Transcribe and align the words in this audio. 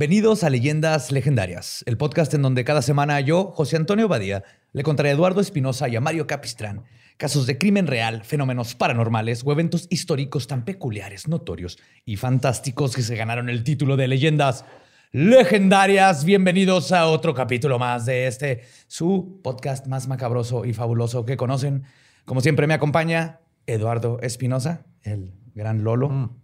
Bienvenidos 0.00 0.44
a 0.44 0.48
Leyendas 0.48 1.12
Legendarias, 1.12 1.84
el 1.84 1.98
podcast 1.98 2.32
en 2.32 2.40
donde 2.40 2.64
cada 2.64 2.80
semana 2.80 3.20
yo, 3.20 3.52
José 3.54 3.76
Antonio 3.76 4.08
Badía, 4.08 4.44
le 4.72 4.82
contaré 4.82 5.10
a 5.10 5.12
Eduardo 5.12 5.42
Espinosa 5.42 5.90
y 5.90 5.96
a 5.96 6.00
Mario 6.00 6.26
Capistrán 6.26 6.84
casos 7.18 7.46
de 7.46 7.58
crimen 7.58 7.86
real, 7.86 8.24
fenómenos 8.24 8.74
paranormales 8.74 9.42
o 9.44 9.52
eventos 9.52 9.86
históricos 9.90 10.46
tan 10.46 10.64
peculiares, 10.64 11.28
notorios 11.28 11.78
y 12.06 12.16
fantásticos 12.16 12.96
que 12.96 13.02
se 13.02 13.14
ganaron 13.14 13.50
el 13.50 13.62
título 13.62 13.98
de 13.98 14.08
Leyendas 14.08 14.64
Legendarias. 15.12 16.24
Bienvenidos 16.24 16.92
a 16.92 17.06
otro 17.06 17.34
capítulo 17.34 17.78
más 17.78 18.06
de 18.06 18.26
este, 18.26 18.62
su 18.86 19.42
podcast 19.44 19.86
más 19.86 20.08
macabroso 20.08 20.64
y 20.64 20.72
fabuloso 20.72 21.26
que 21.26 21.36
conocen. 21.36 21.82
Como 22.24 22.40
siempre 22.40 22.66
me 22.66 22.72
acompaña 22.72 23.40
Eduardo 23.66 24.18
Espinosa, 24.22 24.86
el 25.02 25.34
gran 25.54 25.84
Lolo. 25.84 26.40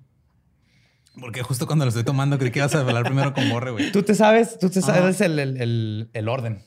Porque 1.21 1.43
justo 1.43 1.67
cuando 1.67 1.85
lo 1.85 1.89
estoy 1.89 2.05
tomando 2.05 2.39
creí 2.39 2.51
que 2.51 2.59
ibas 2.59 2.75
a 2.75 2.81
hablar 2.81 3.05
primero 3.05 3.33
con 3.33 3.49
Borre, 3.51 3.71
güey. 3.71 3.91
Tú 3.93 4.03
te 4.03 4.15
sabes, 4.15 4.59
tú 4.59 4.69
te 4.71 4.83
sabes 4.83 5.21
el, 5.21 5.39
el- 5.39 5.61
el- 5.61 6.11
el 6.13 6.29
orden. 6.29 6.63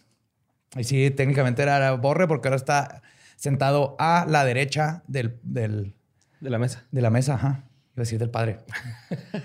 Y 0.76 0.84
sí, 0.84 1.12
técnicamente 1.12 1.62
era 1.62 1.92
Borre 1.94 2.28
porque 2.28 2.48
ahora 2.48 2.56
está 2.58 3.02
sentado 3.36 3.96
a 4.00 4.26
la 4.28 4.44
derecha 4.46 5.04
del, 5.08 5.40
del- 5.44 5.94
De 6.40 6.50
la 6.50 6.58
mesa. 6.60 6.84
de 6.92 7.02
la 7.02 7.10
mesa. 7.10 7.36
Ajá. 7.36 7.64
Iba 7.96 8.02
a 8.02 8.06
decir 8.06 8.20
del 8.20 8.30
padre. 8.30 8.60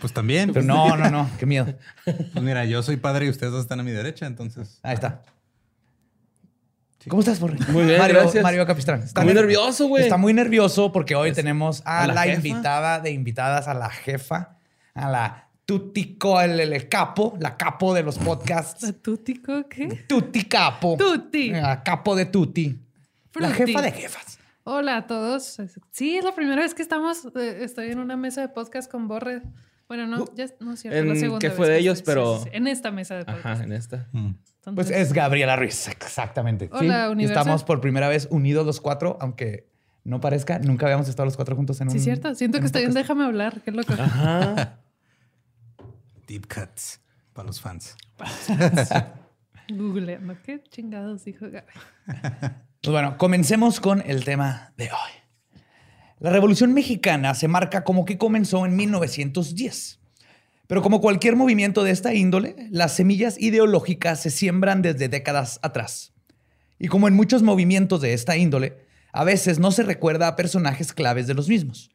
Pues 0.01 0.13
también. 0.13 0.53
Pero 0.53 0.55
pues, 0.55 0.67
no, 0.67 0.97
no, 0.97 1.11
no. 1.11 1.31
Qué 1.39 1.47
miedo. 1.47 1.67
Pues 2.05 2.43
mira, 2.43 2.65
yo 2.65 2.83
soy 2.83 2.97
padre 2.97 3.27
y 3.27 3.29
ustedes 3.29 3.53
dos 3.53 3.63
están 3.63 3.81
a 3.81 3.83
mi 3.83 3.91
derecha, 3.91 4.27
entonces. 4.27 4.79
Ahí 4.83 4.95
está. 4.95 5.23
¿Cómo 7.09 7.21
estás, 7.21 7.39
Borre? 7.39 7.59
Muy 7.69 7.85
bien, 7.85 7.99
Mario, 7.99 8.21
gracias. 8.21 8.43
Mario 8.43 8.67
Capistrán. 8.67 9.03
Está 9.03 9.23
Muy 9.23 9.33
ner- 9.35 9.43
nervioso, 9.43 9.89
güey. 9.89 10.05
Está 10.05 10.17
muy 10.17 10.33
nervioso 10.33 10.91
porque 10.91 11.15
hoy 11.15 11.33
tenemos 11.33 11.83
a, 11.85 12.05
¿a 12.05 12.07
la 12.07 12.27
invitada 12.29 13.01
de 13.01 13.11
invitadas, 13.11 13.69
a 13.69 13.75
la 13.75 13.91
jefa, 13.91 14.57
a 14.95 15.11
la 15.11 15.49
Tutico, 15.67 16.41
el, 16.41 16.61
el- 16.61 16.73
el 16.75 16.89
capo, 16.89 17.37
la 17.41 17.57
capo 17.57 17.95
de 17.95 18.03
los 18.03 18.19
podcasts. 18.19 18.95
¿Tutico 19.03 19.67
qué? 19.69 20.05
Tuti 20.09 20.45
Capo. 20.45 20.97
Tuti. 20.99 21.51
La 21.51 21.83
capo 21.83 22.15
de 22.15 22.27
Tuti. 22.27 22.79
La 23.35 23.51
jefa 23.51 23.81
de 23.83 23.91
jefas. 23.93 24.39
Hola 24.65 24.97
a 24.99 25.07
todos. 25.07 25.59
Sí, 25.91 26.17
es 26.17 26.25
la 26.25 26.35
primera 26.35 26.61
vez 26.63 26.75
que 26.75 26.83
estamos. 26.83 27.25
eh, 27.37 27.59
estoy 27.63 27.91
en 27.91 27.99
una 27.99 28.17
mesa 28.17 28.41
de 28.43 28.49
podcast 28.49 28.91
con 28.91 29.09
Borre. 29.09 29.43
Bueno, 29.89 30.07
no, 30.07 30.25
ya 30.35 30.45
es- 30.45 30.55
no 30.61 30.73
es 30.75 30.81
cierto. 30.81 30.99
En- 30.99 31.09
la 31.09 31.15
segunda 31.17 31.39
que 31.39 31.49
vez 31.49 31.57
fue 31.57 31.69
de 31.69 31.79
ellos, 31.79 31.99
estoy. 31.99 32.15
pero- 32.15 32.37
Sí, 32.39 32.45
sí, 32.45 32.51
sí. 32.51 32.57
En 32.57 32.67
esta 32.67 32.91
mesa 32.91 33.17
de 33.17 33.25
podcast. 33.25 33.47
Ajá, 33.47 33.65
en 33.65 33.73
esta. 33.73 34.09
mm. 34.13 34.31
Pues 34.75 34.91
es 34.91 35.13
Gabriela 35.13 35.57
Ruiz, 35.57 35.89
exactamente. 35.89 36.71
Hola, 36.73 37.07
Sí, 37.07 37.13
universo. 37.13 37.41
Estamos 37.41 37.65
por 37.65 37.81
primera 37.83 38.09
vez 38.09 38.29
unidos 38.31 38.65
los 38.65 38.81
cuatro, 38.81 39.19
aunque 39.21 39.69
no 40.05 40.21
parezca, 40.21 40.59
nunca 40.59 40.87
habíamos 40.87 41.09
estado 41.09 41.25
los 41.27 41.37
cuatro 41.37 41.55
juntos 41.57 41.81
en 41.83 41.89
un. 41.89 41.93
Sí, 41.93 42.01
cierto. 42.01 42.35
Siento 42.35 42.59
en 42.59 42.63
que 42.63 42.67
estoy 42.67 42.83
en. 42.85 42.93
Déjame 42.95 43.25
hablar. 43.25 43.61
Qué 43.63 43.71
loco. 43.73 43.93
Ajá. 43.93 44.79
Deep 46.27 46.47
cuts 46.47 47.01
para 47.33 47.47
los 47.47 47.61
fans. 47.61 47.97
Googleando. 49.69 50.37
¿Qué 50.43 50.63
chingados 50.71 51.25
dijo 51.25 51.47
Gaby? 51.51 51.67
Pues 52.83 52.93
bueno, 52.93 53.17
comencemos 53.17 53.81
con 53.81 54.03
el 54.07 54.25
tema 54.25 54.73
de 54.77 54.85
hoy. 54.85 55.63
La 56.21 56.31
Revolución 56.31 56.73
Mexicana 56.73 57.35
se 57.35 57.49
marca 57.49 57.83
como 57.83 58.05
que 58.05 58.19
comenzó 58.19 58.67
en 58.67 58.77
1910. 58.77 60.01
Pero 60.67 60.83
como 60.83 61.01
cualquier 61.01 61.37
movimiento 61.37 61.85
de 61.85 61.91
esta 61.91 62.15
índole, 62.15 62.57
las 62.71 62.95
semillas 62.95 63.39
ideológicas 63.39 64.21
se 64.21 64.31
siembran 64.31 64.83
desde 64.83 65.09
décadas 65.09 65.61
atrás. 65.63 66.15
Y 66.79 66.89
como 66.89 67.09
en 67.09 67.15
muchos 67.15 67.43
movimientos 67.43 68.01
de 68.01 68.15
esta 68.15 68.37
índole, 68.37 68.87
a 69.13 69.25
veces 69.25 69.59
no 69.59 69.71
se 69.71 69.83
recuerda 69.83 70.29
a 70.29 70.37
personajes 70.37 70.93
claves 70.93 71.27
de 71.27 71.35
los 71.35 71.49
mismos. 71.49 71.91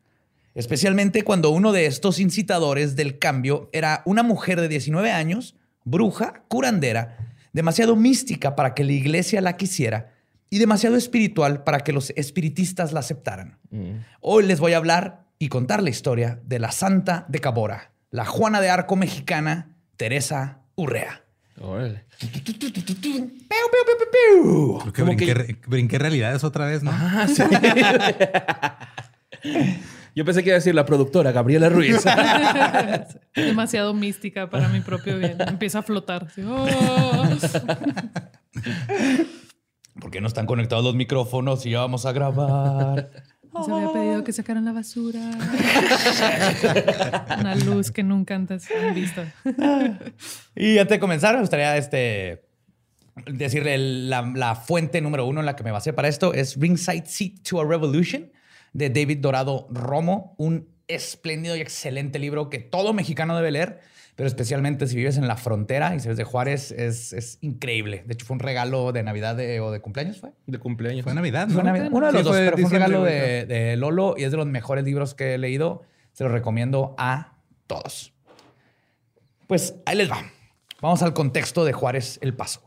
Especialmente 0.59 1.23
cuando 1.23 1.49
uno 1.51 1.71
de 1.71 1.85
estos 1.85 2.19
incitadores 2.19 2.95
del 2.95 3.17
cambio 3.17 3.69
era 3.73 4.01
una 4.05 4.23
mujer 4.23 4.59
de 4.61 4.67
19 4.67 5.11
años, 5.11 5.55
bruja, 5.85 6.43
curandera, 6.47 7.17
demasiado 7.53 7.95
mística 7.95 8.55
para 8.55 8.73
que 8.73 8.83
la 8.83 8.91
iglesia 8.91 9.41
la 9.41 9.57
quisiera 9.57 10.13
y 10.49 10.59
demasiado 10.59 10.95
espiritual 10.97 11.63
para 11.63 11.79
que 11.79 11.93
los 11.93 12.11
espiritistas 12.11 12.91
la 12.91 12.99
aceptaran. 12.99 13.57
Hoy 14.21 14.45
les 14.45 14.59
voy 14.59 14.73
a 14.73 14.77
hablar 14.77 15.25
y 15.39 15.47
contar 15.47 15.81
la 15.81 15.89
historia 15.89 16.39
de 16.45 16.59
la 16.59 16.71
Santa 16.71 17.25
de 17.29 17.39
Cabora, 17.39 17.91
la 18.11 18.25
Juana 18.25 18.59
de 18.61 18.69
Arco 18.69 18.95
mexicana, 18.95 19.75
Teresa 19.95 20.59
Urrea. 20.75 21.23
Creo 24.81 24.93
que 24.93 25.03
brinqué, 25.03 25.25
que- 25.25 25.33
re- 25.33 25.57
brinqué 25.67 25.99
realidades 25.99 26.43
otra 26.43 26.65
vez, 26.65 26.83
¿no? 26.83 26.91
Ah, 26.93 27.27
sí. 27.27 27.43
Yo 30.19 30.25
pensé 30.25 30.43
que 30.43 30.49
iba 30.49 30.55
a 30.55 30.59
decir 30.59 30.75
la 30.75 30.85
productora, 30.85 31.31
Gabriela 31.31 31.69
Ruiz. 31.69 32.03
Demasiado 33.35 33.93
mística 33.93 34.49
para 34.49 34.67
mi 34.67 34.81
propio 34.81 35.17
bien. 35.17 35.37
Empieza 35.47 35.79
a 35.79 35.81
flotar. 35.81 36.25
así, 36.25 36.41
oh. 36.45 37.23
¿Por 40.01 40.11
qué 40.11 40.19
no 40.19 40.27
están 40.27 40.45
conectados 40.45 40.83
los 40.83 40.93
micrófonos 40.93 41.65
y 41.65 41.69
ya 41.69 41.79
vamos 41.79 42.05
a 42.05 42.11
grabar? 42.11 43.11
Se 43.65 43.71
había 43.71 43.93
pedido 43.93 44.25
que 44.25 44.33
sacaran 44.33 44.65
la 44.65 44.73
basura. 44.73 45.21
Una 47.39 47.55
luz 47.55 47.89
que 47.89 48.03
nunca 48.03 48.35
antes 48.35 48.67
han 48.71 48.93
visto. 48.93 49.23
Y 50.53 50.79
antes 50.79 50.97
de 50.97 50.99
comenzar, 50.99 51.35
me 51.35 51.39
gustaría 51.39 51.77
este, 51.77 52.43
decirle 53.25 53.77
la, 53.77 54.29
la 54.35 54.55
fuente 54.55 54.99
número 54.99 55.25
uno 55.25 55.39
en 55.39 55.45
la 55.45 55.55
que 55.55 55.63
me 55.63 55.71
basé 55.71 55.93
para 55.93 56.09
esto 56.09 56.33
es 56.33 56.59
Ringside 56.59 57.05
Seat 57.05 57.43
to 57.47 57.61
a 57.61 57.65
Revolution 57.65 58.29
de 58.73 58.89
David 58.89 59.19
Dorado 59.19 59.67
Romo, 59.69 60.35
un 60.37 60.67
espléndido 60.87 61.55
y 61.55 61.61
excelente 61.61 62.19
libro 62.19 62.49
que 62.49 62.59
todo 62.59 62.93
mexicano 62.93 63.35
debe 63.35 63.51
leer, 63.51 63.79
pero 64.15 64.27
especialmente 64.27 64.85
si 64.87 64.95
vives 64.95 65.17
en 65.17 65.27
la 65.27 65.37
frontera 65.37 65.95
y 65.95 65.99
si 65.99 66.07
eres 66.07 66.17
de 66.17 66.23
Juárez, 66.25 66.71
es, 66.71 67.13
es 67.13 67.37
increíble. 67.41 68.03
De 68.05 68.13
hecho, 68.15 68.25
fue 68.25 68.33
un 68.33 68.39
regalo 68.41 68.91
de 68.91 69.01
Navidad 69.03 69.35
de- 69.35 69.59
o 69.61 69.71
de 69.71 69.79
cumpleaños, 69.79 70.19
¿fue? 70.19 70.31
De 70.47 70.57
cumpleaños. 70.57 71.03
Fue 71.03 71.13
Navidad, 71.13 71.47
¿no? 71.47 71.53
Fue 71.53 71.63
Navidad. 71.63 71.89
Uno 71.91 72.07
de 72.07 72.11
los 72.11 72.21
Sí, 72.23 72.27
dos, 72.27 72.35
pero 72.35 72.57
fue 72.57 72.65
un 72.65 72.71
regalo 72.71 73.03
de, 73.03 73.45
de 73.45 73.75
Lolo 73.77 74.15
y 74.17 74.23
es 74.25 74.31
de 74.31 74.37
los 74.37 74.47
mejores 74.47 74.83
libros 74.83 75.13
que 75.13 75.35
he 75.35 75.37
leído. 75.37 75.83
Se 76.11 76.23
los 76.25 76.33
recomiendo 76.33 76.95
a 76.97 77.37
todos. 77.67 78.13
Pues 79.47 79.75
ahí 79.85 79.95
les 79.95 80.11
va. 80.11 80.21
Vamos 80.81 81.01
al 81.01 81.13
contexto 81.13 81.63
de 81.65 81.73
Juárez 81.73 82.19
El 82.21 82.33
Paso. 82.33 82.61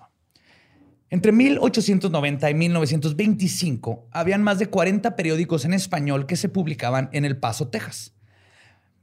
Entre 1.12 1.30
1890 1.30 2.48
y 2.48 2.54
1925 2.54 4.08
habían 4.12 4.42
más 4.42 4.58
de 4.58 4.68
40 4.68 5.14
periódicos 5.14 5.66
en 5.66 5.74
español 5.74 6.24
que 6.24 6.36
se 6.36 6.48
publicaban 6.48 7.10
en 7.12 7.26
El 7.26 7.36
Paso, 7.36 7.68
Texas, 7.68 8.14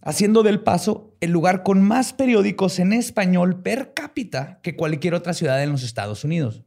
haciendo 0.02 0.42
del 0.42 0.62
Paso 0.62 1.16
el 1.22 1.30
lugar 1.30 1.62
con 1.62 1.84
más 1.84 2.14
periódicos 2.14 2.80
en 2.80 2.94
español 2.94 3.62
per 3.62 3.94
cápita 3.94 4.60
que 4.64 4.76
cualquier 4.76 5.14
otra 5.14 5.36
ciudad 5.36 5.62
en 5.62 5.72
los 5.72 5.84
Estados 5.84 6.24
Unidos. 6.24 6.64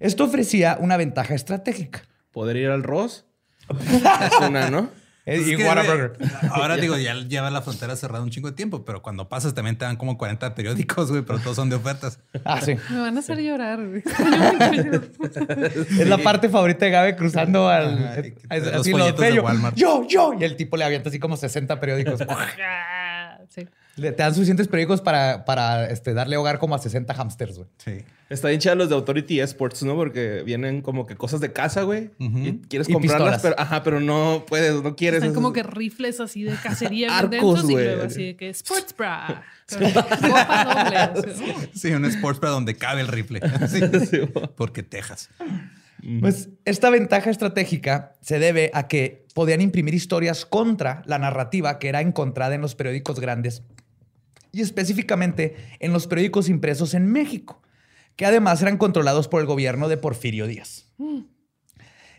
Esto 0.00 0.24
ofrecía 0.24 0.76
una 0.80 0.96
ventaja 0.96 1.36
estratégica. 1.36 2.02
¿Poder 2.32 2.56
ir 2.56 2.70
al 2.70 2.82
Ross? 2.82 3.26
es 3.78 4.40
una, 4.44 4.70
¿no? 4.70 4.90
Es 5.28 5.46
y 5.46 5.56
Whataburger. 5.56 6.12
Ahora 6.50 6.76
digo, 6.78 6.96
ya 6.96 7.14
lleva 7.14 7.50
la 7.50 7.62
frontera 7.62 7.94
cerrada 7.96 8.22
un 8.24 8.30
chingo 8.30 8.48
de 8.50 8.56
tiempo, 8.56 8.84
pero 8.84 9.02
cuando 9.02 9.28
pasas 9.28 9.54
también 9.54 9.76
te 9.76 9.84
dan 9.84 9.96
como 9.96 10.16
40 10.16 10.54
periódicos, 10.54 11.10
güey, 11.10 11.22
pero 11.22 11.38
todos 11.38 11.56
son 11.56 11.68
de 11.70 11.76
ofertas. 11.76 12.18
Ah, 12.44 12.60
sí. 12.60 12.76
Me 12.90 13.00
van 13.00 13.16
a 13.16 13.20
hacer 13.20 13.38
llorar. 13.40 13.78
güey. 13.86 14.02
Es 16.00 16.06
la 16.08 16.18
parte 16.18 16.48
favorita 16.48 16.84
de 16.84 16.90
Gabe 16.90 17.16
cruzando 17.16 17.68
al. 17.68 17.98
Ajá, 17.98 18.78
así 18.78 18.92
los 18.92 19.16
de. 19.16 19.40
Walmart. 19.40 19.76
Yo, 19.76 20.06
yo. 20.08 20.32
Y 20.38 20.44
el 20.44 20.56
tipo 20.56 20.76
le 20.76 20.84
avienta 20.84 21.08
así 21.08 21.18
como 21.18 21.36
60 21.36 21.78
periódicos. 21.80 22.20
Ah, 22.60 23.38
sí. 23.48 23.66
Le- 23.96 24.12
Te 24.12 24.22
dan 24.22 24.34
suficientes 24.34 24.68
periódicos 24.68 25.00
para, 25.00 25.44
para 25.44 25.88
este, 25.90 26.14
darle 26.14 26.36
hogar 26.36 26.58
como 26.58 26.74
a 26.74 26.78
60 26.78 27.12
hamsters, 27.14 27.56
güey. 27.58 27.68
Sí. 27.78 28.04
Está 28.30 28.48
bien 28.48 28.60
chida 28.60 28.74
los 28.74 28.88
de 28.90 28.94
Authority 28.94 29.40
Esports, 29.40 29.82
¿no? 29.84 29.94
Porque 29.94 30.42
vienen 30.44 30.82
como 30.82 31.06
que 31.06 31.16
cosas 31.16 31.40
de 31.40 31.50
casa, 31.52 31.82
güey. 31.82 32.10
Y 32.18 32.58
quieres 32.68 32.88
Y 32.88 32.92
comprarlas, 32.92 33.36
pistolas. 33.36 33.42
pero, 33.42 33.54
ajá, 33.58 33.82
pero 33.82 34.00
no 34.00 34.44
puedes, 34.46 34.82
no 34.82 34.96
quieres. 34.96 35.22
Están 35.22 35.34
como 35.34 35.52
que 35.54 35.62
rifles 35.62 36.20
así 36.20 36.42
de 36.42 36.54
cacería 36.62 37.16
Arcos, 37.16 37.30
densos 37.30 37.70
y 37.70 37.72
güey. 37.72 37.84
luego 37.86 38.02
así 38.04 38.24
de 38.26 38.36
que 38.36 38.50
sports 38.50 38.94
bra. 38.96 39.42
Sí, 41.74 41.88
un 41.92 42.04
sports 42.06 42.38
para 42.40 42.52
donde 42.52 42.74
cabe 42.76 43.00
el 43.00 43.08
rifle. 43.08 43.40
Sí. 43.68 43.80
Porque 44.56 44.82
Texas. 44.82 45.30
Pues 46.20 46.48
esta 46.64 46.90
ventaja 46.90 47.28
estratégica 47.30 48.12
se 48.20 48.38
debe 48.38 48.70
a 48.72 48.86
que 48.88 49.26
podían 49.34 49.60
imprimir 49.60 49.94
historias 49.94 50.46
contra 50.46 51.02
la 51.06 51.18
narrativa 51.18 51.78
que 51.78 51.88
era 51.88 52.00
encontrada 52.00 52.54
en 52.54 52.60
los 52.60 52.74
periódicos 52.76 53.18
grandes 53.20 53.62
y 54.52 54.60
específicamente 54.60 55.56
en 55.80 55.92
los 55.92 56.06
periódicos 56.06 56.48
impresos 56.48 56.94
en 56.94 57.10
México, 57.10 57.60
que 58.18 58.26
además 58.26 58.60
eran 58.60 58.78
controlados 58.78 59.28
por 59.28 59.40
el 59.40 59.46
gobierno 59.46 59.88
de 59.88 59.96
Porfirio 59.96 60.48
Díaz. 60.48 60.86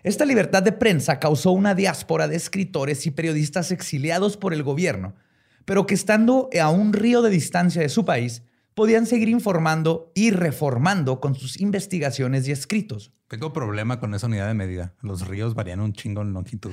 Esta 0.02 0.24
libertad 0.24 0.64
de 0.64 0.72
prensa 0.72 1.20
causó 1.20 1.52
una 1.52 1.76
diáspora 1.76 2.30
de 2.30 2.38
escritores 2.38 3.06
y 3.06 3.12
periodistas 3.12 3.70
exiliados 3.72 4.38
por 4.38 4.54
el 4.54 4.64
gobierno, 4.64 5.16
pero 5.66 5.86
que 5.86 5.94
estando 5.94 6.50
a 6.60 6.70
un 6.70 6.94
río 6.94 7.22
de 7.22 7.30
distancia 7.30 7.82
de 7.82 7.90
su 7.90 8.06
país, 8.06 8.44
podían 8.76 9.08
seguir 9.08 9.28
informando 9.28 10.14
y 10.16 10.32
reformando 10.32 11.20
con 11.20 11.36
sus 11.36 11.60
investigaciones 11.60 12.48
y 12.48 12.54
escritos. 12.54 13.12
Tengo 13.28 13.52
problema 13.52 14.00
con 14.00 14.14
esa 14.14 14.28
unidad 14.28 14.48
de 14.48 14.54
medida. 14.54 14.94
Los 15.02 15.28
ríos 15.28 15.54
varían 15.54 15.82
un 15.82 15.92
chingo 15.92 16.22
en 16.22 16.32
longitud. 16.32 16.72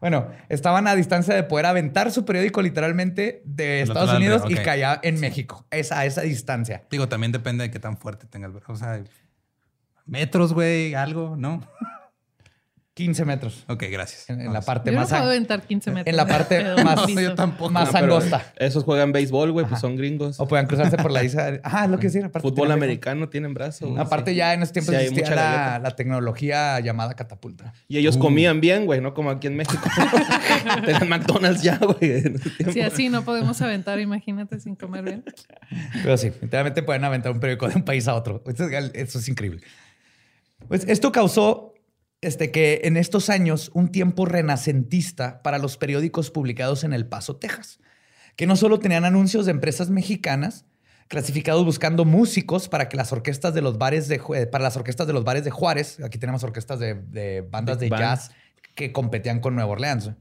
Bueno, 0.00 0.28
estaban 0.48 0.86
a 0.86 0.94
distancia 0.94 1.34
de 1.34 1.42
poder 1.42 1.66
aventar 1.66 2.10
su 2.10 2.24
periódico 2.24 2.62
literalmente 2.62 3.42
de 3.44 3.82
Estados 3.82 4.14
Unidos 4.14 4.42
y 4.48 4.54
caía 4.54 4.98
en 5.02 5.20
México. 5.20 5.66
Es 5.70 5.92
a 5.92 6.06
esa 6.06 6.22
distancia. 6.22 6.84
Digo, 6.90 7.08
también 7.08 7.32
depende 7.32 7.64
de 7.64 7.70
qué 7.70 7.78
tan 7.78 7.98
fuerte 7.98 8.26
tenga 8.26 8.46
el... 8.46 8.54
O 8.66 8.76
sea, 8.76 9.02
metros, 10.06 10.54
güey, 10.54 10.94
algo, 10.94 11.36
¿no? 11.36 11.60
15 12.94 13.24
metros 13.24 13.64
Ok, 13.68 13.84
gracias. 13.90 14.28
en, 14.28 14.40
en 14.40 14.52
la 14.52 14.60
parte 14.62 14.90
Yo 14.90 14.94
no 14.94 15.00
más, 15.02 15.08
puedo 15.10 15.22
an- 15.22 15.28
aventar 15.28 15.62
15 15.62 15.90
metros. 15.92 16.06
en 16.10 16.16
la 16.16 16.26
parte 16.26 16.62
más, 16.84 17.06
listo. 17.06 17.20
yo 17.22 17.34
tampoco. 17.34 17.70
más 17.70 17.88
Ah, 17.88 17.92
pero 18.00 18.16
angosta. 18.16 18.52
Esos 18.56 18.84
juegan 18.84 19.12
béisbol, 19.12 19.52
güey, 19.52 19.64
pues 19.64 19.80
son 19.80 19.96
gringos. 19.96 20.38
O 20.40 20.46
puedan 20.48 20.66
cruzarse 20.66 20.96
por 20.98 21.10
la 21.12 21.22
isla. 21.24 21.48
Es 21.50 21.88
lo 21.88 21.98
que 21.98 22.08
decía. 22.08 22.26
aparte 22.26 22.46
Fútbol 22.46 22.72
americano 22.72 23.28
tienen 23.28 23.54
brazo. 23.54 23.88
güey, 23.88 24.00
Aparte 24.02 24.32
sí. 24.32 24.36
ya 24.38 24.52
en 24.54 24.62
ese 24.62 24.72
tiempo 24.72 24.90
Sí, 24.92 24.98
existía 24.98 25.34
la, 25.80 25.94
tecnología 25.96 26.80
llamada 26.80 27.14
catapulta. 27.14 27.72
Y 27.88 27.96
ellos 27.96 28.16
comían 28.18 28.60
bien, 28.60 28.84
güey, 28.86 29.00
no 29.00 29.14
como 29.14 29.30
aquí 29.30 29.46
en 29.46 29.56
México. 29.56 29.82
Tenían 30.84 31.08
McDonald's 31.08 31.62
ya, 31.62 31.78
güey. 31.78 32.34
Si 32.72 32.80
así 32.80 33.08
no 33.08 33.24
podemos 33.24 33.62
aventar, 33.62 33.98
imagínate 34.00 34.58
sin 34.60 34.74
comer 34.74 35.04
bien. 35.04 35.24
Pero 36.02 36.16
sí, 36.18 36.32
literalmente 36.42 36.82
pueden 36.82 37.04
aventar 37.04 37.32
un 37.32 37.40
periódico 37.40 37.68
de 37.68 37.76
un 37.76 37.82
país 37.84 38.08
a 38.08 38.14
otro. 38.14 38.42
Eso 38.46 38.68
es, 38.68 38.90
eso 38.94 39.18
es 39.20 39.28
increíble. 39.28 39.62
Pues 40.68 40.84
esto 40.86 41.10
causó 41.12 41.69
este, 42.20 42.50
que 42.50 42.82
en 42.84 42.96
estos 42.96 43.30
años 43.30 43.70
un 43.74 43.88
tiempo 43.88 44.26
renacentista 44.26 45.42
para 45.42 45.58
los 45.58 45.76
periódicos 45.76 46.30
publicados 46.30 46.84
en 46.84 46.92
El 46.92 47.06
Paso, 47.06 47.36
Texas, 47.36 47.80
que 48.36 48.46
no 48.46 48.56
solo 48.56 48.78
tenían 48.78 49.04
anuncios 49.04 49.46
de 49.46 49.52
empresas 49.52 49.90
mexicanas 49.90 50.66
clasificados 51.08 51.64
buscando 51.64 52.04
músicos 52.04 52.68
para 52.68 52.88
que 52.88 52.96
las 52.96 53.12
orquestas 53.12 53.52
de 53.52 53.62
los 53.62 53.78
bares 53.78 54.06
de 54.06 54.20
para 54.50 54.62
las 54.62 54.76
orquestas 54.76 55.06
de 55.08 55.12
los 55.12 55.24
bares 55.24 55.44
de 55.44 55.50
Juárez, 55.50 55.98
aquí 56.04 56.18
tenemos 56.18 56.44
orquestas 56.44 56.78
de, 56.78 56.94
de 56.94 57.40
bandas 57.40 57.80
de 57.80 57.88
band. 57.88 58.00
jazz 58.00 58.30
que 58.76 58.92
competían 58.92 59.40
con 59.40 59.54
Nueva 59.56 59.72
Orleans. 59.72 60.12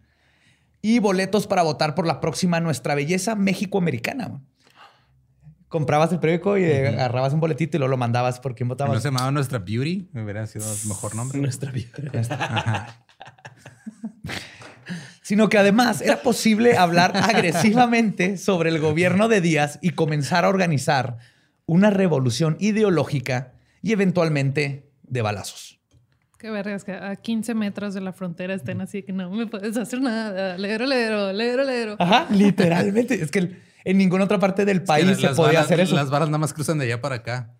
Y 0.81 0.99
boletos 0.99 1.45
para 1.45 1.61
votar 1.61 1.93
por 1.93 2.07
la 2.07 2.19
próxima 2.19 2.59
Nuestra 2.59 2.95
Belleza 2.95 3.35
México-Americana. 3.35 4.41
Comprabas 5.69 6.11
el 6.11 6.19
periódico 6.19 6.57
y 6.57 6.65
agarrabas 6.65 7.31
un 7.31 7.39
boletito 7.39 7.77
y 7.77 7.79
luego 7.79 7.91
lo 7.91 7.97
mandabas 7.97 8.39
por 8.39 8.55
quién 8.55 8.67
¿No 8.67 8.73
votabas. 8.73 9.01
se 9.03 9.07
llamaba 9.09 9.29
Nuestra 9.31 9.59
Beauty? 9.59 10.09
Me 10.13 10.23
hubiera 10.23 10.45
sido 10.47 10.65
el 10.71 10.87
mejor 10.87 11.15
nombre. 11.15 11.39
Nuestra 11.39 11.71
vida. 11.71 12.97
Sino 15.21 15.47
que 15.47 15.59
además 15.59 16.01
era 16.01 16.23
posible 16.23 16.75
hablar 16.75 17.15
agresivamente 17.15 18.37
sobre 18.37 18.69
el 18.71 18.79
gobierno 18.79 19.27
de 19.27 19.41
Díaz 19.41 19.77
y 19.81 19.91
comenzar 19.91 20.43
a 20.43 20.49
organizar 20.49 21.17
una 21.67 21.91
revolución 21.91 22.57
ideológica 22.59 23.53
y 23.83 23.91
eventualmente 23.91 24.89
de 25.03 25.21
balazos. 25.21 25.79
Qué 26.39 26.49
vergas 26.49 26.83
que 26.83 26.93
a 26.93 27.15
15 27.15 27.53
metros 27.53 27.93
de 27.93 28.01
la 28.01 28.11
frontera 28.11 28.55
estén 28.55 28.81
así 28.81 29.03
que 29.03 29.13
no 29.13 29.29
me 29.29 29.45
puedes 29.45 29.77
hacer 29.77 30.01
nada. 30.01 30.57
Lero, 30.57 30.87
lero, 30.87 31.31
lero, 31.31 31.63
lero. 31.63 31.95
Ajá, 31.99 32.25
literalmente. 32.31 33.21
Es 33.21 33.29
que 33.29 33.68
en 33.83 33.97
ninguna 33.97 34.25
otra 34.25 34.39
parte 34.39 34.65
del 34.65 34.83
país 34.83 35.17
Que 35.17 35.27
se 35.27 35.35
podía 35.35 35.61
hacer 35.61 35.79
eso. 35.79 35.95
Las 35.95 36.09
balas 36.09 36.29
nada 36.29 36.39
más 36.39 36.53
cruzan 36.53 36.77
de 36.77 36.85
allá 36.85 37.01
para 37.01 37.15
acá. 37.15 37.53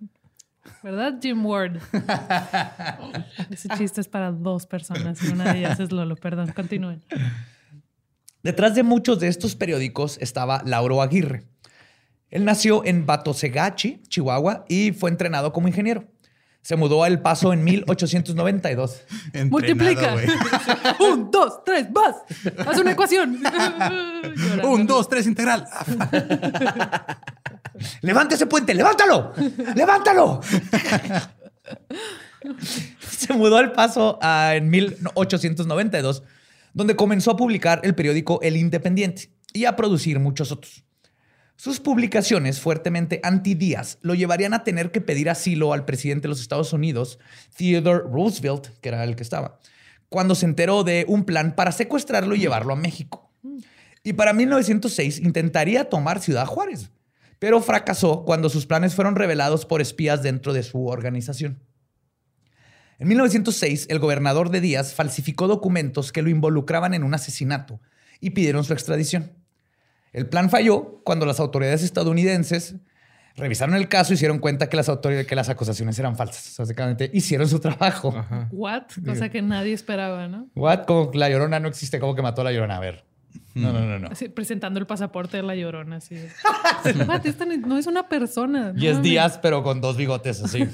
¿Verdad, 0.84 1.20
Jim 1.22 1.46
Ward? 1.46 1.78
Ese 3.50 3.70
chiste 3.78 4.02
es 4.02 4.08
para 4.08 4.32
dos 4.32 4.66
personas 4.66 5.22
y 5.24 5.28
una 5.28 5.54
de 5.54 5.60
ellas 5.60 5.80
es 5.80 5.92
Lolo. 5.92 6.16
Perdón, 6.16 6.52
continúen. 6.56 7.04
Detrás 8.44 8.76
de 8.76 8.84
muchos 8.84 9.20
de 9.20 9.28
estos 9.28 9.56
periódicos 9.56 10.18
estaba 10.22 10.62
Lauro 10.66 11.02
Aguirre. 11.02 11.44
Él 12.30 12.46
nació 12.46 12.86
en 12.86 13.06
Batosegachi, 13.06 14.04
Chihuahua, 14.08 14.66
y 14.70 14.92
fue 14.92 15.10
entrenado 15.10 15.52
como 15.52 15.68
ingeniero. 15.68 16.06
Se 16.70 16.76
mudó 16.76 17.04
a 17.04 17.08
El 17.08 17.20
Paso 17.20 17.52
en 17.52 17.64
1892. 17.64 19.02
Entrenado, 19.34 19.50
Multiplica. 19.50 20.16
Un, 21.00 21.32
dos, 21.32 21.64
tres, 21.66 21.88
más. 21.90 22.18
Haz 22.60 22.78
una 22.78 22.92
ecuación. 22.92 23.42
Un, 24.64 24.86
dos, 24.86 25.10
tres, 25.10 25.26
integral. 25.26 25.68
¡Levanta 28.02 28.36
ese 28.36 28.46
puente! 28.46 28.76
¡Levántalo! 28.76 29.34
¡Levántalo! 29.74 30.42
Se 33.00 33.34
mudó 33.34 33.58
al 33.58 33.72
Paso 33.72 34.20
ah, 34.22 34.54
en 34.54 34.70
1892, 34.70 36.22
donde 36.76 36.96
comenzó 36.96 37.32
a 37.32 37.36
publicar 37.36 37.82
el 37.82 37.96
periódico 37.96 38.42
El 38.44 38.58
Independiente 38.58 39.32
y 39.54 39.66
a 39.66 39.76
producir 39.76 40.20
muchos 40.20 40.52
otros. 40.52 40.84
Sus 41.60 41.82
publicaciones 41.82 42.62
fuertemente 42.62 43.20
anti-Díaz 43.22 43.98
lo 44.02 44.16
llevarían 44.16 44.54
a 44.54 44.64
tener 44.64 44.92
que 44.92 45.02
pedir 45.02 45.30
asilo 45.30 45.74
al 45.74 45.84
presidente 45.84 46.22
de 46.22 46.30
los 46.30 46.40
Estados 46.40 46.72
Unidos, 46.72 47.20
Theodore 47.58 48.06
Roosevelt, 48.10 48.70
que 48.80 48.88
era 48.88 49.04
el 49.04 49.18
que 49.18 49.24
estaba, 49.24 49.60
cuando 50.08 50.36
se 50.36 50.46
enteró 50.46 50.86
de 50.86 51.04
un 51.10 51.26
plan 51.26 51.56
para 51.58 51.74
secuestrarlo 51.74 52.34
y 52.34 52.40
llevarlo 52.40 52.72
a 52.72 52.78
México. 52.78 53.34
Y 54.06 54.14
para 54.14 54.32
1906 54.32 55.20
intentaría 55.20 55.90
tomar 55.90 56.22
Ciudad 56.22 56.46
Juárez, 56.46 56.92
pero 57.40 57.60
fracasó 57.60 58.24
cuando 58.24 58.48
sus 58.48 58.66
planes 58.66 58.96
fueron 58.96 59.18
revelados 59.18 59.66
por 59.66 59.82
espías 59.82 60.24
dentro 60.24 60.54
de 60.54 60.64
su 60.64 60.88
organización. 60.88 61.62
En 63.00 63.10
1906, 63.10 63.88
el 63.90 64.00
gobernador 64.00 64.50
de 64.50 64.62
Díaz 64.62 64.94
falsificó 64.94 65.50
documentos 65.50 66.14
que 66.14 66.22
lo 66.22 66.30
involucraban 66.30 66.94
en 66.94 67.04
un 67.04 67.16
asesinato 67.16 67.82
y 68.22 68.30
pidieron 68.30 68.64
su 68.64 68.72
extradición. 68.72 69.39
El 70.14 70.28
plan 70.28 70.50
falló 70.50 71.02
cuando 71.04 71.26
las 71.26 71.40
autoridades 71.40 71.84
estadounidenses 71.84 72.76
revisaron 73.36 73.76
el 73.76 73.88
caso 73.88 74.14
y 74.14 74.18
se 74.18 74.22
dieron 74.22 74.40
cuenta 74.40 74.70
que 74.70 74.76
las, 74.76 74.90
autoridades, 74.90 75.28
que 75.28 75.36
las 75.36 75.50
acusaciones 75.50 75.98
eran 75.98 76.16
falsas. 76.16 76.56
Básicamente 76.58 77.10
hicieron 77.14 77.48
su 77.48 77.60
trabajo. 77.62 78.14
What? 78.52 78.84
Cosa 79.06 79.30
que 79.30 79.42
nadie 79.42 79.74
esperaba, 79.74 80.28
¿no? 80.28 80.50
What? 80.56 80.86
Como 80.86 81.12
que 81.12 81.18
la 81.18 81.30
llorona 81.30 81.60
no 81.60 81.68
existe, 81.68 82.00
como 82.00 82.16
que 82.16 82.22
mató 82.22 82.42
a 82.42 82.46
la 82.46 82.52
llorona. 82.52 82.78
A 82.78 82.80
ver. 82.80 83.09
No, 83.56 83.74
no, 83.74 83.82
no, 83.82 84.00
no. 84.00 84.08
Así, 84.10 84.30
presentando 84.30 84.80
el 84.80 84.86
pasaporte 84.88 85.38
de 85.38 85.44
la 85.44 85.56
llorona. 85.56 85.98
Así. 85.98 86.16
What? 87.08 87.26
Esta 87.26 87.46
no- 87.46 87.58
no 87.58 87.78
es 87.78 87.88
una 87.88 88.08
persona. 88.08 88.72
no 88.74 88.80
Y 88.82 88.88
es 88.88 88.94
mames. 88.94 89.04
Díaz, 89.10 89.40
pero 89.42 89.64
con 89.64 89.82
dos 89.82 89.98
bigotes 89.98 90.42
así. 90.42 90.66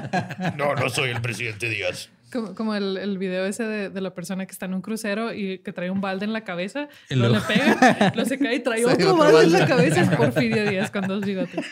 no, 0.56 0.74
no 0.74 0.88
soy 0.90 1.10
el 1.10 1.20
presidente 1.22 1.68
Díaz. 1.68 2.10
Como, 2.32 2.54
como 2.54 2.74
el, 2.74 2.96
el 2.96 3.18
video 3.18 3.46
ese 3.46 3.62
de, 3.62 3.88
de 3.88 4.00
la 4.00 4.12
persona 4.12 4.44
que 4.46 4.52
está 4.52 4.66
en 4.66 4.74
un 4.74 4.82
crucero 4.82 5.32
y 5.32 5.60
que 5.60 5.72
trae 5.72 5.90
un 5.90 6.00
balde 6.00 6.24
en 6.24 6.32
la 6.32 6.42
cabeza, 6.42 6.88
Y 7.08 7.14
lo 7.14 7.28
le 7.28 7.40
pega, 7.40 8.12
lo 8.16 8.24
se 8.24 8.38
cae 8.38 8.56
y 8.56 8.60
trae 8.60 8.84
otro, 8.84 9.12
otro 9.12 9.16
balde 9.16 9.44
en 9.44 9.52
la 9.52 9.66
cabeza. 9.66 10.00
Es 10.02 10.10
Porfirio 10.10 10.68
Díaz 10.68 10.90
con 10.90 11.06
dos 11.06 11.24
bigotes. 11.24 11.64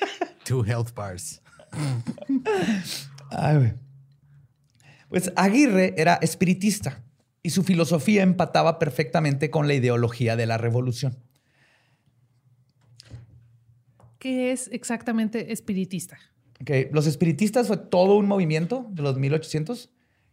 Two 0.44 0.64
health 0.64 0.94
bars. 0.94 1.42
Ay. 3.30 3.74
Pues 5.08 5.32
Aguirre 5.36 5.94
era 5.96 6.14
espiritista 6.22 7.02
y 7.44 7.50
su 7.50 7.62
filosofía 7.62 8.22
empataba 8.22 8.78
perfectamente 8.78 9.50
con 9.50 9.68
la 9.68 9.74
ideología 9.74 10.34
de 10.34 10.46
la 10.46 10.56
revolución. 10.56 11.18
¿Qué 14.18 14.50
es 14.50 14.68
exactamente 14.72 15.52
espiritista? 15.52 16.18
Ok, 16.62 16.90
Los 16.90 17.06
espiritistas 17.06 17.68
fue 17.68 17.76
todo 17.76 18.16
un 18.16 18.26
movimiento 18.26 18.86
de 18.90 19.02
los 19.02 19.18
1800 19.18 19.90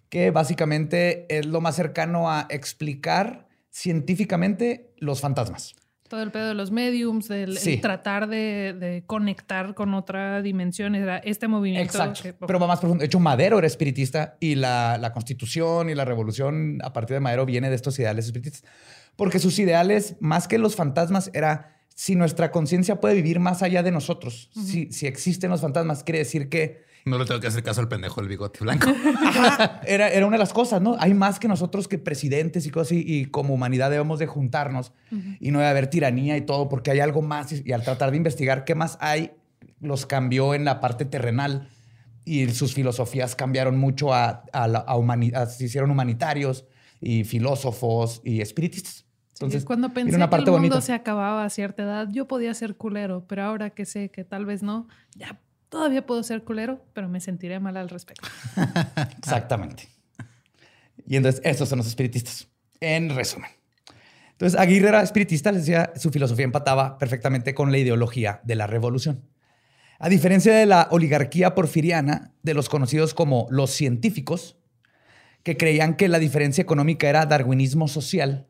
que 0.08 0.32
básicamente 0.32 1.25
es 1.38 1.46
lo 1.46 1.60
más 1.60 1.75
cercano 1.75 2.32
a 2.32 2.48
explicar 2.50 3.50
científicamente 3.70 4.94
los 4.98 5.20
fantasmas. 5.20 5.75
Todo 6.12 6.24
el 6.24 6.32
pedo 6.32 6.50
de 6.50 6.53
los 6.56 6.72
mediums, 6.72 7.30
del 7.30 7.58
Sí. 7.58 7.77
tratar 7.77 8.27
de, 8.27 8.75
de 8.77 9.03
conectar 9.08 9.74
con 9.74 9.94
otra 9.94 10.41
dimensión, 10.41 10.94
era 10.94 11.20
este 11.20 11.48
movimiento. 11.48 11.86
Exacto. 11.98 12.22
que- 12.22 12.34
Pero 12.34 12.60
va 12.60 12.68
más 12.68 12.82
profundo. 12.82 13.00
De 13.00 13.06
hecho, 13.06 13.22
Madero 13.22 13.58
era 13.60 13.65
espiritista 13.65 14.36
y 14.41 14.56
la, 14.56 14.98
la 15.00 15.13
constitución 15.13 15.89
y 15.89 15.96
la 15.96 16.03
revolución 16.03 16.80
a 16.84 16.91
partir 16.91 17.13
de 17.13 17.22
Madero 17.22 17.46
viene 17.46 17.70
de 17.70 17.75
estos 17.77 17.98
ideales 17.98 18.25
espiritistas. 18.25 18.70
Porque 19.15 19.39
sus 19.39 19.58
ideales, 19.58 20.18
más 20.20 20.50
que 20.50 20.58
los 20.58 20.75
fantasmas, 20.75 21.32
era 21.34 21.77
si 21.96 22.15
nuestra 22.15 22.51
conciencia 22.51 23.00
puede 23.00 23.15
vivir 23.15 23.39
más 23.39 23.63
allá 23.63 23.82
de 23.82 23.91
nosotros, 23.91 24.50
si, 24.53 24.91
si 24.91 25.08
existen 25.08 25.50
los 25.50 25.62
fantasmas, 25.62 26.03
quiere 26.03 26.20
decir 26.20 26.50
que 26.50 26.84
No 27.05 27.17
le 27.17 27.25
tengo 27.25 27.39
que 27.39 27.48
hacer 27.48 27.63
caso 27.63 27.81
al 27.81 27.88
pendejo 27.88 28.22
del 28.22 28.29
bigote 28.29 28.60
blanco. 28.62 28.88
Ajá, 29.25 29.81
era, 29.88 30.10
era 30.10 30.25
una 30.27 30.36
de 30.36 30.39
las 30.39 30.53
cosas, 30.53 30.81
¿no? 30.81 30.96
Hay 31.00 31.13
más 31.13 31.39
que 31.39 31.48
nosotros 31.48 31.88
que 31.88 31.98
presidentes 31.98 32.65
y 32.65 32.70
cosas 32.70 32.89
así, 32.89 33.03
y 33.05 33.25
como 33.25 33.53
humanidad 33.53 33.89
debemos 33.89 34.20
de 34.20 34.27
juntarnos 34.27 34.93
y 35.39 35.51
no 35.51 35.60
debe 35.60 35.70
haber 35.72 35.88
tiranía 35.88 36.38
y 36.38 36.41
todo, 36.41 36.70
porque 36.70 36.91
hay 36.91 37.00
algo 37.00 37.22
más. 37.22 37.51
Y, 37.53 37.63
y 37.65 37.72
al 37.72 37.84
tratar 37.84 38.12
de 38.12 38.17
investigar 38.17 38.63
qué 38.65 38.75
más 38.75 38.98
hay, 39.01 39.31
los 39.79 40.05
cambió 40.05 40.53
en 40.53 40.63
la 40.65 40.79
parte 40.79 41.05
terrenal 41.05 41.70
y 42.24 42.48
sus 42.50 42.74
filosofías 42.75 43.36
cambiaron 43.36 43.79
mucho 43.79 44.13
a, 44.13 44.43
a, 44.53 44.67
la- 44.67 44.79
a 44.79 44.96
humani- 44.96 45.34
a- 45.34 45.48
se 45.48 45.65
hicieron 45.65 45.89
humanitarios 45.89 46.65
y 47.00 47.24
filósofos 47.24 48.22
y 48.24 48.41
espiritistas. 48.41 49.05
Entonces, 49.34 49.65
Cuando 49.65 49.88
era 49.88 49.93
pensé 49.96 50.15
una 50.15 50.27
que 50.27 50.31
parte 50.31 50.46
el 50.46 50.51
mundo 50.51 50.67
bonita. 50.75 50.81
se 50.81 50.93
acababa 50.93 51.43
a 51.43 51.50
cierta 51.50 51.81
edad, 51.81 52.08
yo 52.12 52.27
podía 52.27 52.53
ser 52.53 52.75
culero, 52.75 53.25
pero 53.27 53.43
ahora 53.43 53.72
que 53.72 53.86
sé 53.86 54.12
que 54.12 54.24
tal 54.24 54.46
vez 54.46 54.62
no, 54.62 54.88
ya 55.15 55.39
todavía 55.72 56.06
puedo 56.06 56.22
ser 56.22 56.44
culero, 56.44 56.86
pero 56.94 57.08
me 57.08 57.22
sentiré 57.22 57.60
mal 57.60 57.78
al 57.78 57.90
respecto. 57.90 58.28
Exactamente. 59.18 59.88
Y 61.08 61.16
entonces, 61.16 61.42
estos 61.44 61.70
son 61.70 61.80
los 61.80 61.88
espiritistas. 61.88 62.48
En 62.82 63.10
resumen. 63.16 63.50
Entonces, 64.34 64.60
Aguirre 64.60 64.90
era 64.90 65.01
espiritista, 65.01 65.51
les 65.51 65.66
decía, 65.66 65.94
su 65.96 66.12
filosofía 66.12 66.44
empataba 66.44 66.98
perfectamente 66.98 67.56
con 67.56 67.72
la 67.72 67.78
ideología 67.78 68.42
de 68.44 68.56
la 68.56 68.68
revolución. 68.68 69.24
A 69.98 70.10
diferencia 70.10 70.54
de 70.54 70.66
la 70.66 70.88
oligarquía 70.92 71.56
porfiriana, 71.56 72.34
de 72.44 72.54
los 72.54 72.68
conocidos 72.68 73.13
como 73.13 73.48
los 73.50 73.72
científicos, 73.72 74.58
que 75.44 75.56
creían 75.58 75.96
que 75.96 76.10
la 76.10 76.20
diferencia 76.20 76.62
económica 76.62 77.08
era 77.08 77.25
darwinismo 77.25 77.88
social. 77.88 78.48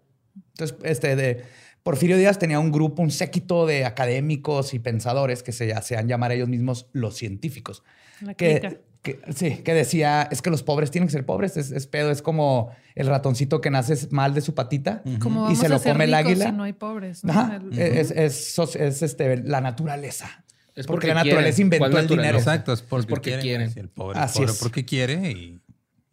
Entonces, 0.53 0.77
este 0.83 1.15
de 1.15 1.43
Porfirio 1.83 2.17
Díaz 2.17 2.37
tenía 2.39 2.59
un 2.59 2.71
grupo, 2.71 3.01
un 3.01 3.11
séquito 3.11 3.65
de 3.65 3.85
académicos 3.85 4.73
y 4.73 4.79
pensadores 4.79 5.41
que 5.43 5.51
se 5.51 5.73
hacían 5.73 6.07
llamar 6.07 6.31
ellos 6.31 6.47
mismos 6.47 6.87
los 6.93 7.15
científicos. 7.15 7.83
La. 8.21 8.33
Que, 8.35 8.79
que- 9.01 9.19
sí, 9.35 9.57
que 9.63 9.73
decía, 9.73 10.27
es 10.31 10.43
que 10.43 10.51
los 10.51 10.61
pobres 10.61 10.91
tienen 10.91 11.07
que 11.07 11.11
ser 11.11 11.25
pobres, 11.25 11.57
es, 11.57 11.71
es 11.71 11.87
pedo, 11.87 12.11
es 12.11 12.21
como 12.21 12.69
el 12.93 13.07
ratoncito 13.07 13.59
que 13.59 13.71
nace 13.71 13.95
mal 14.11 14.35
de 14.35 14.41
su 14.41 14.53
patita 14.53 15.01
Como 15.19 15.39
y 15.39 15.43
vamos 15.43 15.59
se 15.59 15.65
a 15.65 15.69
lo 15.69 15.79
ser 15.79 15.93
come 15.93 16.03
el 16.03 16.13
águila. 16.13 16.45
si 16.45 16.51
no 16.51 16.63
hay 16.63 16.73
pobres. 16.73 17.23
¿no? 17.23 17.31
Ajá, 17.33 17.55
El- 17.55 17.79
es, 17.79 18.11
es, 18.11 18.57
es- 18.59 18.75
es, 18.75 19.01
este, 19.01 19.37
la 19.37 19.59
naturaleza. 19.61 20.45
Es 20.75 20.85
porque, 20.85 21.07
porque 21.07 21.07
la 21.07 21.13
naturaleza 21.15 21.55
quieren. 21.55 21.61
inventó 21.65 21.89
¿Cuál 21.91 22.03
el 22.03 22.07
dinero. 22.09 22.37
Exacto, 22.37 22.73
es 22.73 22.81
porque, 22.83 23.07
porque 23.07 23.23
quieren. 23.31 23.41
quieren. 23.43 23.71
Sí, 23.71 23.79
El 23.79 23.89
pobre, 23.89 24.19
Así 24.19 24.37
pobre 24.39 24.51
es. 24.51 24.59
porque 24.59 24.85
quiere 24.85 25.31
y, 25.31 25.59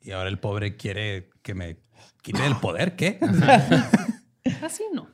y 0.01 0.11
ahora 0.13 0.31
el 0.31 0.39
pobre 0.39 0.77
quiere 0.77 1.29
que 1.43 1.55
me 1.55 1.77
quite 2.23 2.45
el 2.47 2.57
poder. 2.57 2.97
¿Qué? 2.97 3.19
Así 4.63 4.83
no. 4.95 5.09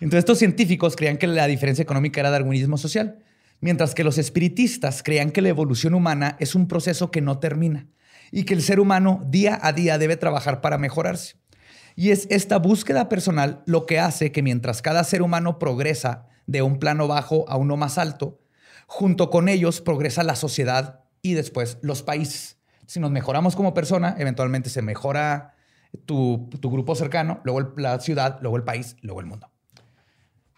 Entonces 0.00 0.18
estos 0.18 0.38
científicos 0.38 0.96
creían 0.96 1.18
que 1.18 1.26
la 1.26 1.46
diferencia 1.46 1.82
económica 1.82 2.20
era 2.20 2.30
darwinismo 2.30 2.78
social, 2.78 3.24
mientras 3.60 3.94
que 3.94 4.04
los 4.04 4.18
espiritistas 4.18 5.02
creían 5.02 5.30
que 5.30 5.42
la 5.42 5.48
evolución 5.48 5.94
humana 5.94 6.36
es 6.38 6.54
un 6.54 6.68
proceso 6.68 7.10
que 7.10 7.20
no 7.20 7.38
termina 7.38 7.86
y 8.30 8.44
que 8.44 8.54
el 8.54 8.62
ser 8.62 8.80
humano 8.80 9.24
día 9.26 9.58
a 9.62 9.72
día 9.72 9.98
debe 9.98 10.16
trabajar 10.16 10.60
para 10.60 10.78
mejorarse. 10.78 11.36
Y 11.96 12.10
es 12.10 12.28
esta 12.30 12.58
búsqueda 12.58 13.08
personal 13.08 13.62
lo 13.66 13.86
que 13.86 13.98
hace 13.98 14.30
que 14.30 14.42
mientras 14.42 14.82
cada 14.82 15.02
ser 15.02 15.22
humano 15.22 15.58
progresa 15.58 16.26
de 16.46 16.62
un 16.62 16.78
plano 16.78 17.08
bajo 17.08 17.44
a 17.48 17.56
uno 17.56 17.76
más 17.76 17.98
alto, 17.98 18.40
junto 18.86 19.30
con 19.30 19.48
ellos 19.48 19.80
progresa 19.80 20.22
la 20.22 20.36
sociedad 20.36 21.04
y 21.22 21.34
después 21.34 21.78
los 21.82 22.02
países. 22.02 22.58
Si 22.86 23.00
nos 23.00 23.10
mejoramos 23.10 23.56
como 23.56 23.74
persona, 23.74 24.14
eventualmente 24.18 24.70
se 24.70 24.80
mejora 24.80 25.54
tu, 26.04 26.48
tu 26.60 26.70
grupo 26.70 26.94
cercano, 26.94 27.40
luego 27.44 27.60
el- 27.60 27.68
la 27.76 28.00
ciudad, 28.00 28.38
luego 28.42 28.56
el 28.56 28.64
país, 28.64 28.96
luego 29.02 29.20
el 29.20 29.26
mundo. 29.26 29.50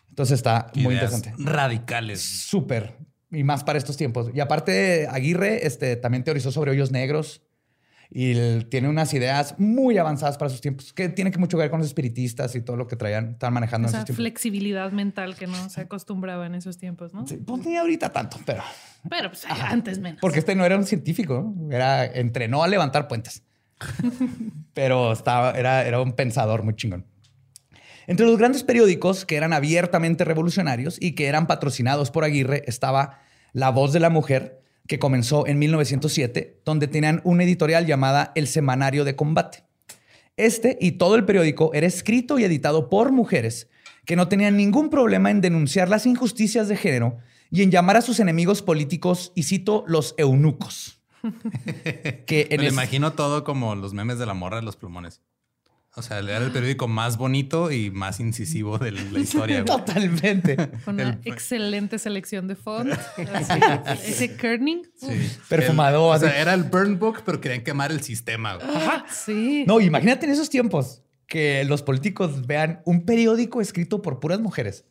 Entonces 0.08 0.34
está 0.36 0.66
muy 0.74 0.94
Ideas 0.94 1.12
interesante. 1.14 1.50
Radicales. 1.50 2.20
Súper. 2.20 2.96
Y 3.30 3.44
más 3.44 3.62
para 3.62 3.78
estos 3.78 3.96
tiempos. 3.96 4.30
Y 4.34 4.40
aparte, 4.40 5.06
Aguirre 5.08 5.66
este, 5.66 5.96
también 5.96 6.24
teorizó 6.24 6.50
sobre 6.50 6.72
hoyos 6.72 6.90
negros 6.90 7.42
y 8.10 8.32
él 8.32 8.66
tiene 8.68 8.88
unas 8.88 9.14
ideas 9.14 9.54
muy 9.58 9.96
avanzadas 9.98 10.36
para 10.36 10.48
sus 10.48 10.60
tiempos, 10.60 10.92
que 10.92 11.08
tiene 11.10 11.30
que 11.30 11.38
mucho 11.38 11.56
ver 11.56 11.70
con 11.70 11.78
los 11.78 11.86
espiritistas 11.86 12.56
y 12.56 12.60
todo 12.60 12.76
lo 12.76 12.88
que 12.88 12.96
traían, 12.96 13.30
están 13.34 13.52
manejando 13.52 13.86
O 13.86 13.88
en 13.88 13.92
sea, 13.92 13.98
esos 14.00 14.06
tiempos. 14.06 14.22
flexibilidad 14.24 14.90
mental 14.90 15.36
que 15.36 15.46
no 15.46 15.70
se 15.70 15.82
acostumbraba 15.82 16.44
en 16.46 16.56
esos 16.56 16.76
tiempos, 16.76 17.14
¿no? 17.14 17.24
Sí, 17.28 17.36
pues 17.36 17.64
ni 17.64 17.76
ahorita 17.76 18.10
tanto, 18.10 18.38
pero... 18.44 18.64
Pero 19.08 19.28
pues 19.30 19.46
antes 19.48 20.00
menos. 20.00 20.18
Porque 20.20 20.40
este 20.40 20.56
no 20.56 20.64
era 20.64 20.76
un 20.76 20.84
científico, 20.86 21.54
¿no? 21.56 21.70
era, 21.72 22.04
entrenó 22.04 22.64
a 22.64 22.68
levantar 22.68 23.06
puentes. 23.06 23.44
Pero 24.74 25.12
estaba, 25.12 25.52
era, 25.52 25.86
era 25.86 26.00
un 26.00 26.12
pensador 26.12 26.62
muy 26.62 26.74
chingón. 26.74 27.06
Entre 28.06 28.26
los 28.26 28.38
grandes 28.38 28.64
periódicos 28.64 29.24
que 29.24 29.36
eran 29.36 29.52
abiertamente 29.52 30.24
revolucionarios 30.24 30.96
y 31.00 31.12
que 31.12 31.26
eran 31.26 31.46
patrocinados 31.46 32.10
por 32.10 32.24
Aguirre 32.24 32.64
estaba 32.66 33.20
La 33.52 33.70
Voz 33.70 33.92
de 33.92 34.00
la 34.00 34.10
Mujer, 34.10 34.62
que 34.88 34.98
comenzó 34.98 35.46
en 35.46 35.58
1907, 35.58 36.62
donde 36.64 36.88
tenían 36.88 37.20
una 37.22 37.44
editorial 37.44 37.86
llamada 37.86 38.32
El 38.34 38.48
Semanario 38.48 39.04
de 39.04 39.14
Combate. 39.14 39.64
Este 40.36 40.76
y 40.80 40.92
todo 40.92 41.14
el 41.14 41.24
periódico 41.24 41.72
era 41.74 41.86
escrito 41.86 42.38
y 42.38 42.44
editado 42.44 42.88
por 42.88 43.12
mujeres 43.12 43.68
que 44.04 44.16
no 44.16 44.28
tenían 44.28 44.56
ningún 44.56 44.90
problema 44.90 45.30
en 45.30 45.40
denunciar 45.40 45.88
las 45.88 46.06
injusticias 46.06 46.66
de 46.66 46.76
género 46.76 47.18
y 47.50 47.62
en 47.62 47.70
llamar 47.70 47.96
a 47.96 48.02
sus 48.02 48.20
enemigos 48.20 48.62
políticos, 48.62 49.32
y 49.34 49.44
cito, 49.44 49.84
los 49.86 50.14
eunucos. 50.16 50.99
Que 52.26 52.48
en 52.50 52.60
Me 52.60 52.66
es- 52.66 52.72
imagino 52.72 53.12
todo 53.12 53.44
como 53.44 53.74
los 53.74 53.92
memes 53.94 54.18
de 54.18 54.26
la 54.26 54.34
morra 54.34 54.56
de 54.56 54.62
los 54.62 54.76
plumones. 54.76 55.20
O 55.96 56.02
sea, 56.02 56.20
era 56.20 56.36
el 56.38 56.52
periódico 56.52 56.86
más 56.86 57.16
bonito 57.16 57.72
y 57.72 57.90
más 57.90 58.20
incisivo 58.20 58.78
de 58.78 58.92
la 58.92 59.18
historia. 59.18 59.62
güey. 59.62 59.64
Totalmente. 59.64 60.56
Con 60.84 60.94
una 60.94 61.18
excelente 61.24 61.98
selección 61.98 62.46
de 62.46 62.54
font. 62.54 62.92
así, 63.34 63.60
ese 64.08 64.36
kerning. 64.36 64.82
Sí. 64.94 65.08
Perfumado, 65.48 66.12
El- 66.14 66.16
o 66.16 66.20
sea, 66.20 66.40
era 66.40 66.54
el 66.54 66.62
burn 66.62 66.98
book, 67.00 67.22
pero 67.26 67.40
querían 67.40 67.64
quemar 67.64 67.90
el 67.90 68.02
sistema. 68.02 68.54
güey. 68.54 68.68
Sí. 69.10 69.64
No, 69.66 69.80
imagínate 69.80 70.26
en 70.26 70.32
esos 70.32 70.48
tiempos 70.48 71.02
que 71.26 71.64
los 71.64 71.82
políticos 71.82 72.46
vean 72.46 72.82
un 72.84 73.04
periódico 73.04 73.60
escrito 73.60 74.00
por 74.00 74.20
puras 74.20 74.38
mujeres 74.40 74.84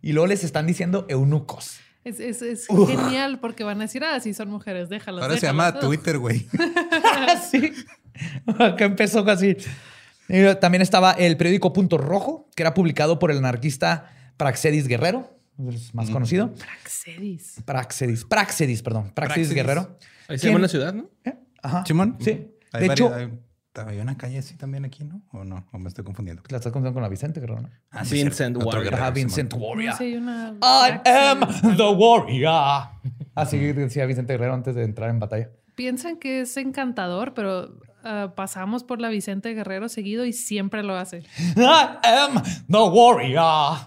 y 0.00 0.12
luego 0.12 0.26
les 0.26 0.42
están 0.42 0.66
diciendo 0.66 1.04
eunucos. 1.10 1.80
Es, 2.06 2.20
es- 2.20 2.40
es 2.42 2.66
genial 2.68 3.40
porque 3.40 3.64
van 3.64 3.78
a 3.80 3.84
decir, 3.84 4.04
ah, 4.04 4.20
sí, 4.20 4.32
son 4.32 4.48
mujeres, 4.48 4.88
déjalos. 4.88 5.22
Ahora 5.22 5.34
se 5.34 5.40
déjalos". 5.46 5.66
llama 5.66 5.80
Twitter, 5.80 6.18
güey. 6.18 6.46
sí. 7.50 7.72
Acá 8.58 8.84
empezó 8.84 9.28
así. 9.28 9.56
Y 10.28 10.54
También 10.60 10.82
estaba 10.82 11.12
el 11.12 11.36
periódico 11.36 11.72
Punto 11.72 11.98
Rojo, 11.98 12.48
que 12.54 12.62
era 12.62 12.74
publicado 12.74 13.18
por 13.18 13.30
el 13.30 13.38
anarquista 13.38 14.12
Praxedis 14.36 14.86
Guerrero, 14.88 15.36
es 15.68 15.94
más 15.94 16.10
conocido. 16.10 16.52
Praxedis. 16.54 17.56
Praxedis, 17.64 18.24
Praxedis, 18.24 18.82
perdón, 18.82 19.10
Praxedis, 19.14 19.48
Praxedis. 19.48 19.54
Guerrero. 19.54 19.98
Ahí 20.28 20.38
se 20.38 20.42
¿Quién? 20.42 20.52
llama 20.52 20.58
una 20.60 20.68
ciudad, 20.68 20.94
¿no? 20.94 21.10
¿Eh? 21.24 21.34
Ajá. 21.62 21.84
Simón. 21.86 22.16
Sí. 22.20 22.50
Hay 22.72 22.82
De 22.82 22.88
varias- 22.88 23.08
hecho, 23.10 23.14
hay, 23.14 23.30
hay 23.84 23.98
una 23.98 24.16
calle 24.16 24.38
así 24.38 24.56
también 24.56 24.84
aquí, 24.84 25.04
¿no? 25.04 25.22
¿O 25.32 25.44
no? 25.44 25.66
¿O 25.72 25.78
me 25.78 25.88
estoy 25.88 26.04
confundiendo? 26.04 26.42
la 26.48 26.56
estás 26.58 26.72
contando 26.72 26.94
con 26.94 27.02
la 27.02 27.08
Vicente 27.08 27.40
Guerrero, 27.40 27.60
¿no? 27.62 27.70
Ah, 27.90 28.04
sí, 28.04 28.22
Vincent 28.22 28.56
Warrior. 28.56 28.84
guerrero, 28.84 29.02
Ajá. 29.02 29.10
Vincent 29.10 29.52
Warrior. 29.54 29.94
sé, 29.94 30.04
hay 30.04 30.14
una. 30.16 30.54
I 30.62 31.00
am 31.08 31.40
the 31.76 31.88
warrior. 31.90 32.88
Así 33.34 33.58
decía 33.58 34.06
Vicente 34.06 34.32
Guerrero 34.34 34.54
antes 34.54 34.74
de 34.74 34.84
entrar 34.84 35.10
en 35.10 35.18
batalla. 35.18 35.50
Piensan 35.74 36.16
que 36.16 36.40
es 36.40 36.56
encantador, 36.56 37.34
pero 37.34 37.78
ah, 38.04 38.32
pasamos 38.34 38.82
por 38.84 39.00
la 39.00 39.08
Vicente 39.10 39.52
Guerrero 39.54 39.88
seguido 39.88 40.24
y 40.24 40.32
siempre 40.32 40.82
lo 40.82 40.96
hace. 40.96 41.18
I 41.56 41.96
am 42.02 42.42
the 42.68 42.78
warrior. 42.78 43.78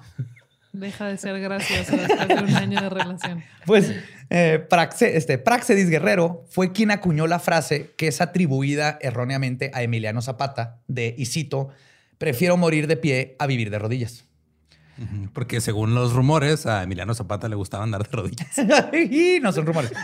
Deja 0.72 1.08
de 1.08 1.17
ser 1.17 1.39
gracioso 1.39 1.98
después 1.98 2.27
de 2.27 2.36
un 2.36 2.55
año 2.55 2.79
de 2.79 2.89
relación. 2.89 3.43
Pues 3.65 3.91
eh, 4.29 4.65
Praxe- 4.69 5.15
este, 5.15 5.38
Praxedis 5.38 5.89
Guerrero 5.89 6.45
fue 6.50 6.71
quien 6.71 6.91
acuñó 6.91 7.27
la 7.27 7.39
frase 7.39 7.91
que 7.98 8.07
es 8.07 8.21
atribuida 8.21 8.98
erróneamente 9.01 9.71
a 9.74 9.81
Emiliano 9.83 10.21
Zapata 10.21 10.79
de, 10.88 11.15
y 11.17 11.25
cito, 11.25 11.69
prefiero 12.17 12.55
morir 12.57 12.88
de 12.88 12.98
pie 12.98 13.36
a 13.39 13.48
vivir 13.48 13.69
de 13.71 13.79
rodillas. 13.79 14.25
Porque 15.34 15.62
según 15.62 15.96
los 15.96 16.13
rumores, 16.13 16.65
a 16.65 16.84
Emiliano 16.84 17.13
Zapata 17.13 17.48
le 17.48 17.56
gustaba 17.56 17.84
andar 17.84 18.03
de 18.03 18.10
rodillas. 18.12 18.58
y 19.12 19.39
no 19.41 19.51
son 19.51 19.65
rumores. 19.65 19.91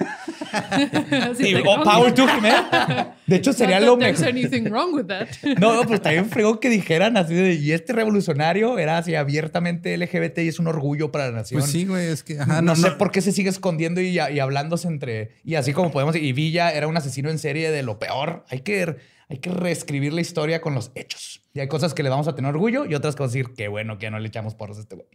Sí, 1.36 1.54
de, 1.54 1.64
oh, 1.68 1.84
power 1.84 2.14
to 2.14 2.24
him, 2.24 2.46
¿eh? 2.46 3.08
De 3.28 3.36
hecho, 3.36 3.52
sería 3.52 3.80
Not 3.80 3.88
lo 3.88 3.98
mejor. 3.98 4.28
anything 4.28 4.70
wrong 4.70 4.94
with 4.94 5.06
that. 5.08 5.28
No, 5.60 5.84
pues 5.84 6.02
también 6.02 6.30
fregó 6.30 6.62
que 6.62 6.70
dijeran 6.70 7.18
así 7.18 7.34
de, 7.34 7.56
y 7.56 7.74
este 7.74 7.92
revolucionario 7.92 8.78
era 8.80 8.98
así 8.98 9.16
abiertamente 9.16 9.98
LGBT 9.98 10.40
y 10.40 10.48
es 10.48 10.60
un 10.60 10.68
orgullo 10.68 11.12
para 11.12 11.26
la 11.26 11.32
nación. 11.32 11.60
Pues 11.60 11.72
sí, 11.72 11.86
güey, 11.86 12.08
es 12.08 12.24
que... 12.24 12.40
Ajá, 12.40 12.62
no, 12.62 12.74
no, 12.74 12.76
sé 12.76 12.90
no. 12.90 12.98
por 12.98 13.12
qué 13.12 13.22
se 13.22 13.34
sigue 13.34 13.50
escondiendo 13.50 14.00
y, 14.00 14.18
y 14.18 14.40
hablándose 14.40 14.88
entre. 14.88 15.32
Y 15.44 15.56
así 15.56 15.74
como 15.74 15.92
podemos. 15.92 16.16
Y 16.16 16.32
Villa 16.32 16.72
era 16.72 16.88
un 16.88 16.96
asesino 16.96 17.30
en 17.30 17.40
serie 17.40 17.72
de 17.72 17.84
lo 17.84 18.00
peor. 18.00 18.46
Hay 18.50 18.62
que, 18.62 18.96
Hay 19.30 19.38
que 19.38 19.50
reescribir 19.50 20.14
la 20.14 20.22
historia 20.22 20.62
con 20.62 20.76
los 20.76 20.92
hechos. 20.96 21.42
Y 21.54 21.60
hay 21.60 21.68
cosas 21.68 21.94
que 21.94 22.04
le 22.04 22.10
vamos 22.10 22.28
a 22.28 22.36
tener 22.36 22.50
orgullo 22.50 22.86
y 22.86 22.96
otras 22.96 23.16
cosas 23.16 23.34
decir, 23.34 23.54
qué 23.56 23.68
bueno 23.68 23.98
que 23.98 24.04
ya 24.04 24.12
no 24.12 24.20
le 24.20 24.28
echamos 24.28 24.56
porros 24.56 24.78
a 24.78 24.82
este 24.82 24.96
güey. 24.96 25.08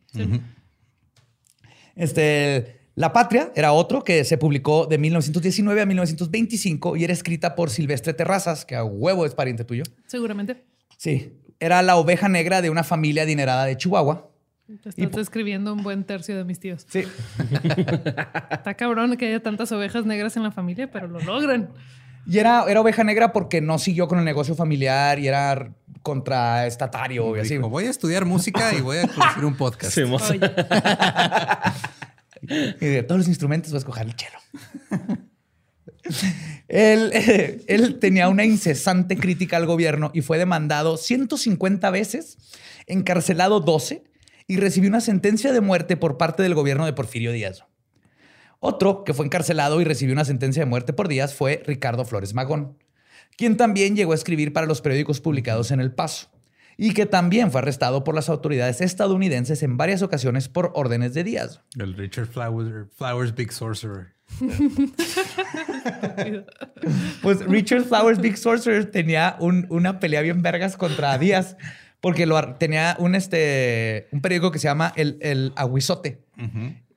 Este, 1.95 2.81
La 2.95 3.12
Patria 3.12 3.52
era 3.55 3.73
otro 3.73 4.02
que 4.02 4.25
se 4.25 4.38
publicó 4.38 4.87
de 4.87 4.99
1919 4.99 5.83
a 5.83 5.87
1925 5.87 6.97
y 6.97 7.05
era 7.05 7.12
escrita 7.12 7.55
por 7.55 7.71
Silvestre 7.71 8.14
Terrazas, 8.14 8.64
que 8.64 8.75
a 8.75 8.85
huevo 8.85 9.26
es 9.26 9.35
pariente 9.35 9.64
tuyo. 9.64 9.85
Seguramente. 10.07 10.64
Sí, 10.97 11.35
era 11.61 11.83
la 11.83 11.97
oveja 11.97 12.29
negra 12.29 12.62
de 12.62 12.71
una 12.71 12.85
familia 12.85 13.23
adinerada 13.25 13.67
de 13.67 13.76
Chihuahua. 13.76 14.31
Te 14.83 15.05
estás 15.05 15.23
escribiendo 15.23 15.73
un 15.73 15.83
buen 15.83 16.05
tercio 16.05 16.37
de 16.37 16.45
mis 16.45 16.61
tíos. 16.61 16.87
Sí. 16.88 17.00
Está 18.50 18.75
cabrón 18.75 19.17
que 19.17 19.26
haya 19.26 19.43
tantas 19.43 19.73
ovejas 19.73 20.07
negras 20.07 20.37
en 20.37 20.45
la 20.45 20.52
familia, 20.52 20.90
pero 20.90 21.09
lo 21.09 21.19
logran. 21.21 21.71
Y 22.27 22.39
era, 22.39 22.65
era 22.69 22.81
oveja 22.81 23.05
negra 23.05 23.33
porque 23.33 23.61
no 23.61 23.79
siguió 23.79 24.09
con 24.09 24.19
el 24.19 24.25
negocio 24.25 24.55
familiar 24.55 25.19
y 25.19 25.29
era 25.29 25.73
contraestatario 26.03 27.37
y 27.37 27.41
así. 27.41 27.57
Dijo, 27.57 27.69
voy 27.69 27.87
a 27.87 27.91
estudiar 27.91 28.25
música 28.25 28.73
y 28.75 28.81
voy 28.81 28.99
a 28.99 29.07
producir 29.07 29.45
un 29.45 29.57
podcast. 29.57 29.93
Sí, 29.95 30.03
Y 32.43 32.87
de 32.87 33.03
todos 33.03 33.19
los 33.19 33.29
instrumentos 33.29 33.71
voy 33.71 33.77
a 33.77 33.81
escoger 33.81 34.07
el 34.07 34.17
chelo. 34.17 34.39
él, 36.69 37.11
eh, 37.12 37.62
él 37.69 37.99
tenía 37.99 38.29
una 38.29 38.45
incesante 38.45 39.17
crítica 39.17 39.57
al 39.57 39.67
gobierno 39.67 40.11
y 40.15 40.23
fue 40.23 40.39
demandado 40.39 40.97
150 40.97 41.91
veces, 41.91 42.39
encarcelado 42.87 43.61
12 43.61 44.05
y 44.47 44.57
recibió 44.57 44.89
una 44.89 45.00
sentencia 45.00 45.53
de 45.53 45.61
muerte 45.61 45.97
por 45.97 46.17
parte 46.17 46.43
del 46.43 46.55
gobierno 46.55 46.87
de 46.87 46.93
Porfirio 46.93 47.33
Díaz. 47.33 47.65
Otro 48.61 49.05
que 49.05 49.14
fue 49.14 49.25
encarcelado 49.26 49.81
y 49.81 49.85
recibió 49.85 50.12
una 50.12 50.25
sentencia 50.25 50.62
de 50.62 50.67
muerte 50.71 50.93
por 50.93 51.09
Díaz 51.09 51.35
fue 51.35 51.62
Ricardo 51.67 52.05
Flores 52.05 52.35
Magón, 52.35 52.76
quien 53.37 53.57
también 53.57 53.97
llegó 53.97 54.12
a 54.12 54.14
escribir 54.14 54.52
para 54.52 54.67
los 54.67 54.81
periódicos 54.83 55.21
publicados 55.21 55.71
en 55.71 55.81
El 55.81 55.93
Paso 55.93 56.29
y 56.76 56.93
que 56.95 57.05
también 57.07 57.50
fue 57.50 57.61
arrestado 57.61 58.05
por 58.05 58.14
las 58.14 58.29
autoridades 58.29 58.81
estadounidenses 58.81 59.62
en 59.62 59.76
varias 59.76 60.02
ocasiones 60.02 60.49
por 60.49 60.73
órdenes 60.75 61.12
de 61.14 61.25
Díaz. 61.25 61.61
El 61.79 61.95
Richard 61.95 62.26
Flowers, 62.26 62.88
Flowers 62.97 63.35
Big 63.35 63.52
Sorcerer. 63.52 64.09
Pues 67.23 67.45
Richard 67.47 67.85
Flowers 67.85 68.21
Big 68.21 68.37
Sorcerer 68.37 68.90
tenía 68.90 69.37
un- 69.40 69.67
una 69.71 69.99
pelea 70.00 70.23
bien 70.23 70.43
vergas 70.43 70.76
contra 70.76 71.17
Díaz 71.19 71.57
porque 72.00 72.26
lo, 72.26 72.55
tenía 72.55 72.97
un, 72.99 73.14
este, 73.14 74.09
un 74.12 74.21
periódico 74.23 74.50
que 74.50 74.59
se 74.59 74.69
llama 74.69 74.93
El, 74.97 75.19
el 75.21 75.52
Aguizote 75.57 76.23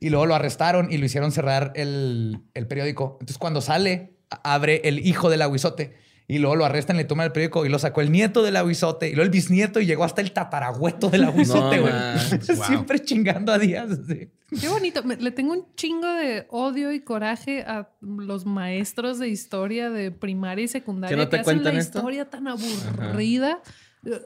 y 0.06 0.10
luego 0.10 0.26
lo 0.26 0.36
arrestaron 0.36 0.92
y 0.92 0.98
lo 0.98 1.06
hicieron 1.06 1.32
cerrar 1.32 1.72
el, 1.76 2.40
el 2.54 2.68
periódico. 2.68 3.14
Entonces 3.22 3.38
cuando 3.38 3.62
sale, 3.62 4.18
abre 4.44 4.82
el 4.86 5.00
hijo 5.06 5.30
del 5.30 5.42
Aguizote 5.42 5.96
y 6.28 6.40
luego 6.40 6.56
lo 6.56 6.66
arrestan, 6.66 6.96
le 6.98 7.04
toman 7.04 7.26
el 7.28 7.32
periódico 7.32 7.66
y 7.66 7.70
lo 7.70 7.78
sacó 7.80 8.02
el 8.02 8.12
nieto 8.12 8.44
del 8.44 8.56
Aguizote 8.56 9.08
y 9.08 9.12
luego 9.12 9.24
el 9.24 9.30
bisnieto 9.30 9.80
y 9.82 9.86
llegó 9.86 10.04
hasta 10.06 10.22
el 10.22 10.32
tatarabueto 10.32 11.10
del 11.10 11.26
Aguizote, 11.26 11.76
No 11.78 11.82
güey. 11.84 11.94
wow. 12.58 12.66
Siempre 12.66 13.00
chingando 13.00 13.52
a 13.52 13.60
Díaz. 13.60 13.92
así. 13.92 14.30
qué 14.60 14.68
bonito. 14.70 15.04
Me- 15.04 15.18
le 15.18 15.32
tengo 15.32 15.54
un 15.54 15.66
chingo 15.76 16.08
de 16.08 16.48
odio 16.50 16.92
y 16.94 17.02
coraje 17.02 17.62
a 17.64 17.90
los 18.02 18.46
maestros 18.46 19.20
de 19.20 19.28
historia 19.30 19.90
de 19.90 20.12
primaria 20.12 20.66
y 20.66 20.68
secundaria 20.70 21.16
¿Que 21.16 21.22
no 21.24 21.30
te 21.30 21.38
hacen 21.40 21.64
la 21.64 21.72
esto? 21.72 22.00
historia 22.00 22.30
tan 22.30 22.48
aburrida. 22.48 23.62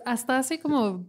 Hasta 0.06 0.38
hace 0.40 0.60
como 0.60 1.06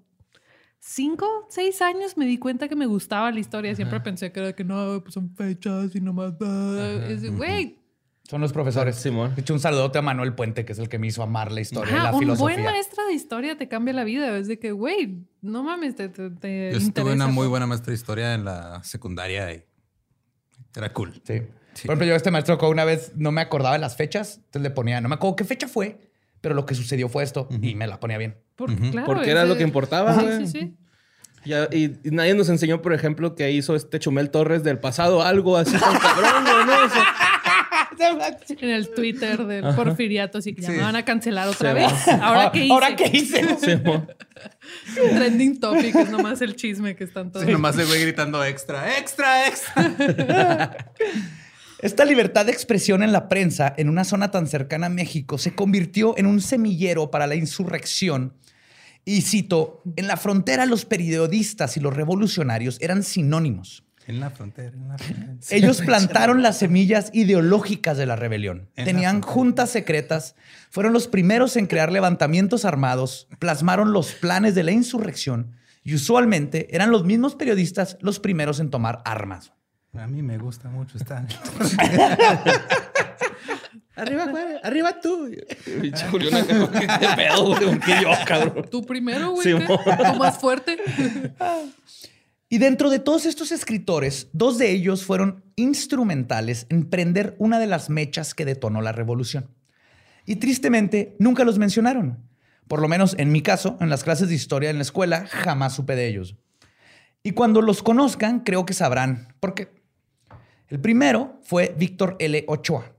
cinco, 0.88 1.47
seis 1.50 1.83
años 1.83 2.16
me 2.16 2.25
di 2.25 2.38
cuenta 2.38 2.66
que 2.68 2.75
me 2.76 2.87
gustaba 2.87 3.30
la 3.30 3.38
historia. 3.40 3.75
Siempre 3.75 4.00
pensé 4.00 4.33
que 4.33 4.40
era 4.40 4.52
que 4.54 4.64
no, 4.64 5.00
pues 5.02 5.14
son 5.14 5.35
fechas 5.35 5.95
y 5.95 6.00
nomás. 6.00 6.33
ah". 6.40 7.09
Güey, 7.33 7.78
Son 8.28 8.40
los 8.40 8.52
profesores. 8.52 8.97
Simón. 8.97 9.35
De 9.35 9.42
hecho, 9.42 9.52
un 9.54 9.61
saludote 9.61 9.99
a 9.99 10.02
Manuel 10.02 10.35
Puente, 10.35 10.64
que 10.64 10.73
es 10.73 10.78
el 10.78 10.88
que 10.88 10.99
me 10.99 11.07
hizo 11.07 11.23
amar 11.23 11.52
la 11.52 11.61
historia 11.61 11.92
y 11.92 11.95
ajá, 11.95 12.04
la 12.04 12.12
un 12.14 12.21
filosofía. 12.21 12.57
buen 12.57 12.64
maestro 12.64 13.07
de 13.07 13.12
historia 13.12 13.57
te 13.59 13.68
cambia 13.68 13.92
la 13.95 14.04
vida. 14.04 14.37
Es 14.38 14.49
de 14.49 14.59
que, 14.59 14.73
güey, 14.73 15.26
no 15.42 15.62
mames, 15.62 15.95
te, 15.95 16.09
te, 16.09 16.30
te 16.30 16.71
Yo 16.73 16.78
tuve 16.78 16.85
interesa, 16.87 17.14
una 17.14 17.26
muy 17.28 17.47
buena 17.49 17.66
maestra 17.66 17.90
de 17.90 17.97
historia 17.97 18.35
en 18.35 18.45
la 18.45 18.83
secundaria 18.83 19.52
y 19.52 19.64
era 20.75 20.92
cool. 20.92 21.12
Sí. 21.25 21.40
Por 21.83 21.90
ejemplo, 21.92 22.07
yo 22.07 22.14
a 22.14 22.16
este 22.16 22.30
maestro 22.30 22.59
una 22.68 22.85
vez 22.85 23.12
no 23.14 23.30
me 23.30 23.40
acordaba 23.40 23.75
de 23.75 23.80
las 23.80 23.97
fechas, 23.97 24.37
entonces 24.38 24.62
le 24.62 24.71
ponía, 24.71 25.00
no 25.00 25.09
me 25.09 25.14
acuerdo 25.14 25.37
qué 25.37 25.45
fecha 25.45 25.68
fue, 25.68 26.08
pero 26.40 26.54
lo 26.54 26.66
que 26.66 26.75
sucedió 26.75 27.09
fue 27.09 27.25
esto 27.25 27.49
y 27.62 27.75
me 27.75 27.87
la 27.87 28.00
ponía 28.00 28.18
bien. 28.18 28.37
Por- 28.57 28.75
claro, 28.90 29.07
Porque 29.07 29.30
era 29.30 29.40
ese- 29.42 29.49
lo 29.49 29.57
que 29.57 29.62
importaba, 29.62 30.14
Sí, 30.18 30.25
güey. 30.25 30.47
sí, 30.47 30.61
sí. 30.61 30.75
Ya, 31.45 31.68
y, 31.73 31.85
y 32.04 32.11
nadie 32.11 32.35
nos 32.35 32.49
enseñó, 32.49 32.83
por 32.83 32.92
ejemplo, 32.92 33.35
que 33.35 33.50
hizo 33.52 33.76
este 33.76 33.99
Chumel 34.00 34.30
Torres 34.30 34.64
del 34.64 34.78
pasado 34.80 35.22
algo 35.22 35.57
así 35.57 35.77
tan 35.79 35.96
cabrón, 35.98 36.44
güey, 36.44 36.66
¿no? 36.66 36.85
O 36.85 36.88
sea, 36.88 37.05
En 38.61 38.70
el 38.70 38.90
Twitter 38.94 39.44
del 39.46 39.74
Porfiriato, 39.74 40.38
así 40.38 40.55
que 40.55 40.62
ya 40.62 40.68
Sí. 40.70 40.74
me 40.77 40.83
van 40.83 40.94
a 40.96 41.05
cancelar 41.05 41.48
otra 41.48 41.70
Sí. 41.70 41.74
vez. 41.77 42.09
Ahora 42.22 42.51
qué 42.53 42.64
hice. 42.64 42.72
¿Ahora 42.72 42.96
qué 42.96 43.11
hice? 43.12 43.79
Trending 44.94 45.59
topic 45.61 45.94
es 45.96 46.11
nomás 46.11 46.40
el 46.42 46.55
chisme 46.55 46.94
que 46.94 47.05
están 47.05 47.33
todos. 47.33 47.44
Sí, 47.46 47.53
nomás 47.53 47.77
le 47.77 47.85
voy 47.85 47.98
gritando 48.01 48.44
extra, 48.44 48.96
extra, 48.98 49.48
extra. 49.48 50.77
Esta 51.81 52.05
libertad 52.05 52.47
de 52.47 52.53
expresión 52.53 53.05
en 53.05 53.12
la 53.12 53.29
prensa 53.29 53.73
en 53.77 53.88
una 53.88 54.03
zona 54.03 54.33
tan 54.33 54.49
cercana 54.49 54.87
a 54.87 54.91
México 54.91 55.38
se 55.38 55.55
convirtió 55.55 56.19
en 56.19 56.27
un 56.27 56.41
semillero 56.41 57.12
para 57.12 57.29
la 57.29 57.37
insurrección. 57.37 58.35
Y 59.05 59.23
cito, 59.23 59.83
en 59.95 60.09
la 60.09 60.17
frontera 60.17 60.67
los 60.67 60.85
periodistas 60.85 61.77
y 61.77 61.81
los 61.81 61.95
revolucionarios 61.95 62.79
eran 62.81 63.05
sinónimos. 63.05 63.85
En 64.09 64.19
la 64.19 64.31
frontera, 64.31 64.73
en 64.75 64.88
la 64.88 64.99
frontera. 64.99 65.37
Ellos 65.51 65.81
plantaron 65.83 66.43
las 66.43 66.59
semillas 66.59 67.11
ideológicas 67.12 67.97
de 67.97 68.07
la 68.07 68.17
rebelión. 68.17 68.69
En 68.75 68.85
Tenían 68.85 69.23
juntas 69.23 69.71
secretas, 69.71 70.35
fueron 70.71 70.93
los 70.93 71.07
primeros 71.07 71.57
en 71.57 71.67
crear 71.67 71.93
levantamientos 71.93 72.64
armados, 72.64 73.29
plasmaron 73.38 73.93
los 73.93 74.14
planes 74.14 74.57
de 74.57 74.64
la 74.64 74.73
insurrección 74.73 75.53
y 75.85 75.95
usualmente 75.95 76.75
eran 76.75 76.91
los 76.91 77.05
mismos 77.05 77.37
periodistas 77.37 77.99
los 78.01 78.19
primeros 78.19 78.59
en 78.59 78.71
tomar 78.71 79.01
armas. 79.05 79.53
A 79.98 80.06
mí 80.06 80.22
me 80.22 80.38
gusta 80.38 80.68
mucho 80.68 80.96
estar. 80.98 81.26
Arriba, 83.98 84.26
güey. 84.26 84.44
Arriba 84.62 85.00
tú. 85.00 85.28
Pinche 85.80 86.06
Julián 86.06 86.46
¿qué 86.46 87.08
pedo, 87.16 87.46
güey? 87.46 87.64
¿Con 87.64 87.80
qué 87.80 87.94
yo, 88.00 88.11
cabrón? 88.24 88.66
Tú 88.70 88.82
primero, 88.82 89.32
güey. 89.32 89.42
Sí. 89.42 89.66
Tú 89.66 90.18
más 90.18 90.38
fuerte. 90.38 90.78
Y 92.50 92.56
dentro 92.56 92.88
de 92.88 92.98
todos 92.98 93.26
estos 93.26 93.52
escritores, 93.52 94.28
dos 94.32 94.56
de 94.56 94.70
ellos 94.70 95.04
fueron 95.04 95.44
instrumentales 95.56 96.64
en 96.70 96.88
prender 96.88 97.37
una 97.38 97.58
de 97.58 97.66
las 97.66 97.90
mechas 97.90 98.32
que 98.32 98.46
detonó 98.46 98.80
la 98.80 98.92
revolución. 98.92 99.50
Y 100.24 100.37
tristemente, 100.37 101.14
nunca 101.18 101.44
los 101.44 101.58
mencionaron. 101.58 102.26
Por 102.66 102.80
lo 102.80 102.88
menos 102.88 103.14
en 103.18 103.32
mi 103.32 103.42
caso, 103.42 103.76
en 103.82 103.90
las 103.90 104.02
clases 104.02 104.30
de 104.30 104.34
historia 104.34 104.70
en 104.70 104.76
la 104.76 104.82
escuela, 104.82 105.26
jamás 105.26 105.74
supe 105.74 105.94
de 105.94 106.08
ellos. 106.08 106.37
Y 107.22 107.32
cuando 107.32 107.61
los 107.61 107.82
conozcan, 107.82 108.40
creo 108.40 108.64
que 108.64 108.72
sabrán 108.72 109.34
por 109.40 109.52
qué. 109.52 109.78
El 110.68 110.81
primero 110.81 111.38
fue 111.42 111.74
Víctor 111.78 112.16
L. 112.18 112.44
Ochoa, 112.48 112.92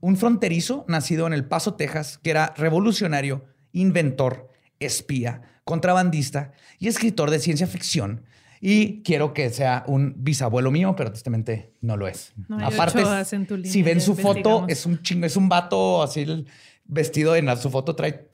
un 0.00 0.16
fronterizo 0.16 0.84
nacido 0.88 1.26
en 1.26 1.32
El 1.32 1.44
Paso, 1.44 1.74
Texas, 1.74 2.18
que 2.22 2.30
era 2.30 2.52
revolucionario, 2.56 3.44
inventor, 3.72 4.48
espía, 4.80 5.42
contrabandista 5.64 6.52
y 6.78 6.88
escritor 6.88 7.30
de 7.30 7.38
ciencia 7.38 7.66
ficción. 7.66 8.24
Y 8.60 9.02
quiero 9.02 9.34
que 9.34 9.50
sea 9.50 9.82
un 9.86 10.14
bisabuelo 10.18 10.70
mío, 10.70 10.94
pero 10.96 11.10
tristemente 11.10 11.72
no 11.80 11.96
lo 11.96 12.06
es. 12.06 12.32
No 12.48 12.64
Aparte, 12.64 12.98
línea, 12.98 13.72
si 13.72 13.82
ven 13.82 14.00
su 14.00 14.14
foto, 14.14 14.66
es 14.68 14.86
un 14.86 15.02
chingo, 15.02 15.26
es 15.26 15.36
un 15.36 15.48
vato 15.48 16.02
así 16.02 16.20
el- 16.20 16.46
vestido 16.84 17.34
en 17.36 17.46
la- 17.46 17.56
su 17.56 17.70
foto 17.70 17.94
trae 17.96 18.28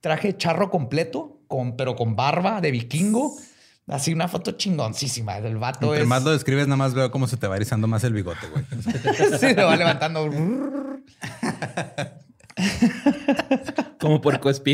traje 0.00 0.36
charro 0.36 0.70
completo, 0.70 1.40
con, 1.48 1.76
pero 1.76 1.96
con 1.96 2.14
barba 2.14 2.60
de 2.60 2.70
vikingo. 2.70 3.36
Así 3.88 4.12
una 4.12 4.28
foto 4.28 4.52
chingoncísima. 4.52 5.38
El 5.38 5.56
vato 5.56 5.86
Entre 5.86 6.02
es... 6.02 6.08
más 6.08 6.22
lo 6.22 6.32
describes, 6.32 6.66
nada 6.66 6.76
más 6.76 6.94
veo 6.94 7.10
cómo 7.10 7.26
se 7.26 7.36
te 7.38 7.46
va 7.46 7.56
erizando 7.56 7.86
más 7.88 8.04
el 8.04 8.12
bigote, 8.12 8.46
güey. 8.48 8.64
Sí, 9.38 9.38
se 9.38 9.54
va 9.54 9.76
levantando. 9.76 10.28
Como 13.98 14.20
puerco. 14.20 14.52
Sí. 14.52 14.68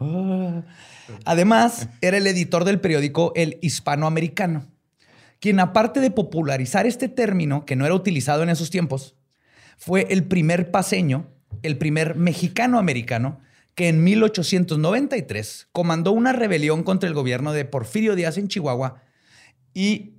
Ah. 0.00 0.62
Además, 1.24 1.88
era 2.00 2.16
el 2.16 2.26
editor 2.26 2.64
del 2.64 2.80
periódico 2.80 3.32
El 3.34 3.58
Hispanoamericano, 3.62 4.66
quien 5.40 5.60
aparte 5.60 6.00
de 6.00 6.10
popularizar 6.10 6.86
este 6.86 7.08
término, 7.08 7.64
que 7.64 7.76
no 7.76 7.86
era 7.86 7.94
utilizado 7.94 8.42
en 8.42 8.50
esos 8.50 8.70
tiempos, 8.70 9.14
fue 9.76 10.06
el 10.10 10.24
primer 10.24 10.70
paseño, 10.70 11.28
el 11.62 11.78
primer 11.78 12.16
mexicano-americano, 12.16 13.40
que 13.78 13.86
en 13.86 14.02
1893 14.02 15.68
comandó 15.70 16.10
una 16.10 16.32
rebelión 16.32 16.82
contra 16.82 17.08
el 17.08 17.14
gobierno 17.14 17.52
de 17.52 17.64
Porfirio 17.64 18.16
Díaz 18.16 18.36
en 18.36 18.48
Chihuahua 18.48 19.04
y 19.72 20.16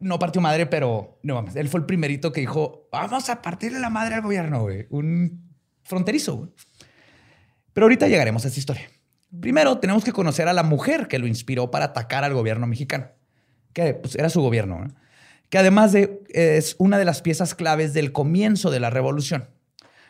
no 0.00 0.18
partió 0.18 0.42
madre, 0.42 0.66
pero 0.66 1.18
no 1.22 1.36
mames, 1.36 1.56
él 1.56 1.70
fue 1.70 1.80
el 1.80 1.86
primerito 1.86 2.30
que 2.30 2.42
dijo, 2.42 2.90
vamos 2.92 3.30
a 3.30 3.40
partirle 3.40 3.80
la 3.80 3.88
madre 3.88 4.16
al 4.16 4.20
gobierno, 4.20 4.60
güey. 4.60 4.86
Un 4.90 5.50
fronterizo, 5.82 6.36
güey. 6.36 6.50
Pero 7.72 7.86
ahorita 7.86 8.06
llegaremos 8.06 8.44
a 8.44 8.48
esta 8.48 8.60
historia. 8.60 8.90
Primero, 9.40 9.78
tenemos 9.78 10.04
que 10.04 10.12
conocer 10.12 10.46
a 10.46 10.52
la 10.52 10.62
mujer 10.62 11.08
que 11.08 11.18
lo 11.18 11.26
inspiró 11.26 11.70
para 11.70 11.86
atacar 11.86 12.22
al 12.22 12.34
gobierno 12.34 12.66
mexicano, 12.66 13.06
que 13.72 13.94
pues, 13.94 14.14
era 14.14 14.28
su 14.28 14.42
gobierno, 14.42 14.78
¿no? 14.78 14.94
que 15.48 15.56
además 15.56 15.92
de, 15.92 16.20
es 16.28 16.76
una 16.76 16.98
de 16.98 17.06
las 17.06 17.22
piezas 17.22 17.54
claves 17.54 17.94
del 17.94 18.12
comienzo 18.12 18.70
de 18.70 18.80
la 18.80 18.90
revolución. 18.90 19.48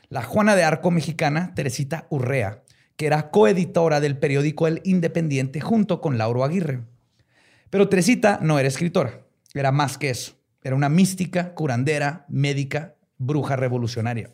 la 0.08 0.24
Juana 0.24 0.56
de 0.56 0.64
Arco 0.64 0.90
mexicana, 0.90 1.54
Teresita 1.54 2.08
Urrea, 2.10 2.64
que 3.00 3.06
era 3.06 3.30
coeditora 3.30 3.98
del 3.98 4.18
periódico 4.18 4.66
El 4.66 4.82
Independiente 4.84 5.62
junto 5.62 6.02
con 6.02 6.18
Lauro 6.18 6.44
Aguirre. 6.44 6.82
Pero 7.70 7.88
Teresita 7.88 8.38
no 8.42 8.58
era 8.58 8.68
escritora, 8.68 9.22
era 9.54 9.72
más 9.72 9.96
que 9.96 10.10
eso. 10.10 10.34
Era 10.62 10.76
una 10.76 10.90
mística, 10.90 11.54
curandera, 11.54 12.26
médica, 12.28 12.96
bruja 13.16 13.56
revolucionaria. 13.56 14.28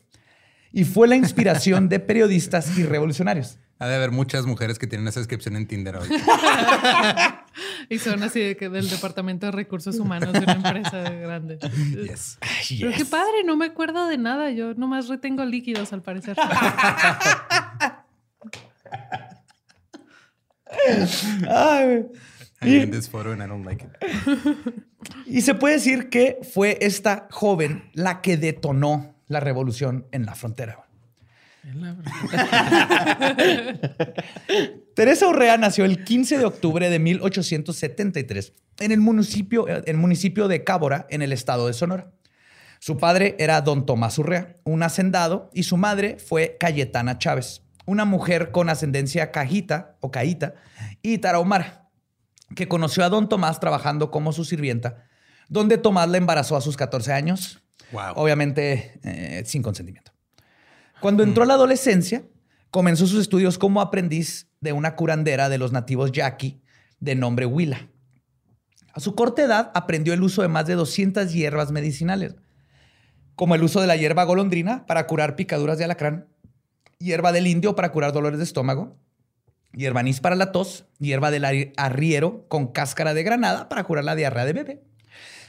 Y 0.72 0.82
fue 0.82 1.06
la 1.06 1.14
inspiración 1.14 1.88
de 1.88 2.00
periodistas 2.00 2.76
y 2.76 2.82
revolucionarios. 2.82 3.60
Ha 3.78 3.86
de 3.86 3.94
haber 3.94 4.10
muchas 4.10 4.46
mujeres 4.46 4.80
que 4.80 4.88
tienen 4.88 5.06
esa 5.06 5.20
descripción 5.20 5.54
en 5.54 5.68
Tinder 5.68 5.98
hoy. 5.98 6.08
Y 7.88 7.98
son 7.98 8.22
así 8.22 8.40
de 8.40 8.56
que 8.56 8.68
del 8.68 8.88
Departamento 8.88 9.46
de 9.46 9.52
Recursos 9.52 9.98
Humanos 9.98 10.32
de 10.32 10.40
una 10.40 10.52
empresa 10.54 11.08
grande. 11.08 11.58
Yes. 12.02 12.38
Pero 12.80 12.90
qué 12.96 13.04
padre, 13.04 13.44
no 13.44 13.56
me 13.56 13.66
acuerdo 13.66 14.08
de 14.08 14.18
nada. 14.18 14.50
Yo 14.50 14.74
nomás 14.74 15.08
retengo 15.08 15.44
líquidos 15.44 15.92
al 15.92 16.02
parecer. 16.02 16.36
Ay, 21.48 22.04
I 22.62 22.82
in 22.82 22.90
this 22.90 23.08
photo 23.08 23.32
and 23.32 23.42
I 23.42 23.46
don't 23.46 23.64
like 23.64 23.84
it. 23.84 23.92
Y 25.26 25.42
se 25.42 25.54
puede 25.54 25.74
decir 25.74 26.08
que 26.08 26.38
fue 26.42 26.78
esta 26.80 27.28
joven 27.30 27.90
la 27.92 28.22
que 28.22 28.36
detonó 28.36 29.14
la 29.28 29.38
revolución 29.40 30.06
en 30.10 30.26
la 30.26 30.34
frontera. 30.34 30.86
Teresa 34.94 35.28
Urrea 35.28 35.58
nació 35.58 35.84
el 35.84 36.04
15 36.04 36.38
de 36.38 36.44
octubre 36.44 36.90
de 36.90 36.98
1873 36.98 38.52
en 38.78 38.92
el 38.92 39.00
municipio, 39.00 39.66
el 39.66 39.96
municipio 39.96 40.48
de 40.48 40.64
Cábora, 40.64 41.06
en 41.10 41.22
el 41.22 41.32
estado 41.32 41.66
de 41.66 41.72
Sonora. 41.72 42.12
Su 42.78 42.98
padre 42.98 43.34
era 43.38 43.60
don 43.62 43.86
Tomás 43.86 44.18
Urrea, 44.18 44.56
un 44.64 44.82
hacendado, 44.82 45.50
y 45.54 45.62
su 45.64 45.76
madre 45.76 46.18
fue 46.18 46.56
Cayetana 46.60 47.18
Chávez, 47.18 47.62
una 47.86 48.04
mujer 48.04 48.50
con 48.50 48.68
ascendencia 48.68 49.30
cajita 49.32 49.96
o 50.00 50.10
caíta 50.10 50.54
y 51.02 51.18
tarahumara, 51.18 51.88
que 52.54 52.68
conoció 52.68 53.04
a 53.04 53.08
don 53.08 53.28
Tomás 53.28 53.58
trabajando 53.60 54.10
como 54.10 54.32
su 54.32 54.44
sirvienta, 54.44 55.04
donde 55.48 55.78
Tomás 55.78 56.08
la 56.08 56.18
embarazó 56.18 56.56
a 56.56 56.60
sus 56.60 56.76
14 56.76 57.12
años, 57.12 57.62
Wow. 57.92 58.14
obviamente 58.16 58.98
eh, 59.04 59.44
sin 59.46 59.62
consentimiento. 59.62 60.12
Cuando 61.00 61.22
entró 61.22 61.44
a 61.44 61.46
la 61.46 61.54
adolescencia, 61.54 62.24
comenzó 62.72 63.06
sus 63.06 63.20
estudios 63.20 63.58
como 63.58 63.80
aprendiz 63.80 64.48
de 64.60 64.72
una 64.72 64.96
curandera 64.96 65.48
de 65.48 65.58
los 65.58 65.70
nativos 65.70 66.10
yaqui 66.10 66.60
de 66.98 67.14
nombre 67.14 67.46
Huila. 67.46 67.88
A 68.92 68.98
su 69.00 69.14
corta 69.14 69.42
edad 69.42 69.70
aprendió 69.74 70.14
el 70.14 70.22
uso 70.22 70.42
de 70.42 70.48
más 70.48 70.66
de 70.66 70.74
200 70.74 71.32
hierbas 71.32 71.70
medicinales, 71.70 72.34
como 73.36 73.54
el 73.54 73.62
uso 73.62 73.80
de 73.80 73.86
la 73.86 73.96
hierba 73.96 74.24
golondrina 74.24 74.86
para 74.86 75.06
curar 75.06 75.36
picaduras 75.36 75.78
de 75.78 75.84
alacrán, 75.84 76.26
hierba 76.98 77.32
del 77.32 77.46
indio 77.46 77.74
para 77.76 77.90
curar 77.92 78.12
dolores 78.12 78.38
de 78.38 78.44
estómago, 78.44 78.96
hierba 79.72 80.00
anís 80.00 80.20
para 80.20 80.36
la 80.36 80.52
tos, 80.52 80.86
hierba 80.98 81.30
del 81.30 81.44
arri- 81.44 81.72
arriero 81.76 82.46
con 82.48 82.68
cáscara 82.72 83.14
de 83.14 83.22
granada 83.22 83.68
para 83.68 83.84
curar 83.84 84.04
la 84.04 84.14
diarrea 84.14 84.44
de 84.44 84.52
bebé 84.52 84.82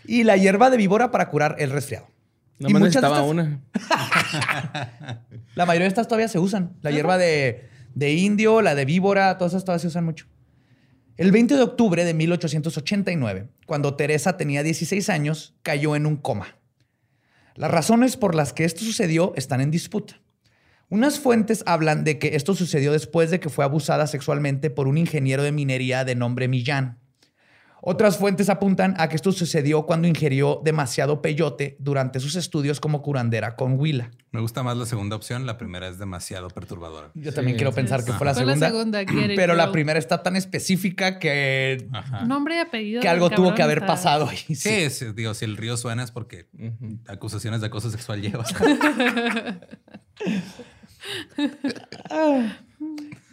y 0.06 0.24
la 0.24 0.38
hierba 0.38 0.70
de 0.70 0.78
víbora 0.78 1.12
para 1.12 1.30
curar 1.30 1.56
el 1.60 1.72
resfriado. 1.72 2.08
Muchas 2.60 2.74
de 2.74 2.80
necesitaba 2.86 3.18
estas- 3.20 3.30
una. 3.32 3.62
La 5.56 5.66
mayoría 5.66 5.84
de 5.86 5.90
estas 5.90 6.08
todavía 6.08 6.28
se 6.28 6.40
usan. 6.40 6.76
La 6.82 6.90
hierba 6.92 7.18
de, 7.18 7.70
de 7.94 8.14
indio, 8.14 8.62
la 8.62 8.74
de 8.76 8.86
víbora, 8.86 9.38
todas 9.38 9.54
esas 9.54 9.64
todavía 9.64 9.82
se 9.82 9.88
usan 9.88 10.06
mucho. 10.06 10.26
El 11.18 11.32
20 11.32 11.56
de 11.56 11.62
octubre 11.62 12.04
de 12.06 12.14
1889, 12.14 13.48
cuando 13.66 13.96
Teresa 13.96 14.38
tenía 14.38 14.62
16 14.64 15.10
años, 15.10 15.56
cayó 15.64 15.96
en 15.96 16.06
un 16.06 16.16
coma. 16.18 16.58
Las 17.56 17.72
razones 17.72 18.18
por 18.18 18.36
las 18.36 18.54
que 18.54 18.66
esto 18.66 18.82
sucedió 18.84 19.34
están 19.36 19.62
en 19.62 19.72
disputa. 19.72 20.20
Unas 20.90 21.20
fuentes 21.20 21.64
hablan 21.66 22.04
de 22.04 22.18
que 22.18 22.36
esto 22.36 22.56
sucedió 22.56 22.92
después 22.94 23.30
de 23.30 23.40
que 23.40 23.50
fue 23.50 23.66
abusada 23.66 24.08
sexualmente 24.08 24.70
por 24.70 24.88
un 24.88 24.98
ingeniero 24.98 25.44
de 25.44 25.52
minería 25.52 26.06
de 26.06 26.16
nombre 26.16 26.48
Millán. 26.48 27.00
Otras 27.90 28.18
fuentes 28.18 28.50
apuntan 28.50 28.96
a 28.98 29.08
que 29.08 29.16
esto 29.16 29.32
sucedió 29.32 29.86
cuando 29.86 30.08
ingirió 30.08 30.62
demasiado 30.66 31.22
peyote 31.22 31.78
durante 31.80 32.20
sus 32.20 32.36
estudios 32.36 32.80
como 32.80 33.02
curandera 33.02 33.56
con 33.56 33.80
Huila. 33.80 34.12
Me 34.32 34.42
gusta 34.42 34.64
más 34.64 34.76
la 34.78 34.86
segunda 34.86 35.16
opción. 35.16 35.46
La 35.46 35.58
primera 35.58 35.88
es 35.88 35.98
demasiado 36.00 36.50
perturbadora. 36.50 37.12
Yo 37.14 37.32
también 37.34 37.56
quiero 37.56 37.72
pensar 37.74 38.04
que 38.04 38.12
fue 38.14 38.26
la 38.26 38.34
Fue 38.34 38.46
la 38.46 38.58
segunda. 38.58 39.04
pero 39.36 39.54
la 39.56 39.72
primera 39.72 40.00
está 40.00 40.24
tan 40.24 40.36
específica 40.36 41.20
que, 41.20 41.88
Ajá. 41.94 42.26
Nombre 42.26 42.56
y 42.56 42.60
apellido. 42.60 43.02
que 43.02 43.08
algo 43.08 43.30
tuvo 43.30 43.54
que 43.54 43.62
haber 43.62 43.78
está- 43.78 43.88
pasado 43.88 44.28
ahí. 44.28 44.56
Sí, 44.56 44.90
sí, 44.90 45.06
digo, 45.16 45.34
si 45.34 45.46
el 45.46 45.56
río 45.56 45.78
suena 45.78 46.04
es 46.04 46.12
porque 46.12 46.48
acusaciones 47.08 47.62
de 47.62 47.68
acoso 47.68 47.90
sexual 47.92 48.22
lleva. 48.22 48.44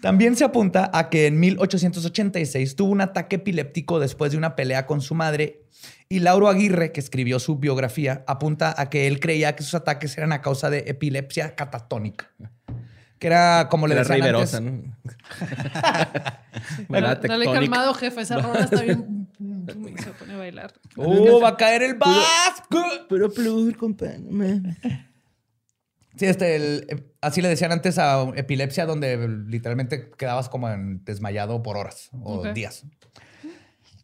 También 0.00 0.37
se 0.37 0.44
apunta 0.44 0.90
a 0.92 1.09
que 1.09 1.27
en 1.27 1.40
1886 1.40 2.77
tuvo 2.77 2.90
un 2.92 3.00
ataque 3.00 3.37
epiléptico 3.37 3.98
después 4.00 4.33
de 4.33 4.38
una 4.38 4.55
pelea 4.57 4.87
con 4.87 5.00
su 5.00 5.14
madre 5.14 5.62
y 6.09 6.18
Lauro 6.20 6.48
Aguirre, 6.48 6.92
que 6.92 7.00
escribió 7.00 7.38
su 7.38 7.57
biografía, 7.57 8.22
apunta 8.27 8.74
a 8.77 8.90
que 8.90 9.07
él 9.07 9.18
creía 9.20 9.57
que 9.57 9.62
sus 9.62 9.74
ataques 9.74 10.16
eran 10.18 10.33
a 10.33 10.42
causa 10.42 10.68
de 10.70 10.85
epilepsia 10.87 11.55
catatónica. 11.55 12.31
Que 13.18 13.29
era 13.29 13.68
como 13.70 13.87
le 13.87 13.94
Era 13.94 14.03
decían 14.03 14.20
Rey 14.20 14.31
antes, 14.31 14.61
calmado, 17.53 17.94
jefe. 17.94 18.20
Esa 18.20 18.38
rola 18.38 18.64
está 18.64 18.83
bien. 18.83 19.29
Se 19.98 20.11
pone 20.11 20.35
a 20.35 20.37
bailar. 20.37 20.74
¡Oh, 20.96 21.40
va 21.40 21.50
a 21.50 21.57
caer 21.57 21.83
el 21.83 21.94
vasco! 21.94 22.83
Pero 23.09 23.33
plur, 23.33 23.74
compa. 23.77 24.07
no 24.18 24.31
mames. 24.31 24.77
Sí, 26.16 26.27
este, 26.27 26.57
el- 26.57 26.87
eh, 26.88 27.03
así 27.26 27.42
le 27.42 27.48
decían 27.48 27.72
antes 27.72 27.98
a 27.98 28.22
epilepsia, 28.37 28.87
donde 28.87 29.28
literalmente 29.46 30.10
quedabas 30.16 30.48
como 30.48 30.68
en 30.70 31.04
desmayado 31.04 31.62
por 31.62 31.76
horas 31.76 32.10
o 32.22 32.52
días. 32.52 32.84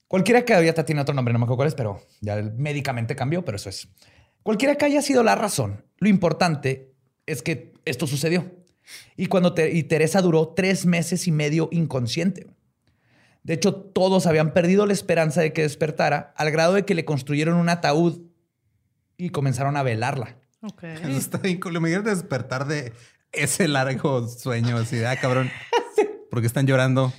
Cualquiera 0.09 0.44
que 0.44 0.54
ahorita 0.54 0.85
tiene 0.85 1.00
otro 1.00 1.14
nombre, 1.14 1.33
no 1.33 1.38
me 1.38 1.44
acuerdo 1.44 1.56
cuál 1.59 1.68
es, 1.68 1.74
pero 1.74 2.00
ya 2.20 2.37
médicamente 2.56 3.14
cambió, 3.14 3.44
pero 3.44 3.56
eso 3.56 3.68
es. 3.68 3.88
Cualquiera 4.42 4.74
que 4.74 4.85
haya 4.85 5.02
sido 5.02 5.22
la 5.22 5.35
razón, 5.37 5.85
lo 5.98 6.09
importante 6.09 6.92
es 7.26 7.42
que 7.42 7.72
esto 7.85 8.06
sucedió. 8.06 8.50
Y 9.16 9.26
cuando 9.26 9.54
Te- 9.54 9.70
y 9.72 9.85
Teresa 9.85 10.20
duró 10.20 10.48
tres 10.48 10.85
meses 10.85 11.28
y 11.28 11.30
medio 11.33 11.68
inconsciente. 11.70 12.48
De 13.44 13.54
hecho, 13.54 13.74
todos 13.74 14.26
habían 14.26 14.52
perdido 14.52 14.85
la 14.85 14.92
esperanza 14.92 15.40
de 15.42 15.52
que 15.52 15.62
despertara, 15.62 16.35
al 16.37 16.50
grado 16.50 16.74
de 16.74 16.85
que 16.85 16.94
le 16.96 17.04
construyeron 17.04 17.56
un 17.56 17.68
ataúd 17.68 18.22
y 19.16 19.30
comenzaron 19.30 19.76
a 19.76 19.83
velarla. 19.85 20.37
Ok. 20.62 20.83
Eso 20.85 21.09
está 21.11 21.38
bien 21.38 21.61
cool. 21.61 21.77
Imagínate 21.77 22.11
despertar 22.11 22.66
de 22.66 22.92
ese 23.33 23.68
largo 23.68 24.27
sueño 24.29 24.77
así 24.77 24.96
de, 24.96 25.07
ah, 25.07 25.16
cabrón. 25.16 25.51
¿Por 26.31 26.40
qué 26.40 26.46
están 26.46 26.66
llorando? 26.66 27.12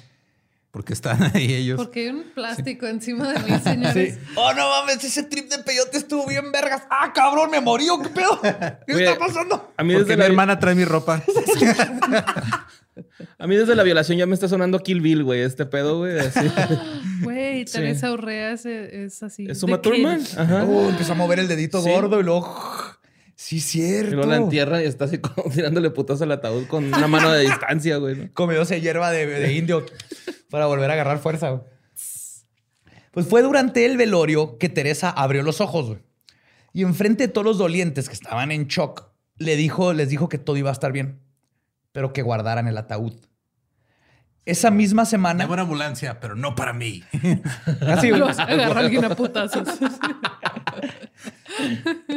Porque 0.72 0.94
están 0.94 1.22
ahí 1.36 1.54
ellos. 1.54 1.78
Porque 1.78 2.02
hay 2.02 2.08
un 2.08 2.24
plástico 2.34 2.88
encima 2.88 3.34
de 3.34 3.40
mí, 3.40 3.60
señores. 3.60 4.18
Oh, 4.36 4.54
no 4.54 4.70
mames, 4.70 5.04
ese 5.04 5.24
trip 5.24 5.50
de 5.50 5.60
peyote 5.60 5.98
estuvo 5.98 6.26
bien 6.26 6.50
vergas. 6.52 6.84
Ah, 6.90 7.12
cabrón, 7.14 7.52
me 7.52 7.60
morí, 7.60 7.90
¿o 7.90 8.02
¿qué 8.02 8.08
pedo? 8.08 8.40
¿Qué 8.42 8.94
Güey, 8.94 9.06
está 9.06 9.20
pasando? 9.20 9.74
A 9.76 9.84
mí, 9.84 9.94
Porque 9.94 10.06
desde 10.06 10.16
mi 10.16 10.20
la, 10.22 10.26
hermana 10.28 10.60
trae 10.60 10.74
mi 10.74 10.86
ropa. 10.86 11.22
a 13.38 13.48
mí 13.48 13.56
desde 13.58 13.76
la 13.76 13.84
violación 13.84 14.18
ya 14.18 14.26
me 14.26 14.34
está 14.34 14.48
sonando 14.48 14.80
Kill 14.80 15.02
Bill, 15.02 15.26
güey. 15.26 15.42
Este 15.42 15.66
pedo, 15.66 16.00
güey. 16.00 16.16
Güey, 17.22 17.66
Teresa 17.66 18.12
Urrea 18.12 18.54
es, 18.54 18.66
es 18.66 19.22
así. 19.22 19.46
Es 19.48 19.62
Uma. 19.62 19.80
Thurman. 19.80 20.24
Ajá. 20.38 20.64
Oh, 20.64 20.90
empezó 20.90 21.12
a 21.12 21.16
mover 21.16 21.38
el 21.38 21.48
dedito 21.48 21.80
Sí. 21.82 21.90
gordo 21.90 22.20
y 22.20 22.24
luego... 22.24 22.58
Sí, 23.44 23.56
Y 23.56 23.60
cierto. 23.60 24.16
luego 24.18 24.30
la 24.30 24.38
entierra 24.38 24.84
y 24.84 24.86
está 24.86 25.06
así 25.06 25.18
como 25.18 25.50
tirándole 25.52 25.90
putas 25.90 26.22
al 26.22 26.32
ataúd 26.32 26.68
con 26.68 26.86
una 26.86 27.08
mano 27.08 27.32
de 27.32 27.42
distancia, 27.42 27.98
güey. 27.98 28.16
¿no? 28.16 28.34
Comióse 28.34 28.80
hierba 28.82 29.10
de, 29.10 29.26
de 29.26 29.54
indio 29.54 29.84
para 30.52 30.68
volver 30.68 30.92
a 30.92 30.94
agarrar 30.94 31.18
fuerza. 31.18 31.50
güey. 31.50 31.64
Pues 33.10 33.26
fue 33.26 33.42
durante 33.42 33.84
el 33.88 33.98
velorio 33.98 34.60
que 34.60 34.70
Teresa 34.70 35.10
abrió 35.10 35.42
los 35.42 35.60
ojos. 35.60 35.88
güey. 35.88 36.00
Y 36.72 36.84
enfrente 36.84 37.26
de 37.26 37.34
todos 37.34 37.44
los 37.44 37.58
dolientes 37.58 38.10
que 38.10 38.14
estaban 38.14 38.52
en 38.52 38.68
shock, 38.68 39.10
le 39.38 39.56
dijo, 39.56 39.92
les 39.94 40.10
dijo 40.10 40.30
que 40.30 40.38
todo 40.38 40.56
iba 40.58 40.70
a 40.70 40.74
estar 40.74 40.92
bien, 40.92 41.20
pero 41.94 42.14
que 42.14 42.22
guardaran 42.22 42.68
el 42.68 42.78
ataúd. 42.78 43.16
Esa 44.46 44.70
misma 44.70 45.06
semana... 45.06 45.40
Tengo 45.46 45.54
una 45.54 45.64
ambulancia, 45.64 46.20
pero 46.20 46.36
no 46.36 46.54
para 46.54 46.74
mí. 46.74 47.04
Así, 47.88 48.10
güey. 48.10 48.20
Los 48.20 48.38
agarra 48.38 48.82
alguien 48.82 49.04
a 49.04 49.16
putazos. 49.16 49.68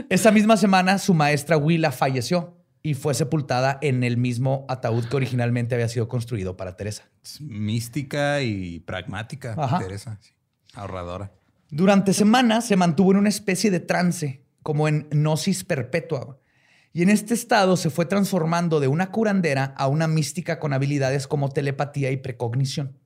Esa 0.08 0.30
misma 0.30 0.56
semana 0.56 0.98
su 0.98 1.14
maestra 1.14 1.56
Willa 1.56 1.92
falleció 1.92 2.56
y 2.82 2.94
fue 2.94 3.14
sepultada 3.14 3.78
en 3.80 4.04
el 4.04 4.16
mismo 4.16 4.66
ataúd 4.68 5.06
que 5.06 5.16
originalmente 5.16 5.74
había 5.74 5.88
sido 5.88 6.06
construido 6.08 6.56
para 6.56 6.76
Teresa. 6.76 7.04
Es 7.22 7.40
mística 7.40 8.42
y 8.42 8.80
pragmática, 8.80 9.54
Ajá. 9.56 9.78
Teresa. 9.78 10.18
sí. 10.20 10.32
Ahorradora. 10.74 11.32
Durante 11.70 12.12
semanas 12.12 12.66
se 12.66 12.76
mantuvo 12.76 13.12
en 13.12 13.18
una 13.18 13.28
especie 13.28 13.70
de 13.70 13.80
trance, 13.80 14.44
como 14.62 14.86
en 14.86 15.08
gnosis 15.10 15.64
perpetua. 15.64 16.38
Y 16.92 17.02
en 17.02 17.08
este 17.08 17.34
estado 17.34 17.76
se 17.76 17.90
fue 17.90 18.06
transformando 18.06 18.78
de 18.80 18.86
una 18.88 19.10
curandera 19.10 19.74
a 19.76 19.88
una 19.88 20.06
mística 20.06 20.58
con 20.58 20.72
habilidades 20.72 21.26
como 21.26 21.48
telepatía 21.48 22.10
y 22.12 22.18
precognición. 22.18 22.96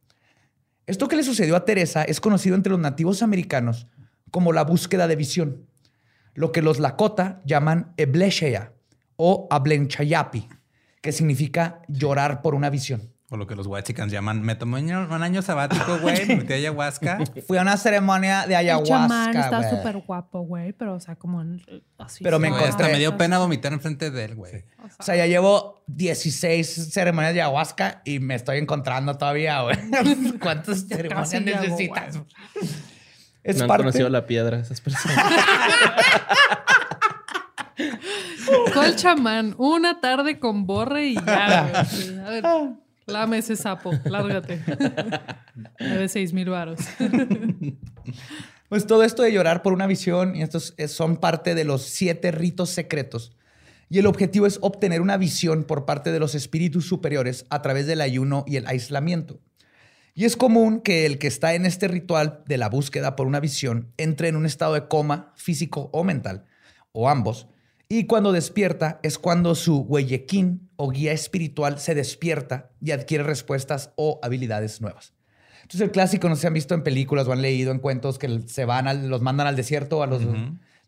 Esto 0.86 1.08
que 1.08 1.16
le 1.16 1.22
sucedió 1.22 1.56
a 1.56 1.64
Teresa 1.64 2.02
es 2.02 2.20
conocido 2.20 2.56
entre 2.56 2.70
los 2.70 2.80
nativos 2.80 3.22
americanos 3.22 3.86
como 4.30 4.52
la 4.52 4.64
búsqueda 4.64 5.06
de 5.08 5.16
visión, 5.16 5.66
lo 6.38 6.52
que 6.52 6.62
los 6.62 6.78
Lakota 6.78 7.40
llaman 7.44 7.92
ebleshea 7.96 8.72
o 9.16 9.48
Ablenchayapi, 9.50 10.48
que 11.02 11.10
significa 11.12 11.80
llorar 11.88 12.42
por 12.42 12.54
una 12.54 12.70
visión. 12.70 13.12
O 13.30 13.36
lo 13.36 13.46
que 13.46 13.54
los 13.56 13.66
huachicans 13.66 14.10
llaman, 14.10 14.40
me 14.40 14.54
tomé 14.54 14.80
un 14.80 14.90
un 15.12 15.22
año 15.22 15.42
sabático, 15.42 15.98
güey, 15.98 16.26
me 16.26 16.36
metí 16.40 16.52
ayahuasca. 16.54 17.18
Fui 17.46 17.58
a 17.58 17.62
una 17.62 17.76
ceremonia 17.76 18.46
de 18.46 18.54
El 18.54 18.60
ayahuasca, 18.60 19.30
está 19.40 19.58
güey. 19.58 19.70
súper 19.70 19.96
guapo, 19.98 20.40
güey, 20.42 20.72
pero 20.72 20.94
o 20.94 21.00
sea, 21.00 21.16
como 21.16 21.44
así. 21.98 22.24
Pero 22.24 22.38
me 22.38 22.48
encontré- 22.48 22.68
Hasta 22.68 22.84
me 22.88 22.98
dio 22.98 23.18
pena 23.18 23.38
vomitar 23.38 23.72
enfrente 23.74 24.10
de 24.10 24.24
él, 24.24 24.34
güey. 24.36 24.64
O 24.98 25.02
sea, 25.02 25.14
ya 25.16 25.26
llevo 25.26 25.82
16 25.88 26.90
ceremonias 26.90 27.34
de 27.34 27.42
ayahuasca 27.42 28.00
y 28.06 28.18
me 28.20 28.34
estoy 28.34 28.58
encontrando 28.58 29.18
todavía, 29.18 29.60
güey. 29.62 29.76
¿Cuántas 30.40 30.86
ceremonias 30.88 31.30
llego, 31.32 31.60
necesitas? 31.60 32.20
Es 33.48 33.56
No 33.56 33.64
han 33.64 33.68
parte... 33.68 33.82
conocido 33.84 34.08
la 34.10 34.26
piedra 34.26 34.58
esas 34.58 34.80
personas. 34.80 35.16
¿Cuál 38.72 38.96
chamán? 38.96 39.54
Una 39.58 40.00
tarde 40.00 40.38
con 40.38 40.66
borre 40.66 41.08
y 41.08 41.14
ya, 41.14 41.68
güey. 41.70 42.18
A 42.20 42.30
ver, 42.30 42.44
lame 43.06 43.38
ese 43.38 43.56
sapo, 43.56 43.92
lárgate. 44.04 44.60
Debe 45.78 46.08
seis 46.08 46.32
mil 46.32 46.50
varos. 46.50 46.78
Pues 48.68 48.86
todo 48.86 49.02
esto 49.02 49.22
de 49.22 49.32
llorar 49.32 49.62
por 49.62 49.72
una 49.72 49.86
visión 49.86 50.36
y 50.36 50.42
estos 50.42 50.74
es- 50.76 50.92
son 50.92 51.16
parte 51.16 51.54
de 51.54 51.64
los 51.64 51.84
siete 51.84 52.30
ritos 52.32 52.68
secretos. 52.68 53.32
Y 53.88 53.98
el 53.98 54.04
objetivo 54.06 54.46
es 54.46 54.58
obtener 54.60 55.00
una 55.00 55.16
visión 55.16 55.64
por 55.64 55.86
parte 55.86 56.12
de 56.12 56.18
los 56.20 56.34
espíritus 56.34 56.86
superiores 56.86 57.46
a 57.48 57.62
través 57.62 57.86
del 57.86 58.02
ayuno 58.02 58.44
y 58.46 58.56
el 58.56 58.66
aislamiento. 58.66 59.40
Y 60.18 60.24
es 60.24 60.36
común 60.36 60.80
que 60.80 61.06
el 61.06 61.18
que 61.18 61.28
está 61.28 61.54
en 61.54 61.64
este 61.64 61.86
ritual 61.86 62.42
de 62.48 62.58
la 62.58 62.68
búsqueda 62.68 63.14
por 63.14 63.28
una 63.28 63.38
visión 63.38 63.92
entre 63.98 64.26
en 64.26 64.34
un 64.34 64.46
estado 64.46 64.74
de 64.74 64.88
coma 64.88 65.32
físico 65.36 65.90
o 65.92 66.02
mental, 66.02 66.44
o 66.90 67.08
ambos. 67.08 67.46
Y 67.88 68.06
cuando 68.06 68.32
despierta 68.32 68.98
es 69.04 69.16
cuando 69.16 69.54
su 69.54 69.82
huellequín 69.82 70.70
o 70.74 70.90
guía 70.90 71.12
espiritual 71.12 71.78
se 71.78 71.94
despierta 71.94 72.72
y 72.82 72.90
adquiere 72.90 73.22
respuestas 73.22 73.92
o 73.94 74.18
habilidades 74.20 74.80
nuevas. 74.80 75.12
Entonces 75.62 75.82
el 75.82 75.92
clásico, 75.92 76.28
no 76.28 76.34
si 76.34 76.48
han 76.48 76.52
visto 76.54 76.74
en 76.74 76.82
películas 76.82 77.28
o 77.28 77.32
han 77.32 77.40
leído 77.40 77.70
en 77.70 77.78
cuentos 77.78 78.18
que 78.18 78.40
se 78.48 78.64
van, 78.64 78.88
al- 78.88 79.08
los 79.08 79.22
mandan 79.22 79.46
al 79.46 79.54
desierto 79.54 80.02
a 80.02 80.08
los, 80.08 80.20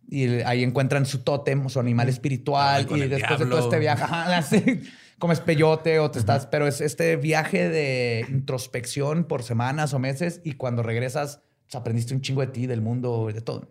y 0.09 0.27
ahí 0.43 0.65
encuentran 0.65 1.07
su 1.07 1.21
tótem, 1.21 1.69
su 1.69 1.79
animal 1.79 2.09
espiritual 2.09 2.85
con 2.89 2.99
y 2.99 3.03
después 3.07 3.39
de 3.39 3.45
todo 3.47 3.61
este 3.61 3.79
viaje, 3.79 4.05
comes 5.21 5.39
peyote 5.39 6.01
o 6.01 6.11
te 6.11 6.19
estás, 6.19 6.47
pero 6.47 6.67
es 6.67 6.81
este 6.81 7.15
viaje 7.15 7.69
de 7.69 8.27
introspección 8.29 9.25
por 9.25 9.45
semanas 9.45 9.95
o 9.95 10.01
meses 10.01 10.41
y 10.43 10.55
cuando 10.55 10.83
regresas 10.83 11.43
pues, 11.67 11.77
aprendiste 11.77 12.15
un 12.15 12.23
chingo 12.23 12.41
de 12.41 12.49
ti, 12.49 12.67
del 12.67 12.81
mundo 12.81 13.29
y 13.31 13.33
de 13.33 13.41
todo. 13.41 13.71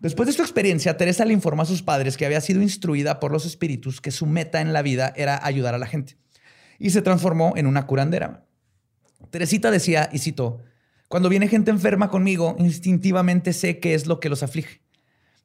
Después 0.00 0.26
de 0.26 0.32
su 0.32 0.42
experiencia, 0.42 0.96
Teresa 0.96 1.24
le 1.24 1.32
informó 1.32 1.62
a 1.62 1.66
sus 1.66 1.82
padres 1.82 2.16
que 2.16 2.26
había 2.26 2.40
sido 2.40 2.60
instruida 2.60 3.20
por 3.20 3.30
los 3.30 3.46
espíritus 3.46 4.00
que 4.00 4.10
su 4.10 4.26
meta 4.26 4.60
en 4.60 4.72
la 4.72 4.82
vida 4.82 5.12
era 5.14 5.38
ayudar 5.46 5.74
a 5.74 5.78
la 5.78 5.86
gente 5.86 6.16
y 6.80 6.90
se 6.90 7.02
transformó 7.02 7.52
en 7.56 7.66
una 7.66 7.86
curandera. 7.86 8.44
Teresita 9.30 9.70
decía, 9.70 10.08
y 10.12 10.18
cito, 10.18 10.62
cuando 11.08 11.28
viene 11.28 11.46
gente 11.46 11.70
enferma 11.70 12.10
conmigo, 12.10 12.56
instintivamente 12.58 13.52
sé 13.52 13.78
qué 13.78 13.94
es 13.94 14.06
lo 14.06 14.18
que 14.18 14.28
los 14.28 14.42
aflige. 14.42 14.80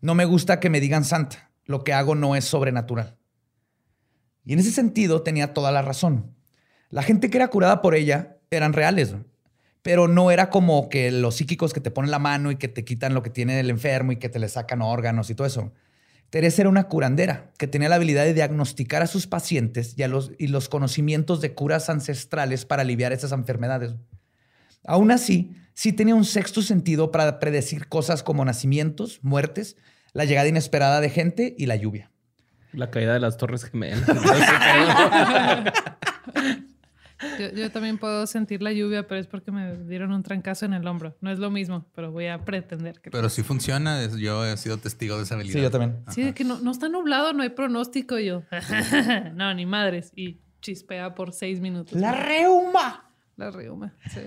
No 0.01 0.15
me 0.15 0.25
gusta 0.25 0.59
que 0.59 0.69
me 0.69 0.79
digan 0.79 1.05
santa. 1.05 1.51
Lo 1.65 1.83
que 1.83 1.93
hago 1.93 2.15
no 2.15 2.35
es 2.35 2.45
sobrenatural. 2.45 3.18
Y 4.45 4.53
en 4.53 4.59
ese 4.59 4.71
sentido 4.71 5.21
tenía 5.21 5.53
toda 5.53 5.71
la 5.71 5.81
razón. 5.81 6.33
La 6.89 7.03
gente 7.03 7.29
que 7.29 7.37
era 7.37 7.49
curada 7.49 7.81
por 7.81 7.95
ella 7.95 8.37
eran 8.49 8.73
reales, 8.73 9.15
pero 9.81 10.07
no 10.07 10.31
era 10.31 10.49
como 10.49 10.89
que 10.89 11.11
los 11.11 11.35
psíquicos 11.35 11.73
que 11.73 11.81
te 11.81 11.91
ponen 11.91 12.11
la 12.11 12.19
mano 12.19 12.51
y 12.51 12.55
que 12.55 12.67
te 12.67 12.83
quitan 12.83 13.13
lo 13.13 13.23
que 13.23 13.29
tiene 13.29 13.59
el 13.59 13.69
enfermo 13.69 14.11
y 14.11 14.17
que 14.17 14.29
te 14.29 14.39
le 14.39 14.49
sacan 14.49 14.81
órganos 14.81 15.29
y 15.29 15.35
todo 15.35 15.47
eso. 15.47 15.71
Teresa 16.29 16.61
era 16.61 16.69
una 16.69 16.87
curandera 16.87 17.51
que 17.57 17.67
tenía 17.67 17.89
la 17.89 17.95
habilidad 17.95 18.23
de 18.23 18.35
diagnosticar 18.35 19.01
a 19.01 19.07
sus 19.07 19.25
pacientes 19.25 19.95
y, 19.97 20.03
a 20.03 20.07
los, 20.07 20.31
y 20.37 20.47
los 20.47 20.69
conocimientos 20.69 21.41
de 21.41 21.53
curas 21.53 21.89
ancestrales 21.89 22.65
para 22.65 22.83
aliviar 22.83 23.13
esas 23.13 23.31
enfermedades. 23.31 23.95
Aún 24.85 25.11
así, 25.11 25.55
sí 25.73 25.91
tenía 25.91 26.15
un 26.15 26.25
sexto 26.25 26.61
sentido 26.61 27.11
para 27.11 27.39
predecir 27.39 27.87
cosas 27.87 28.21
como 28.21 28.45
nacimientos, 28.45 29.19
muertes, 29.23 29.75
la 30.13 30.25
llegada 30.25 30.47
inesperada 30.47 31.01
de 31.01 31.09
gente 31.09 31.55
y 31.57 31.65
la 31.65 31.75
lluvia. 31.75 32.11
La 32.73 32.91
caída 32.91 33.13
de 33.13 33.19
las 33.19 33.37
Torres 33.37 33.65
Gemelas. 33.65 34.03
Yo, 37.37 37.49
yo 37.53 37.69
también 37.69 37.97
puedo 37.97 38.25
sentir 38.27 38.61
la 38.61 38.71
lluvia, 38.71 39.05
pero 39.05 39.19
es 39.19 39.27
porque 39.27 39.51
me 39.51 39.75
dieron 39.75 40.13
un 40.13 40.23
trancazo 40.23 40.65
en 40.65 40.73
el 40.73 40.87
hombro. 40.87 41.17
No 41.19 41.29
es 41.29 41.37
lo 41.37 41.49
mismo, 41.51 41.85
pero 41.93 42.13
voy 42.13 42.27
a 42.27 42.45
pretender 42.45 43.01
que. 43.01 43.11
Pero 43.11 43.27
sí 43.27 43.43
funciona. 43.43 44.07
Yo 44.17 44.45
he 44.45 44.55
sido 44.55 44.77
testigo 44.77 45.17
de 45.17 45.23
esa 45.23 45.35
habilidad. 45.35 45.53
Sí, 45.53 45.61
yo 45.61 45.69
también. 45.71 45.97
Sí, 46.09 46.23
de 46.23 46.33
que 46.33 46.45
no, 46.45 46.59
no 46.59 46.71
está 46.71 46.87
nublado, 46.87 47.33
no 47.33 47.43
hay 47.43 47.49
pronóstico. 47.49 48.17
Yo, 48.19 48.43
no, 49.33 49.53
ni 49.53 49.65
madres. 49.65 50.13
Y 50.15 50.39
chispea 50.61 51.13
por 51.13 51.33
seis 51.33 51.59
minutos. 51.59 51.99
La 51.99 52.13
reuma. 52.13 53.11
La 53.35 53.51
reuma, 53.51 53.95
sí. 54.13 54.21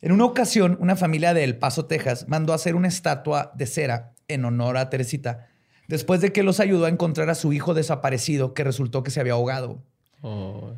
En 0.00 0.12
una 0.12 0.24
ocasión, 0.24 0.76
una 0.80 0.96
familia 0.96 1.34
de 1.34 1.44
El 1.44 1.56
Paso, 1.56 1.86
Texas, 1.86 2.26
mandó 2.28 2.52
a 2.52 2.56
hacer 2.56 2.74
una 2.74 2.88
estatua 2.88 3.52
de 3.54 3.66
cera 3.66 4.12
en 4.28 4.44
honor 4.44 4.76
a 4.76 4.90
Teresita, 4.90 5.48
después 5.88 6.20
de 6.20 6.32
que 6.32 6.42
los 6.42 6.60
ayudó 6.60 6.86
a 6.86 6.88
encontrar 6.88 7.30
a 7.30 7.34
su 7.34 7.52
hijo 7.52 7.74
desaparecido 7.74 8.54
que 8.54 8.64
resultó 8.64 9.02
que 9.02 9.10
se 9.10 9.20
había 9.20 9.34
ahogado. 9.34 9.82
Oh. 10.22 10.72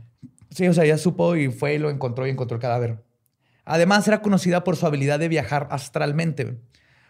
Sí, 0.50 0.66
o 0.68 0.72
sea, 0.74 0.84
ya 0.84 0.98
supo 0.98 1.36
y 1.36 1.48
fue 1.50 1.74
y 1.74 1.78
lo 1.78 1.90
encontró 1.90 2.26
y 2.26 2.30
encontró 2.30 2.56
el 2.56 2.60
cadáver. 2.62 3.02
Además, 3.64 4.06
era 4.08 4.22
conocida 4.22 4.62
por 4.64 4.76
su 4.76 4.86
habilidad 4.86 5.18
de 5.18 5.28
viajar 5.28 5.66
astralmente. 5.70 6.56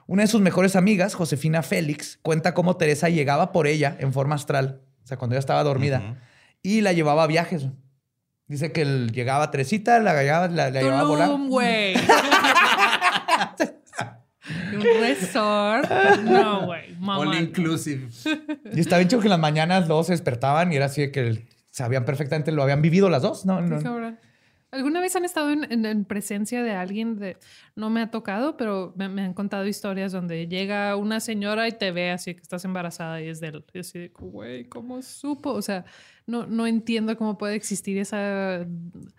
Una 0.06 0.22
de 0.22 0.28
sus 0.28 0.40
mejores 0.40 0.74
amigas, 0.76 1.14
Josefina 1.14 1.62
Félix, 1.62 2.18
cuenta 2.22 2.54
cómo 2.54 2.76
Teresa 2.76 3.08
llegaba 3.08 3.52
por 3.52 3.66
ella 3.66 3.96
en 4.00 4.12
forma 4.12 4.36
astral, 4.36 4.80
o 5.04 5.06
sea, 5.06 5.16
cuando 5.18 5.34
ella 5.34 5.40
estaba 5.40 5.62
dormida, 5.64 6.16
y 6.62 6.80
la 6.80 6.92
llevaba 6.92 7.24
a 7.24 7.26
viajes. 7.26 7.66
Dice 8.48 8.70
que 8.72 8.82
él 8.82 9.10
llegaba 9.12 9.44
a 9.44 9.50
Teresita, 9.50 9.98
la, 9.98 10.14
llevaba- 10.22 10.48
la, 10.48 10.70
la 10.70 10.80
llevaba 10.80 11.00
a 11.00 11.04
volar. 11.04 11.30
Güey. 11.48 11.94
Un 14.72 14.82
resort. 15.00 15.90
No, 16.22 16.66
güey. 16.66 16.85
Mamá. 17.06 17.30
All 17.30 17.34
inclusive. 17.42 18.08
Y 18.72 18.80
estaba 18.80 18.98
bien 18.98 19.08
chido 19.08 19.20
que 19.20 19.26
en 19.28 19.30
las 19.30 19.40
mañanas 19.40 19.80
los 19.80 19.88
dos 19.88 20.06
se 20.08 20.12
despertaban 20.12 20.72
y 20.72 20.76
era 20.76 20.86
así 20.86 21.00
de 21.02 21.12
que 21.12 21.46
sabían 21.70 22.04
perfectamente, 22.04 22.52
lo 22.52 22.62
habían 22.62 22.82
vivido 22.82 23.08
las 23.08 23.22
dos, 23.22 23.46
¿no? 23.46 23.60
no. 23.60 24.16
¿Alguna 24.72 25.00
vez 25.00 25.14
han 25.16 25.24
estado 25.24 25.50
en, 25.52 25.70
en- 25.72 25.86
en 25.86 26.04
presencia 26.04 26.62
de 26.62 26.72
alguien 26.72 27.16
de... 27.18 27.36
No 27.76 27.88
me 27.88 28.00
ha 28.02 28.10
tocado, 28.10 28.56
pero 28.56 28.92
me, 28.96 29.08
me 29.08 29.22
han 29.22 29.32
contado 29.32 29.64
historias 29.66 30.10
donde 30.12 30.48
llega 30.48 30.96
una 30.96 31.20
señora 31.20 31.68
y 31.68 31.72
te 31.72 31.92
ve 31.92 32.10
así 32.10 32.34
que 32.34 32.42
estás 32.42 32.64
embarazada 32.64 33.22
y 33.22 33.28
es 33.28 33.40
de 33.40 33.48
él. 33.48 33.64
Y 33.72 33.78
así 33.78 33.98
de, 34.00 34.08
güey, 34.08 34.64
¿cómo 34.68 35.00
supo? 35.02 35.52
O 35.52 35.62
sea, 35.62 35.84
no, 36.26 36.44
no 36.46 36.66
entiendo 36.66 37.16
cómo 37.16 37.38
puede 37.38 37.54
existir 37.54 37.98
esa, 37.98 38.66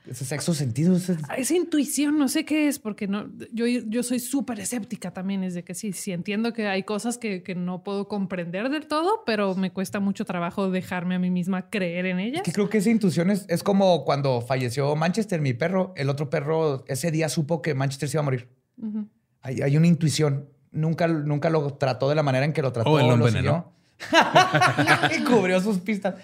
Ese 0.06 0.26
sexo 0.26 0.54
sentido. 0.54 0.98
ese- 0.98 1.16
esa 1.38 1.56
intuición. 1.56 2.18
No 2.18 2.28
sé 2.28 2.44
qué 2.44 2.68
es, 2.68 2.80
porque 2.80 3.08
no, 3.08 3.30
yo, 3.54 3.66
yo 3.66 4.04
soy 4.04 4.20
súper 4.20 4.60
escéptica 4.60 5.12
también. 5.12 5.44
Es 5.46 5.54
de 5.54 5.64
que 5.64 5.74
sí, 5.74 5.94
sí 5.94 6.12
entiendo 6.12 6.52
que 6.52 6.68
hay 6.68 6.84
cosas 6.84 7.18
que, 7.18 7.44
que 7.44 7.56
no 7.56 7.82
puedo 7.84 8.10
comprender 8.10 8.70
del 8.70 8.88
todo, 8.88 9.24
pero 9.26 9.56
me 9.56 9.72
cuesta 9.72 10.02
mucho 10.02 10.26
trabajo 10.26 10.70
dejarme 10.70 11.16
a 11.16 11.20
mí 11.20 11.30
misma 11.30 11.70
creer 11.70 12.08
en 12.08 12.20
ellas. 12.20 12.42
Que 12.44 12.52
creo 12.52 12.70
que 12.70 12.80
esa 12.80 12.90
intuición 12.90 13.32
es, 13.32 13.46
es 13.48 13.64
como 13.64 14.04
cuando 14.04 14.42
falleció 14.42 14.94
Manchester, 14.98 15.40
mi 15.40 15.54
perro. 15.54 15.94
El 15.96 16.10
otro 16.10 16.30
perro 16.30 16.84
ese 16.88 17.10
día 17.12 17.30
supo 17.30 17.62
que 17.62 17.74
Manchester 17.74 18.10
se 18.10 18.18
iba 18.18 18.22
a 18.22 18.26
morir. 18.26 18.50
Hay, 19.42 19.62
hay 19.62 19.78
una 19.78 19.88
intuición. 19.88 20.50
Nunca, 20.72 21.08
nunca 21.08 21.50
lo 21.50 21.74
trató 21.76 22.10
de 22.10 22.16
la 22.16 22.24
manera 22.24 22.44
en 22.44 22.52
que 22.52 22.62
lo 22.62 22.74
trató. 22.74 22.90
Oh, 22.92 23.00
él 23.00 23.08
lo 23.08 23.14
envenenó. 23.14 23.72
y 25.18 25.24
cubrió 25.24 25.60
sus 25.62 25.80
pistas. 25.80 26.16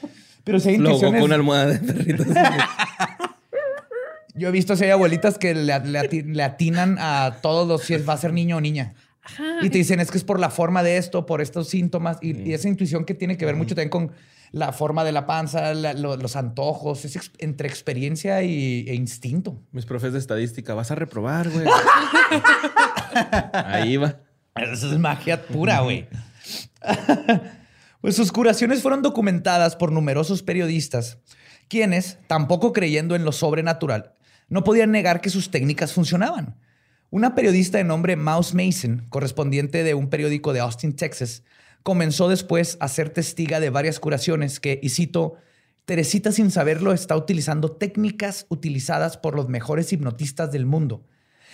Pero 0.44 0.60
si 0.60 0.70
hay 0.70 0.78
Luego 0.78 0.98
con 1.00 1.08
intuiciones. 1.16 1.26
una 1.26 1.36
almohada 1.36 1.66
de 1.68 1.80
perritos. 1.80 2.28
Yo 4.36 4.48
he 4.50 4.52
visto 4.52 4.76
si 4.76 4.84
hay 4.86 4.90
abuelitas 4.90 5.38
que 5.38 5.54
le, 5.54 5.64
le 5.80 6.00
ati- 6.00 6.26
le 6.26 6.44
atinan 6.44 6.98
a 7.00 7.38
todos 7.42 7.68
los 7.68 7.84
si 7.84 7.94
es- 7.94 8.08
va 8.08 8.14
a 8.14 8.18
ser 8.18 8.34
niño 8.34 8.58
o 8.58 8.62
niña. 8.62 8.96
Y 9.62 9.70
te 9.70 9.78
dicen, 9.78 10.00
es 10.02 10.12
que 10.12 10.18
es 10.18 10.24
por 10.26 10.40
la 10.40 10.50
forma 10.50 10.84
de 10.84 10.98
esto, 10.98 11.26
por 11.26 11.40
estos 11.40 11.70
síntomas. 11.70 12.18
Y, 12.22 12.36
y 12.42 12.54
esa 12.54 12.68
intuición 12.68 13.06
que 13.06 13.14
tiene 13.14 13.38
que 13.38 13.46
ver 13.46 13.56
mucho 13.56 13.74
también 13.76 13.90
con 13.90 14.12
la 14.52 14.74
forma 14.74 15.04
de 15.04 15.12
la 15.14 15.26
panza, 15.26 15.74
la- 15.76 15.94
lo- 15.94 16.18
los 16.18 16.36
antojos. 16.36 17.06
Es 17.06 17.16
ex- 17.16 17.32
entre 17.38 17.70
experiencia 17.70 18.42
y, 18.44 18.86
e 18.90 18.96
instinto. 18.96 19.62
Mis 19.72 19.86
profes 19.86 20.12
de 20.14 20.20
estadística, 20.20 20.74
vas 20.74 20.92
a 20.92 20.96
reprobar, 20.96 21.50
güey. 21.50 21.66
Ahí 23.54 23.98
va. 23.98 24.18
Eso 24.56 24.92
es 24.92 25.00
magia 25.00 25.42
pura, 25.46 25.80
güey. 25.82 26.08
pues 28.04 28.18
sus 28.18 28.34
curaciones 28.34 28.82
fueron 28.82 29.02
documentadas 29.02 29.78
por 29.78 29.94
numerosos 29.94 30.44
periodistas, 30.44 31.20
quienes, 31.70 32.18
tampoco 32.28 32.74
creyendo 32.74 33.16
en 33.16 33.24
lo 33.24 33.32
sobrenatural, 33.32 34.14
no 34.50 34.66
podían 34.66 34.92
negar 34.92 35.22
que 35.22 35.30
sus 35.30 35.52
técnicas 35.52 35.94
funcionaban. 35.94 36.60
Una 37.12 37.34
periodista 37.34 37.78
de 37.78 37.86
nombre 37.86 38.18
Mouse 38.18 38.54
Mason, 38.54 39.06
correspondiente 39.08 39.86
de 39.86 39.94
un 39.94 40.10
periódico 40.10 40.52
de 40.52 40.60
Austin, 40.60 40.98
Texas, 40.98 41.44
comenzó 41.82 42.28
después 42.28 42.76
a 42.82 42.90
ser 42.90 43.10
testiga 43.10 43.62
de 43.62 43.70
varias 43.70 44.02
curaciones 44.02 44.60
que, 44.60 44.82
y 44.84 44.90
cito, 44.90 45.36
Teresita 45.86 46.34
sin 46.34 46.52
saberlo 46.52 46.92
está 46.92 47.16
utilizando 47.16 47.72
técnicas 47.72 48.48
utilizadas 48.50 49.16
por 49.16 49.34
los 49.34 49.48
mejores 49.48 49.94
hipnotistas 49.94 50.52
del 50.52 50.66
mundo 50.66 51.06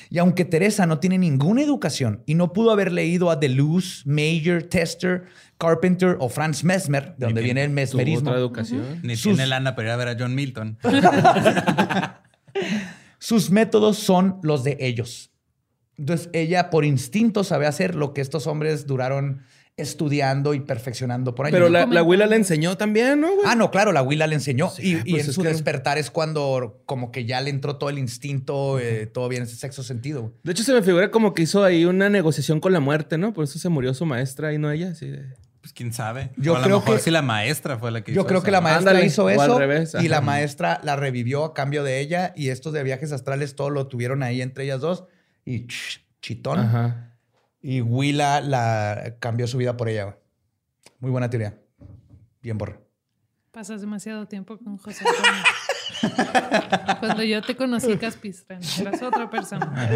Y 0.09 0.17
aunque 0.19 0.45
Teresa 0.45 0.85
no 0.85 0.99
tiene 0.99 1.17
ninguna 1.17 1.62
educación 1.62 2.23
y 2.25 2.35
no 2.35 2.53
pudo 2.53 2.71
haber 2.71 2.91
leído 2.91 3.29
a 3.29 3.35
Deleuze, 3.35 4.03
Major, 4.05 4.63
Tester, 4.63 5.25
Carpenter 5.57 6.15
o 6.19 6.29
Franz 6.29 6.63
Mesmer, 6.63 7.15
de 7.17 7.25
donde 7.27 7.41
viene 7.41 7.62
el 7.63 7.67
Tuvo 7.69 7.75
mesmerismo, 7.75 8.29
otra 8.29 8.39
educación. 8.39 8.99
Ni 9.03 9.15
Sus- 9.15 9.35
tiene 9.35 9.47
lana 9.47 9.75
para 9.75 9.89
ir 9.89 9.91
a 9.93 9.97
ver 9.97 10.07
a 10.09 10.15
John 10.17 10.35
Milton. 10.35 10.77
sus 13.19 13.51
métodos 13.51 13.97
son 13.97 14.39
los 14.43 14.63
de 14.63 14.77
ellos. 14.79 15.31
Entonces 15.97 16.29
ella 16.33 16.69
por 16.69 16.85
instinto 16.85 17.43
sabe 17.43 17.67
hacer 17.67 17.95
lo 17.95 18.13
que 18.13 18.21
estos 18.21 18.47
hombres 18.47 18.88
duraron 18.88 19.41
estudiando 19.79 20.53
y 20.53 20.59
perfeccionando 20.59 21.33
por 21.35 21.45
años. 21.47 21.55
Pero 21.55 21.69
la, 21.69 21.85
la 21.85 21.99
abuela 22.01 22.25
le 22.25 22.35
enseñó 22.35 22.77
también, 22.77 23.19
¿no, 23.21 23.27
güey? 23.35 23.47
Ah, 23.47 23.55
no, 23.55 23.71
claro, 23.71 23.91
la 23.91 24.01
Willa 24.01 24.27
le 24.27 24.35
enseñó. 24.35 24.71
y 24.79 24.97
y 24.97 25.11
pues 25.13 25.27
en 25.27 25.33
su 25.33 25.41
despertar 25.43 25.97
es 25.97 26.11
cuando 26.11 26.81
como 26.85 27.11
que 27.11 27.25
ya 27.25 27.41
le 27.41 27.49
entró 27.49 27.77
todo 27.77 27.89
el 27.89 27.97
instinto, 27.99 28.79
eh, 28.79 29.05
todo 29.07 29.27
bien, 29.29 29.43
ese 29.43 29.55
sexo 29.55 29.83
sentido. 29.83 30.33
De 30.43 30.51
hecho, 30.51 30.63
se 30.63 30.73
me 30.73 30.81
figura 30.83 31.11
como 31.11 31.33
que 31.33 31.43
hizo 31.43 31.63
ahí 31.63 31.85
una 31.85 32.09
negociación 32.09 32.59
con 32.59 32.73
la 32.73 32.79
muerte, 32.79 33.17
¿no? 33.17 33.33
Por 33.33 33.43
eso 33.45 33.59
se 33.59 33.69
murió 33.69 33.93
su 33.93 34.05
maestra 34.05 34.53
y 34.53 34.57
no 34.57 34.69
ella. 34.71 34.89
Así 34.91 35.07
de... 35.07 35.25
Pues 35.61 35.73
quién 35.73 35.91
sabe. 35.91 36.31
Yo 36.37 36.53
o 36.53 36.55
a 36.55 36.61
creo 36.61 36.75
lo 36.77 36.79
mejor 36.79 36.95
que- 36.97 37.01
sí 37.03 37.11
la 37.11 37.21
maestra 37.21 37.77
fue 37.77 37.91
la 37.91 38.01
que 38.01 38.13
Yo 38.13 38.21
hizo 38.21 38.27
creo 38.27 38.37
eso, 38.39 38.45
que 38.45 38.51
la 38.51 38.61
maestra 38.61 38.91
Ándale, 38.91 39.05
hizo 39.05 39.29
eso 39.29 39.59
revés, 39.59 39.93
y 40.01 40.07
la 40.07 40.21
maestra 40.21 40.79
la 40.83 40.95
revivió 40.95 41.43
a 41.43 41.53
cambio 41.53 41.83
de 41.83 41.99
ella 41.99 42.31
y 42.35 42.47
estos 42.47 42.71
de 42.71 42.81
viajes 42.83 43.11
astrales 43.11 43.55
todo 43.55 43.69
lo 43.69 43.87
tuvieron 43.87 44.23
ahí 44.23 44.41
entre 44.41 44.63
ellas 44.63 44.79
dos 44.79 45.03
y 45.43 45.67
ch, 45.67 46.01
chitón. 46.21 46.59
Ajá. 46.59 47.08
Y 47.61 47.81
Willa 47.81 48.41
la 48.41 49.15
cambió 49.19 49.47
su 49.47 49.57
vida 49.57 49.75
por 49.75 49.89
ella. 49.89 50.05
güey. 50.05 50.15
Muy 50.99 51.11
buena 51.11 51.29
teoría. 51.29 51.57
Bien 52.41 52.57
borra. 52.57 52.79
Pasas 53.51 53.81
demasiado 53.81 54.27
tiempo 54.27 54.57
con 54.57 54.77
José 54.77 55.03
Antonio. 55.05 55.43
Cuando 56.99 57.23
yo 57.23 57.41
te 57.41 57.55
conocí, 57.55 57.97
Capistrán, 57.97 58.61
eras 58.79 59.01
otra 59.01 59.29
persona. 59.29 59.89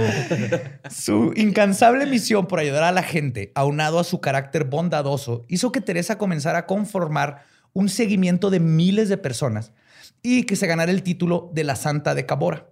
Su 0.89 1.31
incansable 1.35 2.05
misión 2.05 2.47
por 2.47 2.59
ayudar 2.59 2.83
a 2.83 2.91
la 2.91 3.03
gente, 3.03 3.51
aunado 3.55 3.99
a 3.99 4.03
su 4.03 4.19
carácter 4.19 4.65
bondadoso, 4.65 5.45
hizo 5.47 5.71
que 5.71 5.81
Teresa 5.81 6.17
comenzara 6.17 6.59
a 6.59 6.65
conformar 6.65 7.43
un 7.73 7.89
seguimiento 7.89 8.49
de 8.49 8.59
miles 8.59 9.07
de 9.07 9.17
personas 9.17 9.71
y 10.21 10.43
que 10.43 10.55
se 10.55 10.67
ganara 10.67 10.91
el 10.91 11.03
título 11.03 11.51
de 11.53 11.63
la 11.63 11.75
Santa 11.75 12.15
de 12.15 12.25
Cabora. 12.25 12.67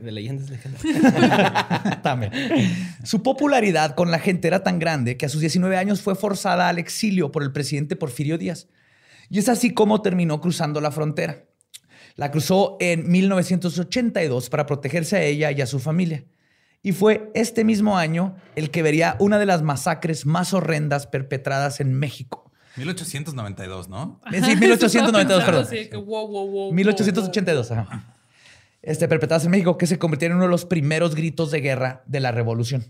De 0.00 0.10
leyendas 0.10 0.50
legendarias. 0.50 2.02
También. 2.02 2.32
Su 3.04 3.22
popularidad 3.22 3.94
con 3.94 4.10
la 4.10 4.18
gente 4.18 4.48
era 4.48 4.62
tan 4.62 4.78
grande 4.78 5.16
que 5.16 5.26
a 5.26 5.28
sus 5.28 5.40
19 5.40 5.76
años 5.76 6.00
fue 6.02 6.14
forzada 6.14 6.68
al 6.68 6.78
exilio 6.78 7.30
por 7.30 7.42
el 7.42 7.52
presidente 7.52 7.94
Porfirio 7.96 8.36
Díaz. 8.36 8.68
Y 9.30 9.38
es 9.38 9.48
así 9.48 9.72
como 9.72 10.02
terminó 10.02 10.40
cruzando 10.40 10.80
la 10.80 10.90
frontera. 10.90 11.44
La 12.16 12.30
cruzó 12.30 12.76
en 12.80 13.10
1982 13.10 14.50
para 14.50 14.66
protegerse 14.66 15.16
a 15.16 15.22
ella 15.22 15.50
y 15.50 15.60
a 15.60 15.66
su 15.66 15.78
familia. 15.80 16.24
Y 16.82 16.92
fue 16.92 17.30
este 17.34 17.64
mismo 17.64 17.96
año 17.96 18.36
el 18.56 18.70
que 18.70 18.82
vería 18.82 19.16
una 19.18 19.38
de 19.38 19.46
las 19.46 19.62
masacres 19.62 20.26
más 20.26 20.52
horrendas 20.52 21.06
perpetradas 21.06 21.80
en 21.80 21.94
México. 21.94 22.52
1892, 22.76 23.88
¿no? 23.88 24.20
Sí, 24.30 24.56
1892, 24.56 25.22
Estaba 25.22 25.44
perdón. 25.44 25.70
de 25.70 25.88
que, 25.88 25.96
wow, 25.96 26.28
wow, 26.28 26.50
wow, 26.50 26.72
1882, 26.72 27.70
ajá. 27.70 28.13
Este, 28.86 29.08
perpetradas 29.08 29.46
en 29.46 29.50
México, 29.50 29.78
que 29.78 29.86
se 29.86 29.98
convirtieron 29.98 30.36
en 30.36 30.36
uno 30.40 30.44
de 30.44 30.50
los 30.50 30.66
primeros 30.66 31.14
gritos 31.14 31.50
de 31.50 31.62
guerra 31.62 32.02
de 32.04 32.20
la 32.20 32.32
revolución. 32.32 32.84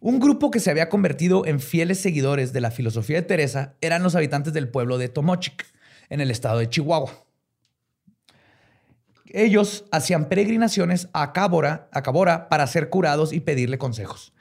Un 0.00 0.18
grupo 0.18 0.50
que 0.50 0.58
se 0.58 0.68
había 0.68 0.88
convertido 0.88 1.46
en 1.46 1.60
fieles 1.60 2.00
seguidores 2.00 2.52
de 2.52 2.60
la 2.60 2.72
filosofía 2.72 3.18
de 3.18 3.22
Teresa 3.22 3.76
eran 3.80 4.02
los 4.02 4.16
habitantes 4.16 4.52
del 4.52 4.68
pueblo 4.68 4.98
de 4.98 5.08
Tomochic, 5.08 5.64
en 6.10 6.20
el 6.20 6.32
estado 6.32 6.58
de 6.58 6.68
Chihuahua. 6.68 7.24
Ellos 9.26 9.84
hacían 9.92 10.28
peregrinaciones 10.28 11.08
a 11.12 11.32
Cabora, 11.32 11.88
a 11.92 12.48
para 12.48 12.66
ser 12.66 12.90
curados 12.90 13.32
y 13.32 13.38
pedirle 13.38 13.78
consejos. 13.78 14.32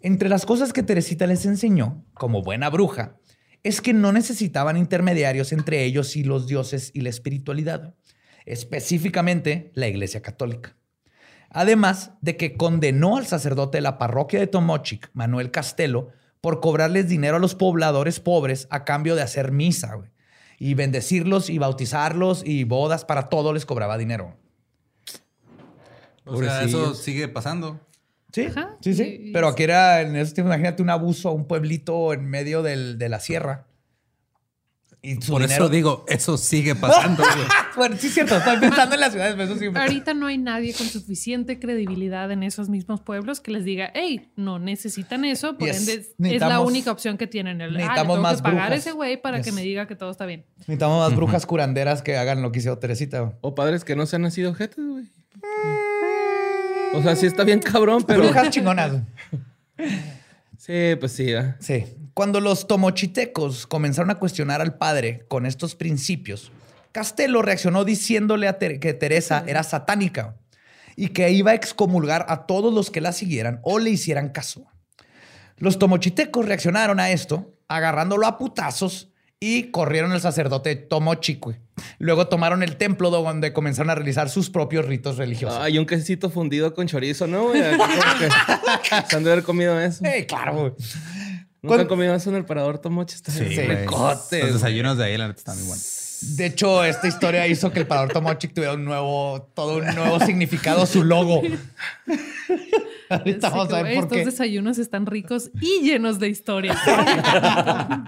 Entre 0.00 0.28
las 0.28 0.44
cosas 0.44 0.72
que 0.72 0.82
Teresita 0.82 1.28
les 1.28 1.46
enseñó, 1.46 2.04
como 2.14 2.42
buena 2.42 2.68
bruja, 2.68 3.16
es 3.62 3.80
que 3.80 3.92
no 3.92 4.12
necesitaban 4.12 4.76
intermediarios 4.76 5.52
entre 5.52 5.84
ellos 5.84 6.16
y 6.16 6.24
los 6.24 6.48
dioses 6.48 6.90
y 6.94 7.02
la 7.02 7.10
espiritualidad, 7.10 7.94
específicamente 8.52 9.70
la 9.74 9.88
Iglesia 9.88 10.22
Católica. 10.22 10.76
Además 11.50 12.12
de 12.20 12.36
que 12.36 12.56
condenó 12.56 13.16
al 13.16 13.26
sacerdote 13.26 13.78
de 13.78 13.82
la 13.82 13.98
parroquia 13.98 14.38
de 14.40 14.46
Tomochic, 14.46 15.10
Manuel 15.14 15.50
Castelo, 15.50 16.08
por 16.40 16.60
cobrarles 16.60 17.08
dinero 17.08 17.36
a 17.36 17.40
los 17.40 17.54
pobladores 17.54 18.20
pobres 18.20 18.66
a 18.70 18.84
cambio 18.84 19.14
de 19.16 19.22
hacer 19.22 19.50
misa, 19.52 19.94
güey. 19.94 20.10
Y 20.58 20.74
bendecirlos 20.74 21.50
y 21.50 21.58
bautizarlos 21.58 22.42
y 22.46 22.64
bodas, 22.64 23.04
para 23.04 23.28
todo 23.28 23.52
les 23.52 23.66
cobraba 23.66 23.98
dinero. 23.98 24.36
O 26.24 26.36
sea, 26.38 26.62
eso 26.62 26.94
sigue 26.94 27.28
pasando. 27.28 27.80
Sí, 28.32 28.42
Ajá. 28.46 28.76
sí, 28.80 28.94
sí. 28.94 29.02
Y- 29.02 29.28
y- 29.30 29.32
Pero 29.32 29.48
aquí 29.48 29.64
era, 29.64 30.02
en 30.02 30.14
ese 30.16 30.34
tiempo, 30.34 30.50
imagínate 30.52 30.82
un 30.82 30.90
abuso 30.90 31.28
a 31.30 31.32
un 31.32 31.46
pueblito 31.46 32.12
en 32.12 32.26
medio 32.26 32.62
del- 32.62 32.96
de 32.98 33.08
la 33.08 33.18
sierra. 33.20 33.66
Y 35.02 35.14
su 35.22 35.32
Por 35.32 35.40
dinero- 35.42 35.64
eso 35.64 35.68
digo, 35.72 36.04
eso 36.08 36.36
sigue 36.36 36.74
pasando. 36.74 37.22
güey. 37.22 37.46
Bueno, 37.76 37.96
sí 37.98 38.08
es 38.08 38.14
cierto, 38.14 38.36
estoy 38.36 38.58
pensando 38.58 38.96
en 38.96 39.00
las 39.00 39.12
ciudades, 39.12 39.34
pero 39.36 39.44
eso 39.52 39.56
sí. 39.58 39.66
Ahorita 39.74 40.12
no 40.12 40.26
hay 40.26 40.36
nadie 40.36 40.74
con 40.74 40.86
suficiente 40.88 41.58
credibilidad 41.60 42.30
en 42.32 42.42
esos 42.42 42.68
mismos 42.68 43.00
pueblos 43.00 43.40
que 43.40 43.52
les 43.52 43.64
diga, 43.64 43.90
hey, 43.94 44.28
no 44.36 44.58
necesitan 44.58 45.24
eso, 45.24 45.56
por 45.56 45.68
Yes. 45.68 45.78
ende 45.78 45.94
es- 45.94 46.08
la 46.18 46.28
Necesitamos- 46.28 46.66
única 46.66 46.90
opción 46.90 47.16
que 47.16 47.26
tienen. 47.28 47.60
El, 47.60 47.68
ah, 47.68 47.72
le 47.72 47.78
necesitamos 47.78 48.14
tengo 48.16 48.22
más 48.22 48.36
que 48.38 48.42
pagar 48.42 48.66
brujas. 48.66 48.78
ese 48.80 48.92
güey 48.92 49.22
para 49.22 49.40
que 49.40 49.52
me 49.52 49.62
diga 49.62 49.86
que 49.86 49.94
todo 49.96 50.10
está 50.10 50.26
bien. 50.26 50.44
Necesitamos 50.58 51.08
más 51.08 51.16
brujas 51.16 51.46
curanderas 51.46 52.02
que 52.02 52.16
hagan 52.18 52.42
lo 52.42 52.52
que 52.52 52.58
hizo 52.58 52.76
Teresita. 52.78 53.32
O 53.40 53.54
padres 53.54 53.84
que 53.84 53.96
no 53.96 54.04
se 54.06 54.16
han 54.16 54.22
nacido 54.22 54.50
objetos, 54.50 54.84
güey. 54.84 55.04
O 56.92 57.02
sea, 57.02 57.14
sí 57.16 57.24
está 57.26 57.44
bien 57.44 57.60
cabrón, 57.60 58.02
pero... 58.06 58.24
Brujas 58.24 58.50
chingonas. 58.50 58.92
Sí, 60.58 60.96
pues 60.98 61.12
sí. 61.12 61.30
¿eh? 61.32 61.54
Sí. 61.60 61.84
Cuando 62.14 62.40
los 62.40 62.66
tomochitecos 62.66 63.66
comenzaron 63.66 64.10
a 64.10 64.16
cuestionar 64.16 64.60
al 64.60 64.74
padre 64.76 65.24
con 65.28 65.46
estos 65.46 65.74
principios, 65.74 66.50
Castelo 66.92 67.40
reaccionó 67.42 67.84
diciéndole 67.84 68.48
a 68.48 68.58
Ter- 68.58 68.80
que 68.80 68.94
Teresa 68.94 69.44
era 69.46 69.62
satánica 69.62 70.36
y 70.96 71.08
que 71.08 71.30
iba 71.30 71.52
a 71.52 71.54
excomulgar 71.54 72.26
a 72.28 72.46
todos 72.46 72.74
los 72.74 72.90
que 72.90 73.00
la 73.00 73.12
siguieran 73.12 73.60
o 73.62 73.78
le 73.78 73.90
hicieran 73.90 74.30
caso. 74.30 74.66
Los 75.56 75.78
tomochitecos 75.78 76.46
reaccionaron 76.46 76.98
a 77.00 77.10
esto, 77.10 77.52
agarrándolo 77.68 78.26
a 78.26 78.38
putazos 78.38 79.08
y 79.38 79.70
corrieron 79.70 80.12
al 80.12 80.20
sacerdote 80.20 80.74
Tomochique. 80.76 81.60
Luego 81.98 82.26
tomaron 82.28 82.62
el 82.62 82.76
templo 82.76 83.08
donde 83.10 83.52
comenzaron 83.54 83.88
a 83.90 83.94
realizar 83.94 84.28
sus 84.28 84.50
propios 84.50 84.84
ritos 84.84 85.16
religiosos. 85.16 85.58
Ay, 85.60 85.78
un 85.78 85.86
quesito 85.86 86.28
fundido 86.28 86.74
con 86.74 86.86
chorizo, 86.88 87.26
¿no, 87.26 87.44
güey? 87.48 87.62
Se 89.08 89.16
han 89.16 89.24
de 89.24 89.32
haber 89.32 89.44
comido 89.44 89.78
eso. 89.80 90.04
¡Ey, 90.04 90.26
claro! 90.26 90.54
güey. 90.60 90.72
¿Nunca 91.62 91.74
¿Cuál- 91.74 91.80
han 91.80 91.86
comido 91.88 92.14
eso 92.14 92.30
en 92.30 92.36
el 92.36 92.44
parador 92.44 92.78
Tomoche? 92.78 93.16
Está 93.16 93.32
Sí, 93.32 93.40
Los 94.40 94.54
desayunos 94.54 94.96
de 94.96 95.04
ahí, 95.04 95.16
la 95.18 95.28
neta, 95.28 95.38
están 95.38 95.56
muy 95.58 95.66
buenos. 95.66 95.84
De 96.22 96.46
hecho, 96.46 96.84
esta 96.84 97.08
historia 97.08 97.46
hizo 97.46 97.72
que 97.72 97.80
el 97.80 97.86
parador 97.86 98.12
Tomochic 98.12 98.52
tuviera 98.52 98.74
un 98.74 98.84
nuevo, 98.84 99.48
todo 99.54 99.78
un 99.78 99.86
nuevo 99.94 100.20
significado, 100.20 100.84
su 100.86 101.02
logo. 101.04 101.42
Ahorita 103.08 103.48
Así 103.48 103.56
vamos 103.56 103.66
a 103.72 103.78
como, 103.78 103.82
ver 103.82 103.94
por 103.94 104.04
Estos 104.04 104.18
qué. 104.18 104.24
desayunos 104.24 104.78
están 104.78 105.06
ricos 105.06 105.50
y 105.60 105.82
llenos 105.82 106.20
de 106.20 106.28
historia. 106.28 106.76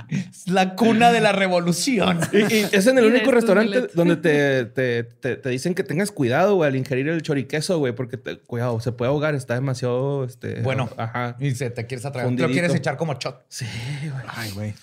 Es 0.08 0.46
la 0.48 0.76
cuna 0.76 1.10
de 1.10 1.20
la 1.20 1.32
revolución. 1.32 2.20
Y, 2.32 2.38
y 2.54 2.66
es 2.70 2.86
en 2.86 2.98
el 2.98 3.06
Y 3.06 3.08
único 3.08 3.30
restaurante 3.32 3.88
donde 3.94 4.16
te, 4.16 4.64
te, 4.66 5.02
te, 5.04 5.36
te 5.36 5.48
dicen 5.48 5.74
que 5.74 5.82
tengas 5.82 6.12
cuidado, 6.12 6.54
güey, 6.54 6.68
al 6.68 6.76
ingerir 6.76 7.08
el 7.08 7.20
choriqueso, 7.22 7.78
güey, 7.78 7.92
porque 7.94 8.16
te- 8.16 8.38
cuidado, 8.38 8.78
se 8.80 8.92
puede 8.92 9.08
ahogar, 9.08 9.34
está 9.34 9.54
demasiado, 9.54 10.24
este... 10.24 10.60
Bueno, 10.62 10.88
Ajá. 10.96 11.36
y 11.40 11.50
se 11.52 11.70
te 11.70 11.86
quieres 11.86 12.06
atragar. 12.06 12.34
Te 12.36 12.42
lo 12.42 12.48
quieres 12.50 12.74
echar 12.74 12.96
como 12.96 13.14
shot. 13.14 13.44
Sí, 13.48 13.66
güey. 14.02 14.24
Ay, 14.28 14.50
güey. 14.52 14.74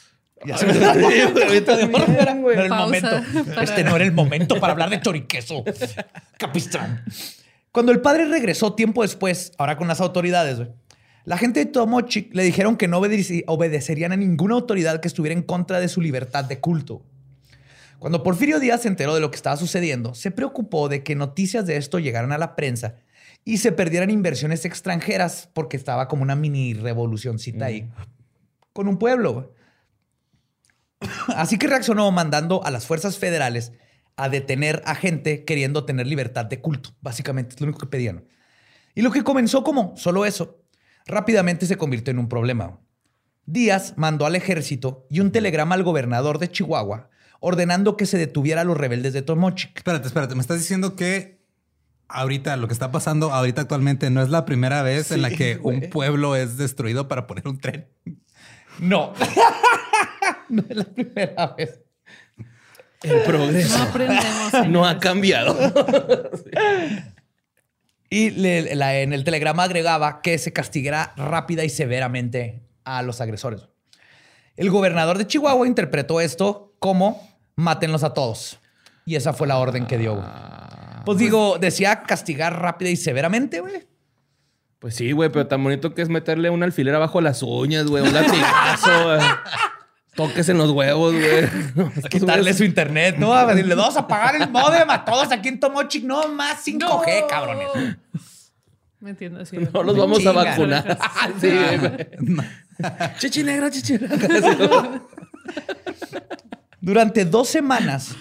Ya 0.45 0.57
se 0.57 0.65
me 0.73 0.85
ahorita 0.85 1.75
de- 1.77 1.87
no 1.87 1.97
era, 1.97 2.33
no 2.33 2.49
era 2.51 2.63
el 2.63 2.69
momento. 2.69 3.09
Este 3.61 3.83
no 3.83 3.95
era 3.95 4.05
el 4.05 4.11
momento 4.13 4.59
para 4.59 4.73
hablar 4.73 4.89
de 4.89 5.01
choriqueso. 5.01 5.63
Capistrán. 6.37 7.03
Cuando 7.71 7.91
el 7.91 8.01
padre 8.01 8.25
regresó 8.25 8.73
tiempo 8.73 9.01
después, 9.01 9.51
ahora 9.57 9.77
con 9.77 9.87
las 9.87 10.01
autoridades, 10.01 10.57
güey, 10.57 10.69
la 11.25 11.37
gente 11.37 11.59
de 11.59 11.65
Tomochic 11.67 12.33
le 12.33 12.43
dijeron 12.43 12.77
que 12.77 12.87
no 12.87 12.97
obedecerían 12.99 14.11
a 14.11 14.17
ninguna 14.17 14.55
autoridad 14.55 14.99
que 15.01 15.07
estuviera 15.07 15.33
en 15.35 15.43
contra 15.43 15.79
de 15.79 15.87
su 15.87 16.01
libertad 16.01 16.45
de 16.45 16.59
culto. 16.59 17.03
Cuando 17.99 18.23
Porfirio 18.23 18.59
Díaz 18.59 18.81
se 18.83 18.87
enteró 18.87 19.13
de 19.13 19.19
lo 19.21 19.29
que 19.29 19.35
estaba 19.35 19.57
sucediendo, 19.57 20.15
se 20.15 20.31
preocupó 20.31 20.87
de 20.87 21.03
que 21.03 21.15
noticias 21.15 21.65
de 21.65 21.75
esto 21.75 21.99
llegaran 21.99 22.31
a 22.31 22.37
la 22.37 22.55
prensa 22.55 22.95
y 23.43 23.57
se 23.57 23.71
perdieran 23.73 24.09
inversiones 24.09 24.63
extranjeras 24.65 25.49
porque 25.53 25.75
estaba 25.77 26.07
como 26.07 26.23
una 26.23 26.35
mini 26.35 26.73
revolucioncita 26.73 27.65
ahí 27.65 27.89
con 28.73 28.87
un 28.87 28.97
pueblo. 28.97 29.53
Así 31.35 31.57
que 31.57 31.67
reaccionó 31.67 32.11
mandando 32.11 32.63
a 32.65 32.71
las 32.71 32.85
fuerzas 32.85 33.17
federales 33.17 33.71
a 34.15 34.29
detener 34.29 34.81
a 34.85 34.95
gente 34.95 35.45
queriendo 35.45 35.85
tener 35.85 36.07
libertad 36.07 36.45
de 36.45 36.59
culto. 36.59 36.91
Básicamente 37.01 37.55
es 37.55 37.61
lo 37.61 37.65
único 37.65 37.79
que 37.79 37.87
pedían. 37.87 38.25
Y 38.95 39.01
lo 39.01 39.11
que 39.11 39.23
comenzó 39.23 39.63
como 39.63 39.95
solo 39.95 40.25
eso, 40.25 40.61
rápidamente 41.05 41.65
se 41.65 41.77
convirtió 41.77 42.11
en 42.11 42.19
un 42.19 42.27
problema. 42.27 42.79
Díaz 43.45 43.93
mandó 43.95 44.25
al 44.25 44.35
ejército 44.35 45.07
y 45.09 45.21
un 45.21 45.31
telegrama 45.31 45.75
al 45.75 45.83
gobernador 45.83 46.37
de 46.37 46.51
Chihuahua 46.51 47.09
ordenando 47.39 47.97
que 47.97 48.05
se 48.05 48.17
detuviera 48.17 48.61
a 48.61 48.63
los 48.63 48.77
rebeldes 48.77 49.13
de 49.13 49.21
Tomochic. 49.21 49.77
Espérate, 49.77 50.07
espérate. 50.07 50.35
Me 50.35 50.41
estás 50.41 50.59
diciendo 50.59 50.95
que 50.95 51.39
ahorita 52.07 52.57
lo 52.57 52.67
que 52.67 52.73
está 52.73 52.91
pasando 52.91 53.31
ahorita 53.31 53.61
actualmente 53.61 54.09
no 54.09 54.21
es 54.21 54.29
la 54.29 54.45
primera 54.45 54.81
vez 54.81 55.11
en 55.11 55.21
la 55.21 55.29
que 55.29 55.59
un 55.61 55.89
pueblo 55.89 56.35
es 56.35 56.57
destruido 56.57 57.07
para 57.07 57.27
poner 57.27 57.47
un 57.47 57.59
tren. 57.59 57.87
No. 58.79 59.13
no 60.49 60.63
es 60.69 60.75
la 60.75 60.83
primera 60.85 61.47
vez. 61.57 61.79
El 63.03 63.21
progreso 63.21 63.77
No 63.77 63.83
aprendemos. 63.83 64.67
no 64.67 64.85
ha 64.85 64.99
cambiado. 64.99 65.57
Y 68.11 68.31
le- 68.31 68.75
la- 68.75 68.97
en 68.99 69.13
el 69.13 69.23
telegrama 69.23 69.63
agregaba 69.63 70.21
que 70.23 70.37
se 70.39 70.51
castigará 70.51 71.13
rápida 71.15 71.63
y 71.63 71.69
severamente 71.69 72.63
a 72.83 73.03
los 73.03 73.21
agresores. 73.21 73.61
El 74.57 74.71
gobernador 74.71 75.17
de 75.19 75.27
Chihuahua 75.27 75.67
interpretó 75.67 76.19
esto 76.19 76.73
como 76.79 77.21
mátenlos 77.55 78.03
a 78.03 78.13
todos. 78.15 78.59
Y 79.05 79.15
esa 79.15 79.33
fue 79.33 79.47
la 79.47 79.57
orden 79.59 79.85
que 79.85 79.97
dio. 79.99 80.15
güey. 80.15 80.27
Pues 81.05 81.17
digo, 81.19 81.59
decía 81.59 82.01
castigar 82.01 82.59
rápida 82.59 82.89
y 82.89 82.95
severamente, 82.95 83.59
güey. 83.59 83.87
Pues 84.79 84.95
sí, 84.95 85.11
güey, 85.11 85.29
pero 85.29 85.45
tan 85.47 85.61
bonito 85.63 85.93
que 85.93 86.01
es 86.01 86.09
meterle 86.09 86.49
un 86.49 86.63
alfiler 86.63 86.95
abajo 86.95 87.19
las 87.19 87.43
uñas, 87.43 87.85
güey, 87.87 88.01
un 88.03 88.13
latigazo, 88.13 89.03
güey. 89.05 89.19
Toques 90.15 90.49
en 90.49 90.57
los 90.57 90.71
huevos, 90.71 91.13
güey. 91.13 91.91
Quitarle 92.09 92.53
su 92.53 92.63
internet, 92.63 93.15
¿no? 93.17 93.33
A 93.33 93.45
decirle, 93.45 93.75
vamos 93.75 93.97
a 93.97 94.07
pagar 94.07 94.35
el 94.35 94.49
modem 94.49 94.89
a 94.89 95.03
todos 95.05 95.31
aquí 95.31 95.49
en 95.49 95.59
Tomochic. 95.59 96.03
No, 96.03 96.27
más 96.29 96.65
5G, 96.65 97.27
cabrones. 97.27 97.67
Me 98.99 99.11
entiendo, 99.11 99.45
sí. 99.45 99.57
No 99.73 99.83
los 99.83 99.97
vamos 99.97 100.25
a 100.25 100.31
vacunar. 100.31 100.97
sí, 101.39 101.49
güey. 101.79 102.07
Chichi 103.17 103.43
negra, 103.43 103.69
chichi. 103.69 103.97
Durante 106.81 107.25
dos 107.25 107.49
semanas, 107.49 108.15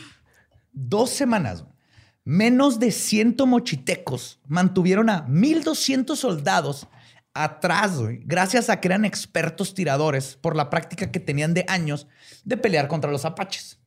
dos 0.72 1.10
semanas, 1.10 1.64
menos 2.28 2.78
de 2.78 2.92
100 2.92 3.36
mochitecos 3.46 4.38
mantuvieron 4.46 5.08
a 5.08 5.26
1.200 5.28 6.14
soldados 6.14 6.86
atrás, 7.32 7.98
güey, 7.98 8.20
gracias 8.22 8.68
a 8.68 8.80
que 8.80 8.88
eran 8.88 9.06
expertos 9.06 9.72
tiradores 9.72 10.36
por 10.36 10.54
la 10.54 10.68
práctica 10.68 11.10
que 11.10 11.20
tenían 11.20 11.54
de 11.54 11.64
años 11.68 12.06
de 12.44 12.58
pelear 12.58 12.86
contra 12.86 13.10
los 13.10 13.24
apaches. 13.24 13.78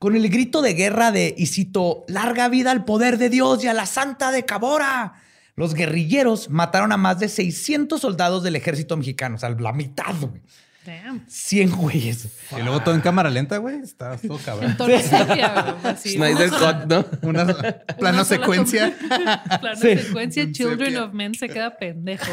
Con 0.00 0.16
el 0.16 0.28
grito 0.28 0.60
de 0.60 0.74
guerra 0.74 1.12
de, 1.12 1.36
y 1.38 1.46
cito, 1.46 2.04
larga 2.08 2.48
vida 2.48 2.72
al 2.72 2.84
poder 2.84 3.16
de 3.16 3.30
Dios 3.30 3.62
y 3.62 3.68
a 3.68 3.72
la 3.72 3.86
santa 3.86 4.32
de 4.32 4.44
Cabora. 4.44 5.14
Los 5.54 5.74
guerrilleros 5.74 6.50
mataron 6.50 6.90
a 6.90 6.96
más 6.96 7.20
de 7.20 7.28
600 7.28 8.00
soldados 8.00 8.42
del 8.42 8.56
ejército 8.56 8.96
mexicano, 8.96 9.36
o 9.36 9.38
sea, 9.38 9.50
la 9.50 9.72
mitad, 9.72 10.16
güey. 10.20 10.42
Damn. 10.84 11.24
100 11.28 11.70
güeyes. 11.76 12.28
Y 12.56 12.60
luego 12.62 12.80
todo 12.82 12.94
en 12.94 13.00
cámara 13.00 13.30
lenta, 13.30 13.56
güey. 13.58 13.80
Está 13.80 14.16
todo 14.18 14.38
cabrón. 14.38 14.76
Snyder 15.96 16.50
Cut, 16.50 16.86
¿no? 16.88 17.06
Una 17.22 17.46
plano 17.98 18.24
secuencia. 18.24 18.94
Plano 19.60 19.76
Sí. 19.80 19.96
secuencia, 19.96 20.50
Children 20.52 20.96
of 20.98 21.12
Men 21.12 21.34
se 21.34 21.48
queda 21.48 21.76
pendejo. 21.76 22.30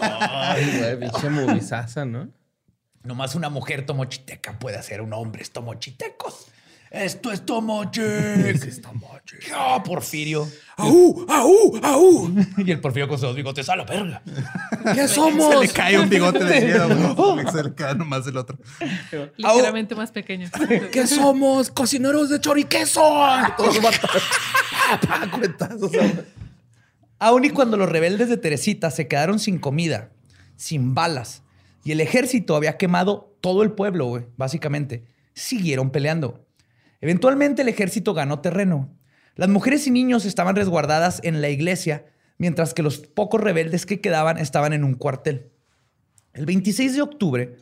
Ay, 0.00 0.78
güey, 0.78 1.00
pinche 1.00 1.30
movizaza, 1.30 2.04
¿no? 2.04 2.28
Nomás 3.04 3.34
una 3.34 3.48
mujer 3.48 3.86
tomochiteca 3.86 4.58
puede 4.58 4.76
hacer 4.76 5.00
un 5.00 5.12
hombre 5.12 5.44
tomochitecos. 5.44 6.47
Esto 6.90 7.30
es 7.30 7.44
tomochic. 7.44 8.02
es 8.02 8.80
tomochic. 8.80 9.52
¡Ah, 9.54 9.82
Porfirio! 9.84 10.48
¡Aú! 10.76 11.26
¡Aú! 11.28 11.80
¡Aú! 11.82 12.34
Y 12.64 12.70
el 12.70 12.80
Porfirio 12.80 13.08
con 13.08 13.18
sus 13.18 13.34
bigotes 13.34 13.68
a 13.68 13.76
la 13.76 13.84
verga. 13.84 14.22
¿Qué 14.94 14.94
Se 15.06 15.14
somos? 15.14 15.60
le 15.60 15.68
cae 15.68 15.98
un 15.98 16.08
bigote 16.08 16.42
de 16.44 16.60
miedo. 16.62 17.14
güey. 17.14 17.46
Se 17.52 17.62
le 17.62 17.74
cae 17.74 17.94
nomás 17.94 18.26
el 18.26 18.36
otro. 18.36 18.58
Ligeramente 19.36 19.94
más 19.94 20.10
pequeño. 20.12 20.48
¿Qué 20.90 21.06
somos? 21.06 21.70
¡Cocineros 21.70 22.30
de 22.30 22.40
choriqueso! 22.40 23.02
Todos 23.56 23.78
cuetazos, 25.30 25.92
güey. 25.92 26.12
Aún 27.18 27.44
y 27.44 27.50
cuando 27.50 27.76
los 27.76 27.88
rebeldes 27.88 28.28
de 28.28 28.36
Teresita 28.36 28.90
se 28.90 29.08
quedaron 29.08 29.38
sin 29.40 29.58
comida, 29.58 30.10
sin 30.56 30.94
balas, 30.94 31.42
y 31.84 31.92
el 31.92 32.00
ejército 32.00 32.54
había 32.54 32.76
quemado 32.76 33.36
todo 33.40 33.62
el 33.62 33.72
pueblo, 33.72 34.06
güey, 34.06 34.26
básicamente, 34.36 35.04
siguieron 35.34 35.90
peleando. 35.90 36.44
Eventualmente 37.00 37.62
el 37.62 37.68
ejército 37.68 38.14
ganó 38.14 38.40
terreno. 38.40 38.94
Las 39.34 39.48
mujeres 39.48 39.86
y 39.86 39.90
niños 39.90 40.24
estaban 40.24 40.56
resguardadas 40.56 41.20
en 41.22 41.40
la 41.40 41.48
iglesia, 41.48 42.06
mientras 42.38 42.74
que 42.74 42.82
los 42.82 42.98
pocos 42.98 43.40
rebeldes 43.40 43.86
que 43.86 44.00
quedaban 44.00 44.38
estaban 44.38 44.72
en 44.72 44.84
un 44.84 44.94
cuartel. 44.94 45.50
El 46.32 46.46
26 46.46 46.96
de 46.96 47.02
octubre, 47.02 47.56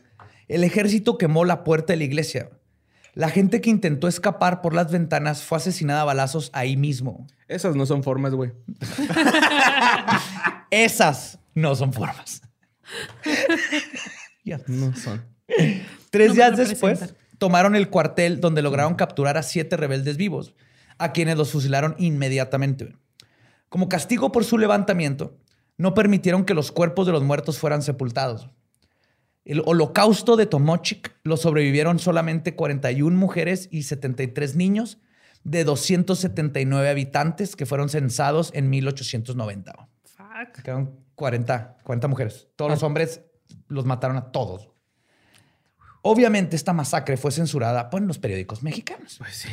el 0.47 0.63
ejército 0.63 1.17
quemó 1.17 1.45
la 1.45 1.63
puerta 1.63 1.93
de 1.93 1.97
la 1.97 2.03
iglesia. 2.05 2.49
La 3.13 3.29
gente 3.29 3.61
que 3.61 3.71
intentó 3.71 4.07
escapar 4.07 4.61
por 4.61 4.75
las 4.75 4.91
ventanas 4.91 5.43
fue 5.43 5.57
asesinada 5.57 6.01
a 6.01 6.05
balazos 6.05 6.51
ahí 6.53 6.77
mismo. 6.77 7.25
Esas 7.47 7.75
no 7.75 7.85
son 7.85 8.03
formas, 8.03 8.33
güey. 8.33 8.51
Esas 10.71 11.39
no 11.55 11.75
son 11.75 11.93
formas. 11.93 12.41
Ya. 14.43 14.61
No 14.67 14.95
son. 14.95 15.25
Tres 16.09 16.29
No 16.29 16.35
días 16.35 16.55
después, 16.55 17.13
tomaron 17.37 17.75
el 17.75 17.89
cuartel 17.89 18.39
donde 18.39 18.61
lograron 18.61 18.95
capturar 18.95 19.37
a 19.37 19.43
siete 19.43 19.77
rebeldes 19.77 20.17
vivos, 20.17 20.53
a 20.97 21.11
quienes 21.11 21.37
los 21.37 21.51
fusilaron 21.51 21.95
inmediatamente. 21.97 22.95
Como 23.69 23.89
castigo 23.89 24.31
por 24.31 24.45
su 24.45 24.57
levantamiento, 24.57 25.37
no 25.77 25.93
permitieron 25.93 26.45
que 26.45 26.53
los 26.53 26.71
cuerpos 26.71 27.05
de 27.05 27.11
los 27.11 27.23
muertos 27.23 27.59
fueran 27.59 27.81
sepultados. 27.81 28.49
El 29.45 29.61
holocausto 29.65 30.35
de 30.35 30.45
Tomochic 30.45 31.15
lo 31.23 31.37
sobrevivieron 31.37 31.99
solamente 31.99 32.55
41 32.55 33.17
mujeres 33.17 33.69
y 33.71 33.83
73 33.83 34.55
niños 34.55 34.99
de 35.43 35.63
279 35.63 36.89
habitantes 36.89 37.55
que 37.55 37.65
fueron 37.65 37.87
censados 37.87 38.51
en 38.53 38.69
1890. 38.69 39.87
Fuck. 40.03 40.63
Quedaron 40.63 40.99
40, 41.15 41.77
40 41.83 42.07
mujeres. 42.09 42.47
Todos 42.57 42.71
los 42.71 42.83
hombres 42.83 43.21
los 43.69 43.85
mataron 43.85 44.17
a 44.17 44.31
todos. 44.31 44.69
Obviamente 46.09 46.55
esta 46.55 46.71
masacre 46.71 47.17
fue 47.17 47.33
censurada 47.33 47.89
por 47.89 48.01
los 48.01 48.17
periódicos 48.17 48.63
mexicanos. 48.63 49.17
Pues 49.17 49.35
sí. 49.35 49.49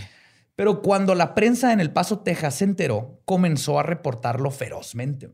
Pero 0.54 0.82
cuando 0.82 1.16
la 1.16 1.34
prensa 1.34 1.72
en 1.72 1.80
El 1.80 1.90
Paso, 1.90 2.20
Texas 2.20 2.54
se 2.54 2.64
enteró, 2.64 3.20
comenzó 3.24 3.80
a 3.80 3.82
reportarlo 3.82 4.52
ferozmente. 4.52 5.32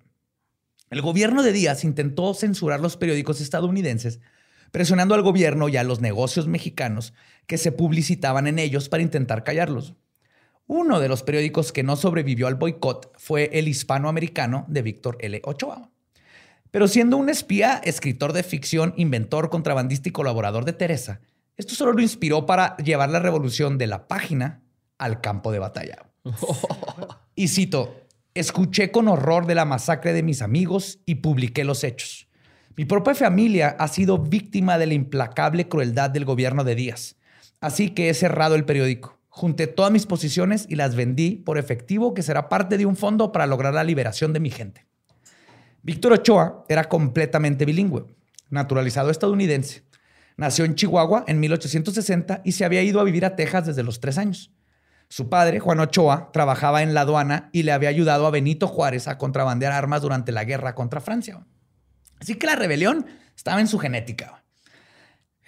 El 0.89 1.03
gobierno 1.03 1.43
de 1.43 1.53
Díaz 1.53 1.85
intentó 1.85 2.33
censurar 2.33 2.81
los 2.81 2.97
periódicos 2.97 3.43
estadounidenses, 3.43 4.21
presionando 4.71 5.15
al 5.15 5.21
gobierno 5.21 5.69
y 5.69 5.77
a 5.77 5.85
los 5.85 6.01
negocios 6.01 6.47
mexicanos 6.47 7.13
que 7.47 7.59
se 7.59 7.71
publicitaban 7.71 8.47
en 8.47 8.59
ellos 8.59 8.89
para 8.89 9.03
intentar 9.03 9.45
callarlos. 9.45 9.97
Uno 10.67 11.01
de 11.01 11.09
los 11.09 11.23
periódicos 11.23 11.71
que 11.71 11.83
no 11.83 11.97
sobrevivió 11.97 12.47
al 12.47 12.55
boicot 12.55 13.13
fue 13.19 13.51
el 13.53 13.69
hispanoamericano 13.69 14.65
de 14.69 14.81
Víctor 14.81 15.19
L. 15.21 15.43
Ochoa. 15.45 15.91
Pero 16.71 16.89
siendo 16.89 17.17
un 17.17 17.29
espía, 17.29 17.81
escritor 17.85 18.33
de 18.33 18.43
ficción, 18.43 18.95
inventor, 18.97 19.51
contrabandista 19.51 20.09
y 20.09 20.13
colaborador 20.13 20.65
de 20.65 20.73
Teresa, 20.73 21.21
esto 21.57 21.75
solo 21.75 21.93
lo 21.93 22.01
inspiró 22.01 22.47
para 22.47 22.77
llevar 22.79 23.11
la 23.11 23.19
revolución 23.19 23.77
de 23.77 23.87
la 23.87 24.09
página 24.09 24.63
al 24.99 25.21
campo 25.21 25.53
de 25.53 25.59
batalla. 25.59 26.07
Y 27.37 27.49
cito, 27.49 28.03
escuché 28.35 28.91
con 28.91 29.09
horror 29.09 29.47
de 29.47 29.55
la 29.55 29.65
masacre 29.65 30.13
de 30.13 30.23
mis 30.23 30.43
amigos 30.43 30.99
y 31.07 31.17
publiqué 31.17 31.65
los 31.65 31.85
hechos. 31.85 32.29
Mi 32.77 32.85
propia 32.85 33.15
familia 33.15 33.77
ha 33.79 33.89
sido 33.89 34.19
víctima 34.19 34.77
de 34.77 34.87
la 34.87 34.93
implacable 34.93 35.67
crueldad 35.67 36.11
del 36.11 36.27
gobierno 36.27 36.65
de 36.65 36.75
Díaz. 36.75 37.17
Así 37.63 37.91
que 37.91 38.11
he 38.11 38.15
cerrado 38.15 38.57
el 38.57 38.67
periódico. 38.67 39.19
Junté 39.29 39.69
todas 39.69 39.91
mis 39.91 40.05
posiciones 40.05 40.67
y 40.69 40.75
las 40.75 40.97
vendí 40.97 41.37
por 41.37 41.57
efectivo 41.57 42.13
que 42.13 42.23
será 42.23 42.51
parte 42.51 42.77
de 42.77 42.85
un 42.85 42.97
fondo 42.97 43.33
para 43.33 43.47
lograr 43.47 43.73
la 43.73 43.85
liberación 43.85 44.35
de 44.35 44.41
mi 44.41 44.51
gente. 44.51 44.87
Víctor 45.83 46.13
Ochoa 46.13 46.65
era 46.69 46.89
completamente 46.89 47.65
bilingüe, 47.65 48.05
naturalizado 48.51 49.11
estadounidense. 49.11 49.83
Nació 50.37 50.65
en 50.65 50.75
Chihuahua 50.75 51.25
en 51.27 51.41
1860 51.41 52.43
y 52.45 52.53
se 52.53 52.65
había 52.65 52.83
ido 52.83 53.01
a 53.01 53.05
vivir 53.05 53.25
a 53.25 53.37
Texas 53.37 53.67
desde 53.67 53.83
los 53.83 54.01
tres 54.01 54.19
años. 54.19 54.53
Su 55.09 55.29
padre, 55.29 55.59
Juan 55.59 55.81
Ochoa, 55.81 56.31
trabajaba 56.33 56.83
en 56.83 56.95
la 56.95 57.01
aduana 57.01 57.51
y 57.53 57.65
le 57.65 57.73
había 57.73 57.89
ayudado 57.89 58.27
a 58.27 58.31
Benito 58.31 58.69
Juárez 58.69 59.09
a 59.09 59.19
contrabandear 59.19 59.73
armas 59.73 60.03
durante 60.03 60.33
la 60.33 60.45
guerra 60.45 60.75
contra 60.75 61.01
Francia. 61.01 61.45
Así 62.21 62.37
que 62.37 62.47
la 62.47 62.57
rebelión 62.57 63.07
estaba 63.35 63.61
en 63.61 63.67
su 63.67 63.79
genética. 63.79 64.45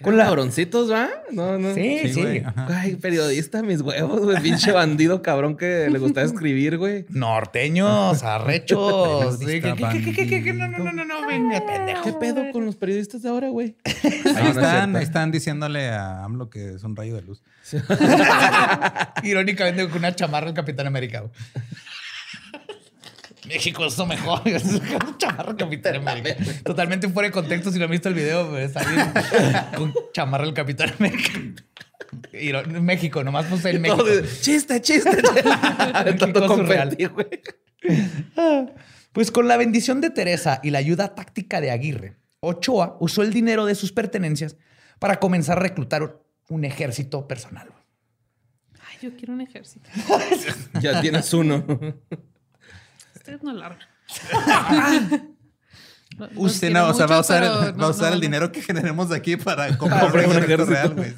Con 0.03 0.17
la... 0.17 0.25
cabroncitos, 0.25 0.91
¿va? 0.91 1.09
No, 1.31 1.57
no. 1.57 1.73
Sí, 1.73 1.99
sí. 2.03 2.13
Sí, 2.13 2.21
güey. 2.21 2.39
Ajá. 2.43 2.67
Ay, 2.69 2.95
periodista, 2.97 3.63
mis 3.63 3.81
huevos, 3.81 4.19
güey. 4.21 4.41
Pinche 4.41 4.71
bandido 4.71 5.21
cabrón 5.21 5.57
que 5.57 5.89
le 5.89 5.97
gustaba 5.99 6.25
escribir, 6.25 6.77
güey. 6.77 7.05
Norteños, 7.09 8.21
arrechos. 8.23 9.39
Sí, 9.39 9.45
¿qué, 9.45 9.61
qué, 9.61 9.75
qué, 9.75 10.13
qué, 10.13 10.27
qué, 10.27 10.43
qué? 10.43 10.53
No, 10.53 10.67
no, 10.67 10.77
no, 10.79 10.91
no, 10.93 11.05
no, 11.05 11.27
venga, 11.27 11.65
pendejo. 11.65 12.03
¿Qué 12.03 12.13
pedo 12.13 12.43
con 12.51 12.65
los 12.65 12.75
periodistas 12.75 13.21
de 13.23 13.29
ahora, 13.29 13.49
güey? 13.49 13.75
Ahí 13.85 14.21
No, 14.25 14.31
no 14.33 14.39
es 14.41 14.47
están, 14.49 14.53
cierto. 14.81 14.97
ahí 14.97 15.03
están 15.03 15.31
diciéndole 15.31 15.89
a 15.89 16.23
AMLO 16.23 16.49
que 16.49 16.73
es 16.75 16.83
un 16.83 16.95
rayo 16.95 17.15
de 17.15 17.21
luz. 17.23 17.41
Irónicamente 19.23 19.87
con 19.87 19.99
una 19.99 20.15
chamarra 20.15 20.47
del 20.47 20.55
Capitán 20.55 20.87
América. 20.87 21.23
México 23.47 23.85
es 23.85 23.97
lo 23.97 24.05
mejor. 24.05 24.41
Es 24.47 24.63
una 24.65 25.17
chamarra 25.17 25.47
del 25.47 25.57
Capitán 25.57 25.95
América. 25.95 26.35
Totalmente 26.63 27.09
fuera 27.09 27.27
de 27.29 27.33
contexto 27.33 27.71
si 27.71 27.79
no 27.79 27.85
han 27.85 27.91
visto 27.91 28.09
el 28.09 28.15
video, 28.15 28.45
pero 28.51 28.59
está 28.65 28.81
bien. 28.89 29.11
Con 29.75 29.93
chamarra 30.13 30.45
del 30.45 30.53
Capitán 30.53 30.93
América. 30.99 31.31
Y 32.33 32.51
no- 32.51 32.59
en 32.59 32.83
México, 32.85 33.23
nomás 33.23 33.45
puse 33.45 33.71
en 33.71 33.81
México. 33.81 34.03
Chiste, 34.41 34.81
chiste. 34.81 35.09
Pues 39.11 39.29
con 39.29 39.47
la 39.47 39.57
bendición 39.57 40.01
de 40.01 40.09
Teresa 40.09 40.59
y 40.63 40.71
la 40.71 40.79
ayuda 40.79 41.13
táctica 41.13 41.61
de 41.61 41.69
Aguirre, 41.69 42.17
Ochoa 42.39 42.97
usó 42.99 43.21
el 43.21 43.31
dinero 43.31 43.65
de 43.65 43.75
sus 43.75 43.91
pertenencias 43.91 44.57
para 44.97 45.19
comenzar 45.19 45.57
a 45.59 45.61
reclutar 45.61 46.19
un 46.49 46.65
ejército 46.65 47.27
personal. 47.27 47.69
Ay, 48.89 48.97
yo 49.03 49.15
quiero 49.15 49.33
un 49.33 49.41
ejército. 49.41 49.87
Ya 50.81 50.99
tienes 51.01 51.31
uno. 51.33 51.63
Ustedes 53.23 53.41
no 53.41 53.53
largan. 53.53 53.87
Los 56.17 56.29
Usted 56.35 56.71
no, 56.73 56.89
o 56.89 56.93
sea, 56.93 57.05
va 57.05 57.15
a 57.15 57.19
usar, 57.21 57.41
pero 57.41 57.55
va 57.55 57.67
a 57.67 57.71
no, 57.71 57.89
usar 57.89 58.09
no, 58.09 58.15
el 58.15 58.19
no. 58.19 58.19
dinero 58.19 58.51
que 58.51 58.61
generemos 58.61 59.07
de 59.07 59.15
aquí 59.15 59.37
para 59.37 59.77
comprar 59.77 60.09
un 60.27 60.35
ejército 60.35 60.65
real, 60.65 60.93
güey. 60.93 61.13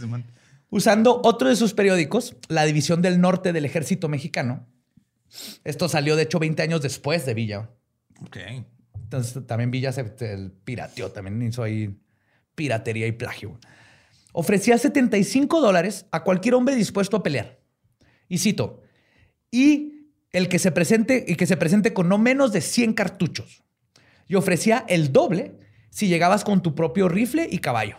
Usando 0.69 1.19
otro 1.23 1.49
de 1.49 1.55
sus 1.55 1.73
periódicos, 1.73 2.35
la 2.47 2.63
División 2.65 3.01
del 3.01 3.19
Norte 3.19 3.53
del 3.53 3.65
Ejército 3.65 4.07
Mexicano. 4.07 4.67
Esto 5.63 5.89
salió, 5.89 6.15
de 6.15 6.23
hecho, 6.23 6.37
20 6.37 6.61
años 6.61 6.83
después 6.83 7.25
de 7.25 7.33
Villa. 7.33 7.71
Ok. 8.21 8.37
Entonces 8.93 9.47
también 9.47 9.71
Villa 9.71 9.91
se, 9.91 10.15
se 10.15 10.51
pirateó, 10.63 11.11
también 11.11 11.41
hizo 11.41 11.63
ahí 11.63 11.97
piratería 12.53 13.07
y 13.07 13.13
plagio. 13.13 13.59
Ofrecía 14.31 14.77
75 14.77 15.59
dólares 15.59 16.05
a 16.11 16.23
cualquier 16.23 16.53
hombre 16.53 16.75
dispuesto 16.75 17.17
a 17.17 17.23
pelear. 17.23 17.59
Y 18.29 18.37
cito, 18.37 18.83
y 19.49 19.94
el 20.35 20.49
que 20.49 20.59
se 20.59 20.71
presente, 20.71 21.25
y 21.27 21.35
que 21.35 21.47
se 21.47 21.57
presente 21.57 21.93
con 21.93 22.09
no 22.09 22.17
menos 22.17 22.51
de 22.51 22.61
100 22.61 22.93
cartuchos. 22.93 23.63
Y 24.27 24.35
ofrecía 24.35 24.85
el 24.87 25.11
doble 25.11 25.57
si 25.89 26.07
llegabas 26.07 26.43
con 26.43 26.61
tu 26.61 26.75
propio 26.75 27.07
rifle 27.09 27.47
y 27.49 27.59
caballo. 27.59 27.97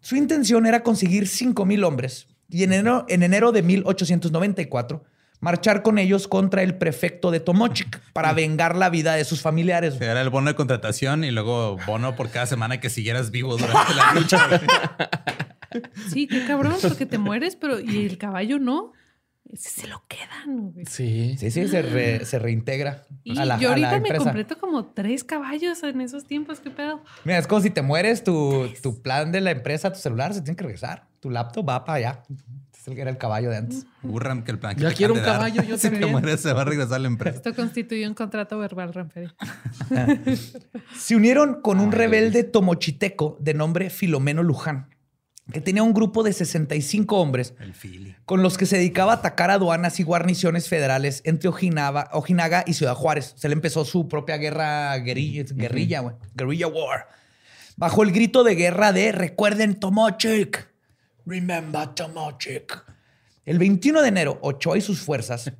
Su 0.00 0.16
intención 0.16 0.66
era 0.66 0.82
conseguir 0.82 1.26
5 1.26 1.64
mil 1.64 1.84
hombres 1.84 2.28
y 2.48 2.62
en 2.64 2.72
enero, 2.72 3.06
en 3.08 3.22
enero 3.22 3.52
de 3.52 3.62
1894 3.62 5.04
marchar 5.44 5.82
con 5.82 5.98
ellos 5.98 6.26
contra 6.26 6.62
el 6.62 6.76
prefecto 6.76 7.30
de 7.30 7.38
Tomochic 7.38 8.00
para 8.14 8.32
vengar 8.32 8.76
la 8.76 8.88
vida 8.88 9.14
de 9.14 9.24
sus 9.24 9.42
familiares. 9.42 10.00
Era 10.00 10.22
el 10.22 10.30
bono 10.30 10.48
de 10.48 10.54
contratación 10.54 11.22
y 11.22 11.30
luego 11.30 11.76
bono 11.86 12.16
por 12.16 12.30
cada 12.30 12.46
semana 12.46 12.80
que 12.80 12.88
siguieras 12.88 13.30
vivo 13.30 13.56
durante 13.58 13.94
la 13.94 14.14
lucha. 14.14 14.48
Sí, 16.08 16.28
qué 16.28 16.46
cabrón, 16.46 16.76
porque 16.80 17.04
te 17.04 17.18
mueres, 17.18 17.56
pero 17.56 17.80
y 17.80 18.06
el 18.06 18.16
caballo 18.16 18.60
no. 18.60 18.92
Ese 19.54 19.82
se 19.82 19.86
lo 19.86 20.02
quedan, 20.08 20.72
güey. 20.72 20.84
Sí. 20.86 21.36
Sí, 21.38 21.50
sí, 21.52 21.68
se, 21.68 21.80
re- 21.80 22.24
se 22.24 22.38
reintegra 22.40 23.04
Y 23.22 23.38
a 23.38 23.44
la, 23.44 23.56
yo 23.58 23.72
a 23.72 23.76
la 23.76 23.90
ahorita 23.92 24.12
me 24.12 24.18
completo 24.18 24.58
como 24.58 24.86
tres 24.86 25.22
caballos 25.22 25.80
en 25.84 26.00
esos 26.00 26.24
tiempos, 26.24 26.58
qué 26.60 26.70
pedo. 26.70 27.02
Mira, 27.24 27.38
es 27.38 27.46
como 27.46 27.60
si 27.60 27.70
te 27.70 27.80
mueres, 27.80 28.24
tu, 28.24 28.68
tu 28.82 29.00
plan 29.00 29.30
de 29.30 29.40
la 29.40 29.52
empresa, 29.52 29.92
tu 29.92 30.00
celular 30.00 30.34
se 30.34 30.42
tiene 30.42 30.56
que 30.56 30.64
regresar. 30.64 31.06
Tu 31.20 31.30
laptop 31.30 31.68
va 31.68 31.84
para 31.84 31.96
allá. 31.98 32.22
Es 32.76 32.88
el 32.88 32.96
que 32.96 33.00
era 33.02 33.10
el 33.10 33.16
caballo 33.16 33.48
de 33.48 33.56
antes. 33.58 33.86
Burran 34.02 34.42
que 34.42 34.50
el 34.50 34.58
plan. 34.58 34.74
que 34.76 34.82
Ya 34.82 34.88
te 34.90 34.96
quiero 34.96 35.14
un 35.14 35.20
de 35.20 35.24
dar. 35.24 35.36
caballo, 35.36 35.62
yo 35.62 35.76
Si 35.78 35.82
te 35.88 35.90
también. 35.92 36.10
mueres, 36.10 36.40
se 36.40 36.52
va 36.52 36.62
a 36.62 36.64
regresar 36.64 36.96
a 36.96 36.98
la 36.98 37.06
empresa. 37.06 37.36
Esto 37.36 37.54
constituye 37.54 38.06
un 38.08 38.14
contrato 38.14 38.58
verbal, 38.58 38.92
Ramperi. 38.92 39.28
Se 40.96 41.16
unieron 41.16 41.60
con 41.62 41.80
un 41.80 41.92
rebelde 41.92 42.44
tomochiteco 42.44 43.36
de 43.40 43.54
nombre 43.54 43.90
Filomeno 43.90 44.42
Luján, 44.42 44.88
que 45.52 45.60
tenía 45.60 45.82
un 45.82 45.92
grupo 45.92 46.22
de 46.22 46.32
65 46.32 47.16
hombres 47.16 47.54
El 47.60 48.16
con 48.24 48.42
los 48.42 48.56
que 48.56 48.66
se 48.66 48.76
dedicaba 48.76 49.12
a 49.12 49.16
atacar 49.16 49.50
aduanas 49.50 50.00
y 50.00 50.02
guarniciones 50.02 50.68
federales 50.68 51.20
entre 51.24 51.48
Ojinaga, 51.48 52.08
Ojinaga 52.12 52.64
y 52.66 52.74
Ciudad 52.74 52.94
Juárez. 52.94 53.34
Se 53.36 53.48
le 53.48 53.54
empezó 53.54 53.84
su 53.84 54.08
propia 54.08 54.38
guerra 54.38 54.96
guerrilla, 54.98 55.44
guerrilla, 55.54 56.00
güey. 56.00 56.16
Guerrilla 56.34 56.68
war. 56.68 57.08
Bajo 57.76 58.02
el 58.02 58.12
grito 58.12 58.44
de 58.44 58.54
guerra 58.54 58.92
de 58.92 59.12
recuerden 59.12 59.78
Tomochic. 59.78 60.70
Remember 61.26 61.88
Tomochic. 61.88 62.84
El 63.44 63.58
21 63.58 64.00
de 64.00 64.08
enero, 64.08 64.38
Ochoa 64.40 64.78
y 64.78 64.80
sus 64.80 65.00
fuerzas 65.00 65.52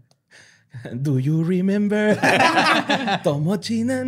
Do 0.93 1.19
you 1.19 1.45
remember? 1.45 2.19
Tomo 3.23 3.57
china. 3.57 4.05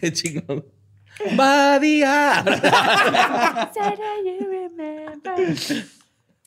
Qué 0.00 0.12
chingón. 0.12 0.64
Badía. 1.36 2.44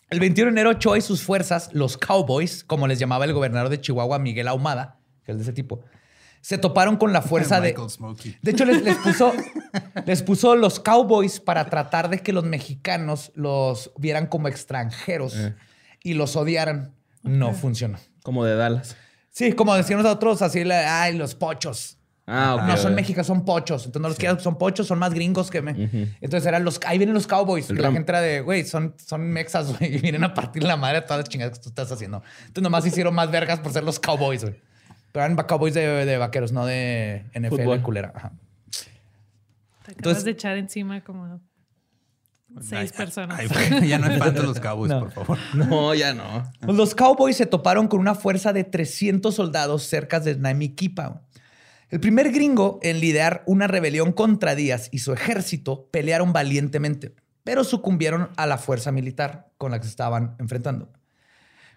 El 0.09 0.19
21 0.19 0.47
de 0.47 0.51
enero, 0.51 0.69
Ochoa 0.71 0.97
y 0.97 1.01
sus 1.01 1.23
fuerzas, 1.23 1.69
los 1.73 1.97
Cowboys, 1.97 2.63
como 2.65 2.87
les 2.87 2.99
llamaba 2.99 3.25
el 3.25 3.33
gobernador 3.33 3.69
de 3.69 3.79
Chihuahua, 3.79 4.19
Miguel 4.19 4.49
Ahumada, 4.49 4.99
que 5.23 5.31
es 5.31 5.37
de 5.37 5.43
ese 5.43 5.53
tipo, 5.53 5.83
se 6.41 6.57
toparon 6.57 6.97
con 6.97 7.13
la 7.13 7.21
fuerza 7.21 7.61
de... 7.61 7.75
Smokey. 7.87 8.37
De 8.41 8.51
hecho, 8.51 8.65
les, 8.65 8.81
les 8.81 8.97
puso, 8.97 9.31
les 10.05 10.23
puso 10.23 10.55
los 10.55 10.79
Cowboys 10.79 11.39
para 11.39 11.69
tratar 11.69 12.09
de 12.09 12.19
que 12.19 12.33
los 12.33 12.43
mexicanos 12.43 13.31
los 13.35 13.91
vieran 13.97 14.27
como 14.27 14.47
extranjeros 14.47 15.35
y 16.03 16.15
los 16.15 16.35
odiaran. 16.35 16.93
No 17.23 17.53
funcionó. 17.53 17.99
Como 18.23 18.43
de 18.43 18.55
Dallas. 18.55 18.97
Sí, 19.29 19.53
como 19.53 19.75
decían 19.75 20.01
nosotros, 20.01 20.41
así, 20.41 20.59
ay, 20.69 21.15
los 21.15 21.35
pochos. 21.35 21.97
Ah. 22.33 22.65
No 22.67 22.77
son 22.77 22.95
mexicanos, 22.95 23.27
son 23.27 23.43
pochos. 23.43 23.85
Entonces 23.85 24.01
no 24.01 24.07
los 24.07 24.17
quiero, 24.17 24.39
son 24.39 24.57
pochos, 24.57 24.87
son 24.87 24.97
más 24.99 25.13
gringos 25.13 25.51
que 25.51 25.61
me. 25.61 25.71
Entonces 26.21 26.45
eran 26.45 26.63
los, 26.63 26.79
ahí 26.85 26.97
vienen 26.97 27.13
los 27.13 27.27
cowboys. 27.27 27.69
El 27.69 27.77
y 27.77 27.81
la 27.81 27.89
ram- 27.89 27.93
gente 27.93 28.11
era 28.11 28.21
de, 28.21 28.41
güey, 28.41 28.63
son, 28.65 28.95
son 29.05 29.21
mexas, 29.29 29.77
güey, 29.77 29.95
y 29.95 29.99
vienen 29.99 30.23
a 30.23 30.33
partir 30.33 30.63
la 30.63 30.77
madre 30.77 31.01
de 31.01 31.01
todas 31.01 31.19
las 31.19 31.29
chingadas 31.29 31.57
que 31.57 31.63
tú 31.63 31.69
estás 31.69 31.91
haciendo. 31.91 32.23
Entonces 32.41 32.63
nomás 32.63 32.85
hicieron 32.85 33.13
más 33.13 33.29
vergas 33.31 33.59
por 33.59 33.73
ser 33.73 33.83
los 33.83 33.99
cowboys, 33.99 34.43
güey. 34.43 34.55
Pero 35.11 35.25
eran 35.25 35.35
cowboys 35.45 35.73
de, 35.73 36.05
de 36.05 36.17
vaqueros, 36.17 36.53
no 36.53 36.65
de 36.65 37.25
NFL 37.35 37.49
Fútbol. 37.49 37.81
culera. 37.81 38.13
Ajá. 38.15 38.31
Te 38.31 39.91
acabas 39.91 39.97
Entonces- 39.97 40.23
de 40.23 40.31
echar 40.31 40.57
encima 40.57 41.01
como 41.01 41.41
seis 42.61 42.91
personas. 42.91 43.39
ay, 43.39 43.87
ya 43.87 43.97
no 43.97 44.07
espantes 44.07 44.43
los 44.43 44.59
Cowboys, 44.61 44.89
No. 44.91 44.99
por 44.99 45.11
favor. 45.11 45.37
No, 45.53 45.93
ya 45.93 46.13
no. 46.13 46.43
Pues 46.61 46.77
los 46.77 46.95
Cowboys 46.95 47.37
se 47.37 47.45
toparon 47.45 47.87
con 47.87 47.99
una 47.99 48.13
fuerza 48.15 48.53
de 48.53 48.63
300 48.63 49.33
soldados 49.33 49.83
cerca 49.83 50.19
de 50.19 50.35
Namiquipa. 50.35 51.21
El 51.91 51.99
primer 51.99 52.31
gringo 52.31 52.79
en 52.81 52.99
liderar 52.99 53.43
una 53.45 53.67
rebelión 53.67 54.11
contra 54.13 54.55
Díaz 54.55 54.87
y 54.91 54.99
su 54.99 55.11
ejército 55.13 55.87
pelearon 55.91 56.31
valientemente, 56.33 57.13
pero 57.43 57.63
sucumbieron 57.63 58.29
a 58.37 58.47
la 58.47 58.57
fuerza 58.57 58.91
militar 58.91 59.51
con 59.57 59.71
la 59.71 59.77
que 59.79 59.83
se 59.85 59.89
estaban 59.91 60.35
enfrentando. 60.39 60.89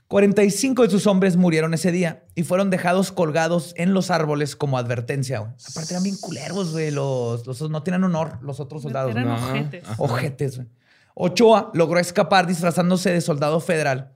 45 0.08 0.82
de 0.82 0.90
sus 0.90 1.06
hombres 1.06 1.36
murieron 1.36 1.74
ese 1.74 1.90
día 1.90 2.24
y 2.34 2.44
fueron 2.44 2.70
dejados 2.70 3.10
colgados 3.10 3.72
en 3.76 3.94
los 3.94 4.10
árboles 4.10 4.54
como 4.54 4.78
advertencia. 4.78 5.40
güey. 5.40 5.52
Aparte 5.68 5.94
eran 5.94 6.02
bien 6.04 6.16
culeros, 6.20 6.72
güey. 6.72 6.90
Los, 6.90 7.46
los- 7.46 7.70
no 7.70 7.82
tienen 7.82 8.04
honor 8.04 8.38
los 8.42 8.60
otros 8.60 8.82
soldados. 8.82 9.10
Eran 9.12 9.26
¿no? 9.28 9.34
ojetes. 9.34 9.84
Ojetes. 9.96 10.56
güey. 10.56 10.68
Ochoa 11.14 11.70
logró 11.74 11.98
escapar 11.98 12.46
disfrazándose 12.46 13.10
de 13.10 13.20
soldado 13.20 13.60
federal 13.60 14.12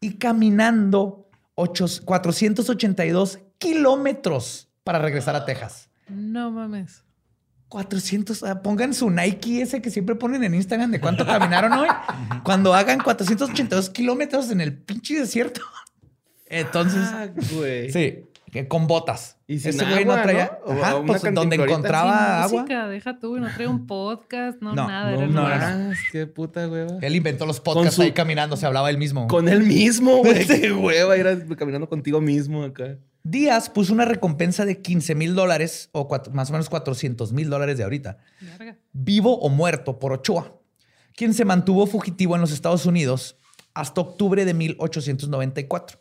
y 0.00 0.18
caminando 0.18 1.28
ocho- 1.54 1.86
482 2.04 3.38
kilómetros 3.58 4.68
para 4.84 4.98
regresar 4.98 5.36
a 5.36 5.44
Texas. 5.44 5.88
No 6.08 6.50
mames. 6.50 7.04
400, 7.68 8.42
ah, 8.42 8.62
pongan 8.62 8.92
su 8.94 9.10
Nike 9.10 9.62
ese 9.62 9.80
que 9.80 9.90
siempre 9.90 10.16
ponen 10.16 10.42
en 10.42 10.54
Instagram 10.54 10.90
de 10.90 11.00
cuánto 11.00 11.24
caminaron 11.24 11.72
hoy. 11.72 11.88
Cuando 12.42 12.74
hagan 12.74 12.98
482 13.00 13.90
kilómetros 13.90 14.50
en 14.50 14.60
el 14.60 14.76
pinche 14.76 15.14
desierto. 15.20 15.60
Entonces, 16.46 17.02
Ah, 17.12 17.28
güey. 17.54 17.90
sí, 17.92 18.24
que 18.50 18.66
con 18.66 18.88
botas. 18.88 19.36
Y 19.46 19.60
sin 19.60 19.70
Ese 19.70 19.84
güey 19.84 20.02
agua, 20.02 20.16
no 20.16 20.22
traía, 20.24 20.58
¿no? 20.66 20.72
Ajá, 20.82 21.02
pues, 21.06 21.22
donde 21.32 21.54
encontraba 21.56 22.10
Sin 22.10 22.42
agua. 22.44 22.62
música, 22.62 22.88
deja 22.88 23.18
tú, 23.20 23.38
no 23.38 23.48
trae 23.54 23.68
un 23.68 23.86
podcast, 23.86 24.60
no, 24.60 24.74
No, 24.74 24.88
nada. 24.88 25.12
No, 25.12 25.46
era 25.46 25.76
no, 25.76 25.88
no. 25.90 25.94
qué 26.10 26.26
puta 26.26 26.66
hueva. 26.68 26.98
Él 27.00 27.14
inventó 27.14 27.46
los 27.46 27.60
podcasts 27.60 27.94
su- 27.94 28.02
ahí 28.02 28.10
caminando, 28.10 28.56
se 28.56 28.66
hablaba 28.66 28.90
él 28.90 28.98
mismo. 28.98 29.28
Con 29.28 29.48
él 29.48 29.62
mismo, 29.62 30.16
güey. 30.18 30.44
Qué 30.46 30.72
hueva 30.72 31.16
ir 31.16 31.46
caminando 31.56 31.88
contigo 31.88 32.20
mismo 32.20 32.64
acá. 32.64 32.96
Díaz 33.22 33.68
puso 33.68 33.92
una 33.92 34.04
recompensa 34.06 34.64
de 34.64 34.80
15 34.80 35.14
mil 35.14 35.34
dólares 35.34 35.90
o 35.92 36.08
cuatro- 36.08 36.32
más 36.32 36.48
o 36.50 36.52
menos 36.52 36.68
400 36.70 37.32
mil 37.32 37.50
dólares 37.50 37.76
de 37.76 37.84
ahorita, 37.84 38.18
vivo 38.92 39.38
o 39.38 39.48
muerto 39.50 39.98
por 39.98 40.12
Ochoa, 40.12 40.56
quien 41.14 41.34
se 41.34 41.44
mantuvo 41.44 41.86
fugitivo 41.86 42.34
en 42.34 42.40
los 42.40 42.52
Estados 42.52 42.86
Unidos 42.86 43.36
hasta 43.74 44.00
octubre 44.00 44.44
de 44.44 44.54
1894. 44.54 46.00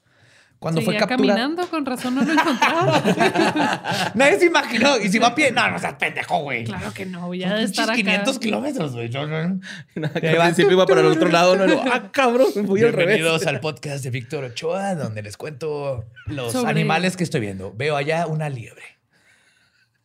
Cuando 0.60 0.82
fue 0.82 0.94
Seguía 0.94 1.08
capturado. 1.08 1.38
caminando, 1.40 1.70
con 1.70 1.86
razón 1.86 2.16
no 2.16 2.24
lo 2.24 2.34
encontraba. 2.34 4.12
Nadie 4.14 4.40
se 4.40 4.46
imaginó. 4.48 4.98
Y 5.00 5.08
si 5.08 5.18
va 5.18 5.28
a 5.28 5.36
pie, 5.36 5.52
no, 5.54 5.72
no 5.72 5.80
seas 5.80 5.94
pendejo, 5.94 6.40
güey. 6.40 6.66
claro 6.66 6.94
que 6.94 7.06
no, 7.06 7.34
ya 7.34 7.54
de 7.56 7.64
estar 7.64 7.86
acá. 7.90 7.96
500 7.96 8.40
kilómetros, 8.40 8.92
güey. 8.94 9.08
No, 9.10 9.26
no. 9.26 9.60
Al 9.96 10.12
principio 10.22 10.74
iba 10.74 10.86
para 10.86 11.00
el 11.00 11.08
otro 11.08 11.30
lado. 11.30 11.56
No, 11.56 11.66
no. 11.66 11.82
Ah, 11.90 12.12
cabrón, 12.12 12.48
voy 12.66 12.82
al 12.84 12.92
revés. 12.92 13.16
Bienvenidos 13.16 13.48
al 13.48 13.62
podcast 13.62 14.04
de 14.04 14.10
Víctor 14.10 14.44
Ochoa, 14.44 14.96
donde 14.96 15.22
les 15.22 15.38
cuento 15.38 16.04
los 16.26 16.52
Sobre- 16.52 16.70
animales 16.72 17.16
que 17.16 17.24
estoy 17.24 17.40
viendo. 17.40 17.74
Veo 17.74 17.96
allá 17.96 18.28
una 18.28 18.50
liebre. 18.50 18.84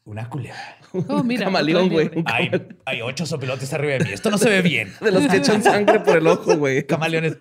Una 0.05 0.29
culebra. 0.29 0.77
Oh, 1.09 1.25
mira, 1.25 1.47
camaleón, 1.47 1.89
güey. 1.89 2.11
Hay, 2.27 2.51
hay 2.85 3.03
ocho 3.03 3.27
sopilotes 3.27 3.73
arriba 3.73 3.95
de 3.95 4.05
mí. 4.05 4.11
Esto 4.13 4.31
no 4.31 4.39
se 4.39 4.49
ve 4.51 4.63
bien. 4.63 4.93
De 5.01 5.11
los 5.11 5.27
que 5.27 5.39
echan 5.39 5.63
sangre 5.65 5.99
por 5.99 6.17
el 6.19 6.27
ojo, 6.29 6.57
güey. 6.57 6.87
Camaleones. 6.87 7.39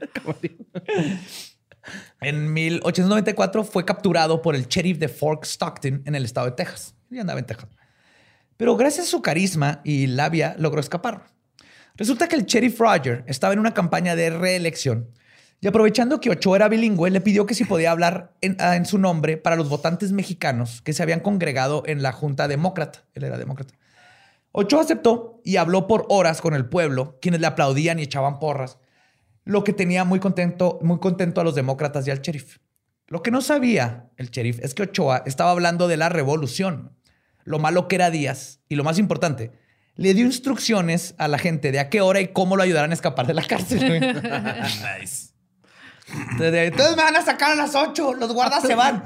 En 2.22 2.54
1894 2.54 3.64
fue 3.64 3.86
capturado 3.86 4.42
por 4.42 4.56
el 4.56 4.68
sheriff 4.68 4.98
de 4.98 5.10
Fort 5.10 5.46
Stockton 5.46 6.02
en 6.06 6.16
el 6.16 6.26
estado 6.26 6.48
de 6.48 6.54
Texas. 6.54 6.96
Y 7.10 7.20
andaba 7.20 7.40
en 7.40 7.46
Texas. 7.46 7.70
Pero 8.58 8.76
gracias 8.78 9.08
a 9.08 9.10
su 9.10 9.22
carisma 9.22 9.82
y 9.84 10.08
labia 10.08 10.56
logró 10.58 10.80
escapar. 10.80 11.26
Resulta 11.96 12.28
que 12.28 12.36
el 12.36 12.46
sheriff 12.46 12.80
Roger 12.80 13.24
estaba 13.28 13.54
en 13.54 13.60
una 13.60 13.74
campaña 13.74 14.16
de 14.16 14.30
reelección 14.30 15.10
y 15.64 15.68
aprovechando 15.68 16.20
que 16.20 16.30
Ochoa 16.30 16.58
era 16.58 16.68
bilingüe, 16.68 17.10
le 17.10 17.22
pidió 17.22 17.46
que 17.46 17.54
si 17.54 17.64
podía 17.64 17.92
hablar 17.92 18.34
en, 18.42 18.58
ah, 18.60 18.84
su 18.84 18.98
nombre 18.98 19.38
para 19.38 19.56
los 19.56 19.70
votantes 19.70 20.12
mexicanos 20.12 20.82
que 20.82 20.92
se 20.92 21.02
habían 21.02 21.22
congregado 21.22 21.84
en 21.86 22.02
la 22.04 22.12
Junta 22.12 22.50
Demócrata. 22.50 23.06
Él 23.14 23.24
era 23.24 23.38
demócrata. 23.38 23.74
Ochoa 24.52 24.82
aceptó 24.82 25.40
y 25.46 25.56
habló 25.56 25.88
por 25.88 26.06
horas 26.10 26.42
con 26.42 26.54
el 26.54 26.66
pueblo, 26.66 27.18
quienes 27.22 27.40
le 27.40 27.48
aplaudían 27.48 27.98
y 27.98 28.04
echaban 28.04 28.40
porras, 28.40 28.78
lo 29.46 29.64
que 29.64 29.74
tenía 29.74 30.04
muy 30.04 30.20
contento, 30.20 30.80
muy 30.82 31.00
contento 31.00 31.42
a 31.42 31.44
los 31.44 31.56
demócratas 31.56 32.08
y 32.08 32.12
al 32.12 32.22
sheriff. 32.22 32.58
Lo 33.08 33.22
que 33.22 33.32
no 33.32 33.42
sabía 33.42 34.10
el 34.18 34.30
sheriff 34.30 34.60
es 34.62 34.74
que 34.74 34.84
Ochoa 34.84 35.24
estaba 35.26 35.52
hablando 35.52 35.88
de 35.88 35.98
la 35.98 36.10
revolución, 36.10 36.98
lo 37.44 37.60
malo 37.60 37.88
que 37.88 37.96
era 37.96 38.10
Díaz 38.10 38.62
y 38.70 38.76
lo 38.76 38.84
más 38.84 38.98
importante, 38.98 39.52
le 39.96 40.14
dio 40.14 40.26
instrucciones 40.26 41.14
a 41.18 41.28
la 41.28 41.38
gente 41.38 41.72
de 41.72 41.80
a 41.80 41.90
qué 41.90 42.02
hora 42.02 42.22
y 42.22 42.30
cómo 42.30 42.56
lo 42.56 42.64
ayudaran 42.64 42.92
a 42.92 42.94
escapar 42.94 43.28
de 43.28 43.34
la 43.34 43.44
cárcel. 43.44 43.80
Nice. 45.00 45.34
Entonces, 46.32 46.68
entonces 46.68 46.96
me 46.96 47.04
van 47.04 47.16
a 47.16 47.22
sacar 47.22 47.52
a 47.52 47.56
las 47.56 47.76
8, 47.76 48.16
los 48.16 48.34
guardas 48.34 48.64
se 48.64 48.76
van. 48.76 49.04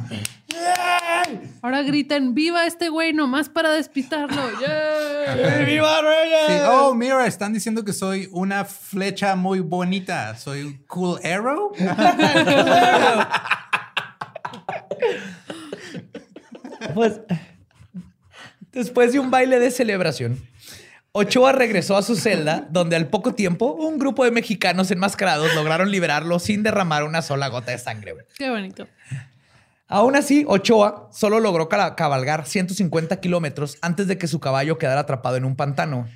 Ahora 1.61 1.81
gritan, 1.83 2.33
viva 2.33 2.65
este 2.65 2.89
güey 2.89 3.13
nomás 3.13 3.49
para 3.49 3.71
despistarlo. 3.71 4.41
¡Viva 5.65 6.01
Reyes! 6.01 6.47
Sí, 6.47 6.53
Oh, 6.69 6.93
mira, 6.93 7.25
están 7.27 7.53
diciendo 7.53 7.83
que 7.83 7.93
soy 7.93 8.29
una 8.31 8.63
flecha 8.65 9.35
muy 9.35 9.59
bonita. 9.59 10.35
Soy 10.37 10.61
un 10.63 10.77
cool 10.87 11.19
arrow. 11.25 11.73
Pues, 16.93 17.19
después 18.71 19.13
de 19.13 19.19
un 19.19 19.31
baile 19.31 19.59
de 19.59 19.71
celebración, 19.71 20.39
Ochoa 21.11 21.51
regresó 21.51 21.97
a 21.97 22.03
su 22.03 22.15
celda, 22.15 22.67
donde 22.69 22.95
al 22.95 23.07
poco 23.07 23.33
tiempo 23.33 23.73
un 23.73 23.97
grupo 23.97 24.23
de 24.23 24.31
mexicanos 24.31 24.91
enmascarados 24.91 25.53
lograron 25.55 25.91
liberarlo 25.91 26.39
sin 26.39 26.63
derramar 26.63 27.03
una 27.03 27.21
sola 27.21 27.47
gota 27.47 27.71
de 27.71 27.79
sangre. 27.79 28.15
Qué 28.37 28.49
bonito. 28.49 28.87
Aún 29.87 30.15
así, 30.15 30.43
Ochoa 30.47 31.09
solo 31.13 31.39
logró 31.39 31.69
cabalgar 31.69 32.45
150 32.45 33.19
kilómetros 33.21 33.77
antes 33.81 34.07
de 34.07 34.17
que 34.17 34.27
su 34.27 34.39
caballo 34.39 34.77
quedara 34.77 35.01
atrapado 35.01 35.37
en 35.37 35.45
un 35.45 35.55
pantano 35.55 36.07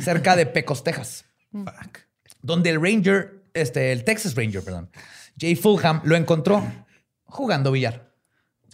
cerca 0.00 0.34
de 0.36 0.46
Pecos, 0.46 0.82
Texas, 0.82 1.24
Fuck. 1.52 1.98
donde 2.42 2.70
el 2.70 2.80
Ranger, 2.80 3.42
este, 3.54 3.92
el 3.92 4.04
Texas 4.04 4.34
Ranger, 4.34 4.62
perdón, 4.62 4.90
Jay 5.38 5.56
Fulham 5.56 6.00
lo 6.04 6.16
encontró 6.16 6.62
jugando 7.24 7.70
billar. 7.70 8.10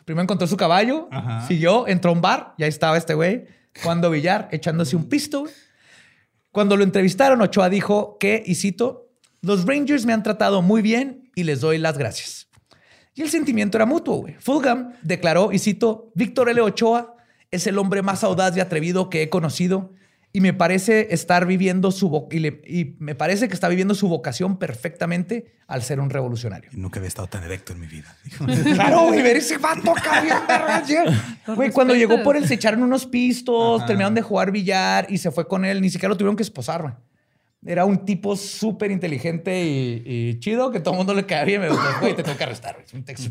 Primero 0.05 0.23
encontró 0.23 0.47
su 0.47 0.57
caballo, 0.57 1.09
Ajá. 1.11 1.47
siguió, 1.47 1.87
entró 1.89 2.11
a 2.11 2.14
un 2.14 2.20
bar 2.20 2.55
y 2.59 2.62
ahí 2.64 2.68
estaba 2.68 2.97
este 2.97 3.14
güey 3.14 3.47
jugando 3.83 4.11
billar, 4.11 4.49
echándose 4.53 4.97
un 4.97 5.09
pisto. 5.09 5.45
Cuando 6.51 6.77
lo 6.77 6.85
entrevistaron, 6.85 7.41
Ochoa 7.41 7.68
dijo 7.70 8.18
que, 8.18 8.43
y 8.45 8.57
cito, 8.57 9.11
los 9.41 9.64
Rangers 9.66 10.05
me 10.05 10.12
han 10.12 10.23
tratado 10.23 10.61
muy 10.62 10.83
bien 10.83 11.31
y 11.35 11.45
les 11.45 11.61
doy 11.61 11.79
las 11.79 11.99
gracias. 11.99 12.41
Y 13.15 13.23
el 13.23 13.31
sentimiento 13.31 13.77
era 13.79 13.87
mutuo, 13.87 14.17
güey. 14.19 14.35
Fulham 14.39 14.93
declaró, 15.03 15.53
y 15.53 15.59
cito, 15.59 16.11
Víctor 16.15 16.49
L. 16.49 16.61
Ochoa 16.63 17.15
es 17.51 17.67
el 17.67 17.79
hombre 17.79 18.01
más 18.03 18.25
audaz 18.25 18.57
y 18.57 18.61
atrevido 18.61 19.11
que 19.11 19.23
he 19.23 19.29
conocido 19.29 19.93
y 20.35 20.41
me 20.41 20.55
parece 20.55 21.09
estar 21.11 21.45
viviendo 21.45 21.91
su 21.91 22.27
y, 22.31 22.39
le- 22.39 22.63
y 22.67 22.97
me 23.01 23.15
parece 23.15 23.49
que 23.49 23.55
está 23.55 23.69
viviendo 23.69 23.95
su 23.95 24.09
vocación 24.09 24.59
perfectamente 24.59 25.53
al 25.67 25.83
ser 25.83 26.01
un 26.01 26.09
revolucionario. 26.09 26.71
Nunca 26.73 27.01
había 27.01 27.09
estado 27.09 27.29
tan 27.29 27.45
erecto 27.45 27.75
en 27.75 27.81
mi 27.81 27.87
vida. 27.87 28.17
Claro, 28.75 29.09
güey, 29.09 29.21
ver 29.21 29.37
ese 29.37 29.59
vato. 29.59 29.93
Güey, 31.55 31.71
cuando 31.71 31.95
llegó 31.95 32.23
por 32.23 32.37
él 32.37 32.47
se 32.49 32.55
echaron 32.55 32.83
unos 32.83 33.05
pistos, 33.07 33.81
Ajá. 33.81 33.87
terminaron 33.87 34.15
de 34.15 34.23
jugar 34.23 34.51
billar 34.51 35.07
y 35.11 35.19
se 35.19 35.31
fue 35.31 35.47
con 35.47 35.65
él. 35.67 35.81
Ni 35.83 35.91
siquiera 35.91 36.09
lo 36.09 36.17
tuvieron 36.17 36.37
que 36.37 36.43
esposar, 36.43 36.81
güey. 36.83 36.95
Era 37.65 37.85
un 37.85 38.05
tipo 38.05 38.37
súper 38.37 38.91
inteligente 38.91 39.65
y, 39.65 40.39
chido 40.41 40.71
que 40.73 40.81
todo 40.81 40.95
el 40.95 40.99
mundo 40.99 41.15
le 41.15 41.27
caía 41.27 41.45
bien. 41.45 41.61
Me 41.61 41.69
dijo, 41.69 41.81
güey, 42.01 42.17
te 42.17 42.23
tengo 42.23 42.37
que 42.37 42.45
arrestar. 42.45 42.77
Es 42.85 42.93
un 42.93 43.05
Texas. 43.05 43.31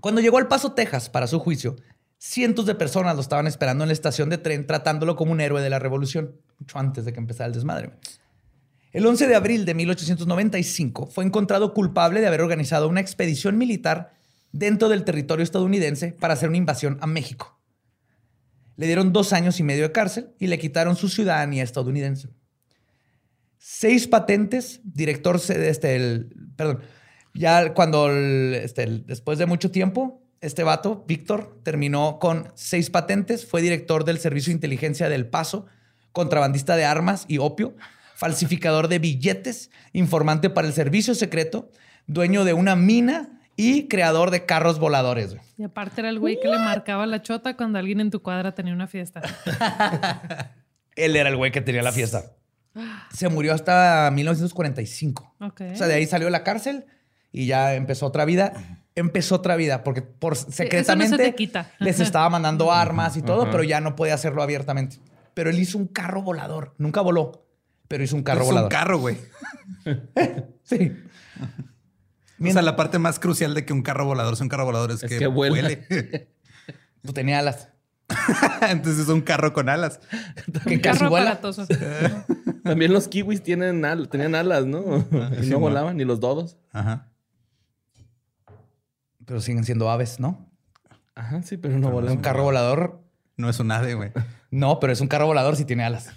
Cuando 0.00 0.20
llegó 0.20 0.38
al 0.38 0.46
Paso, 0.46 0.72
Texas, 0.72 1.08
para 1.08 1.26
su 1.26 1.38
juicio, 1.38 1.76
cientos 2.18 2.66
de 2.66 2.74
personas 2.74 3.14
lo 3.14 3.22
estaban 3.22 3.46
esperando 3.46 3.84
en 3.84 3.88
la 3.88 3.94
estación 3.94 4.28
de 4.28 4.38
tren, 4.38 4.66
tratándolo 4.66 5.16
como 5.16 5.32
un 5.32 5.40
héroe 5.40 5.62
de 5.62 5.70
la 5.70 5.78
revolución, 5.78 6.36
mucho 6.58 6.78
antes 6.78 7.04
de 7.04 7.12
que 7.12 7.18
empezara 7.18 7.46
el 7.48 7.54
desmadre. 7.54 7.92
El 8.92 9.06
11 9.06 9.26
de 9.26 9.34
abril 9.34 9.64
de 9.64 9.74
1895 9.74 11.06
fue 11.06 11.24
encontrado 11.24 11.74
culpable 11.74 12.20
de 12.20 12.26
haber 12.26 12.40
organizado 12.40 12.88
una 12.88 13.00
expedición 13.00 13.58
militar 13.58 14.14
dentro 14.52 14.88
del 14.88 15.04
territorio 15.04 15.42
estadounidense 15.42 16.12
para 16.12 16.34
hacer 16.34 16.48
una 16.48 16.58
invasión 16.58 16.98
a 17.00 17.06
México. 17.06 17.58
Le 18.76 18.86
dieron 18.86 19.12
dos 19.12 19.32
años 19.32 19.60
y 19.60 19.62
medio 19.62 19.84
de 19.84 19.92
cárcel 19.92 20.30
y 20.38 20.46
le 20.46 20.58
quitaron 20.58 20.96
su 20.96 21.08
ciudadanía 21.08 21.62
estadounidense. 21.62 22.28
Seis 23.58 24.06
patentes, 24.06 24.80
director, 24.84 25.36
este, 25.48 25.96
el, 25.96 26.28
perdón, 26.56 26.80
ya 27.34 27.74
cuando, 27.74 28.08
el- 28.10 28.54
este, 28.54 28.82
el- 28.84 29.06
después 29.06 29.38
de 29.38 29.46
mucho 29.46 29.70
tiempo, 29.70 30.22
este 30.40 30.62
vato, 30.62 31.04
Víctor, 31.08 31.58
terminó 31.62 32.18
con 32.18 32.52
seis 32.54 32.90
patentes, 32.90 33.46
fue 33.46 33.62
director 33.62 34.04
del 34.04 34.18
Servicio 34.18 34.50
de 34.50 34.54
Inteligencia 34.56 35.08
del 35.08 35.26
Paso, 35.26 35.66
contrabandista 36.12 36.76
de 36.76 36.84
armas 36.84 37.24
y 37.28 37.38
opio, 37.38 37.74
falsificador 38.14 38.88
de 38.88 38.98
billetes, 38.98 39.70
informante 39.92 40.48
para 40.50 40.66
el 40.68 40.72
servicio 40.74 41.14
secreto, 41.14 41.70
dueño 42.06 42.44
de 42.44 42.52
una 42.54 42.76
mina 42.76 43.40
y 43.56 43.88
creador 43.88 44.30
de 44.30 44.44
carros 44.46 44.78
voladores. 44.78 45.30
güey. 45.34 45.40
Y 45.58 45.64
aparte 45.64 46.02
era 46.02 46.10
el 46.10 46.18
güey 46.18 46.38
que 46.40 46.48
le 46.48 46.58
marcaba 46.58 47.06
la 47.06 47.22
chota 47.22 47.56
cuando 47.56 47.78
alguien 47.78 48.00
en 48.00 48.10
tu 48.10 48.22
cuadra 48.22 48.54
tenía 48.54 48.72
una 48.74 48.86
fiesta. 48.86 49.22
Él 50.96 51.16
era 51.16 51.28
el 51.28 51.36
güey 51.36 51.52
que 51.52 51.60
tenía 51.60 51.82
la 51.82 51.92
fiesta. 51.92 52.24
Se 53.12 53.28
murió 53.28 53.54
hasta 53.54 54.10
1945. 54.12 55.34
Ok. 55.40 55.62
O 55.72 55.76
sea, 55.76 55.86
de 55.86 55.94
ahí 55.94 56.06
salió 56.06 56.26
de 56.26 56.30
la 56.32 56.42
cárcel 56.44 56.86
y 57.32 57.46
ya 57.46 57.74
empezó 57.74 58.06
otra 58.06 58.24
vida. 58.24 58.52
Empezó 58.94 59.34
otra 59.36 59.56
vida 59.56 59.84
porque 59.84 60.00
por 60.02 60.36
secretamente 60.36 61.34
quita. 61.34 61.70
les 61.78 62.00
estaba 62.00 62.30
mandando 62.30 62.72
armas 62.72 63.16
y 63.16 63.22
todo, 63.22 63.50
pero 63.50 63.62
ya 63.62 63.80
no 63.80 63.94
podía 63.96 64.14
hacerlo 64.14 64.42
abiertamente. 64.42 64.98
Pero 65.34 65.50
él 65.50 65.58
hizo 65.58 65.76
un 65.76 65.86
carro 65.86 66.22
volador. 66.22 66.74
Nunca 66.78 67.02
voló, 67.02 67.46
pero 67.88 68.02
hizo 68.04 68.16
un 68.16 68.22
carro 68.22 68.40
es 68.42 68.46
un 68.48 68.54
volador. 68.54 68.70
carro, 68.70 68.98
güey. 68.98 69.16
Sí. 70.64 70.92
O 72.42 72.50
sea, 72.52 72.60
la 72.62 72.76
parte 72.76 72.98
más 72.98 73.18
crucial 73.18 73.54
de 73.54 73.64
que 73.64 73.72
un 73.72 73.82
carro 73.82 74.04
volador 74.04 74.36
sea 74.36 74.44
un 74.44 74.48
carro 74.50 74.64
volador 74.66 74.90
es, 74.90 75.02
Es 75.02 75.08
que, 75.10 75.18
que 75.18 75.26
vuela. 75.26 75.62
vuele. 75.62 75.86
Pues 77.02 77.14
tenía 77.14 77.38
alas. 77.38 77.68
Entonces 78.68 79.02
es 79.04 79.08
un 79.08 79.20
carro 79.20 79.52
con 79.52 79.68
alas. 79.68 80.00
Que 80.66 80.74
Un 80.74 80.80
casi 80.80 80.98
carro 80.98 81.10
vuela. 81.10 81.32
aparatoso. 81.32 81.66
También 82.66 82.92
los 82.92 83.08
kiwis 83.08 83.42
tienen 83.42 83.84
al- 83.84 84.08
tenían 84.08 84.34
alas, 84.34 84.66
¿no? 84.66 84.80
Y 85.42 85.46
no 85.46 85.58
volaban, 85.60 85.96
ni 85.96 86.04
los 86.04 86.20
dodos. 86.20 86.56
Ajá. 86.72 87.08
Pero 89.24 89.40
siguen 89.40 89.64
siendo 89.64 89.90
aves, 89.90 90.20
¿no? 90.20 90.48
Ajá, 91.14 91.42
sí, 91.42 91.56
pero 91.56 91.78
no 91.78 91.88
Un 91.88 91.92
volaban. 91.94 92.18
carro 92.18 92.44
volador. 92.44 93.00
No 93.36 93.48
es 93.48 93.58
un 93.60 93.70
ave, 93.72 93.94
güey. 93.94 94.12
No, 94.50 94.78
pero 94.80 94.92
es 94.92 95.00
un 95.00 95.08
carro 95.08 95.26
volador 95.26 95.56
si 95.56 95.64
tiene 95.64 95.84
alas. 95.84 96.10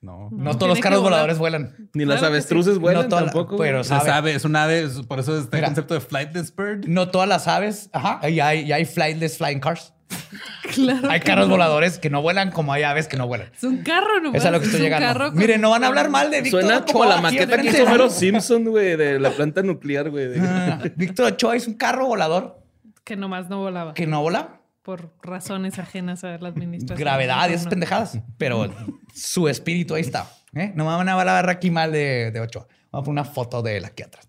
No. 0.00 0.28
No, 0.32 0.44
No, 0.44 0.56
todos 0.58 0.68
los 0.70 0.80
carros 0.80 1.02
voladores 1.02 1.38
vuelan. 1.38 1.90
Ni 1.94 2.04
las 2.06 2.18
Claro 2.18 2.32
que 2.32 2.36
avestruces 2.38 2.78
vuelan 2.78 3.02
No 3.04 3.08
toda 3.10 3.20
la- 3.22 3.26
tampoco. 3.30 3.56
pero- 3.58 3.84
sabe. 3.84 4.10
ave, 4.10 4.34
es 4.34 4.44
un 4.46 4.56
ave, 4.56 4.82
es- 4.84 5.00
por 5.02 5.20
eso 5.20 5.38
está 5.38 5.56
Mira. 5.58 5.68
el 5.68 5.74
concepto 5.74 5.94
de 5.94 6.00
flightless 6.00 6.54
bird. 6.56 6.86
No 6.86 7.10
todas 7.10 7.28
las 7.28 7.46
aves. 7.48 7.90
Ajá. 7.92 8.28
Y 8.28 8.40
hay, 8.40 8.60
y 8.62 8.72
hay 8.72 8.84
flightless 8.86 9.36
flying 9.38 9.60
cars. 9.60 9.92
Claro. 10.74 11.10
Hay 11.10 11.18
carros 11.20 11.48
voladores 11.48 11.98
que 11.98 12.10
no 12.10 12.22
vuelan 12.22 12.52
como 12.52 12.72
hay 12.72 12.84
aves 12.84 13.08
que 13.08 13.16
no 13.16 13.26
vuelan. 13.26 13.50
Es 13.56 13.64
un 13.64 13.78
carro, 13.78 14.20
¿no? 14.22 14.32
Es 14.34 14.44
a 14.44 14.52
lo 14.52 14.60
que 14.60 14.66
estoy 14.66 14.80
llegando. 14.82 15.32
Miren, 15.32 15.60
no 15.60 15.70
van 15.70 15.82
a 15.82 15.88
hablar 15.88 16.10
mal 16.10 16.30
de 16.30 16.42
Víctor 16.42 16.62
Suena 16.62 16.84
como 16.84 17.04
la 17.06 17.20
maqueta 17.20 17.58
que 17.60 17.68
hizo 17.70 17.82
Homero 17.84 18.08
Simpson, 18.08 18.64
güey, 18.66 18.96
de 18.96 19.18
la 19.18 19.30
planta 19.30 19.62
nuclear, 19.62 20.10
güey. 20.10 20.28
Ah, 20.38 20.78
Víctor 20.94 21.32
Ochoa 21.32 21.56
es 21.56 21.66
un 21.66 21.74
carro 21.74 22.06
volador 22.06 22.62
Que 23.02 23.16
nomás 23.16 23.48
no 23.48 23.58
volaba. 23.58 23.94
que 23.94 24.06
no 24.06 24.22
vola. 24.22 24.60
Por 24.82 25.12
razones 25.22 25.78
ajenas 25.80 26.22
a 26.22 26.38
la 26.38 26.48
administración. 26.48 26.98
Gravedad 26.98 27.48
y 27.50 27.54
esas 27.54 27.64
No. 27.64 27.70
pendejadas. 27.70 28.18
Pero 28.38 28.72
su 29.12 29.48
espíritu 29.48 29.94
ahí 29.96 30.02
está. 30.02 30.30
¿eh? 30.54 30.70
No 30.76 30.84
me 30.84 30.90
van 30.96 31.08
a 31.08 31.14
hablar 31.14 31.50
aquí 31.50 31.70
mal 31.72 31.90
de, 31.90 32.30
de 32.30 32.38
Ochoa. 32.40 32.68
Vamos 32.92 33.02
a 33.02 33.06
poner 33.06 33.22
una 33.22 33.24
foto 33.24 33.60
de 33.62 33.78
él 33.78 33.84
aquí 33.84 34.04
atrás. 34.04 34.28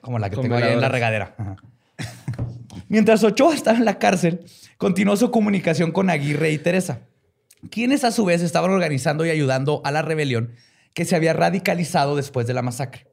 Como 0.00 0.18
la 0.20 0.30
que 0.30 0.36
Con 0.36 0.44
tengo 0.44 0.56
ahí 0.56 0.72
en 0.72 0.80
la 0.80 0.88
regadera. 0.88 1.34
Ajá. 1.36 1.56
Mientras 2.88 3.22
Ochoa 3.24 3.54
estaba 3.54 3.76
en 3.78 3.84
la 3.84 3.98
cárcel, 3.98 4.44
continuó 4.82 5.16
su 5.16 5.30
comunicación 5.30 5.92
con 5.92 6.10
Aguirre 6.10 6.50
y 6.50 6.58
Teresa, 6.58 7.02
quienes 7.70 8.02
a 8.02 8.10
su 8.10 8.24
vez 8.24 8.42
estaban 8.42 8.72
organizando 8.72 9.24
y 9.24 9.30
ayudando 9.30 9.80
a 9.84 9.92
la 9.92 10.02
rebelión 10.02 10.56
que 10.92 11.04
se 11.04 11.14
había 11.14 11.32
radicalizado 11.32 12.16
después 12.16 12.48
de 12.48 12.54
la 12.54 12.62
masacre. 12.62 13.06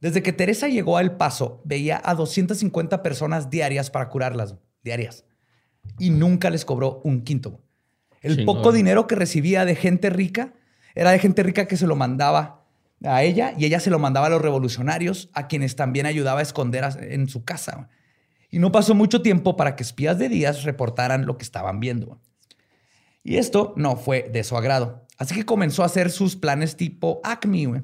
Desde 0.00 0.22
que 0.22 0.32
Teresa 0.32 0.68
llegó 0.68 0.96
a 0.96 1.02
El 1.02 1.12
Paso, 1.12 1.60
veía 1.66 2.00
a 2.02 2.14
250 2.14 3.02
personas 3.02 3.50
diarias 3.50 3.90
para 3.90 4.08
curarlas, 4.08 4.54
diarias. 4.82 5.26
Y 5.98 6.08
nunca 6.08 6.48
les 6.48 6.64
cobró 6.64 7.02
un 7.04 7.24
quinto. 7.24 7.60
El 8.22 8.36
Chingón. 8.36 8.56
poco 8.56 8.72
dinero 8.72 9.06
que 9.06 9.16
recibía 9.16 9.66
de 9.66 9.74
gente 9.74 10.08
rica 10.08 10.54
era 10.94 11.10
de 11.10 11.18
gente 11.18 11.42
rica 11.42 11.66
que 11.66 11.76
se 11.76 11.86
lo 11.86 11.96
mandaba 11.96 12.64
a 13.04 13.22
ella 13.22 13.52
y 13.58 13.66
ella 13.66 13.80
se 13.80 13.90
lo 13.90 13.98
mandaba 13.98 14.28
a 14.28 14.30
los 14.30 14.40
revolucionarios, 14.40 15.28
a 15.34 15.46
quienes 15.46 15.76
también 15.76 16.06
ayudaba 16.06 16.40
a 16.40 16.42
esconder 16.42 16.88
en 17.02 17.28
su 17.28 17.44
casa. 17.44 17.90
Y 18.50 18.58
no 18.58 18.72
pasó 18.72 18.94
mucho 18.94 19.22
tiempo 19.22 19.56
para 19.56 19.76
que 19.76 19.82
espías 19.82 20.18
de 20.18 20.28
Díaz 20.28 20.62
reportaran 20.64 21.26
lo 21.26 21.36
que 21.36 21.44
estaban 21.44 21.80
viendo. 21.80 22.20
Y 23.22 23.36
esto 23.36 23.74
no 23.76 23.96
fue 23.96 24.28
de 24.32 24.44
su 24.44 24.56
agrado. 24.56 25.06
Así 25.18 25.34
que 25.34 25.44
comenzó 25.44 25.82
a 25.82 25.86
hacer 25.86 26.10
sus 26.10 26.36
planes 26.36 26.76
tipo 26.76 27.20
Acme, 27.24 27.66
güey, 27.66 27.82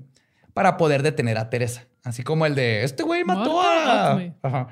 para 0.54 0.76
poder 0.76 1.02
detener 1.02 1.38
a 1.38 1.50
Teresa. 1.50 1.86
Así 2.04 2.22
como 2.22 2.46
el 2.46 2.54
de, 2.54 2.84
este 2.84 3.02
güey 3.02 3.24
mató 3.24 3.60
a... 3.60 4.20
Ajá. 4.42 4.68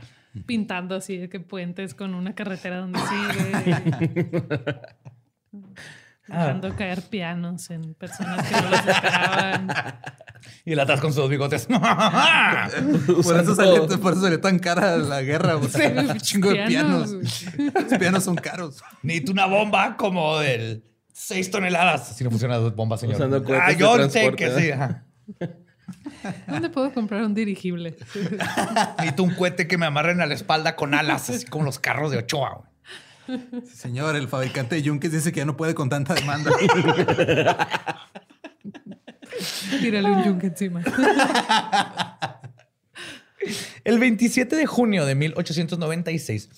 Pintando 0.47 0.95
así 0.95 1.17
de 1.17 1.29
que 1.29 1.41
puentes 1.41 1.95
con 1.95 2.15
una 2.15 2.35
carretera 2.35 2.79
donde 2.79 3.01
sigue. 3.01 4.01
Dejando 6.31 6.77
caer 6.77 7.03
pianos 7.03 7.71
en 7.71 7.95
personas 7.95 8.47
que 8.47 8.55
no 8.55 8.71
los 8.71 8.79
esperaban. 8.79 9.69
Y 10.65 10.73
él 10.73 10.81
atrás 10.81 11.01
con 11.01 11.13
sus 11.13 11.29
bigotes. 11.29 11.67
Por 13.23 13.41
eso, 13.41 13.55
salió, 13.55 13.87
por 14.01 14.13
eso 14.13 14.23
salió 14.23 14.41
tan 14.41 14.59
cara 14.59 14.97
la 14.97 15.21
guerra. 15.21 15.57
Un 15.57 15.69
chingo 16.19 16.51
de 16.51 16.65
pianos. 16.67 17.11
Pianos, 17.11 17.75
Los 17.91 17.99
pianos 17.99 18.25
son 18.25 18.37
caros. 18.37 18.83
Necesito 19.03 19.33
una 19.33 19.45
bomba 19.45 19.99
como 19.99 20.39
del 20.39 20.83
6 21.13 21.51
toneladas. 21.51 22.17
Si 22.17 22.25
no 22.25 22.31
funciona 22.31 22.59
la 22.59 22.71
bomba, 22.71 22.97
señor. 22.97 23.17
Usando 23.17 23.45
cohetes 23.45 23.69
ah, 23.69 23.73
yo 23.73 24.09
sé 24.09 24.33
que 24.33 24.51
sí. 24.51 24.71
ajá. 24.71 25.05
¿Dónde 26.47 26.71
puedo 26.71 26.93
comprar 26.93 27.23
un 27.23 27.35
dirigible? 27.35 27.97
Necesito 28.99 29.23
un 29.23 29.35
cohete 29.35 29.67
que 29.67 29.77
me 29.79 29.87
amarren 29.87 30.21
a 30.21 30.27
la 30.27 30.35
espalda 30.35 30.77
con 30.77 30.95
alas, 30.95 31.29
así 31.31 31.47
como 31.47 31.65
los 31.65 31.79
carros 31.79 32.11
de 32.11 32.19
Ochoa. 32.19 32.70
Sí, 33.65 33.77
señor, 33.77 34.17
el 34.17 34.29
fabricante 34.29 34.75
de 34.77 34.83
yunques 34.83 35.13
dice 35.13 35.33
que 35.33 35.39
ya 35.39 35.45
no 35.45 35.57
puede 35.57 35.75
con 35.75 35.89
tanta 35.89 36.15
demanda. 36.15 36.51
Tírale 39.81 40.11
un 40.11 40.25
yunque 40.25 40.49
encima. 40.49 40.83
El 43.85 43.99
27 43.99 44.55
de 44.55 44.67
junio 44.67 45.07
de 45.07 45.15
1896, 45.15 46.51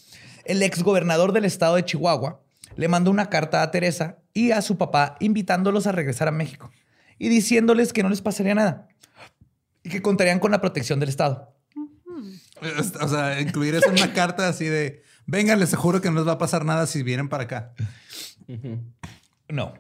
el 0.45 0.63
exgobernador 0.63 1.33
del 1.33 1.45
estado 1.45 1.77
de 1.77 1.85
Chihuahua 1.85 2.43
le 2.75 2.89
mandó 2.89 3.11
una 3.11 3.31
carta 3.31 3.63
a 3.63 3.71
Teresa 3.71 4.19
y 4.35 4.51
a 4.51 4.63
su 4.63 4.79
papá 4.79 5.17
invitándolos 5.21 5.87
a 5.87 5.93
regresar 5.93 6.29
a 6.29 6.33
México 6.33 6.73
y 7.19 7.29
diciéndoles 7.29 7.93
que 7.93 8.03
no 8.03 8.09
les 8.09 8.21
pasaría 8.21 8.55
nada 8.55 8.89
y 9.85 9.91
que 9.91 10.03
contarían 10.03 10.41
con 10.41 10.51
la 10.51 10.61
protección 10.61 10.99
del 10.99 11.11
estado. 11.11 11.55
o 13.01 13.09
sea, 13.09 13.41
incluir 13.41 13.75
eso 13.75 13.89
en 13.89 13.99
una 13.99 14.13
carta 14.13 14.49
así 14.49 14.65
de, 14.65 15.03
vengan, 15.27 15.59
les 15.61 15.75
juro 15.75 16.01
que 16.01 16.11
no 16.11 16.17
les 16.17 16.27
va 16.29 16.33
a 16.33 16.39
pasar 16.39 16.65
nada 16.65 16.87
si 16.87 17.03
vienen 17.03 17.29
para 17.29 17.45
acá. 17.45 17.73
No, 19.49 19.75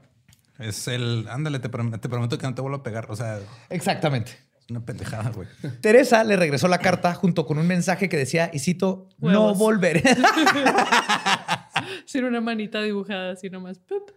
Es 0.59 0.86
el, 0.88 1.26
ándale, 1.28 1.59
te, 1.59 1.70
prom- 1.70 1.99
te 2.01 2.09
prometo 2.09 2.38
que 2.38 2.47
no 2.47 2.55
te 2.55 2.61
vuelvo 2.62 2.78
a 2.78 2.82
pegar. 2.82 3.07
O 3.11 3.16
sea, 3.16 3.38
es 3.38 3.45
exactamente. 3.70 4.32
una 4.70 4.84
pendejada, 4.84 5.30
güey. 5.30 5.49
Teresa 5.80 6.22
le 6.24 6.36
regresó 6.36 6.68
la 6.68 6.78
carta 6.78 7.14
junto 7.14 7.47
con 7.47 7.59
un 7.59 7.66
mensaje 7.66 8.09
que 8.09 8.16
decía, 8.16 8.51
y 8.53 8.59
cito, 8.61 9.09
no 9.18 9.55
volveré. 9.55 10.03
Sin 12.07 12.24
una 12.24 12.40
manita 12.40 12.80
dibujada 12.82 13.32
así 13.32 13.51
nomás. 13.51 13.78
Pup. 13.78 14.11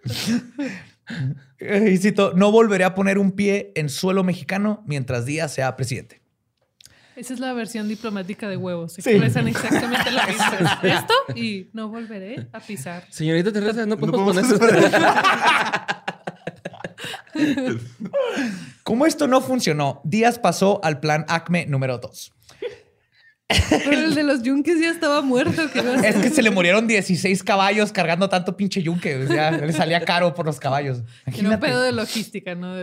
y 1.60 1.98
cito, 1.98 2.34
no 2.36 2.52
volveré 2.52 2.84
a 2.84 2.94
poner 2.96 3.18
un 3.18 3.32
pie 3.32 3.72
en 3.76 3.90
suelo 3.90 4.24
mexicano 4.24 4.84
mientras 4.86 5.26
Díaz 5.26 5.54
sea 5.54 5.76
presidente. 5.76 6.22
Esa 7.16 7.34
es 7.34 7.40
la 7.40 7.54
versión 7.54 7.88
diplomática 7.88 8.50
de 8.50 8.58
huevos. 8.58 8.94
Se 8.94 9.02
Sí. 9.02 9.12
expresan 9.12 9.48
exactamente 9.48 10.12
lo 10.12 10.22
mismo. 10.28 10.44
Esto 10.84 11.14
y 11.36 11.70
no 11.74 11.88
volveré 11.90 12.48
a 12.52 12.60
pisar. 12.60 13.06
Señorita 13.10 13.52
Teresa, 13.54 13.86
no 13.86 13.98
podemos 13.98 14.36
podemos 14.36 14.60
poner 14.60 14.84
eso. 14.86 14.96
Como 18.84 19.06
esto 19.06 19.28
no 19.28 19.42
funcionó, 19.42 20.02
Díaz 20.04 20.40
pasó 20.40 20.80
al 20.84 21.00
plan 21.00 21.26
ACME 21.28 21.66
número 21.66 21.98
2. 21.98 22.32
Pero 23.70 23.92
el 23.92 24.16
de 24.16 24.24
los 24.24 24.42
yunques 24.42 24.80
ya 24.80 24.90
estaba 24.90 25.22
muerto. 25.22 25.70
¿qué 25.72 25.80
iba 25.80 25.92
a 25.94 26.08
Es 26.08 26.16
que 26.16 26.30
se 26.32 26.42
le 26.42 26.50
murieron 26.50 26.88
16 26.88 27.44
caballos 27.44 27.92
cargando 27.92 28.28
tanto 28.28 28.58
pinche 28.58 28.82
yunque. 28.82 29.16
O 29.24 29.28
sea, 29.28 29.52
le 29.52 29.72
salía 29.72 30.04
caro 30.04 30.34
por 30.34 30.46
los 30.48 30.60
caballos. 30.60 31.00
Era 31.00 31.08
un 31.08 31.34
Imagínate. 31.46 31.68
pedo 31.68 31.82
de 31.84 31.92
logística, 31.92 32.56
¿no? 32.56 32.76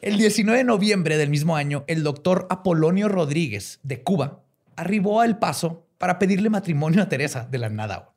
El 0.00 0.16
19 0.16 0.58
de 0.58 0.64
noviembre 0.64 1.16
del 1.16 1.30
mismo 1.30 1.56
año, 1.56 1.84
el 1.86 2.02
doctor 2.02 2.46
Apolonio 2.50 3.08
Rodríguez 3.08 3.80
de 3.82 4.02
Cuba 4.02 4.40
arribó 4.76 5.20
a 5.20 5.24
El 5.26 5.38
Paso 5.38 5.86
para 5.98 6.18
pedirle 6.18 6.50
matrimonio 6.50 7.02
a 7.02 7.08
Teresa 7.08 7.46
de 7.50 7.58
la 7.58 7.68
nada. 7.68 8.10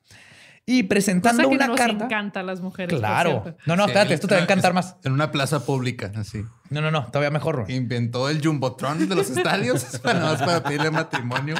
Y 0.63 0.83
presentando 0.83 1.41
Cosa 1.43 1.49
que 1.49 1.55
una 1.55 1.67
nos 1.67 1.77
carta. 1.77 2.05
encanta 2.05 2.39
a 2.41 2.43
las 2.43 2.61
mujeres. 2.61 2.97
Claro. 2.99 3.55
No, 3.65 3.75
no, 3.75 3.85
espérate, 3.87 4.13
esto 4.13 4.27
te 4.27 4.35
va 4.35 4.41
a 4.41 4.43
encantar 4.43 4.73
más. 4.73 4.95
En 5.03 5.11
una 5.11 5.31
plaza 5.31 5.65
pública, 5.65 6.11
así. 6.15 6.43
No, 6.69 6.81
no, 6.81 6.91
no, 6.91 7.07
todavía 7.07 7.31
mejor. 7.31 7.63
güey. 7.63 7.75
Inventó 7.75 8.29
el 8.29 8.45
jumbotron 8.45 9.09
de 9.09 9.15
los 9.15 9.31
estadios 9.31 9.83
para 10.03 10.19
nada 10.19 10.31
más 10.33 10.41
para 10.43 10.63
pedirle 10.63 10.91
matrimonio. 10.91 11.55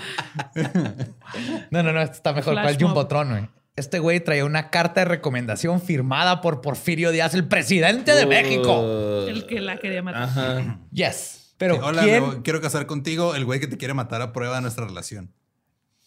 No, 1.71 1.81
no, 1.83 1.91
no, 1.91 2.01
esto 2.01 2.15
está 2.17 2.33
mejor. 2.33 2.53
Flash 2.53 2.63
¿Cuál 2.63 2.73
mob. 2.75 2.81
Jumbotron, 2.83 3.29
güey? 3.29 3.49
Este 3.81 3.97
güey 3.97 4.19
traía 4.19 4.45
una 4.45 4.69
carta 4.69 5.01
de 5.01 5.05
recomendación 5.05 5.81
firmada 5.81 6.39
por 6.41 6.61
Porfirio 6.61 7.11
Díaz, 7.11 7.33
el 7.33 7.47
presidente 7.47 8.13
de 8.13 8.27
México. 8.27 9.25
El 9.27 9.47
que 9.47 9.59
la 9.59 9.77
quería 9.77 10.03
matar. 10.03 10.21
Ajá. 10.21 10.79
Yes. 10.91 11.55
Pero 11.57 11.73
Sí, 11.75 11.81
Hola, 11.83 12.03
¿quién? 12.03 12.23
me 12.23 12.29
voy- 12.29 12.41
quiero 12.43 12.61
casar 12.61 12.85
contigo, 12.85 13.33
el 13.33 13.43
güey 13.43 13.59
que 13.59 13.65
te 13.65 13.77
quiere 13.77 13.95
matar 13.95 14.21
a 14.21 14.33
prueba 14.33 14.57
de 14.57 14.61
nuestra 14.61 14.85
relación. 14.85 15.33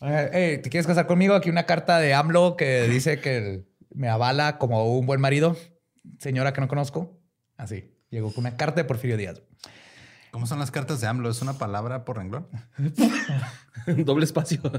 Eh, 0.03 0.31
eh, 0.33 0.61
¿Te 0.62 0.70
quieres 0.70 0.87
casar 0.87 1.09
conmigo? 1.09 1.35
Aquí 1.35 1.51
una 1.51 1.66
carta 1.66 1.99
de 1.99 2.14
AMLO 2.14 2.57
que 2.57 2.83
dice 2.89 3.18
que 3.20 3.64
me 3.93 4.09
avala 4.09 4.59
como 4.59 4.97
un 4.97 5.05
buen 5.07 5.20
marido. 5.20 5.57
Señora 6.20 6.53
que 6.53 6.61
no 6.61 6.68
conozco. 6.68 7.18
Así. 7.57 7.93
Llegó 8.11 8.33
con 8.33 8.43
una 8.47 8.57
carta 8.57 8.77
de 8.83 8.85
Porfirio 8.85 9.16
Díaz. 9.16 9.43
¿Cómo 10.31 10.47
son 10.47 10.61
las 10.61 10.70
cartas 10.70 11.01
de 11.01 11.09
AMLO? 11.09 11.29
¿Es 11.29 11.43
una 11.43 11.55
palabra 11.59 12.05
por 12.05 12.18
renglón? 12.18 12.47
Doble 14.05 14.25
espacio. 14.27 14.61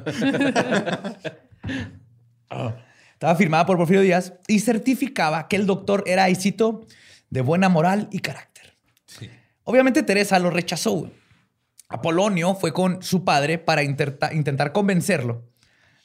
Estaba 3.16 3.36
firmada 3.36 3.66
por 3.66 3.78
Porfirio 3.78 4.02
Díaz 4.04 4.34
y 4.48 4.60
certificaba 4.60 5.48
que 5.48 5.56
el 5.56 5.66
doctor 5.66 6.04
era, 6.06 6.30
y 6.30 6.36
cito, 6.36 6.86
de 7.30 7.42
buena 7.42 7.68
moral 7.70 8.08
y 8.12 8.20
carácter. 8.20 8.76
Sí. 9.08 9.30
Obviamente 9.64 10.04
Teresa 10.04 10.38
lo 10.40 10.50
rechazó. 10.52 11.10
Apolonio 11.88 12.56
fue 12.56 12.74
con 12.74 13.02
su 13.02 13.24
padre 13.24 13.58
para 13.58 13.84
intentar 13.84 14.72
convencerlo 14.74 15.44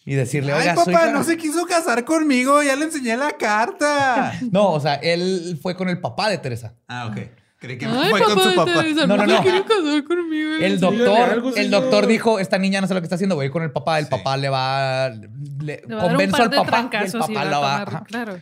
y 0.05 0.15
decirle, 0.15 0.53
Ay, 0.53 0.61
oiga, 0.61 0.75
papá, 0.75 0.85
soy 0.85 0.95
ca- 0.95 1.11
no 1.11 1.25
se 1.25 1.37
quiso 1.37 1.67
casar 1.67 2.05
conmigo, 2.05 2.63
ya 2.63 2.77
le 2.77 2.85
enseñé 2.87 3.17
la 3.17 3.33
carta. 3.33 4.33
No, 4.51 4.71
o 4.73 4.81
sea, 4.81 4.95
él 4.95 5.59
fue 5.61 5.75
con 5.77 5.89
el 5.89 6.01
papá 6.01 6.29
de 6.31 6.39
Teresa. 6.39 6.75
ah, 6.89 7.07
ok. 7.11 7.19
Creí 7.61 7.77
que 7.79 7.85
Ay, 7.85 8.11
fue 8.11 8.21
papá, 8.21 8.35
con 8.35 8.43
su 8.43 8.55
papá. 8.57 8.83
No, 9.07 9.07
no, 9.07 9.27
no. 9.27 9.45
casar 9.45 10.05
conmigo. 10.05 10.51
El 10.61 10.81
doctor, 10.81 11.31
algo, 11.31 11.55
el 11.55 11.71
doctor 11.71 12.07
dijo, 12.07 12.39
esta 12.39 12.57
niña 12.59 12.81
no 12.81 12.87
sé 12.89 12.95
lo 12.95 13.01
que 13.01 13.05
está 13.05 13.17
haciendo, 13.17 13.35
voy 13.37 13.45
a 13.45 13.47
ir 13.47 13.53
con 13.53 13.63
el 13.63 13.71
papá, 13.71 13.99
el 13.99 14.07
Sí. 14.07 14.11
papá 14.11 14.37
le 14.39 14.49
va, 14.49 15.11
le, 15.11 15.83
Le 15.87 15.95
va 15.95 16.01
convenzo 16.09 16.43
al 16.43 16.51
papá 16.51 16.89
y 16.91 16.97
el 17.05 17.13
papá 17.13 17.33
va 17.35 17.45
la 17.45 17.57
a 17.57 17.61
va. 17.61 17.85
tomar-. 17.85 18.05
Claro. 18.05 18.41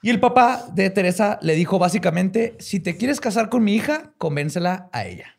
Y 0.00 0.10
el 0.10 0.20
papá 0.20 0.64
de 0.72 0.88
Teresa 0.90 1.40
le 1.42 1.56
dijo 1.56 1.80
básicamente, 1.80 2.54
si 2.60 2.78
te 2.78 2.96
quieres 2.96 3.20
casar 3.20 3.48
con 3.48 3.64
mi 3.64 3.74
hija, 3.74 4.12
convéncela 4.18 4.88
a 4.92 5.04
ella. 5.04 5.34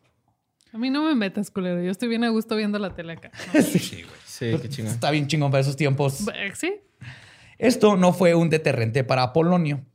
A 0.74 0.78
mí 0.78 0.90
no 0.90 1.02
me 1.04 1.16
metas, 1.16 1.50
culero. 1.50 1.82
Yo 1.82 1.90
estoy 1.92 2.10
bien 2.10 2.26
a 2.26 2.30
gusto 2.30 2.58
viendo 2.58 2.78
la 2.80 2.94
tele 2.94 3.14
acá. 3.14 3.32
Sí, 3.64 4.56
qué 4.62 4.70
chingón. 4.70 4.94
Está 4.94 5.10
bien 5.12 5.28
chingón 5.28 5.52
para 5.52 5.62
esos 5.62 5.76
tiempos. 5.78 6.26
¿Sí? 6.56 6.74
Esto 7.58 7.98
no 7.98 8.14
fue 8.14 8.36
un 8.36 8.50
deterrente 8.50 9.04
para 9.04 9.24
Apolonio, 9.24 9.86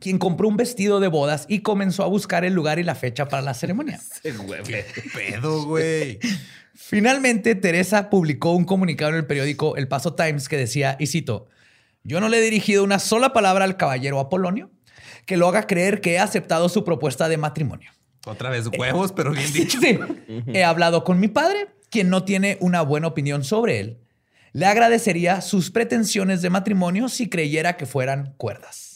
quien 0.00 0.18
compró 0.18 0.48
un 0.48 0.56
vestido 0.56 1.00
de 1.00 1.08
bodas 1.08 1.46
y 1.48 1.60
comenzó 1.60 2.02
a 2.02 2.08
buscar 2.08 2.44
el 2.44 2.52
lugar 2.52 2.78
y 2.78 2.82
la 2.82 2.94
fecha 2.94 3.28
para 3.28 3.42
la 3.42 3.54
ceremonia. 3.54 4.00
¿Qué 4.22 4.32
pedo, 5.14 5.64
güey? 5.64 6.18
Finalmente, 6.74 7.54
Teresa 7.54 8.10
publicó 8.10 8.52
un 8.52 8.64
comunicado 8.64 9.12
en 9.12 9.18
el 9.18 9.26
periódico 9.26 9.76
El 9.76 9.88
Paso 9.88 10.14
Times 10.14 10.48
que 10.48 10.56
decía, 10.56 10.96
y 10.98 11.06
cito, 11.06 11.48
yo 12.02 12.20
no 12.20 12.28
le 12.28 12.38
he 12.38 12.42
dirigido 12.42 12.82
una 12.84 12.98
sola 12.98 13.32
palabra 13.32 13.64
al 13.64 13.76
caballero 13.76 14.18
Apolonio 14.18 14.70
que 15.24 15.36
lo 15.36 15.48
haga 15.48 15.66
creer 15.66 16.00
que 16.00 16.14
he 16.14 16.18
aceptado 16.18 16.68
su 16.68 16.84
propuesta 16.84 17.28
de 17.28 17.38
matrimonio. 17.38 17.90
Otra 18.26 18.50
vez 18.50 18.68
huevos, 18.78 19.12
pero 19.12 19.32
bien 19.32 19.50
dicho. 19.52 19.78
Sí. 19.80 19.98
He 20.48 20.64
hablado 20.64 21.04
con 21.04 21.20
mi 21.20 21.28
padre, 21.28 21.68
quien 21.90 22.10
no 22.10 22.24
tiene 22.24 22.58
una 22.60 22.82
buena 22.82 23.06
opinión 23.06 23.44
sobre 23.44 23.80
él. 23.80 23.98
Le 24.52 24.66
agradecería 24.66 25.40
sus 25.40 25.70
pretensiones 25.70 26.42
de 26.42 26.50
matrimonio 26.50 27.08
si 27.08 27.28
creyera 27.28 27.76
que 27.76 27.86
fueran 27.86 28.34
cuerdas. 28.36 28.93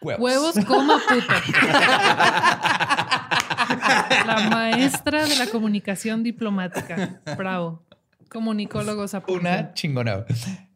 Huevos. 0.00 0.22
Huevos, 0.22 0.54
coma 0.66 1.00
puta. 1.08 1.42
La 4.26 4.48
maestra 4.50 5.26
de 5.26 5.36
la 5.36 5.46
comunicación 5.48 6.22
diplomática. 6.22 7.20
Bravo. 7.36 7.82
Comunicólogos 8.28 9.14
a 9.14 9.22
Una 9.28 9.74
chingona. 9.74 10.24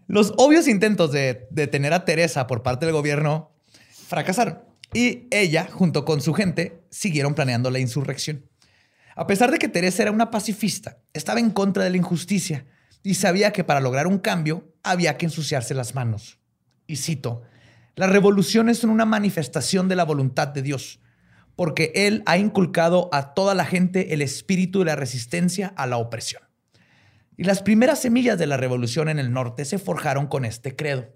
Los 0.08 0.32
obvios 0.36 0.66
intentos 0.68 1.12
de 1.12 1.46
detener 1.50 1.92
a 1.92 2.04
Teresa 2.04 2.46
por 2.46 2.62
parte 2.62 2.86
del 2.86 2.94
gobierno 2.94 3.50
fracasaron. 4.08 4.58
Y 4.92 5.26
ella, 5.30 5.68
junto 5.70 6.04
con 6.04 6.20
su 6.20 6.34
gente, 6.34 6.82
siguieron 6.90 7.34
planeando 7.34 7.70
la 7.70 7.78
insurrección. 7.78 8.44
A 9.14 9.26
pesar 9.26 9.50
de 9.50 9.58
que 9.58 9.68
Teresa 9.68 10.02
era 10.02 10.10
una 10.10 10.30
pacifista, 10.30 10.98
estaba 11.12 11.40
en 11.40 11.50
contra 11.50 11.84
de 11.84 11.90
la 11.90 11.96
injusticia 11.96 12.66
y 13.02 13.14
sabía 13.14 13.52
que 13.52 13.64
para 13.64 13.80
lograr 13.80 14.06
un 14.06 14.18
cambio 14.18 14.68
había 14.82 15.16
que 15.16 15.26
ensuciarse 15.26 15.74
las 15.74 15.94
manos. 15.94 16.38
Y 16.86 16.96
cito, 16.96 17.42
las 17.94 18.10
revoluciones 18.10 18.78
son 18.78 18.90
una 18.90 19.04
manifestación 19.04 19.88
de 19.88 19.96
la 19.96 20.04
voluntad 20.04 20.48
de 20.48 20.62
Dios, 20.62 21.00
porque 21.56 21.92
Él 21.94 22.22
ha 22.26 22.38
inculcado 22.38 23.10
a 23.12 23.34
toda 23.34 23.54
la 23.54 23.66
gente 23.66 24.14
el 24.14 24.22
espíritu 24.22 24.78
de 24.78 24.86
la 24.86 24.96
resistencia 24.96 25.74
a 25.76 25.86
la 25.86 25.98
opresión. 25.98 26.42
Y 27.36 27.44
las 27.44 27.62
primeras 27.62 28.00
semillas 28.00 28.38
de 28.38 28.46
la 28.46 28.56
revolución 28.56 29.08
en 29.08 29.18
el 29.18 29.32
norte 29.32 29.64
se 29.64 29.78
forjaron 29.78 30.26
con 30.26 30.44
este 30.44 30.74
credo. 30.74 31.08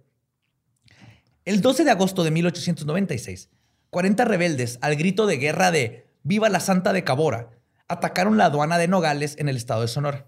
El 1.44 1.60
12 1.60 1.84
de 1.84 1.90
agosto 1.90 2.24
de 2.24 2.30
1896, 2.30 3.50
40 3.90 4.24
rebeldes, 4.24 4.78
al 4.82 4.96
grito 4.96 5.26
de 5.26 5.38
guerra 5.38 5.70
de 5.70 6.06
Viva 6.22 6.48
la 6.48 6.60
Santa 6.60 6.92
de 6.92 7.04
Cabora, 7.04 7.50
atacaron 7.88 8.36
la 8.36 8.46
aduana 8.46 8.78
de 8.78 8.88
Nogales 8.88 9.36
en 9.38 9.48
el 9.48 9.56
estado 9.56 9.82
de 9.82 9.88
Sonora. 9.88 10.26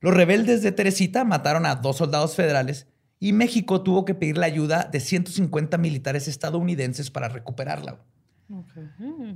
Los 0.00 0.14
rebeldes 0.14 0.62
de 0.62 0.72
Teresita 0.72 1.24
mataron 1.24 1.66
a 1.66 1.76
dos 1.76 1.98
soldados 1.98 2.34
federales 2.34 2.86
y 3.22 3.34
México 3.34 3.82
tuvo 3.82 4.06
que 4.06 4.14
pedir 4.14 4.38
la 4.38 4.46
ayuda 4.46 4.88
de 4.90 4.98
150 4.98 5.76
militares 5.76 6.26
estadounidenses 6.26 7.10
para 7.10 7.28
recuperarla. 7.28 8.00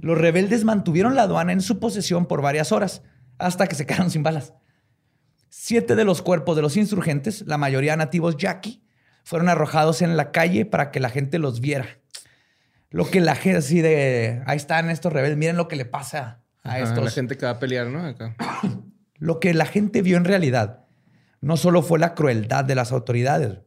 Los 0.01 0.18
rebeldes 0.18 0.64
mantuvieron 0.64 1.14
la 1.14 1.22
aduana 1.22 1.53
en 1.53 1.61
su 1.61 1.78
posesión 1.78 2.26
por 2.26 2.41
varias 2.41 2.72
horas, 2.72 3.03
hasta 3.39 3.66
que 3.66 3.74
se 3.74 3.87
quedaron 3.87 4.11
sin 4.11 4.22
balas. 4.22 4.55
Siete 5.51 5.95
de 5.95 6.05
los 6.05 6.22
cuerpos 6.22 6.57
de 6.57 6.62
los 6.62 6.76
insurgentes, 6.78 7.45
la 7.47 7.59
mayoría 7.59 7.95
nativos 7.97 8.39
yaqui, 8.39 8.82
fueron 9.22 9.51
arrojados 9.51 10.03
en 10.03 10.16
la 10.16 10.32
calle 10.32 10.64
para 10.64 10.91
que 10.91 10.99
la 10.99 11.11
gente 11.11 11.39
los 11.39 11.61
viera. 11.61 11.87
Lo 12.91 13.11
que 13.11 13.20
la 13.20 13.37
gente 13.37 13.59
así 13.59 13.82
de, 13.82 14.43
ahí 14.47 14.57
están 14.57 14.89
estos 14.89 15.12
rebeldes, 15.12 15.37
miren 15.37 15.57
lo 15.57 15.68
que 15.68 15.76
le 15.76 15.85
pasa 15.85 16.43
a 16.62 16.70
Ajá, 16.70 16.78
estos. 16.80 17.05
La 17.05 17.11
gente 17.11 17.37
que 17.37 17.45
va 17.45 17.53
a 17.53 17.59
pelear, 17.59 17.89
¿no? 17.89 18.05
Acá. 18.05 18.35
Lo 19.18 19.41
que 19.41 19.53
la 19.53 19.66
gente 19.66 20.01
vio 20.03 20.16
en 20.16 20.24
realidad 20.24 20.87
no 21.41 21.57
solo 21.57 21.82
fue 21.82 21.99
la 21.99 22.14
crueldad 22.14 22.64
de 22.64 22.74
las 22.74 22.91
autoridades, 22.91 23.59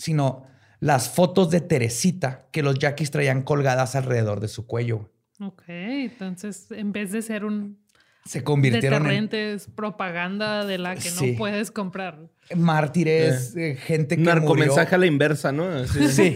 sino 0.00 0.44
las 0.80 1.10
fotos 1.10 1.50
de 1.50 1.60
Teresita 1.60 2.46
que 2.52 2.62
los 2.62 2.78
yaquis 2.78 3.10
traían 3.10 3.42
colgadas 3.42 3.94
alrededor 3.96 4.40
de 4.40 4.48
su 4.48 4.66
cuello. 4.66 5.10
Ok, 5.40 5.62
entonces 5.68 6.70
en 6.70 6.92
vez 6.92 7.12
de 7.12 7.20
ser 7.20 7.44
un 7.44 7.78
Se 8.24 8.42
convirtieron 8.42 9.06
en 9.10 9.28
propaganda 9.74 10.64
de 10.64 10.78
la 10.78 10.94
que 10.94 11.02
Sí. 11.10 11.32
no 11.32 11.38
puedes 11.38 11.70
comprar. 11.70 12.30
Mártires, 12.56 13.54
eh, 13.56 13.76
gente 13.76 14.16
que 14.16 14.22
Narcomensaje 14.22 14.80
murió. 14.86 14.94
a 14.94 14.98
la 14.98 15.06
inversa, 15.06 15.52
¿no? 15.52 15.68
Así. 15.68 16.08
Sí, 16.08 16.34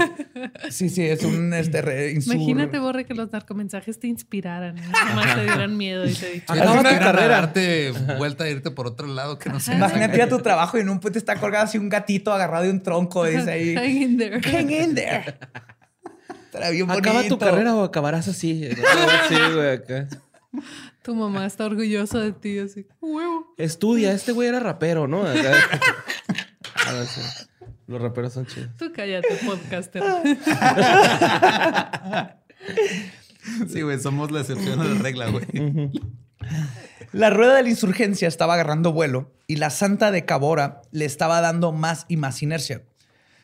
sí, 0.70 0.88
sí, 0.88 1.02
es 1.02 1.22
un 1.24 1.52
este, 1.54 1.82
re- 1.82 2.12
Imagínate, 2.12 2.78
Borre, 2.78 3.04
que 3.04 3.14
los 3.14 3.32
narcomensajes 3.32 3.98
te 3.98 4.06
inspiraran, 4.06 4.76
¿no? 4.76 4.82
Nomás 4.82 5.34
te 5.34 5.42
dieran 5.42 5.76
miedo 5.76 6.04
y 6.06 6.12
te 6.12 6.26
dijeran, 6.32 6.58
Acaba 6.58 6.80
Acaba 6.80 6.90
tu 6.92 6.98
tu 6.98 7.04
carrera. 7.04 7.28
Darte 7.40 7.92
vuelta 8.18 8.44
a 8.44 8.48
irte 8.50 8.70
por 8.70 8.86
otro 8.86 9.06
lado 9.06 9.38
que 9.38 9.50
no 9.50 9.58
sé. 9.60 9.74
Imagínate 9.74 10.16
ir 10.16 10.22
a 10.22 10.28
tu 10.28 10.38
trabajo 10.38 10.78
y 10.78 10.82
en 10.82 10.88
un 10.88 11.00
puente 11.00 11.18
está 11.18 11.36
colgado 11.36 11.64
así 11.64 11.78
un 11.78 11.88
gatito 11.88 12.32
agarrado 12.32 12.64
de 12.64 12.70
un 12.70 12.82
tronco, 12.82 13.24
dice 13.24 13.50
ahí. 13.50 13.74
Hang 13.74 13.90
in 14.02 14.16
there. 14.18 14.40
Hang 14.42 14.70
in 14.70 14.94
there. 14.94 15.34
Acaba 16.88 17.24
tu 17.24 17.38
carrera 17.38 17.74
o 17.74 17.82
acabarás 17.84 18.28
así. 18.28 18.68
Sí, 19.28 19.34
güey, 19.54 19.70
acá. 19.72 20.06
Tu 21.04 21.14
mamá 21.14 21.44
está 21.44 21.66
orgullosa 21.66 22.18
de 22.20 22.32
ti, 22.32 22.58
así, 22.58 22.86
huevo. 23.02 23.52
Estudia, 23.58 24.12
este 24.12 24.32
güey 24.32 24.48
era 24.48 24.58
rapero, 24.58 25.06
¿no? 25.06 25.22
Sí. 27.14 27.20
Los 27.86 28.00
raperos 28.00 28.32
son 28.32 28.46
chidos. 28.46 28.70
Tú 28.78 28.90
cállate, 28.94 29.28
podcaster. 29.46 30.02
Sí, 33.68 33.82
güey, 33.82 34.00
somos 34.00 34.30
la 34.30 34.40
excepción 34.40 34.80
a 34.80 34.84
la 34.84 35.02
regla, 35.02 35.28
güey. 35.28 35.44
La 37.12 37.28
rueda 37.28 37.56
de 37.56 37.64
la 37.64 37.68
insurgencia 37.68 38.26
estaba 38.26 38.54
agarrando 38.54 38.92
vuelo 38.92 39.34
y 39.46 39.56
la 39.56 39.68
Santa 39.68 40.10
de 40.10 40.24
Cabora 40.24 40.80
le 40.90 41.04
estaba 41.04 41.42
dando 41.42 41.70
más 41.70 42.06
y 42.08 42.16
más 42.16 42.42
inercia. 42.42 42.84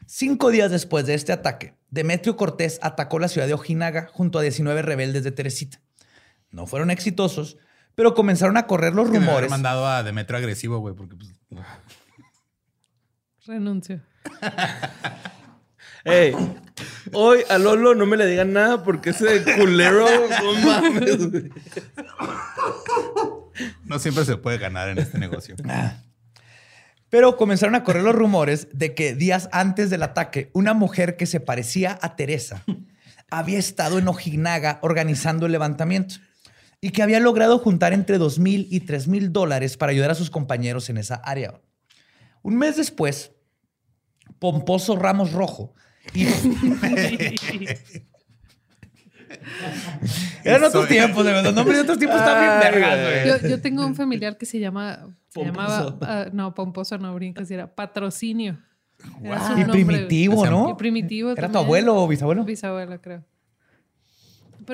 Cinco 0.07 0.51
días 0.51 0.71
después 0.71 1.05
de 1.05 1.13
este 1.13 1.33
ataque, 1.33 1.75
Demetrio 1.91 2.39
Cortés 2.39 2.79
atacó 2.81 3.19
la 3.19 3.29
ciudad 3.29 3.47
de 3.47 3.55
Ojinaga 3.55 4.09
junto 4.11 4.39
a 4.39 4.43
19 4.43 4.81
rebeldes 4.81 5.25
de 5.25 5.33
Teresita. 5.33 5.83
No 6.51 6.67
fueron 6.67 6.91
exitosos, 6.91 7.59
pero 7.95 8.15
comenzaron 8.15 8.57
a 8.57 8.67
correr 8.67 8.95
los 8.95 9.11
Que 9.11 9.21
me 9.21 9.27
rumores. 9.27 9.51
mandado 9.51 9.87
a 9.87 10.03
Demetrio 10.03 10.39
agresivo, 10.39 10.79
güey, 10.79 10.95
porque 10.95 11.17
pues, 11.17 11.31
Renuncio. 13.47 14.01
Ey, 16.05 16.35
hoy 17.13 17.41
a 17.51 17.59
Lolo 17.59 17.95
no 17.95 18.07
me 18.07 18.17
le 18.17 18.27
digan 18.27 18.53
nada 18.53 18.83
porque 18.83 19.11
ese 19.11 19.43
culero, 19.57 20.07
no 20.43 20.53
mames. 20.67 21.31
güey. 21.31 21.51
no 23.85 23.99
siempre 23.99 24.25
se 24.25 24.37
puede 24.37 24.59
ganar 24.59 24.89
en 24.89 24.99
este 24.99 25.19
negocio. 25.19 25.57
Pero 27.11 27.37
comenzaron 27.37 27.75
a 27.75 27.83
correr 27.83 28.03
los 28.05 28.15
rumores 28.15 28.69
de 28.73 28.95
que 28.95 29.15
días 29.15 29.49
antes 29.53 29.91
del 29.91 30.03
ataque, 30.05 30.51
una 30.55 30.75
mujer 30.75 31.17
que 31.17 31.27
se 31.27 31.41
parecía 31.41 31.99
a 32.03 32.15
Teresa 32.15 32.63
había 33.31 33.59
estado 33.59 33.99
en 33.99 34.07
Ojinaga 34.07 34.79
organizando 34.83 35.47
el 35.47 35.53
levantamiento 35.53 36.17
y 36.81 36.91
que 36.91 37.03
había 37.03 37.21
logrado 37.21 37.59
juntar 37.59 37.93
entre 37.93 38.19
dos 38.19 38.39
mil 38.39 38.67
y 38.71 38.81
tres 38.81 39.07
mil 39.09 39.33
dólares 39.33 39.77
para 39.77 39.93
ayudar 39.93 40.11
a 40.11 40.15
sus 40.15 40.31
compañeros 40.31 40.89
en 40.91 40.97
esa 40.99 41.17
área. 41.17 41.61
Un 42.43 42.57
mes 42.57 42.77
después, 42.77 43.33
Pomposo 44.39 44.97
Ramos 44.97 45.33
Rojo 45.33 45.75
y 46.15 46.27
Eran 50.45 50.65
otros 50.65 50.89
tiempos, 50.89 51.25
de 51.25 51.31
verdad. 51.33 51.45
Los 51.45 51.55
nombres 51.55 51.77
de 51.79 51.83
otros 51.83 51.99
tiempos 51.99 52.19
están 52.21 52.41
bien 52.41 52.61
vergas. 52.81 53.43
Yo, 53.43 53.49
yo 53.49 53.61
tengo 53.61 53.87
un 53.87 53.95
familiar 53.95 54.37
que 54.37 54.47
se 54.47 54.59
llama. 54.59 55.15
Se 55.29 55.41
Pomposo. 55.41 55.91
llamaba. 55.91 55.99
ah, 56.03 56.27
no, 56.33 56.55
pomposo 56.55 56.99
no 56.99 57.15
brincas, 57.15 57.51
era 57.51 57.73
patrocinio. 57.73 58.59
Era 59.23 59.47
su 59.47 59.53
Y 59.53 59.61
nombre. 59.61 59.73
primitivo, 59.85 60.47
¿no? 60.47 60.71
Y 60.71 60.75
primitivo. 60.75 61.31
¿Era 61.37 61.51
tu 61.51 61.59
abuelo 61.59 61.95
o 61.97 62.09
bisabuelo? 62.09 62.45
Bisabuelo, 62.45 63.01
creo. 63.01 63.25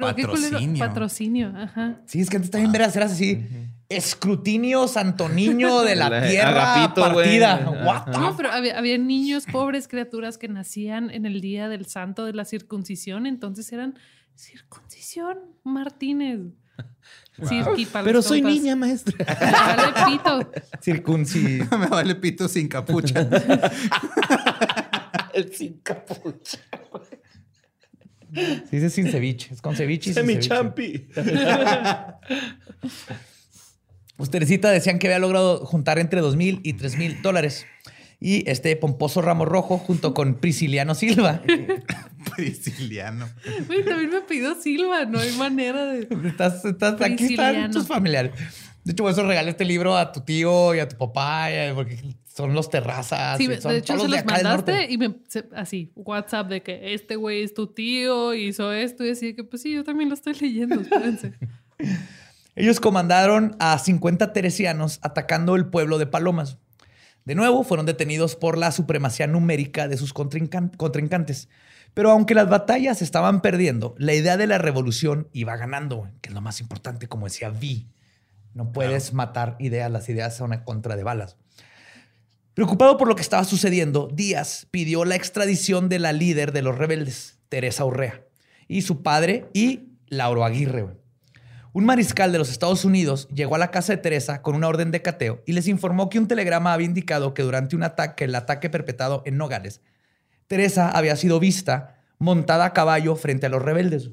Pero 0.01 0.15
qué 0.17 0.23
culero. 0.27 0.51
Patrocinio. 0.51 0.87
Patrocinio, 0.87 1.53
ajá. 1.57 2.01
Sí, 2.07 2.21
es 2.21 2.31
que 2.31 2.37
antes 2.37 2.51
también 2.51 2.73
verás, 2.73 2.95
eras 2.97 3.13
así. 3.13 3.47
Escrutinio 3.89 4.89
Santoniño 4.89 5.83
de 5.83 5.97
la 5.97 6.09
La- 6.11 6.29
tierra 6.29 6.75
Agapito, 6.75 7.01
partida. 7.03 7.71
What 7.85 8.05
the 8.13 8.19
No, 8.19 8.37
pero 8.37 8.51
había, 8.51 8.79
había 8.79 8.99
niños, 8.99 9.45
pobres 9.51 9.87
criaturas 9.89 10.39
que 10.39 10.49
nacían 10.49 11.11
en 11.11 11.25
el 11.27 11.41
día 11.41 11.69
del 11.69 11.87
santo 11.87 12.25
de 12.25 12.33
la 12.33 12.45
circuncisión, 12.45 13.27
entonces 13.27 13.73
eran 13.73 13.99
circuncisión 14.35 15.39
Martínez. 15.65 16.41
Cirqui 17.49 17.87
para 17.87 18.05
Pero 18.05 18.23
soy 18.23 18.43
compas. 18.43 18.59
niña, 18.61 18.77
maestra. 18.77 19.15
Vale, 19.41 19.93
pito. 20.11 20.53
Circunci... 20.83 21.61
me 21.79 21.87
vale 21.87 22.15
pito 22.17 22.49
sin 22.49 22.67
capucha. 22.69 23.27
El 25.33 25.55
sin 25.55 25.79
capucha. 25.81 26.59
Se 28.37 28.77
dice 28.77 28.91
sin 28.91 29.11
ceviche. 29.11 29.53
Es 29.53 29.63
con 29.63 29.75
ceviche 29.77 30.11
y 30.11 30.15
sin 30.15 30.27
mi 30.27 30.35
ceviche. 30.35 30.49
champi. 30.49 31.07
Pues 34.17 34.31
Teresita 34.31 34.71
decían 34.71 34.99
que 34.99 35.07
había 35.09 35.19
logrado 35.19 35.65
juntar 35.65 35.99
entre 35.99 36.21
dos 36.21 36.37
mil 36.37 36.61
y 36.63 36.75
tres 36.75 36.97
mil 36.97 37.21
dólares. 37.23 37.67
Y 38.19 38.49
este 38.51 38.75
pomposo 38.77 39.21
ramo 39.21 39.45
rojo 39.45 39.77
junto 39.79 40.15
con 40.15 40.37
Prisciliano 40.37 40.95
Silva. 40.95 41.43
Prisciliano. 42.37 43.29
Güey, 43.67 43.85
también 43.85 44.11
me 44.11 44.21
pidió 44.23 44.55
Silva, 44.55 45.05
no 45.05 45.19
hay 45.19 45.33
manera 45.33 45.85
de. 45.87 46.09
Estás, 46.29 46.65
estás, 46.65 47.01
aquí 47.03 47.35
están 47.35 47.71
tus 47.71 47.87
familiares. 47.87 48.33
De 48.85 48.93
hecho, 48.93 49.03
por 49.03 49.13
eso 49.13 49.27
regalé 49.27 49.51
este 49.51 49.65
libro 49.65 49.97
a 49.97 50.13
tu 50.13 50.21
tío 50.21 50.75
y 50.75 50.79
a 50.79 50.89
tu 50.89 50.97
papá, 50.97 51.49
porque 51.75 51.99
son 52.37 52.53
los 52.55 52.69
terrazas. 52.69 53.39
Sí, 53.39 53.47
de 53.47 53.55
hecho 53.55 53.69
todos 53.69 54.03
se 54.03 54.09
los 54.09 54.25
norte. 54.25 54.25
mandaste 54.43 54.93
y 54.93 54.99
me 54.99 55.17
se- 55.27 55.49
así, 55.55 55.91
WhatsApp 55.97 56.49
de 56.49 56.63
que 56.63 56.93
este 56.95 57.17
güey 57.17 57.43
es 57.43 57.55
tu 57.55 57.69
tío, 57.69 58.35
hizo 58.35 58.73
esto 58.73 59.05
y 59.05 59.09
decía 59.09 59.35
que 59.35 59.43
pues 59.45 59.63
sí, 59.63 59.73
yo 59.73 59.85
también 59.85 60.09
lo 60.11 60.15
estoy 60.15 60.35
leyendo, 60.35 60.81
espérense. 60.81 61.33
Ellos 62.55 62.81
comandaron 62.81 63.55
a 63.59 63.79
50 63.79 64.33
teresianos 64.33 64.99
atacando 65.03 65.57
el 65.57 65.67
pueblo 65.67 65.99
de 65.99 66.07
Palomas. 66.07 66.59
De 67.25 67.35
nuevo, 67.35 67.65
fueron 67.65 67.87
detenidos 67.87 68.37
por 68.37 68.57
la 68.57 68.73
supremacía 68.73 69.27
numérica 69.27 69.89
de 69.89 69.97
sus 69.97 70.15
contrincan- 70.15 70.75
contrincantes. 70.77 71.49
Pero 71.93 72.11
aunque 72.11 72.35
las 72.35 72.49
batallas 72.49 73.03
estaban 73.03 73.43
perdiendo, 73.43 73.95
la 73.99 74.15
idea 74.15 74.37
de 74.37 74.47
la 74.47 74.59
revolución 74.59 75.29
iba 75.33 75.57
ganando, 75.57 76.09
que 76.21 76.29
es 76.29 76.35
lo 76.35 76.41
más 76.41 76.61
importante, 76.61 77.09
como 77.09 77.27
decía 77.27 77.51
Vi. 77.51 77.89
No 78.55 78.73
puedes 78.73 79.13
matar 79.13 79.57
ideas, 79.59 79.91
las 79.91 80.09
ideas 80.09 80.35
son 80.37 80.53
a 80.55 80.65
contra 80.65 80.97
de 80.97 81.03
balas. 81.05 81.37
Preocupado 82.57 82.97
por 82.97 83.07
lo 83.07 83.17
que 83.17 83.21
estaba 83.21 83.45
sucediendo, 83.45 84.09
Díaz 84.11 84.67
pidió 84.71 85.05
la 85.05 85.15
extradición 85.15 85.91
de 85.91 85.99
la 85.99 86.15
líder 86.15 86.53
de 86.53 86.63
los 86.63 86.79
rebeldes, 86.79 87.39
Teresa 87.51 87.85
Urrea, 87.85 88.25
y 88.67 88.81
su 88.81 89.03
padre 89.03 89.51
y 89.53 89.91
Lauro 90.07 90.43
Aguirre. 90.43 90.97
Un 91.75 91.85
mariscal 91.85 92.33
de 92.33 92.39
los 92.39 92.49
Estados 92.49 92.87
Unidos 92.87 93.29
llegó 93.29 93.57
a 93.57 93.59
la 93.59 93.71
casa 93.71 93.93
de 93.93 93.99
Teresa 93.99 94.41
con 94.41 94.55
una 94.55 94.69
orden 94.69 94.91
de 94.91 95.03
cateo 95.03 95.43
y 95.45 95.53
les 95.53 95.69
informó 95.69 96.09
que 96.09 96.19
un 96.19 96.29
telegrama 96.29 96.73
había 96.73 96.87
indicado 96.87 97.35
que 97.35 97.43
durante 97.43 97.77
un 97.77 97.83
ataque, 97.83 98.25
el 98.25 98.35
ataque 98.35 98.71
perpetrado 98.71 99.23
en 99.27 99.37
Nogales, 99.37 99.83
Teresa 100.47 100.89
había 100.89 101.15
sido 101.17 101.39
vista 101.39 102.01
montada 102.17 102.65
a 102.65 102.73
caballo 102.73 103.17
frente 103.17 103.45
a 103.45 103.51
los 103.51 103.61
rebeldes. 103.61 104.13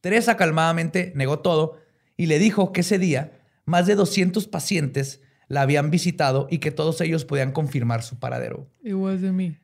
Teresa 0.00 0.38
calmadamente 0.38 1.12
negó 1.14 1.40
todo 1.40 1.76
y 2.16 2.28
le 2.28 2.38
dijo 2.38 2.72
que 2.72 2.80
ese 2.80 2.98
día 2.98 3.32
más 3.66 3.86
de 3.86 3.94
200 3.94 4.48
pacientes 4.48 5.20
la 5.48 5.62
habían 5.62 5.90
visitado 5.90 6.48
y 6.50 6.58
que 6.58 6.70
todos 6.70 7.00
ellos 7.00 7.24
podían 7.24 7.52
confirmar 7.52 8.02
su 8.02 8.18
paradero. 8.18 8.68
It 8.82 8.94
wasn't 8.94 9.34
me. 9.34 9.60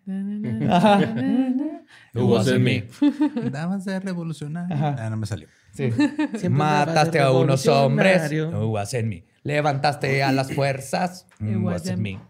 It 2.15 2.21
wasn't 2.21 2.61
me. 2.63 2.85
Dabas 3.51 3.85
de 3.85 3.99
revolucionario. 4.01 4.77
Ah, 4.77 5.09
no 5.11 5.17
me 5.17 5.27
salió. 5.27 5.49
Sí. 5.73 5.91
Mataste 6.49 7.19
a 7.19 7.33
unos 7.33 7.67
hombres. 7.67 8.31
No 8.33 8.69
wasn't 8.69 9.07
me. 9.07 9.25
Levantaste 9.43 10.23
a 10.23 10.31
las 10.33 10.53
fuerzas. 10.53 11.27
It 11.41 11.47
No 11.47 11.67
wasn't 11.67 11.99
me. 11.99 12.21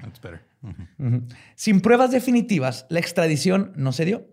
That's 0.00 0.20
better. 0.20 0.42
Sin 1.54 1.80
pruebas 1.80 2.10
definitivas, 2.10 2.86
la 2.88 2.98
extradición 2.98 3.72
no 3.76 3.92
se 3.92 4.04
dio. 4.04 4.28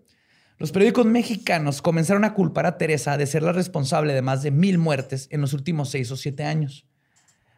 Los 0.58 0.72
periódicos 0.72 1.06
mexicanos 1.06 1.82
comenzaron 1.82 2.24
a 2.24 2.34
culpar 2.34 2.66
a 2.66 2.78
Teresa 2.78 3.16
de 3.16 3.26
ser 3.26 3.42
la 3.42 3.52
responsable 3.52 4.12
de 4.14 4.22
más 4.22 4.42
de 4.42 4.50
mil 4.50 4.78
muertes 4.78 5.28
en 5.30 5.40
los 5.40 5.52
últimos 5.54 5.90
seis 5.90 6.10
o 6.10 6.16
siete 6.16 6.44
años. 6.44 6.86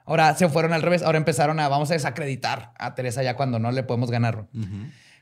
Ahora 0.05 0.34
se 0.34 0.48
fueron 0.48 0.72
al 0.72 0.82
revés, 0.82 1.02
ahora 1.02 1.18
empezaron 1.18 1.59
a, 1.61 1.68
vamos 1.68 1.90
a 1.90 1.94
desacreditar 1.94 2.72
a 2.78 2.94
Teresa 2.94 3.22
ya 3.22 3.36
cuando 3.36 3.59
no 3.59 3.72
le 3.72 3.82
podemos 3.82 4.11
ganar. 4.11 4.46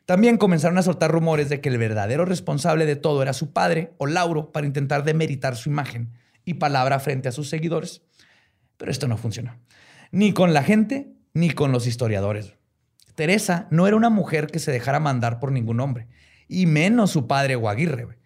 También 0.06 0.38
comenzaron 0.38 0.76
a 0.78 0.82
soltar 0.82 1.12
rumores 1.12 1.48
de 1.48 1.60
que 1.60 1.68
el 1.68 1.78
verdadero 1.78 2.24
responsable 2.24 2.84
de 2.84 2.96
todo 2.96 3.22
era 3.22 3.32
su 3.32 3.52
padre 3.52 3.92
o 3.98 4.06
Lauro 4.06 4.50
para 4.50 4.66
intentar 4.66 5.04
demeritar 5.04 5.54
su 5.56 5.70
imagen 5.70 6.12
y 6.44 6.54
palabra 6.54 6.98
frente 6.98 7.28
a 7.28 7.32
sus 7.32 7.48
seguidores. 7.48 8.02
Pero 8.76 8.90
esto 8.90 9.06
no 9.06 9.16
funcionó. 9.16 9.56
Ni 10.10 10.32
con 10.32 10.52
la 10.52 10.64
gente, 10.64 11.12
ni 11.32 11.50
con 11.50 11.70
los 11.70 11.86
historiadores. 11.86 12.54
Teresa 13.14 13.68
no 13.70 13.86
era 13.86 13.96
una 13.96 14.10
mujer 14.10 14.48
que 14.48 14.58
se 14.58 14.72
dejara 14.72 14.98
mandar 14.98 15.38
por 15.38 15.52
ningún 15.52 15.78
hombre, 15.78 16.08
y 16.48 16.66
menos 16.66 17.10
su 17.12 17.28
padre 17.28 17.54
o 17.54 17.68
Aguirre. 17.68 18.04
güey. 18.04 18.18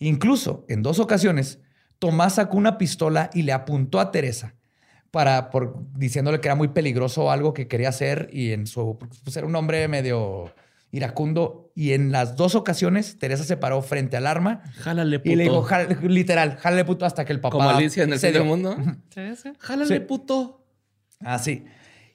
Incluso, 0.00 0.64
en 0.68 0.82
dos 0.82 0.98
ocasiones, 0.98 1.60
Tomás 2.00 2.34
sacó 2.34 2.56
una 2.56 2.78
pistola 2.78 3.30
y 3.32 3.42
le 3.42 3.52
apuntó 3.52 4.00
a 4.00 4.10
Teresa 4.10 4.54
para, 5.10 5.50
por, 5.50 5.76
diciéndole 5.96 6.40
que 6.40 6.48
era 6.48 6.54
muy 6.54 6.68
peligroso 6.68 7.30
algo 7.30 7.52
que 7.52 7.66
quería 7.68 7.88
hacer 7.88 8.28
y 8.32 8.52
en 8.52 8.66
su, 8.66 8.98
pues 9.24 9.36
era 9.36 9.46
un 9.46 9.56
hombre 9.56 9.88
medio 9.88 10.52
iracundo 10.92 11.70
y 11.74 11.92
en 11.92 12.10
las 12.12 12.36
dos 12.36 12.54
ocasiones 12.54 13.18
Teresa 13.18 13.44
se 13.44 13.56
paró 13.56 13.80
frente 13.82 14.16
al 14.16 14.26
arma 14.26 14.62
Jálale, 14.74 15.18
puto. 15.20 15.30
y 15.30 15.36
le 15.36 15.44
dijo, 15.44 15.62
"Jálale", 15.62 15.96
literal, 16.08 16.56
jálale 16.58 16.84
puto 16.84 17.06
hasta 17.06 17.24
que 17.24 17.32
el 17.32 17.40
papá 17.40 17.52
Como 17.52 17.70
Alicia 17.70 18.02
en 18.04 18.12
el 18.12 18.18
se 18.18 18.32
dio. 18.32 18.44
mundo. 18.44 18.76
Jálale, 19.58 19.94
Sí. 19.94 20.00
puto. 20.00 20.64
Así. 21.20 21.64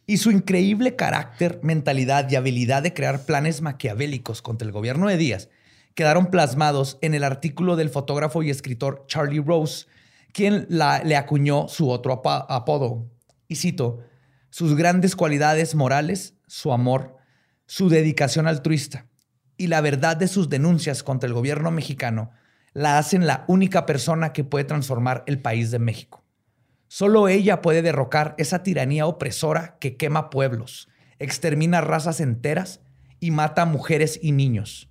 Y 0.07 0.17
su 0.17 0.29
increíble 0.31 0.95
carácter, 0.95 1.59
mentalidad 1.63 2.29
y 2.29 2.35
habilidad 2.35 2.83
de 2.83 2.93
crear 2.93 3.25
planes 3.25 3.61
maquiavélicos 3.61 4.41
contra 4.41 4.65
el 4.65 4.71
gobierno 4.71 5.07
de 5.07 5.17
Díaz 5.17 5.49
quedaron 5.95 6.25
plasmados 6.27 6.97
en 7.01 7.13
el 7.13 7.23
artículo 7.23 7.75
del 7.77 7.89
fotógrafo 7.89 8.43
y 8.43 8.49
escritor 8.49 9.05
Charlie 9.07 9.39
Rose, 9.41 9.85
quien 10.35 10.65
la- 10.67 11.01
le 11.01 11.15
acuñó 11.15 11.69
su 11.69 11.89
otro 11.89 12.21
apodo. 12.25 13.09
Y 13.47 13.55
cito, 13.55 13.99
sus 14.49 14.75
grandes 14.75 15.15
cualidades 15.15 15.75
morales, 15.75 16.35
su 16.45 16.73
amor, 16.73 17.15
su 17.67 17.87
dedicación 17.87 18.45
altruista 18.45 19.07
y 19.55 19.67
la 19.67 19.79
verdad 19.79 20.17
de 20.17 20.27
sus 20.27 20.49
denuncias 20.49 21.03
contra 21.03 21.27
el 21.27 21.33
gobierno 21.33 21.71
mexicano 21.71 22.31
la 22.73 22.97
hacen 22.97 23.25
la 23.25 23.45
única 23.47 23.85
persona 23.85 24.33
que 24.33 24.43
puede 24.43 24.65
transformar 24.65 25.23
el 25.25 25.41
país 25.41 25.71
de 25.71 25.79
México. 25.79 26.25
Solo 26.89 27.29
ella 27.29 27.61
puede 27.61 27.81
derrocar 27.81 28.35
esa 28.37 28.61
tiranía 28.61 29.07
opresora 29.07 29.77
que 29.79 29.95
quema 29.95 30.29
pueblos, 30.29 30.89
extermina 31.17 31.79
razas 31.79 32.19
enteras 32.19 32.81
y 33.21 33.31
mata 33.31 33.65
mujeres 33.65 34.19
y 34.21 34.33
niños. 34.33 34.89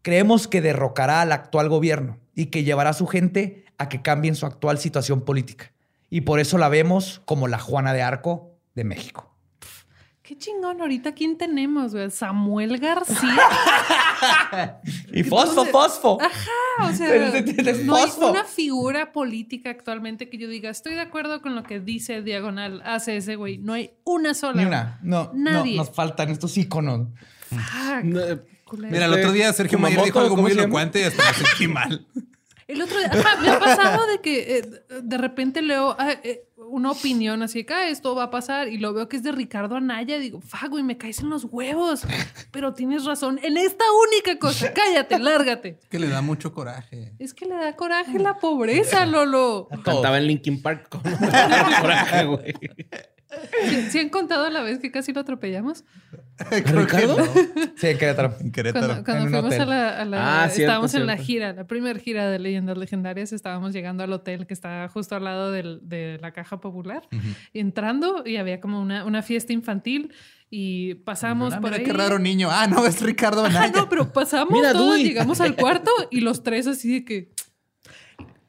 Creemos 0.00 0.48
que 0.48 0.62
derrocará 0.62 1.20
al 1.20 1.32
actual 1.32 1.68
gobierno 1.68 2.18
y 2.34 2.46
que 2.46 2.64
llevará 2.64 2.90
a 2.90 2.94
su 2.94 3.06
gente 3.06 3.66
a 3.78 3.88
que 3.88 4.02
cambien 4.02 4.34
su 4.34 4.44
actual 4.46 4.78
situación 4.78 5.22
política. 5.24 5.72
Y 6.10 6.22
por 6.22 6.40
eso 6.40 6.58
la 6.58 6.68
vemos 6.68 7.20
como 7.24 7.48
la 7.48 7.58
Juana 7.58 7.92
de 7.92 8.02
Arco 8.02 8.52
de 8.74 8.84
México. 8.84 9.34
Qué 10.22 10.36
chingón. 10.36 10.80
Ahorita, 10.82 11.12
¿quién 11.12 11.38
tenemos, 11.38 11.92
güey? 11.92 12.10
Samuel 12.10 12.78
García. 12.78 13.38
Y 15.12 15.22
fosfo, 15.22 15.64
fosfo. 15.66 16.18
Ajá, 16.20 16.90
o 16.90 16.92
sea, 16.92 17.14
Es- 17.14 17.34
es- 17.48 17.66
es 17.66 17.84
no 17.84 17.94
hay 17.96 18.10
una 18.20 18.44
figura 18.44 19.12
política 19.12 19.70
actualmente 19.70 20.28
que 20.28 20.38
yo 20.38 20.48
diga, 20.48 20.70
estoy 20.70 20.94
de 20.94 21.00
acuerdo 21.00 21.40
con 21.40 21.54
lo 21.54 21.62
que 21.62 21.80
dice 21.80 22.22
Diagonal, 22.22 22.82
hace 22.84 23.16
ese 23.16 23.36
güey. 23.36 23.58
No 23.58 23.72
hay 23.74 23.92
una 24.04 24.34
sola. 24.34 24.60
Ni 24.60 24.66
una. 24.66 24.98
No, 25.02 25.30
no, 25.34 25.52
Nadie. 25.52 25.76
nos 25.76 25.90
faltan 25.90 26.30
estos 26.30 26.56
íconos. 26.58 27.08
Fuck. 27.48 28.04
No, 28.04 28.20
eh. 28.20 28.42
Mira, 28.72 29.06
el 29.06 29.14
otro 29.14 29.32
día 29.32 29.50
Sergio 29.52 29.78
Mayer 29.78 30.04
dijo 30.04 30.18
algo 30.18 30.30
¿cómo 30.30 30.42
muy 30.42 30.52
elocuente 30.52 31.00
y 31.00 31.04
hasta 31.04 31.22
me 31.22 31.32
sentí 31.46 31.68
mal. 31.68 32.06
El 32.68 32.82
otro 32.82 32.98
día, 32.98 33.08
ajá, 33.10 33.40
me 33.40 33.48
ha 33.48 33.58
pasado 33.58 34.06
de 34.06 34.20
que 34.20 34.58
eh, 34.58 34.62
de 35.02 35.16
repente 35.18 35.62
leo 35.62 35.96
ah, 35.98 36.12
eh, 36.22 36.44
una 36.56 36.90
opinión 36.90 37.42
así 37.42 37.64
que 37.64 37.72
"Ah, 37.72 37.88
esto 37.88 38.14
va 38.14 38.24
a 38.24 38.30
pasar 38.30 38.68
y 38.68 38.76
lo 38.76 38.92
veo 38.92 39.08
que 39.08 39.16
es 39.16 39.22
de 39.22 39.32
Ricardo 39.32 39.74
Anaya. 39.76 40.18
y 40.18 40.20
Digo, 40.20 40.40
fuck, 40.42 40.68
güey, 40.68 40.82
me 40.84 40.98
caes 40.98 41.20
en 41.20 41.30
los 41.30 41.44
huevos. 41.44 42.02
Pero 42.50 42.74
tienes 42.74 43.06
razón 43.06 43.40
en 43.42 43.56
esta 43.56 43.84
única 44.12 44.38
cosa. 44.38 44.72
Cállate, 44.74 45.18
lárgate. 45.18 45.78
Que 45.88 45.98
le 45.98 46.08
da 46.08 46.20
mucho 46.20 46.52
coraje. 46.52 47.12
Es 47.18 47.32
que 47.32 47.46
le 47.46 47.54
da 47.54 47.74
coraje 47.74 48.18
la 48.18 48.38
pobreza, 48.38 49.06
Lolo. 49.06 49.66
Cantaba 49.82 50.18
en 50.18 50.26
Linkin 50.26 50.60
Park 50.60 50.88
con 50.90 51.00
coraje, 51.80 52.24
güey. 52.26 52.54
¿Sí, 53.68 53.82
sí 53.90 53.98
han 53.98 54.08
contado 54.08 54.48
la 54.48 54.62
vez 54.62 54.78
que 54.78 54.90
casi 54.90 55.12
lo 55.12 55.20
atropellamos? 55.20 55.84
Creo 56.64 56.86
que 56.86 57.06
no. 57.06 57.16
Sí, 57.76 57.94
Querétaro. 57.98 58.34
En 58.40 58.52
Querétaro. 58.52 58.86
Cuando, 58.86 59.04
cuando 59.04 59.24
en 59.24 59.30
fuimos 59.30 59.44
hotel. 59.46 59.60
a 59.62 59.66
la, 59.66 60.00
a 60.00 60.04
la- 60.04 60.42
Ah, 60.44 60.48
cierto, 60.48 60.62
estábamos 60.62 60.94
en 60.94 61.06
la 61.06 61.12
cierto. 61.14 61.26
gira, 61.26 61.52
la 61.52 61.66
primera 61.66 61.98
gira 61.98 62.30
de 62.30 62.38
Leyendas 62.38 62.78
Legendarias, 62.78 63.32
estábamos 63.32 63.72
llegando 63.72 64.02
al 64.02 64.12
hotel 64.12 64.46
que 64.46 64.54
está 64.54 64.88
justo 64.88 65.14
al 65.16 65.24
lado 65.24 65.52
del- 65.52 65.80
de 65.82 66.18
la 66.22 66.32
caja 66.32 66.60
popular, 66.60 67.02
y 67.52 67.60
entrando 67.60 68.22
y 68.24 68.36
había 68.36 68.60
como 68.60 68.80
una, 68.80 69.04
una 69.04 69.22
fiesta 69.22 69.52
infantil 69.52 70.12
y 70.50 70.94
pasamos 70.94 71.52
Ah, 71.52 71.60
por 71.60 71.70
mira 71.70 71.76
ahí. 71.80 71.84
qué 71.84 71.92
raro 71.92 72.18
niño. 72.18 72.48
Ah, 72.50 72.66
no, 72.66 72.86
es 72.86 73.02
Ricardo 73.02 73.44
Ah, 73.44 73.68
no, 73.74 73.88
pero 73.90 74.10
pasamos 74.12 74.50
Mira, 74.52 74.72
todos, 74.72 74.92
Dewey. 74.96 75.04
llegamos 75.04 75.40
al 75.42 75.54
cuarto 75.56 75.90
y 76.10 76.20
los 76.20 76.42
tres 76.42 76.66
así 76.66 76.90
de 77.00 77.04
que... 77.04 77.32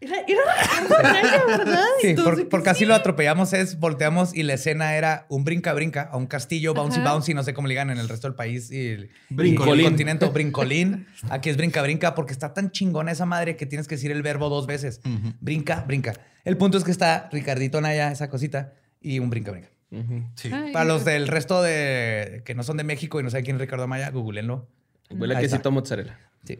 Era, 0.01 0.15
era 0.27 0.41
¿verdad? 1.47 1.83
Sí, 2.01 2.13
por- 2.13 2.47
porque 2.47 2.69
así 2.69 2.79
sí. 2.79 2.85
lo 2.85 2.95
atropellamos 2.95 3.51
es, 3.53 3.79
volteamos 3.79 4.33
y 4.33 4.43
la 4.43 4.53
escena 4.53 4.95
era 4.95 5.25
un 5.29 5.43
brinca-brinca 5.43 6.03
a 6.03 6.15
un 6.15 6.25
castillo, 6.27 6.73
bouncy 6.73 7.01
Ajá. 7.01 7.11
bouncy, 7.11 7.33
no 7.33 7.43
sé 7.43 7.53
cómo 7.53 7.67
le 7.67 7.73
digan 7.73 7.89
en 7.89 7.97
el 7.97 8.07
resto 8.07 8.27
del 8.27 8.35
país. 8.35 8.71
Y 8.71 8.87
el, 8.87 9.09
Brincolín. 9.29 9.75
y 9.75 9.79
el 9.79 9.85
continente, 9.85 10.25
brincolín. 10.27 11.07
Aquí 11.29 11.49
es 11.49 11.57
brinca-brinca 11.57 12.15
porque 12.15 12.31
está 12.31 12.53
tan 12.53 12.71
chingona 12.71 13.11
esa 13.11 13.25
madre 13.25 13.57
que 13.57 13.65
tienes 13.65 13.87
que 13.87 13.95
decir 13.95 14.11
el 14.11 14.21
verbo 14.21 14.47
dos 14.49 14.67
veces. 14.67 15.01
Brinca, 15.41 15.83
brinca. 15.85 16.13
El 16.45 16.55
punto 16.55 16.77
es 16.77 16.83
que 16.85 16.91
está 16.91 17.27
Ricardito 17.31 17.81
Naya, 17.81 18.11
esa 18.11 18.29
cosita, 18.29 18.73
y 19.01 19.19
un 19.19 19.29
brinca-brinca. 19.29 19.69
Sí. 20.35 20.49
Ay, 20.53 20.71
Para 20.71 20.85
los 20.85 21.03
del 21.03 21.27
resto 21.27 21.61
de 21.61 22.41
que 22.45 22.55
no 22.55 22.63
son 22.63 22.77
de 22.77 22.83
México 22.85 23.19
y 23.19 23.23
no 23.23 23.29
saben 23.31 23.43
quién 23.43 23.55
es 23.57 23.61
Ricardo 23.61 23.85
Maya, 23.87 24.11
googleenlo. 24.11 24.67
Huele 25.09 25.35
a 25.35 25.39
quesito 25.39 25.71
mozzarella. 25.71 26.17
Sí. 26.45 26.59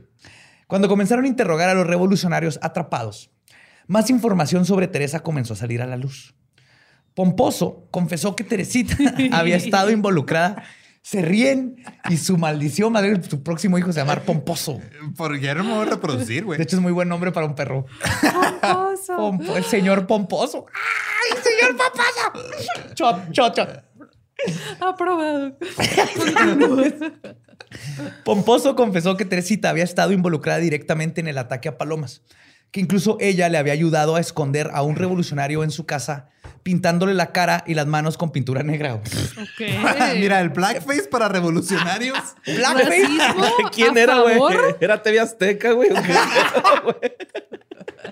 Cuando 0.70 0.88
comenzaron 0.88 1.26
a 1.26 1.28
interrogar 1.28 1.68
a 1.68 1.74
los 1.74 1.88
revolucionarios 1.88 2.60
atrapados, 2.62 3.32
más 3.88 4.12
información 4.12 4.66
sobre 4.66 4.88
Teresa 4.88 5.22
comenzó 5.22 5.54
a 5.54 5.58
salir 5.58 5.82
a 5.82 5.88
la 5.88 5.98
luz. 5.98 6.36
Pomposo 7.16 7.88
confesó 7.90 8.36
que 8.36 8.44
Teresita 8.44 8.96
había 9.32 9.56
estado 9.56 9.90
involucrada. 9.90 10.64
Se 11.02 11.24
ríen 11.24 11.78
y 12.08 12.18
su 12.18 12.38
maldición, 12.38 12.94
madre, 12.94 13.20
su 13.24 13.42
próximo 13.42 13.80
hijo 13.80 13.92
se 13.92 14.00
llama 14.02 14.16
Pomposo. 14.18 14.80
Por 15.18 15.40
ya 15.40 15.56
no 15.56 15.64
me 15.64 15.74
voy 15.74 15.88
a 15.88 15.90
reproducir, 15.90 16.42
De 16.42 16.46
güey. 16.46 16.62
hecho, 16.62 16.76
es 16.76 16.82
muy 16.84 16.92
buen 16.92 17.10
nombre 17.10 17.32
para 17.32 17.48
un 17.48 17.56
perro. 17.56 17.88
Pomposo. 18.62 19.16
Pompo- 19.18 19.58
el 19.58 19.64
señor 19.64 20.06
Pomposo. 20.06 20.68
¡Ay, 20.72 21.40
señor 21.42 21.76
Pomposo! 21.78 22.94
Chot, 22.94 23.32
chot, 23.32 23.56
chot. 23.56 23.84
Aprobado. 24.82 25.58
Pomposo 28.24 28.76
confesó 28.76 29.18
que 29.18 29.26
Teresita 29.26 29.70
había 29.70 29.84
estado 29.84 30.12
involucrada 30.12 30.60
directamente 30.60 31.22
en 31.22 31.28
el 31.28 31.38
ataque 31.38 31.70
a 31.70 31.78
Palomas, 31.78 32.22
que 32.72 32.80
incluso 32.80 33.18
ella 33.20 33.50
le 33.50 33.58
había 33.58 33.74
ayudado 33.74 34.16
a 34.16 34.20
esconder 34.20 34.70
a 34.74 34.82
un 34.82 34.96
revolucionario 34.96 35.64
en 35.64 35.72
su 35.72 35.86
casa, 35.86 36.30
pintándole 36.64 37.14
la 37.14 37.32
cara 37.32 37.64
y 37.66 37.74
las 37.74 37.88
manos 37.88 38.18
con 38.18 38.32
pintura 38.32 38.64
negra. 38.64 38.96
Ok. 38.96 39.04
Mira, 40.18 40.42
el 40.42 40.50
blackface 40.50 41.08
para 41.10 41.30
revolucionarios. 41.30 42.18
Blackface. 42.46 43.08
Racismo 43.08 43.70
¿Quién 43.72 43.98
a 43.98 44.02
era, 44.02 44.20
güey? 44.20 44.38
¿Era 44.80 45.02
TV 45.02 45.20
Azteca, 45.20 45.72
güey? 45.72 45.90
¿O 48.04 48.12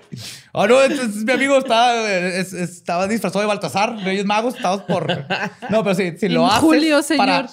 Ah, 0.52 0.66
no, 0.66 0.82
entonces 0.82 1.24
mi 1.24 1.32
amigo 1.32 1.58
estaba, 1.58 2.08
es- 2.10 2.52
estaba 2.52 3.06
disfrazado 3.06 3.40
de 3.40 3.46
Baltasar, 3.46 3.96
Reyes 4.04 4.24
Magos, 4.24 4.56
estábamos 4.56 4.84
por... 4.86 5.06
No, 5.70 5.82
pero 5.82 5.94
sí, 5.94 6.14
si 6.18 6.28
lo 6.28 6.46
haces 6.46 6.60
julio, 6.60 7.02
señor. 7.02 7.26
para... 7.26 7.48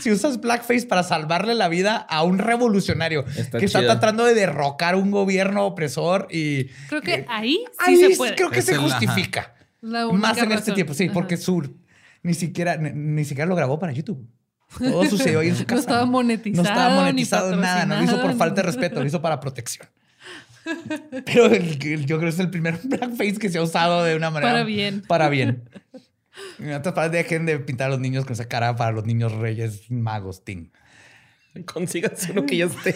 Si 0.00 0.10
usas 0.10 0.40
blackface 0.40 0.86
para 0.86 1.02
salvarle 1.02 1.54
la 1.54 1.68
vida 1.68 1.96
a 1.96 2.22
un 2.22 2.38
revolucionario 2.38 3.24
Está 3.36 3.58
que 3.58 3.64
está 3.66 3.80
chido. 3.80 3.90
tratando 3.92 4.24
de 4.24 4.34
derrocar 4.34 4.96
un 4.96 5.10
gobierno 5.10 5.66
opresor 5.66 6.28
y... 6.30 6.64
Creo 6.88 7.00
que 7.02 7.24
ahí 7.28 7.58
sí 7.72 7.74
Ahí 7.78 7.96
se 7.96 8.16
puede. 8.16 8.34
creo 8.34 8.50
que 8.50 8.58
Es 8.60 8.66
se 8.66 8.72
el- 8.72 8.78
justifica. 8.80 9.54
La 9.80 10.06
única 10.06 10.28
Más 10.28 10.36
en 10.38 10.44
este 10.44 10.56
razón. 10.56 10.74
tiempo, 10.74 10.94
sí, 10.94 11.04
Ajá. 11.04 11.14
porque 11.14 11.36
su 11.36 11.74
ni 12.22 12.34
siquiera 12.34 12.76
ni, 12.76 12.90
ni 12.92 13.24
siquiera 13.24 13.48
lo 13.48 13.56
grabó 13.56 13.78
para 13.78 13.92
YouTube. 13.92 14.26
Todo 14.78 15.04
sucedió 15.06 15.40
ahí 15.40 15.48
en 15.48 15.54
su 15.56 15.62
No 15.62 15.66
casa. 15.68 15.80
estaba 15.80 16.04
monetizado, 16.04 16.62
No 16.62 16.68
estaba 16.68 16.90
ni 16.90 17.00
monetizado 17.00 17.56
nada, 17.56 17.86
no 17.86 17.96
lo 17.96 18.02
hizo 18.04 18.20
por 18.20 18.36
falta 18.36 18.56
de 18.56 18.66
respeto, 18.66 19.00
lo 19.00 19.06
hizo 19.06 19.22
para 19.22 19.40
protección. 19.40 19.88
Pero 21.26 21.46
el- 21.46 21.78
el- 21.82 22.06
yo 22.06 22.18
creo 22.18 22.28
que 22.30 22.34
es 22.34 22.38
el 22.40 22.50
primer 22.50 22.78
blackface 22.84 23.34
que 23.38 23.48
se 23.50 23.58
ha 23.58 23.62
usado 23.62 24.04
de 24.04 24.16
una 24.16 24.30
manera 24.30 24.52
Para 24.52 24.64
bien. 24.64 25.02
Para 25.06 25.28
bien. 25.28 25.68
En 26.58 27.10
dejen 27.10 27.44
de 27.44 27.58
pintar 27.58 27.88
a 27.88 27.90
los 27.90 28.00
niños 28.00 28.24
con 28.24 28.32
esa 28.32 28.46
cara 28.48 28.74
para 28.76 28.92
los 28.92 29.04
niños 29.04 29.32
reyes 29.32 29.90
magos, 29.90 30.44
ting. 30.44 30.70
Consíganse 31.66 32.32
uno 32.32 32.46
que 32.46 32.56
ya 32.58 32.66
esté. 32.66 32.94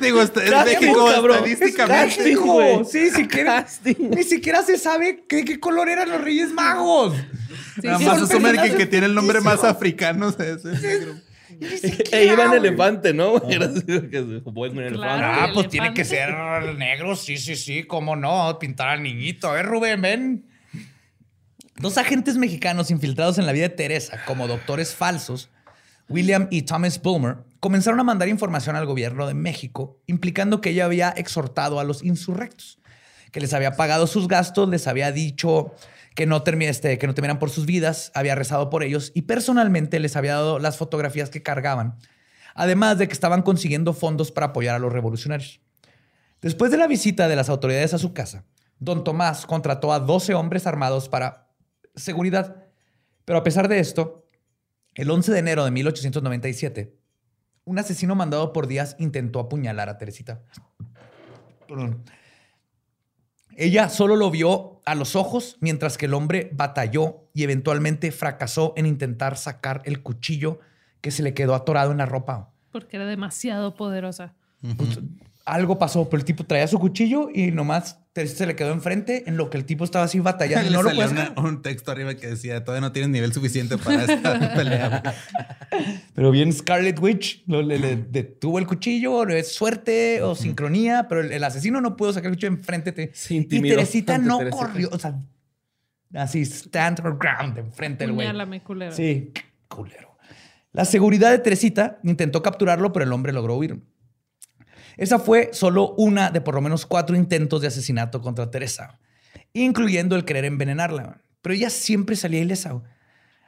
Digo, 0.00 0.20
este- 0.22 0.44
es 0.44 0.50
Casting, 0.50 0.78
México 0.80 1.06
cabrón. 1.06 1.36
estadísticamente. 1.44 2.06
Casting, 2.16 2.32
Hijo, 2.32 2.52
güey. 2.54 2.84
sí, 2.84 3.10
siquiera, 3.10 3.62
Casting. 3.64 3.94
ni 4.10 4.22
siquiera 4.24 4.62
se 4.62 4.76
sabe 4.78 5.24
qué, 5.28 5.44
qué 5.44 5.60
color 5.60 5.88
eran 5.88 6.08
los 6.08 6.20
reyes 6.20 6.52
magos. 6.52 7.14
Sí, 7.76 7.80
Nada 7.86 7.98
sí, 7.98 8.04
más 8.04 8.22
asumen 8.22 8.56
que, 8.60 8.76
que 8.76 8.86
tiene 8.86 9.06
el 9.06 9.14
nombre 9.14 9.40
más 9.40 9.62
africano. 9.62 10.28
o 10.28 10.32
sea, 10.32 10.46
es- 10.46 10.64
negro. 11.58 12.04
E 12.12 12.24
iba 12.26 12.44
en 12.44 12.52
elefante, 12.52 13.12
¿no? 13.12 13.36
Era 13.48 13.66
así 13.66 13.82
que 13.84 14.18
elefante. 14.18 14.92
Claro. 14.92 15.40
Ah, 15.40 15.50
pues 15.54 15.68
tiene 15.68 15.94
que 15.94 16.04
ser 16.04 16.32
negro, 16.76 17.16
sí, 17.16 17.36
sí, 17.36 17.56
sí, 17.56 17.84
cómo 17.84 18.16
no, 18.16 18.58
pintar 18.58 18.88
al 18.88 19.02
niñito, 19.02 19.56
¿eh, 19.56 19.62
Rubén? 19.62 20.02
Ven. 20.02 20.46
Dos 21.76 21.96
agentes 21.96 22.36
mexicanos 22.36 22.90
infiltrados 22.90 23.38
en 23.38 23.46
la 23.46 23.52
vida 23.52 23.68
de 23.68 23.74
Teresa 23.74 24.22
como 24.26 24.46
doctores 24.46 24.94
falsos, 24.94 25.48
William 26.10 26.48
y 26.50 26.62
Thomas 26.62 27.00
Bulmer, 27.00 27.38
comenzaron 27.58 28.00
a 28.00 28.04
mandar 28.04 28.28
información 28.28 28.76
al 28.76 28.84
gobierno 28.84 29.26
de 29.26 29.34
México, 29.34 29.98
implicando 30.06 30.60
que 30.60 30.70
ella 30.70 30.84
había 30.84 31.10
exhortado 31.10 31.80
a 31.80 31.84
los 31.84 32.02
insurrectos, 32.02 32.78
que 33.32 33.40
les 33.40 33.54
había 33.54 33.76
pagado 33.76 34.06
sus 34.06 34.28
gastos, 34.28 34.68
les 34.68 34.86
había 34.86 35.12
dicho 35.12 35.74
que 36.20 36.26
no, 36.26 36.44
este, 36.44 36.98
temieran 36.98 37.38
por 37.38 37.48
sus 37.48 37.64
vidas, 37.64 38.12
había 38.14 38.34
rezado 38.34 38.68
por 38.68 38.82
ellos 38.82 39.10
y 39.14 39.22
personalmente 39.22 39.98
les 40.00 40.16
había 40.16 40.34
dado 40.34 40.58
las 40.58 40.76
fotografías 40.76 41.30
que 41.30 41.42
cargaban, 41.42 41.96
además 42.54 42.98
de 42.98 43.08
que 43.08 43.14
estaban 43.14 43.40
consiguiendo 43.40 43.94
fondos 43.94 44.30
para 44.30 44.48
apoyar 44.48 44.74
a 44.74 44.78
los 44.78 44.92
revolucionarios. 44.92 45.62
Después 46.42 46.70
de 46.70 46.76
la 46.76 46.88
visita 46.88 47.26
de 47.26 47.36
las 47.36 47.48
autoridades 47.48 47.94
a 47.94 47.98
su 47.98 48.12
casa, 48.12 48.44
don 48.78 49.02
Tomás 49.02 49.46
contrató 49.46 49.94
a 49.94 49.98
12 49.98 50.34
hombres 50.34 50.66
armados 50.66 51.08
para 51.08 51.48
seguridad. 51.94 52.66
Pero 53.24 53.38
a 53.38 53.42
pesar 53.42 53.68
de 53.68 53.78
esto, 53.78 54.28
el 54.96 55.10
11 55.10 55.32
de 55.32 55.38
enero 55.38 55.64
de 55.64 55.70
1897, 55.70 56.98
un 57.64 57.78
asesino 57.78 58.14
mandado 58.14 58.52
por 58.52 58.66
Díaz 58.66 58.94
intentó 58.98 59.40
apuñalar 59.40 59.88
a 59.88 59.96
Teresita. 59.96 60.42
Perdón. 61.66 62.04
Ella 63.56 63.88
solo 63.88 64.16
lo 64.16 64.30
vio 64.30 64.80
a 64.84 64.94
los 64.94 65.16
ojos 65.16 65.56
mientras 65.60 65.98
que 65.98 66.06
el 66.06 66.14
hombre 66.14 66.50
batalló 66.52 67.28
y 67.34 67.42
eventualmente 67.42 68.12
fracasó 68.12 68.72
en 68.76 68.86
intentar 68.86 69.36
sacar 69.36 69.82
el 69.84 70.02
cuchillo 70.02 70.60
que 71.00 71.10
se 71.10 71.22
le 71.22 71.34
quedó 71.34 71.54
atorado 71.54 71.92
en 71.92 71.98
la 71.98 72.06
ropa. 72.06 72.50
Porque 72.72 72.96
era 72.96 73.06
demasiado 73.06 73.74
poderosa. 73.74 74.34
Pues, 74.76 74.98
algo 75.52 75.78
pasó, 75.78 76.08
pero 76.08 76.18
el 76.20 76.24
tipo 76.24 76.44
traía 76.44 76.66
su 76.66 76.78
cuchillo 76.78 77.28
y 77.34 77.50
nomás 77.50 77.98
Teresa 78.12 78.36
se 78.38 78.46
le 78.46 78.56
quedó 78.56 78.72
enfrente 78.72 79.24
en 79.28 79.36
lo 79.36 79.50
que 79.50 79.56
el 79.58 79.64
tipo 79.64 79.84
estaba 79.84 80.04
así 80.04 80.18
batallando. 80.20 80.68
Le 80.68 80.76
no 80.76 80.82
lo 80.82 80.88
salió 80.90 81.06
puedes 81.08 81.30
una- 81.30 81.48
un 81.48 81.62
texto 81.62 81.92
arriba 81.92 82.14
que 82.14 82.26
decía, 82.28 82.64
todavía 82.64 82.80
no 82.88 82.92
tienes 82.92 83.10
nivel 83.10 83.32
suficiente 83.32 83.78
para 83.78 84.04
esta 84.04 84.54
pelea. 84.54 85.02
Pero 86.14 86.30
bien 86.30 86.52
Scarlet 86.52 86.98
Witch 86.98 87.44
lo- 87.46 87.62
le, 87.62 87.78
le 87.78 87.96
detuvo 87.96 88.58
el 88.58 88.66
cuchillo, 88.66 89.26
es 89.28 89.52
suerte 89.52 90.22
o 90.22 90.34
sincronía, 90.34 91.06
pero 91.08 91.20
el, 91.20 91.32
el 91.32 91.44
asesino 91.44 91.80
no 91.80 91.96
pudo 91.96 92.12
sacar 92.12 92.30
el 92.30 92.36
cuchillo 92.36 92.52
enfrente. 92.52 93.10
Se 93.14 93.34
y 93.34 93.44
Teresita 93.44 94.18
no 94.18 94.38
Teresita. 94.38 94.66
corrió, 94.66 94.88
o 94.92 94.98
sea, 94.98 95.20
así 96.14 96.42
stand 96.42 96.98
her 97.00 97.14
ground 97.18 97.58
enfrente 97.58 98.04
del 98.04 98.12
güey. 98.14 98.26
Sí, 98.92 99.32
culero. 99.68 100.16
La 100.72 100.84
seguridad 100.84 101.30
de 101.32 101.38
Teresita 101.38 101.98
intentó 102.04 102.42
capturarlo, 102.42 102.92
pero 102.92 103.04
el 103.04 103.12
hombre 103.12 103.32
logró 103.32 103.56
huir. 103.56 103.80
Esa 105.00 105.18
fue 105.18 105.48
solo 105.54 105.94
una 105.96 106.30
de 106.30 106.42
por 106.42 106.54
lo 106.54 106.60
menos 106.60 106.84
cuatro 106.84 107.16
intentos 107.16 107.62
de 107.62 107.68
asesinato 107.68 108.20
contra 108.20 108.50
Teresa, 108.50 109.00
incluyendo 109.54 110.14
el 110.14 110.26
querer 110.26 110.44
envenenarla. 110.44 111.22
Pero 111.40 111.54
ella 111.54 111.70
siempre 111.70 112.16
salía 112.16 112.40
ilesa. 112.40 112.82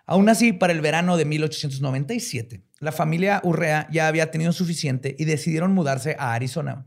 Aún 0.07 0.31
así, 0.31 0.55
para 0.55 0.73
el 0.73 0.81
verano 0.81 1.19
de 1.19 1.27
1897, 1.27 2.63
la 2.79 2.91
familia 2.91 3.43
Urrea 3.45 3.87
ya 3.93 4.09
había 4.09 4.31
tenido 4.31 4.55
suficiente 4.55 5.15
y 5.19 5.27
decidieron 5.27 5.75
mudarse 5.75 6.17
a 6.19 6.33
Arizona. 6.33 6.87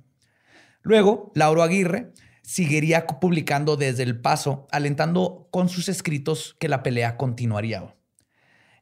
Luego, 0.82 1.32
Lauro 1.36 1.62
Aguirre 1.62 2.12
seguiría 2.42 3.06
publicando 3.06 3.78
desde 3.78 4.02
El 4.02 4.20
Paso, 4.20 4.66
alentando 4.72 5.48
con 5.52 5.70
sus 5.70 5.90
escritos 5.90 6.56
que 6.60 6.70
la 6.70 6.82
pelea 6.82 7.18
continuaría. 7.18 7.96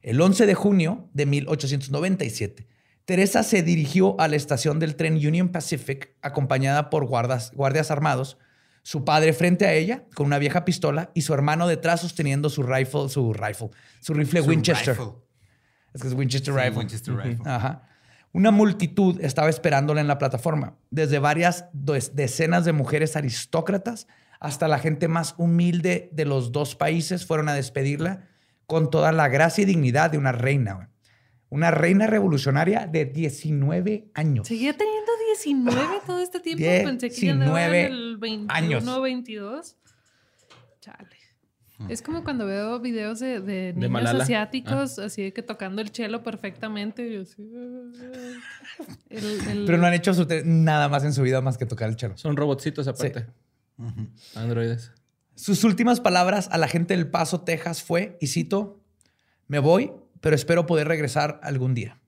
El 0.00 0.18
11 0.18 0.46
de 0.46 0.54
junio 0.54 1.10
de 1.12 1.26
1897, 1.26 2.68
Teresa 3.04 3.42
se 3.42 3.62
dirigió 3.62 4.18
a 4.20 4.28
la 4.28 4.36
estación 4.36 4.78
del 4.78 4.96
tren 4.96 5.14
Union 5.14 5.50
Pacific 5.50 6.14
acompañada 6.22 6.88
por 6.90 7.04
guardas- 7.06 7.52
guardias 7.54 7.90
armados, 7.90 8.38
su 8.82 9.04
padre 9.04 9.32
frente 9.32 9.66
a 9.66 9.72
ella 9.74 10.04
con 10.14 10.26
una 10.26 10.38
vieja 10.38 10.64
pistola 10.64 11.10
y 11.14 11.22
su 11.22 11.32
hermano 11.34 11.66
detrás 11.66 12.00
sosteniendo 12.00 12.48
su 12.50 12.62
rifle, 12.62 13.08
su 13.08 13.32
rifle, 13.32 13.70
su 14.00 14.14
rifle 14.14 14.42
Su 14.42 14.48
Winchester. 14.48 14.96
rifle. 14.96 15.12
Es 15.92 16.02
que 16.02 16.08
es 16.08 16.14
Winchester 16.14 16.52
Sí, 16.54 16.60
Rifle. 16.60 16.78
Winchester 16.78 17.14
Rifle. 17.16 17.50
Ajá. 17.50 17.82
Una 18.32 18.50
multitud 18.50 19.20
estaba 19.20 19.48
esperándola 19.48 20.00
en 20.00 20.08
la 20.08 20.18
plataforma, 20.18 20.76
desde 20.90 21.18
varias 21.18 21.66
decenas 21.72 22.64
de 22.64 22.72
mujeres 22.72 23.16
aristócratas 23.16 24.06
hasta 24.40 24.66
la 24.66 24.78
gente 24.78 25.08
más 25.08 25.34
humilde 25.38 26.10
de 26.12 26.24
los 26.24 26.52
dos 26.52 26.74
países 26.74 27.24
fueron 27.26 27.48
a 27.48 27.54
despedirla 27.54 28.28
con 28.66 28.90
toda 28.90 29.12
la 29.12 29.28
gracia 29.28 29.62
y 29.62 29.66
dignidad 29.66 30.10
de 30.10 30.18
una 30.18 30.32
reina. 30.32 30.90
Una 31.54 31.70
reina 31.70 32.08
revolucionaria 32.08 32.88
de 32.88 33.04
19 33.04 34.10
años. 34.14 34.48
Seguía 34.48 34.76
teniendo 34.76 35.12
19 35.34 36.00
todo 36.04 36.18
este 36.18 36.40
tiempo. 36.40 36.64
Pensé 36.84 37.10
que 37.10 37.26
ya 37.26 37.30
en 37.32 37.38
19 37.38 37.86
el 37.86 38.16
21, 38.18 38.52
años. 38.52 39.02
22. 39.02 39.76
Chale. 40.80 41.08
Es 41.88 42.02
como 42.02 42.24
cuando 42.24 42.44
veo 42.46 42.80
videos 42.80 43.20
de, 43.20 43.40
de 43.40 43.72
niños 43.72 43.90
Malala. 43.90 44.24
asiáticos, 44.24 44.98
así 44.98 45.22
de 45.22 45.32
que 45.32 45.42
tocando 45.42 45.80
el 45.80 45.92
chelo 45.92 46.24
perfectamente. 46.24 47.06
y 47.08 47.16
así, 47.18 47.42
el- 49.10 49.48
el- 49.48 49.64
Pero 49.64 49.78
no 49.78 49.86
han 49.86 49.94
hecho 49.94 50.12
nada 50.44 50.88
más 50.88 51.04
en 51.04 51.12
su 51.12 51.22
vida 51.22 51.40
más 51.40 51.56
que 51.56 51.66
tocar 51.66 51.88
el 51.88 51.94
chelo. 51.96 52.16
Son 52.18 52.36
robotcitos 52.36 52.88
aparte. 52.88 53.26
Androides. 54.34 54.90
Sus 55.36 55.62
últimas 55.62 56.00
palabras 56.00 56.48
a 56.50 56.58
la 56.58 56.66
gente 56.66 56.96
del 56.96 57.08
Paso, 57.08 57.42
Texas 57.42 57.82
fue, 57.82 58.18
y 58.20 58.26
cito, 58.28 58.80
me 59.46 59.58
voy, 59.60 59.92
pero 60.24 60.36
espero 60.36 60.64
poder 60.64 60.88
regresar 60.88 61.38
algún 61.42 61.74
día. 61.74 62.00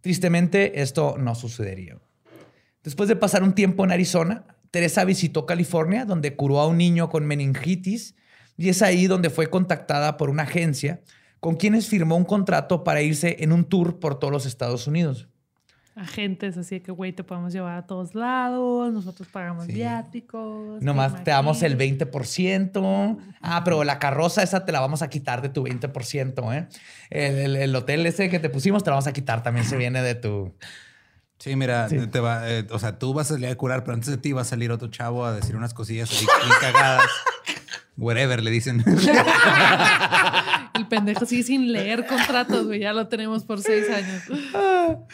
Tristemente, 0.00 0.80
esto 0.80 1.16
no 1.18 1.34
sucedería. 1.34 1.98
Después 2.82 3.06
de 3.10 3.16
pasar 3.16 3.42
un 3.42 3.54
tiempo 3.54 3.84
en 3.84 3.92
Arizona, 3.92 4.46
Teresa 4.70 5.04
visitó 5.04 5.44
California, 5.44 6.06
donde 6.06 6.36
curó 6.36 6.58
a 6.58 6.66
un 6.66 6.78
niño 6.78 7.10
con 7.10 7.26
meningitis, 7.26 8.14
y 8.56 8.70
es 8.70 8.80
ahí 8.80 9.08
donde 9.08 9.28
fue 9.28 9.50
contactada 9.50 10.16
por 10.16 10.30
una 10.30 10.44
agencia 10.44 11.02
con 11.38 11.56
quienes 11.56 11.86
firmó 11.86 12.16
un 12.16 12.24
contrato 12.24 12.82
para 12.82 13.02
irse 13.02 13.36
en 13.40 13.52
un 13.52 13.66
tour 13.66 13.98
por 14.00 14.18
todos 14.18 14.32
los 14.32 14.46
Estados 14.46 14.86
Unidos. 14.86 15.28
Agentes, 15.96 16.56
así 16.58 16.76
de 16.76 16.82
que, 16.82 16.92
güey, 16.92 17.12
te 17.12 17.24
podemos 17.24 17.52
llevar 17.52 17.76
a 17.76 17.86
todos 17.86 18.14
lados, 18.14 18.92
nosotros 18.92 19.26
pagamos 19.32 19.66
viáticos. 19.66 20.82
Nomás 20.82 21.24
te 21.24 21.30
damos 21.30 21.62
el 21.62 21.72
imaginas. 21.72 22.10
20%. 22.12 23.18
Ah, 23.40 23.62
pero 23.64 23.82
la 23.82 23.98
carroza 23.98 24.42
esa 24.42 24.64
te 24.66 24.72
la 24.72 24.80
vamos 24.80 25.00
a 25.02 25.08
quitar 25.08 25.40
de 25.42 25.48
tu 25.48 25.64
20%, 25.64 26.52
¿eh? 26.54 26.68
El, 27.10 27.34
el- 27.36 27.56
el 27.56 27.74
hotel 27.76 28.04
ese 28.06 28.28
que 28.28 28.38
te 28.38 28.50
pusimos 28.50 28.84
te 28.84 28.90
la 28.90 28.96
vamos 28.96 29.06
a 29.06 29.12
quitar. 29.14 29.42
También 29.42 29.64
se 29.66 29.76
viene 29.76 30.02
de 30.02 30.14
tu... 30.14 30.54
Sí, 31.38 31.54
mira, 31.56 31.88
Sí. 31.88 31.98
Te 32.06 32.20
va, 32.20 32.48
eh, 32.50 32.66
o 32.70 32.78
sea, 32.78 32.98
tú 32.98 33.12
vas 33.14 33.30
a 33.30 33.34
salir 33.34 33.48
a 33.48 33.54
curar, 33.56 33.82
pero 33.84 33.94
antes 33.94 34.08
de 34.10 34.16
ti 34.18 34.32
va 34.32 34.42
a 34.42 34.44
salir 34.44 34.70
otro 34.72 34.88
chavo 34.88 35.24
a 35.24 35.32
decir 35.34 35.56
unas 35.56 35.72
cosillas 35.74 36.10
ahí 36.10 36.26
cagadas. 36.60 37.06
Whatever, 37.98 38.42
le 38.42 38.50
dicen. 38.50 38.84
El 40.74 40.86
pendejo 40.88 41.24
sigue 41.24 41.42
sin 41.42 41.72
leer 41.72 42.06
contratos, 42.06 42.66
güey. 42.66 42.80
Ya 42.80 42.92
lo 42.92 43.08
tenemos 43.08 43.44
por 43.44 43.60
seis 43.62 43.86
años. 43.90 44.22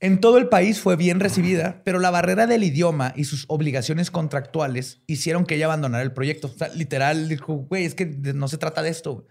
En 0.00 0.18
todo 0.20 0.38
el 0.38 0.48
país 0.48 0.80
fue 0.80 0.96
bien 0.96 1.20
recibida, 1.20 1.82
pero 1.84 1.98
la 1.98 2.10
barrera 2.10 2.46
del 2.46 2.64
idioma 2.64 3.12
y 3.16 3.24
sus 3.24 3.44
obligaciones 3.48 4.10
contractuales 4.10 5.02
hicieron 5.06 5.44
que 5.44 5.56
ella 5.56 5.66
abandonara 5.66 6.02
el 6.02 6.12
proyecto. 6.12 6.48
O 6.48 6.50
sea, 6.50 6.68
literal, 6.68 7.28
dijo, 7.28 7.54
güey, 7.54 7.84
es 7.84 7.94
que 7.94 8.06
no 8.06 8.48
se 8.48 8.56
trata 8.56 8.82
de 8.82 8.88
esto. 8.88 9.26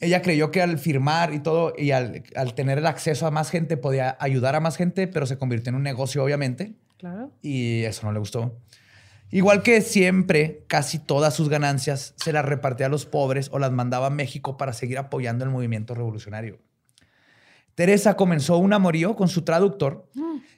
Ella 0.00 0.20
creyó 0.22 0.50
que 0.50 0.60
al 0.60 0.78
firmar 0.78 1.32
y 1.32 1.40
todo, 1.40 1.72
y 1.76 1.92
al, 1.92 2.22
al 2.36 2.54
tener 2.54 2.78
el 2.78 2.86
acceso 2.86 3.26
a 3.26 3.30
más 3.30 3.50
gente, 3.50 3.76
podía 3.78 4.16
ayudar 4.20 4.54
a 4.54 4.60
más 4.60 4.76
gente, 4.76 5.08
pero 5.08 5.26
se 5.26 5.38
convirtió 5.38 5.70
en 5.70 5.76
un 5.76 5.82
negocio, 5.82 6.22
obviamente. 6.22 6.74
Claro. 6.98 7.30
y 7.42 7.84
eso 7.84 8.06
no 8.06 8.12
le 8.12 8.18
gustó. 8.18 8.60
Igual 9.30 9.62
que 9.62 9.82
siempre, 9.82 10.64
casi 10.66 10.98
todas 10.98 11.34
sus 11.34 11.48
ganancias 11.48 12.14
se 12.16 12.32
las 12.32 12.44
repartía 12.44 12.86
a 12.86 12.88
los 12.88 13.06
pobres 13.06 13.50
o 13.52 13.58
las 13.58 13.70
mandaba 13.72 14.06
a 14.06 14.10
México 14.10 14.56
para 14.56 14.72
seguir 14.72 14.98
apoyando 14.98 15.44
el 15.44 15.50
movimiento 15.50 15.94
revolucionario. 15.94 16.58
Teresa 17.78 18.14
comenzó 18.16 18.58
un 18.58 18.72
amorío 18.72 19.14
con 19.14 19.28
su 19.28 19.42
traductor 19.42 20.08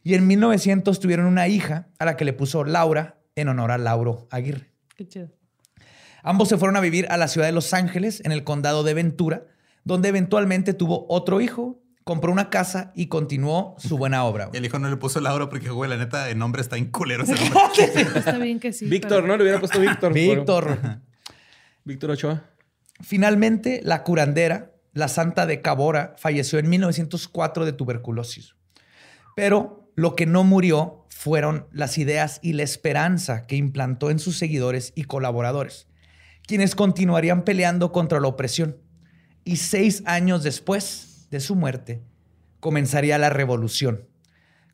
y 0.03 0.15
en 0.15 0.27
1900 0.27 0.99
tuvieron 1.01 1.27
una 1.27 1.49
hija 1.49 1.89
a 1.99 2.07
la 2.07 2.17
que 2.17 2.25
le 2.25 2.33
puso 2.33 2.65
Laura 2.65 3.19
en 3.37 3.49
honor 3.49 3.73
a 3.73 3.77
Lauro 3.77 4.27
Aguirre. 4.31 4.71
Qué 4.97 5.07
chido. 5.07 5.29
Ambos 6.23 6.49
se 6.49 6.57
fueron 6.57 6.77
a 6.77 6.81
vivir 6.81 7.07
a 7.11 7.19
la 7.19 7.29
ciudad 7.29 7.47
de 7.47 7.53
Los 7.53 7.75
Ángeles, 7.75 8.23
en 8.25 8.33
el 8.33 8.43
condado 8.43 8.85
de 8.85 8.95
Ventura, 8.95 9.45
donde 9.85 10.09
eventualmente 10.09 10.73
tuvo 10.73 11.05
otro 11.11 11.43
hijo, 11.43 11.83
compró 12.05 12.33
una 12.33 12.49
casa 12.49 12.91
y 12.95 13.09
continuó 13.09 13.77
su 13.79 13.99
buena 13.99 14.25
obra. 14.25 14.47
güey. 14.47 14.57
El 14.59 14.65
hijo 14.65 14.79
no 14.79 14.89
le 14.89 14.97
puso 14.97 15.21
Laura 15.21 15.51
porque, 15.51 15.69
güey, 15.69 15.91
la 15.91 15.99
neta, 15.99 16.31
el 16.31 16.39
nombre 16.39 16.63
está 16.63 16.79
inculero 16.79 17.25
ese 17.25 17.35
nombre. 17.51 17.85
Está 18.19 18.39
bien 18.39 18.59
que 18.61 18.73
sí. 18.73 18.87
Víctor, 18.87 19.11
pero- 19.23 19.27
¿no? 19.27 19.37
Le 19.37 19.43
hubiera 19.43 19.59
puesto 19.61 19.79
Víctor. 19.79 20.15
Víctor. 20.15 20.79
Víctor 21.85 22.13
Ochoa. 22.13 22.45
Finalmente, 23.03 23.83
la 23.85 24.05
curandera, 24.05 24.71
la 24.93 25.09
santa 25.09 25.47
de 25.47 25.63
Cabora, 25.63 26.15
falleció 26.19 26.59
en 26.59 26.69
1904 26.69 27.65
de 27.65 27.73
tuberculosis. 27.73 28.55
Pero 29.37 29.91
lo 29.95 30.17
que 30.17 30.27
no 30.27 30.45
murió 30.45 31.07
fueron 31.09 31.67
las 31.73 31.99
ideas 31.99 32.41
y 32.43 32.55
la 32.55 32.63
esperanza 32.63 33.47
que 33.47 33.57
implantó 33.57 34.11
en 34.11 34.19
sus 34.19 34.39
seguidores 34.39 34.93
y 34.95 35.05
colaboradores, 35.05 35.89
quienes 36.47 36.75
continuarían 36.75 37.45
peleando 37.45 37.93
contra 37.93 38.21
la 38.21 38.29
opresión. 38.29 38.79
Y 39.45 39.57
seis 39.57 40.03
años 40.07 40.43
después, 40.43 41.29
de 41.31 41.41
su 41.41 41.55
muerte, 41.55 42.03
comenzaría 42.59 43.19
la 43.19 43.31
revolución, 43.31 44.09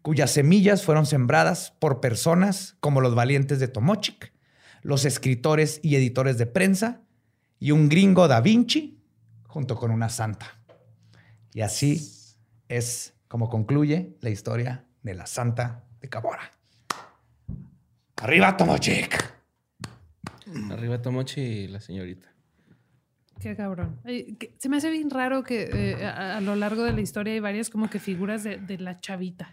cuyas 0.02 0.30
semillas 0.30 0.84
fueron 0.84 1.04
sembradas 1.06 1.72
por 1.78 2.00
personas 2.00 2.76
como 2.80 3.00
los 3.00 3.14
valientes 3.14 3.58
de 3.58 3.68
Tomochic, 3.68 4.32
los 4.82 5.04
escritores 5.04 5.80
y 5.82 5.96
editores 5.96 6.38
de 6.38 6.46
prensa 6.46 7.02
y 7.58 7.72
un 7.72 7.88
gringo 7.88 8.28
da 8.28 8.40
Vinci 8.40 8.95
junto 9.56 9.74
con 9.74 9.90
una 9.90 10.10
santa. 10.10 10.58
Y 11.54 11.62
así 11.62 11.96
es 12.68 13.14
como 13.26 13.48
concluye 13.48 14.14
la 14.20 14.28
historia 14.28 14.84
de 15.02 15.14
la 15.14 15.24
santa 15.24 15.82
de 15.98 16.10
Cabora. 16.10 16.50
¡Arriba 18.16 18.54
Tomochic! 18.54 19.34
Arriba 20.70 21.00
Tomochi 21.00 21.40
y 21.40 21.68
la 21.68 21.80
señorita. 21.80 22.28
Qué 23.40 23.56
cabrón. 23.56 23.98
Se 24.58 24.68
me 24.68 24.76
hace 24.76 24.90
bien 24.90 25.08
raro 25.08 25.42
que 25.42 25.70
eh, 25.72 26.04
a, 26.04 26.36
a 26.36 26.40
lo 26.42 26.54
largo 26.54 26.82
de 26.82 26.92
la 26.92 27.00
historia 27.00 27.32
hay 27.32 27.40
varias 27.40 27.70
como 27.70 27.88
que 27.88 27.98
figuras 27.98 28.44
de, 28.44 28.58
de 28.58 28.76
la 28.76 29.00
chavita. 29.00 29.48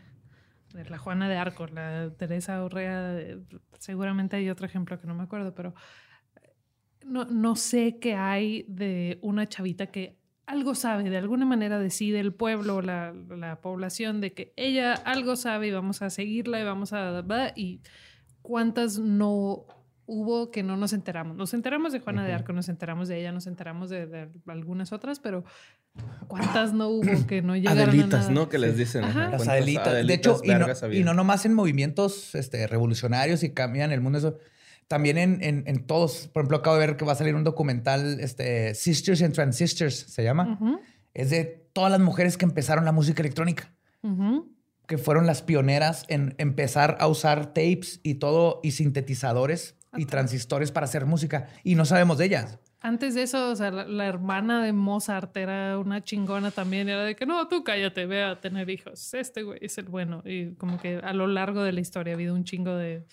De 0.73 0.83
la 0.89 0.97
Juana 0.97 1.29
de 1.29 1.37
Arcos, 1.37 1.71
la 1.71 2.11
Teresa 2.17 2.61
Urrea. 2.61 3.17
eh, 3.21 3.39
Seguramente 3.79 4.35
hay 4.35 4.49
otro 4.49 4.65
ejemplo 4.65 4.99
que 4.99 5.07
no 5.07 5.15
me 5.15 5.23
acuerdo, 5.23 5.55
pero 5.55 5.73
no, 7.05 7.25
no 7.25 7.55
sé 7.55 7.97
qué 7.99 8.15
hay 8.15 8.65
de 8.67 9.19
una 9.21 9.47
chavita 9.47 9.87
que 9.87 10.17
algo 10.45 10.75
sabe, 10.75 11.09
de 11.09 11.17
alguna 11.17 11.45
manera 11.45 11.79
decide 11.79 12.19
el 12.19 12.33
pueblo, 12.33 12.81
la, 12.81 13.13
la 13.13 13.61
población, 13.61 14.19
de 14.21 14.33
que 14.33 14.53
ella 14.57 14.93
algo 14.93 15.35
sabe 15.35 15.67
y 15.67 15.71
vamos 15.71 16.01
a 16.01 16.09
seguirla 16.09 16.59
y 16.59 16.63
vamos 16.63 16.93
a... 16.93 17.23
Y 17.55 17.81
cuántas 18.41 18.99
no 18.99 19.65
hubo 20.05 20.51
que 20.51 20.63
no 20.63 20.75
nos 20.75 20.93
enteramos. 20.93 21.37
Nos 21.37 21.53
enteramos 21.53 21.93
de 21.93 21.99
Juana 21.99 22.25
de 22.25 22.33
Arco, 22.33 22.53
nos 22.53 22.69
enteramos 22.69 23.07
de 23.07 23.19
ella, 23.19 23.31
nos 23.31 23.47
enteramos 23.47 23.89
de, 23.89 24.05
de 24.05 24.29
algunas 24.47 24.91
otras, 24.91 25.19
pero 25.19 25.45
¿cuántas 26.27 26.73
no 26.73 26.89
hubo 26.89 27.25
que 27.25 27.41
no 27.41 27.55
llegaron 27.55 27.79
a 27.79 27.83
Adelitas, 27.83 28.21
nada? 28.21 28.31
¿no? 28.31 28.49
Que 28.49 28.57
les 28.57 28.77
dicen. 28.77 29.05
Ajá. 29.05 29.29
Las 29.29 29.47
Adelitas. 29.47 30.05
De 30.05 30.13
hecho, 30.13 30.41
y 30.43 30.49
no, 30.49 30.67
y 30.91 31.03
no 31.03 31.13
nomás 31.13 31.45
en 31.45 31.53
movimientos 31.53 32.35
este, 32.35 32.67
revolucionarios 32.67 33.43
y 33.43 33.53
cambian 33.53 33.91
el 33.91 34.01
mundo, 34.01 34.17
eso. 34.17 34.37
También 34.87 35.17
en, 35.17 35.43
en- 35.43 35.63
en 35.67 35.85
todos. 35.87 36.27
Por 36.27 36.41
ejemplo, 36.41 36.57
acabo 36.57 36.77
de 36.77 36.85
ver 36.87 36.97
que 36.97 37.05
va 37.05 37.13
a 37.13 37.15
salir 37.15 37.35
un 37.35 37.43
documental, 37.43 38.19
este, 38.19 38.75
Sisters 38.75 39.21
and 39.21 39.33
Transistors 39.33 39.95
se 39.95 40.23
llama. 40.23 40.59
Es 41.13 41.29
de 41.29 41.43
todas 41.73 41.91
las 41.91 41.99
mujeres 42.01 42.37
que 42.37 42.45
empezaron 42.45 42.85
la 42.85 42.91
música 42.91 43.21
electrónica, 43.21 43.71
que 44.87 44.97
fueron 44.97 45.25
las 45.25 45.41
pioneras 45.41 46.03
en 46.09 46.35
empezar 46.37 46.97
a 46.99 47.07
usar 47.07 47.47
tapes 47.47 47.99
y 48.03 48.15
todo, 48.15 48.59
y 48.63 48.71
sintetizadores 48.71 49.75
y 49.95 50.05
transistores 50.05 50.71
para 50.71 50.85
hacer 50.85 51.05
música. 51.05 51.47
Y 51.63 51.75
no 51.75 51.85
sabemos 51.85 52.17
de 52.17 52.25
ellas. 52.25 52.59
Antes 52.81 53.15
de 53.15 53.23
eso, 53.23 53.49
o 53.51 53.55
sea, 53.55 53.71
la, 53.71 53.85
la 53.87 54.07
hermana 54.07 54.61
de 54.63 54.73
Mozart 54.73 55.37
era 55.37 55.77
una 55.79 56.03
chingona 56.03 56.51
también. 56.51 56.89
Era 56.89 57.03
de 57.05 57.15
que 57.15 57.25
no, 57.25 57.47
tú 57.47 57.63
cállate, 57.63 58.05
ve 58.05 58.23
a 58.23 58.41
tener 58.41 58.69
hijos. 58.69 59.13
Este 59.13 59.43
güey 59.43 59.59
es 59.61 59.77
el 59.77 59.85
bueno. 59.85 60.21
Y 60.25 60.55
como 60.55 60.77
que 60.81 60.97
a 60.97 61.13
lo 61.13 61.27
largo 61.27 61.63
de 61.63 61.71
la 61.71 61.79
historia 61.79 62.13
ha 62.13 62.15
habido 62.15 62.35
un 62.35 62.43
chingo 62.43 62.75
de 62.75 63.05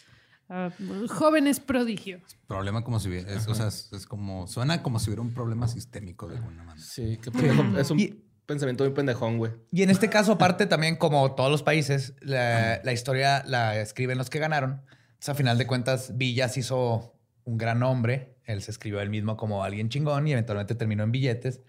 jóvenes 1.09 1.61
prodigios. 1.61 2.23
Problema 2.47 2.83
como 2.83 2.99
si 3.01 3.09
hubiera, 3.09 3.33
es, 3.33 3.47
o 3.47 3.55
sea, 3.55 3.69
es, 3.69 3.93
es 3.93 4.07
como, 4.07 4.47
suena 4.47 4.83
como 4.83 4.99
si 4.99 5.11
hubiera 5.11 5.23
un 5.23 5.33
problema 5.33 5.69
sistémico 5.69 6.29
de 6.29 6.37
alguna 6.37 6.65
manera. 6.65 6.85
Sí, 6.87 7.19
qué 7.23 7.31
pendejo. 7.31 7.79
Es 7.79 7.91
un 7.91 8.01
Y- 8.01 8.25
pensamiento 8.47 8.85
muy 8.85 8.93
pendejón, 8.93 9.39
güey. 9.39 9.53
Y 9.71 9.83
en 9.83 9.91
este 9.91 10.11
caso, 10.11 10.33
aparte, 10.33 10.67
también 10.67 10.97
como 10.97 11.35
todos 11.35 11.51
los 11.51 11.63
países, 11.63 12.15
la, 12.21 12.81
la 12.83 12.93
historia 12.93 13.45
la 13.47 13.79
escriben 13.81 14.19
los 14.19 14.29
que 14.29 14.39
ganaron. 14.41 14.83
Entonces, 15.11 15.29
a 15.29 15.35
final 15.35 15.57
de 15.59 15.67
cuentas, 15.67 16.17
Villas 16.17 16.57
hizo 16.57 17.15
un 17.45 17.57
gran 17.59 17.79
nombre. 17.79 18.37
Él 18.45 18.63
se 18.63 18.73
escribió 18.73 19.01
él 19.01 19.11
mismo 19.11 19.37
como 19.37 19.63
alguien 19.63 19.89
chingón 19.89 20.27
y 20.27 20.33
eventualmente 20.33 20.75
terminó 20.75 21.05
en 21.05 21.13
billetes. 21.13 21.61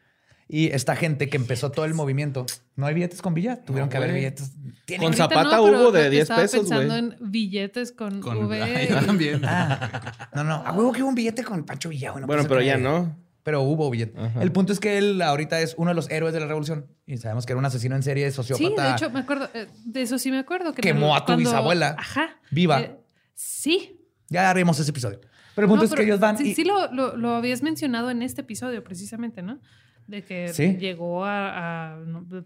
Y 0.53 0.67
esta 0.67 0.97
gente 0.97 1.29
que 1.29 1.37
empezó 1.37 1.71
todo 1.71 1.85
el 1.85 1.93
movimiento, 1.93 2.45
no 2.75 2.85
hay 2.85 2.93
billetes 2.93 3.21
con 3.21 3.33
Villa, 3.33 3.63
tuvieron 3.63 3.87
No, 3.87 3.89
que 3.91 3.97
haber 3.97 4.11
billetes. 4.13 4.51
Con 4.99 5.13
Zapata 5.13 5.61
hubo 5.61 5.93
de 5.93 6.09
10 6.09 6.23
estaba 6.23 6.41
pesos, 6.41 6.59
pensando 6.67 6.87
güey. 6.87 6.99
en 6.99 7.31
billetes 7.31 7.93
con, 7.93 8.19
Con, 8.19 8.37
V. 8.45 8.61
Ay, 8.63 8.87
yo 8.89 8.99
también. 9.05 9.41
Ah, 9.45 10.29
no, 10.35 10.43
no, 10.43 10.55
a 10.55 10.73
huevo 10.73 10.91
que 10.91 11.01
hubo 11.03 11.07
un 11.09 11.15
billete 11.15 11.45
con 11.45 11.63
Pancho 11.63 11.87
Villa. 11.87 12.11
güey, 12.11 12.21
no 12.21 12.27
bueno, 12.27 12.41
puede 12.43 12.49
pero 12.49 12.61
ser 12.69 12.81
ya 12.81 12.89
no. 12.89 13.17
Pero 13.43 13.61
hubo 13.61 13.89
billete. 13.89 14.19
Ajá. 14.19 14.43
El 14.43 14.51
punto 14.51 14.73
es 14.73 14.81
que 14.81 14.97
él 14.97 15.21
ahorita 15.21 15.61
es 15.61 15.73
uno 15.77 15.91
de 15.91 15.95
los 15.95 16.09
héroes 16.11 16.33
de 16.33 16.41
la 16.41 16.47
revolución 16.47 16.85
y 17.05 17.15
sabemos 17.17 17.45
que 17.45 17.53
era 17.53 17.59
un 17.59 17.65
asesino 17.65 17.95
en 17.95 18.03
serie, 18.03 18.29
sociópata. 18.31 18.67
Sí, 18.67 18.75
de 18.89 18.91
hecho, 18.91 19.09
me 19.09 19.21
acuerdo, 19.21 19.49
eh, 19.53 19.67
de 19.85 20.01
eso 20.01 20.19
sí 20.19 20.31
me 20.31 20.37
acuerdo. 20.39 20.73
Que 20.73 20.81
Quemó 20.81 21.15
a 21.15 21.25
tu 21.25 21.35
bisabuela. 21.37 21.95
Ajá. 21.97 22.29
Viva. 22.51 22.81
Eh, 22.81 22.97
sí. 23.33 24.01
Ya 24.27 24.49
haremos 24.49 24.77
ese 24.79 24.91
episodio. 24.91 25.21
Pero 25.55 25.65
el 25.65 25.69
punto 25.69 25.85
No, 25.85 25.89
es 25.89 25.95
que 25.95 26.03
ellos 26.03 26.19
van 26.19 26.37
Sí, 26.37 26.49
y- 26.51 26.55
sí 26.55 26.63
lo, 26.65 26.91
lo- 26.93 27.15
lo 27.15 27.35
habías 27.35 27.63
mencionado 27.63 28.11
en 28.11 28.21
este 28.21 28.41
episodio, 28.41 28.83
precisamente, 28.83 29.41
¿no? 29.41 29.59
De 30.07 30.23
que 30.23 30.49
Sí. 30.49 30.75
llegó 30.77 31.23
a, 31.23 31.93
a 31.93 31.99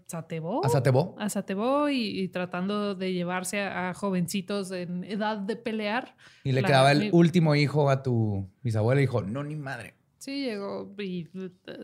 Satebó. 0.06 0.64
a 0.64 0.68
Satebó. 0.68 1.16
a 1.18 1.28
Satebó 1.28 1.88
y, 1.88 2.20
y 2.20 2.28
tratando 2.28 2.94
de 2.94 3.12
llevarse 3.12 3.60
a, 3.60 3.90
a 3.90 3.94
jovencitos 3.94 4.70
en 4.72 5.04
edad 5.04 5.38
de 5.38 5.56
pelear. 5.56 6.14
Y 6.44 6.52
le 6.52 6.62
quedaba 6.62 6.92
el 6.92 7.10
último 7.12 7.54
hijo 7.54 7.90
a 7.90 8.02
tu 8.02 8.48
bisabuela 8.62 9.00
y 9.00 9.04
dijo, 9.04 9.22
no, 9.22 9.42
ni 9.42 9.56
madre. 9.56 9.94
Sí, 10.18 10.44
llegó 10.44 10.92
y 10.98 11.28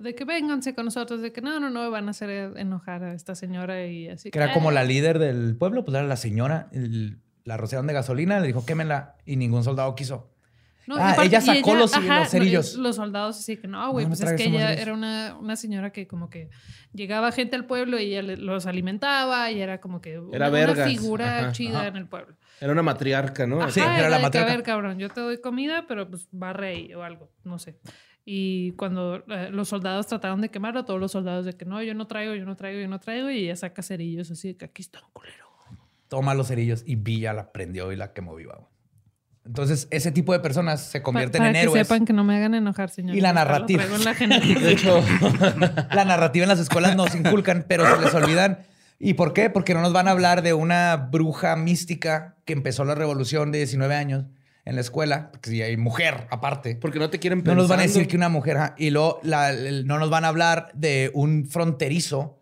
de 0.02 0.14
que 0.14 0.24
vénganse 0.24 0.74
con 0.74 0.86
nosotros, 0.86 1.20
de 1.20 1.32
que 1.32 1.40
no, 1.42 1.60
no, 1.60 1.70
no, 1.70 1.90
van 1.90 2.08
a 2.08 2.10
hacer 2.10 2.56
enojar 2.58 3.04
a 3.04 3.14
esta 3.14 3.34
señora 3.34 3.86
y 3.86 4.08
así. 4.08 4.30
Que 4.30 4.38
era 4.38 4.52
como 4.52 4.70
la 4.72 4.82
líder 4.84 5.18
del 5.20 5.56
pueblo, 5.56 5.84
pues 5.84 5.94
era 5.96 6.06
la 6.06 6.16
señora, 6.16 6.68
el- 6.72 7.18
la 7.44 7.56
rociaron 7.56 7.86
de 7.88 7.92
gasolina, 7.92 8.40
le 8.40 8.46
dijo, 8.48 8.64
quémenla, 8.64 9.16
y 9.26 9.36
ningún 9.36 9.64
soldado 9.64 9.94
quiso. 9.96 10.31
No, 10.86 10.96
Ah, 10.96 11.12
aparte- 11.12 11.28
ella 11.28 11.40
sacó 11.40 11.74
los- 11.74 11.94
ajá, 11.94 12.20
los 12.20 12.28
cerillos. 12.30 12.76
no, 12.76 12.82
Los 12.82 12.96
soldados 12.96 13.38
así 13.38 13.56
que 13.56 13.68
no, 13.68 13.90
güey, 13.92 14.04
No, 14.04 14.10
no 14.10 14.16
pues 14.16 14.28
es 14.30 14.36
que 14.36 14.48
ella 14.48 14.72
era 14.74 14.92
una, 14.92 15.36
una 15.38 15.54
señora 15.56 15.90
que 15.92 16.06
como 16.08 16.28
que 16.28 16.50
llegaba 16.92 17.30
gente 17.32 17.54
al 17.56 17.66
pueblo 17.66 17.98
y 18.00 18.14
ella 18.14 18.22
los 18.36 18.66
alimentaba 18.66 19.50
y 19.50 19.60
era 19.60 19.80
como 19.80 20.00
que 20.00 20.18
una, 20.18 20.36
Era 20.36 20.48
una 20.48 20.58
vergas. 20.58 20.88
figura 20.90 21.38
Ajá, 21.38 21.52
chida 21.52 21.78
ajá. 21.80 21.88
en 21.88 21.96
el 21.96 22.06
pueblo. 22.08 22.36
Era 22.60 22.72
una 22.72 22.82
matriarca, 22.82 23.46
¿no? 23.46 23.60
Ajá, 23.62 23.70
Sí, 23.70 23.80
era 23.80 23.98
era 23.98 24.08
la 24.08 24.16
de 24.16 24.20
que, 24.20 24.22
matriarca. 24.22 24.52
A 24.52 24.56
ver, 24.56 24.64
cabrón, 24.64 24.98
yo 24.98 25.08
te 25.08 25.20
doy 25.20 25.40
comida, 25.40 25.84
pero 25.86 26.08
pues 26.08 26.26
barre 26.32 26.68
ahí 26.68 26.94
o 26.94 27.02
algo, 27.02 27.30
no 27.44 27.58
sé. 27.58 27.78
Y 28.24 28.70
cuando 28.72 29.16
eh, 29.28 29.50
los 29.50 29.68
soldados 29.68 30.06
trataron 30.06 30.40
de 30.40 30.48
quemarlo, 30.48 30.84
todos 30.84 31.00
los 31.00 31.10
soldados 31.12 31.44
de 31.44 31.54
que 31.54 31.64
no, 31.64 31.82
yo 31.82 31.92
no 31.94 32.06
traigo, 32.06 32.34
yo 32.34 32.44
no 32.44 32.54
traigo, 32.56 32.80
yo 32.80 32.86
no 32.88 33.00
traigo, 33.00 33.30
y 33.30 33.44
ella 33.44 33.56
saca 33.56 33.82
cerillos 33.82 34.30
así 34.30 34.48
de 34.48 34.56
que 34.56 34.64
aquí 34.64 34.82
están, 34.82 35.02
culero. 35.12 35.46
Toma 36.08 36.34
los 36.34 36.48
cerillos 36.48 36.82
y 36.86 36.96
Villa 36.96 37.32
la 37.32 37.50
prendió 37.52 37.90
y 37.90 37.96
la 37.96 38.12
quemó 38.12 38.34
viva. 38.36 38.68
Entonces, 39.44 39.88
ese 39.90 40.12
tipo 40.12 40.32
de 40.32 40.38
personas 40.40 40.82
se 40.82 41.00
Pa- 41.00 41.04
convierten 41.04 41.38
para 41.40 41.48
en 41.50 41.54
que 41.54 41.60
héroes. 41.62 41.86
sepan 41.88 42.04
que 42.04 42.12
no 42.12 42.22
me 42.22 42.36
hagan 42.36 42.54
enojar, 42.54 42.90
señor. 42.90 43.16
Y 43.16 43.20
la 43.20 43.32
narrativa. 43.32 43.82
en 43.84 44.04
la 44.04 44.14
genética. 44.14 44.60
De 44.60 44.72
hecho, 44.72 45.02
La 45.92 46.04
narrativa 46.04 46.44
en 46.44 46.48
las 46.48 46.60
escuelas 46.60 46.94
nos 46.96 47.14
inculcan, 47.14 47.64
pero 47.68 47.84
se 47.96 48.00
les 48.02 48.14
olvidan. 48.14 48.60
¿Y 49.00 49.14
por 49.14 49.32
qué? 49.32 49.50
Porque 49.50 49.74
no 49.74 49.80
nos 49.80 49.92
van 49.92 50.06
a 50.06 50.12
hablar 50.12 50.42
de 50.42 50.52
una 50.54 50.96
bruja 50.96 51.56
mística 51.56 52.36
que 52.44 52.52
empezó 52.52 52.84
la 52.84 52.94
revolución 52.94 53.50
de 53.50 53.58
19 53.58 53.94
años 53.96 54.26
en 54.64 54.76
la 54.76 54.80
escuela, 54.80 55.30
porque 55.32 55.50
si 55.50 55.60
hay 55.60 55.76
mujer 55.76 56.28
aparte. 56.30 56.76
porque 56.80 57.00
no 57.00 57.10
te 57.10 57.18
quieren 57.18 57.42
No 57.44 57.56
nos 57.56 57.66
van 57.66 57.80
a 57.80 57.82
pensando. 57.82 57.98
decir 57.98 58.08
que 58.08 58.16
una 58.16 58.28
mujer, 58.28 58.58
y 58.78 58.90
luego 58.90 59.18
la- 59.24 59.50
el- 59.50 59.88
no 59.88 59.98
nos 59.98 60.08
van 60.08 60.24
a 60.24 60.28
hablar 60.28 60.70
de 60.74 61.10
un 61.14 61.46
fronterizo 61.48 62.38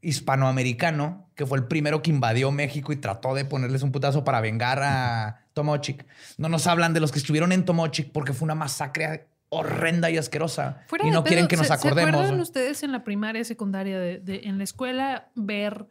hispanoamericano 0.00 1.23
que 1.34 1.46
fue 1.46 1.58
el 1.58 1.64
primero 1.64 2.02
que 2.02 2.10
invadió 2.10 2.50
México 2.50 2.92
y 2.92 2.96
trató 2.96 3.34
de 3.34 3.44
ponerles 3.44 3.82
un 3.82 3.92
putazo 3.92 4.24
para 4.24 4.40
vengar 4.40 4.80
a 4.82 5.46
Tomochic. 5.52 6.06
No 6.38 6.48
nos 6.48 6.66
hablan 6.66 6.94
de 6.94 7.00
los 7.00 7.10
que 7.12 7.18
estuvieron 7.18 7.52
en 7.52 7.64
Tomochic 7.64 8.12
porque 8.12 8.32
fue 8.32 8.46
una 8.46 8.54
masacre 8.54 9.28
horrenda 9.48 10.10
y 10.10 10.16
asquerosa. 10.16 10.82
Fuera 10.88 11.06
y 11.06 11.10
no 11.10 11.22
pedo, 11.22 11.28
quieren 11.30 11.46
que 11.48 11.56
nos 11.56 11.66
¿se- 11.66 11.72
¿Se 11.76 11.86
acordemos. 11.86 12.14
acuerdan 12.14 12.40
ustedes 12.40 12.82
en 12.82 12.92
la 12.92 13.04
primaria, 13.04 13.44
secundaria, 13.44 13.98
de, 13.98 14.18
de- 14.18 14.42
en 14.44 14.58
la 14.58 14.64
escuela, 14.64 15.30
ver 15.34 15.86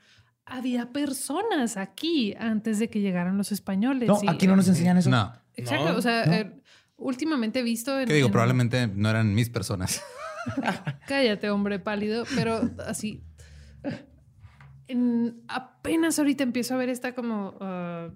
había 0.46 0.92
personas 0.92 1.78
aquí 1.78 2.36
antes 2.38 2.80
de 2.80 2.90
que 2.90 3.00
llegaran 3.00 3.38
los 3.38 3.52
españoles? 3.54 4.08
No, 4.10 4.20
y- 4.22 4.28
aquí 4.30 4.48
no 4.48 4.56
nos 4.58 4.68
enseñan 4.68 4.98
eso. 4.98 5.10
No. 5.10 5.34
Exacto, 5.56 5.92
No, 5.94 5.98
o 5.98 6.02
sea, 6.02 6.26
no. 6.26 6.34
eh, 6.34 6.52
últimamente 6.98 7.60
he 7.60 7.64
visto 7.64 7.98
en... 8.00 8.08
¿Qué 8.08 8.14
digo? 8.16 8.28
en- 8.28 8.32
Probablemente 8.34 8.88
no 8.88 9.10
eran 9.10 9.34
mis 9.34 9.50
personas. 9.50 10.02
Cállate, 11.08 11.50
hombre 11.50 11.80
pálido, 11.80 12.26
pero 12.36 12.70
así... 12.86 13.24
en- 14.88 15.42
apenas 15.48 16.20
ahorita 16.20 16.44
empiezo 16.44 16.74
a 16.74 16.78
ver 16.78 16.90
esta 16.90 17.14
como 17.14 17.56
ah, 17.62 18.10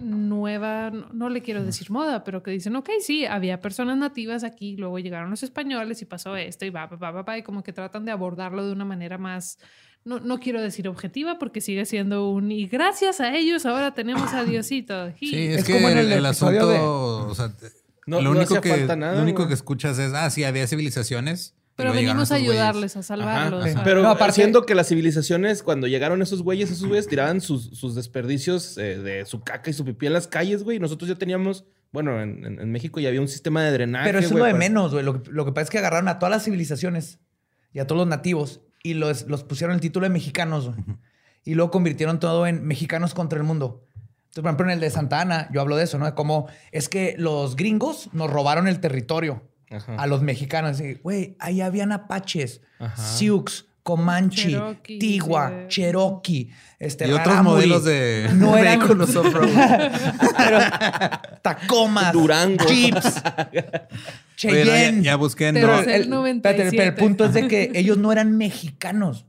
nueva, 0.00 0.90
no, 0.90 1.08
no 1.12 1.28
le 1.28 1.42
quiero 1.42 1.62
decir 1.64 1.90
moda, 1.90 2.24
pero 2.24 2.42
que 2.42 2.50
dicen, 2.50 2.74
ok, 2.76 2.88
sí, 3.00 3.26
había 3.26 3.60
personas 3.60 3.96
nativas 3.98 4.44
aquí, 4.44 4.76
luego 4.76 4.98
llegaron 4.98 5.30
los 5.30 5.42
españoles 5.42 6.02
y 6.02 6.06
pasó 6.06 6.36
esto 6.36 6.64
y 6.64 6.70
va, 6.70 6.86
va, 6.86 6.96
va, 6.96 7.10
va, 7.10 7.22
va, 7.22 7.38
y 7.38 7.42
como 7.42 7.62
que 7.62 7.72
tratan 7.72 8.04
de 8.04 8.12
abordarlo 8.12 8.66
de 8.66 8.72
una 8.72 8.84
manera 8.84 9.18
más, 9.18 9.58
no, 10.04 10.18
no 10.18 10.38
quiero 10.40 10.60
decir 10.62 10.88
objetiva 10.88 11.38
porque 11.38 11.60
sigue 11.60 11.84
siendo 11.84 12.30
un, 12.30 12.50
y 12.50 12.66
gracias 12.66 13.20
a 13.20 13.34
ellos 13.36 13.66
ahora 13.66 13.94
tenemos 13.94 14.32
a 14.32 14.44
Diosito. 14.44 15.12
Sí, 15.18 15.46
es, 15.48 15.58
Es 15.60 15.64
que 15.64 15.74
como 15.74 15.88
en 15.88 15.98
el, 15.98 16.12
el 16.12 16.26
asunto, 16.26 16.68
de- 16.68 16.78
o 16.78 17.34
sea, 17.34 17.52
No- 18.06 18.20
lo 18.22 18.30
único 18.32 18.60
que 18.60 18.86
nada, 18.96 19.16
lo 19.16 19.22
único 19.22 19.46
que 19.46 19.54
escuchas 19.54 19.98
es, 19.98 20.12
ah, 20.14 20.30
sí, 20.30 20.44
había 20.44 20.66
civilizaciones. 20.66 21.54
Pero 21.80 21.92
venimos 21.94 22.30
a 22.30 22.36
estos 22.36 22.46
güeyes. 22.46 22.50
ayudarles, 22.62 22.96
a 22.96 23.02
salvarlos. 23.02 23.66
Ajá. 23.66 23.80
a- 23.80 23.84
Pero 23.84 24.02
No, 24.02 24.10
aparte- 24.10 24.34
siendo 24.34 24.64
que 24.66 24.74
las 24.74 24.88
civilizaciones, 24.88 25.62
cuando 25.62 25.86
llegaron 25.86 26.22
esos 26.22 26.42
güeyes, 26.42 26.70
esos 26.70 26.86
güeyes 26.88 27.06
tiraban 27.08 27.40
sus, 27.40 27.66
sus 27.78 27.94
desperdicios 27.94 28.76
eh, 28.78 28.98
de 28.98 29.24
su 29.26 29.40
caca 29.42 29.70
y 29.70 29.72
su 29.72 29.84
pipí 29.84 30.06
en 30.06 30.12
las 30.12 30.26
calles, 30.28 30.62
güey. 30.62 30.76
y 30.76 30.80
Nosotros 30.80 31.08
ya 31.08 31.16
teníamos, 31.16 31.64
bueno, 31.92 32.20
en, 32.22 32.44
en- 32.44 32.60
en 32.60 32.70
México 32.72 33.00
ya 33.00 33.08
había 33.08 33.20
un 33.20 33.28
sistema 33.28 33.62
de 33.64 33.72
drenaje. 33.72 34.06
Pero 34.08 34.18
eso 34.20 34.28
es 34.28 34.32
lo 34.32 34.44
de 34.44 34.50
para- 34.52 34.58
menos, 34.58 34.92
güey. 34.92 35.04
Lo, 35.04 35.22
que- 35.22 35.30
lo 35.30 35.44
que 35.44 35.52
pasa 35.52 35.64
es 35.64 35.70
que 35.70 35.78
agarraron 35.78 36.08
a 36.08 36.18
todas 36.18 36.30
las 36.30 36.44
civilizaciones 36.44 37.18
y 37.72 37.78
a 37.80 37.86
todos 37.86 37.98
los 38.00 38.08
nativos 38.08 38.60
y 38.82 38.94
los, 38.94 39.26
los 39.28 39.44
pusieron 39.44 39.74
el 39.74 39.80
título 39.80 40.04
de 40.04 40.10
mexicanos. 40.10 40.66
güey. 40.66 40.78
Y 41.44 41.54
luego 41.54 41.70
convirtieron 41.70 42.20
todo 42.20 42.46
en 42.46 42.66
mexicanos 42.66 43.14
contra 43.14 43.38
el 43.38 43.44
mundo. 43.44 43.84
Entonces, 43.94 44.42
por 44.42 44.44
ejemplo, 44.46 44.66
en 44.66 44.72
el 44.72 44.80
de 44.80 44.90
Santa 44.90 45.20
Ana, 45.22 45.48
yo 45.52 45.60
hablo 45.60 45.76
de 45.76 45.84
eso, 45.84 45.98
¿no? 45.98 46.04
De 46.06 46.14
cómo 46.14 46.46
es 46.70 46.88
que 46.88 47.14
los 47.18 47.56
gringos 47.56 48.10
nos 48.12 48.30
robaron 48.30 48.68
el 48.68 48.78
territorio 48.78 49.42
Ajá. 49.70 49.94
a 49.96 50.06
los 50.06 50.22
mexicanos. 50.22 50.82
Güey, 51.02 51.36
ahí 51.38 51.60
habían 51.60 51.92
apaches, 51.92 52.60
Ajá. 52.78 52.96
Sioux, 53.02 53.66
Comanche, 53.82 54.50
Cherokee, 54.50 54.98
Tigua. 54.98 55.52
Cherokee, 55.68 56.50
este, 56.78 57.08
Y 57.08 57.12
otros 57.12 57.42
modelos 57.42 57.84
de 57.84 58.28
No 58.34 58.56
eran- 58.56 58.78
vehículos 58.80 59.16
off-road. 59.16 59.48
Pero, 60.36 60.58
Tacomas, 61.42 62.12
Durango. 62.12 62.64
Jeeps, 62.66 63.06
Oye, 63.48 63.62
no, 63.62 63.62
ya, 63.62 63.88
Cheyenne. 64.36 65.02
ya 65.02 65.16
busqué, 65.16 65.50
Pero 65.52 65.66
no. 65.68 65.74
es 65.74 65.80
el 65.80 65.92
pero 65.92 66.02
el 66.04 66.10
97. 66.10 66.92
punto 66.92 67.24
es 67.26 67.34
de 67.34 67.46
que 67.48 67.72
ellos 67.74 67.98
no 67.98 68.12
eran 68.12 68.36
mexicanos. 68.36 69.26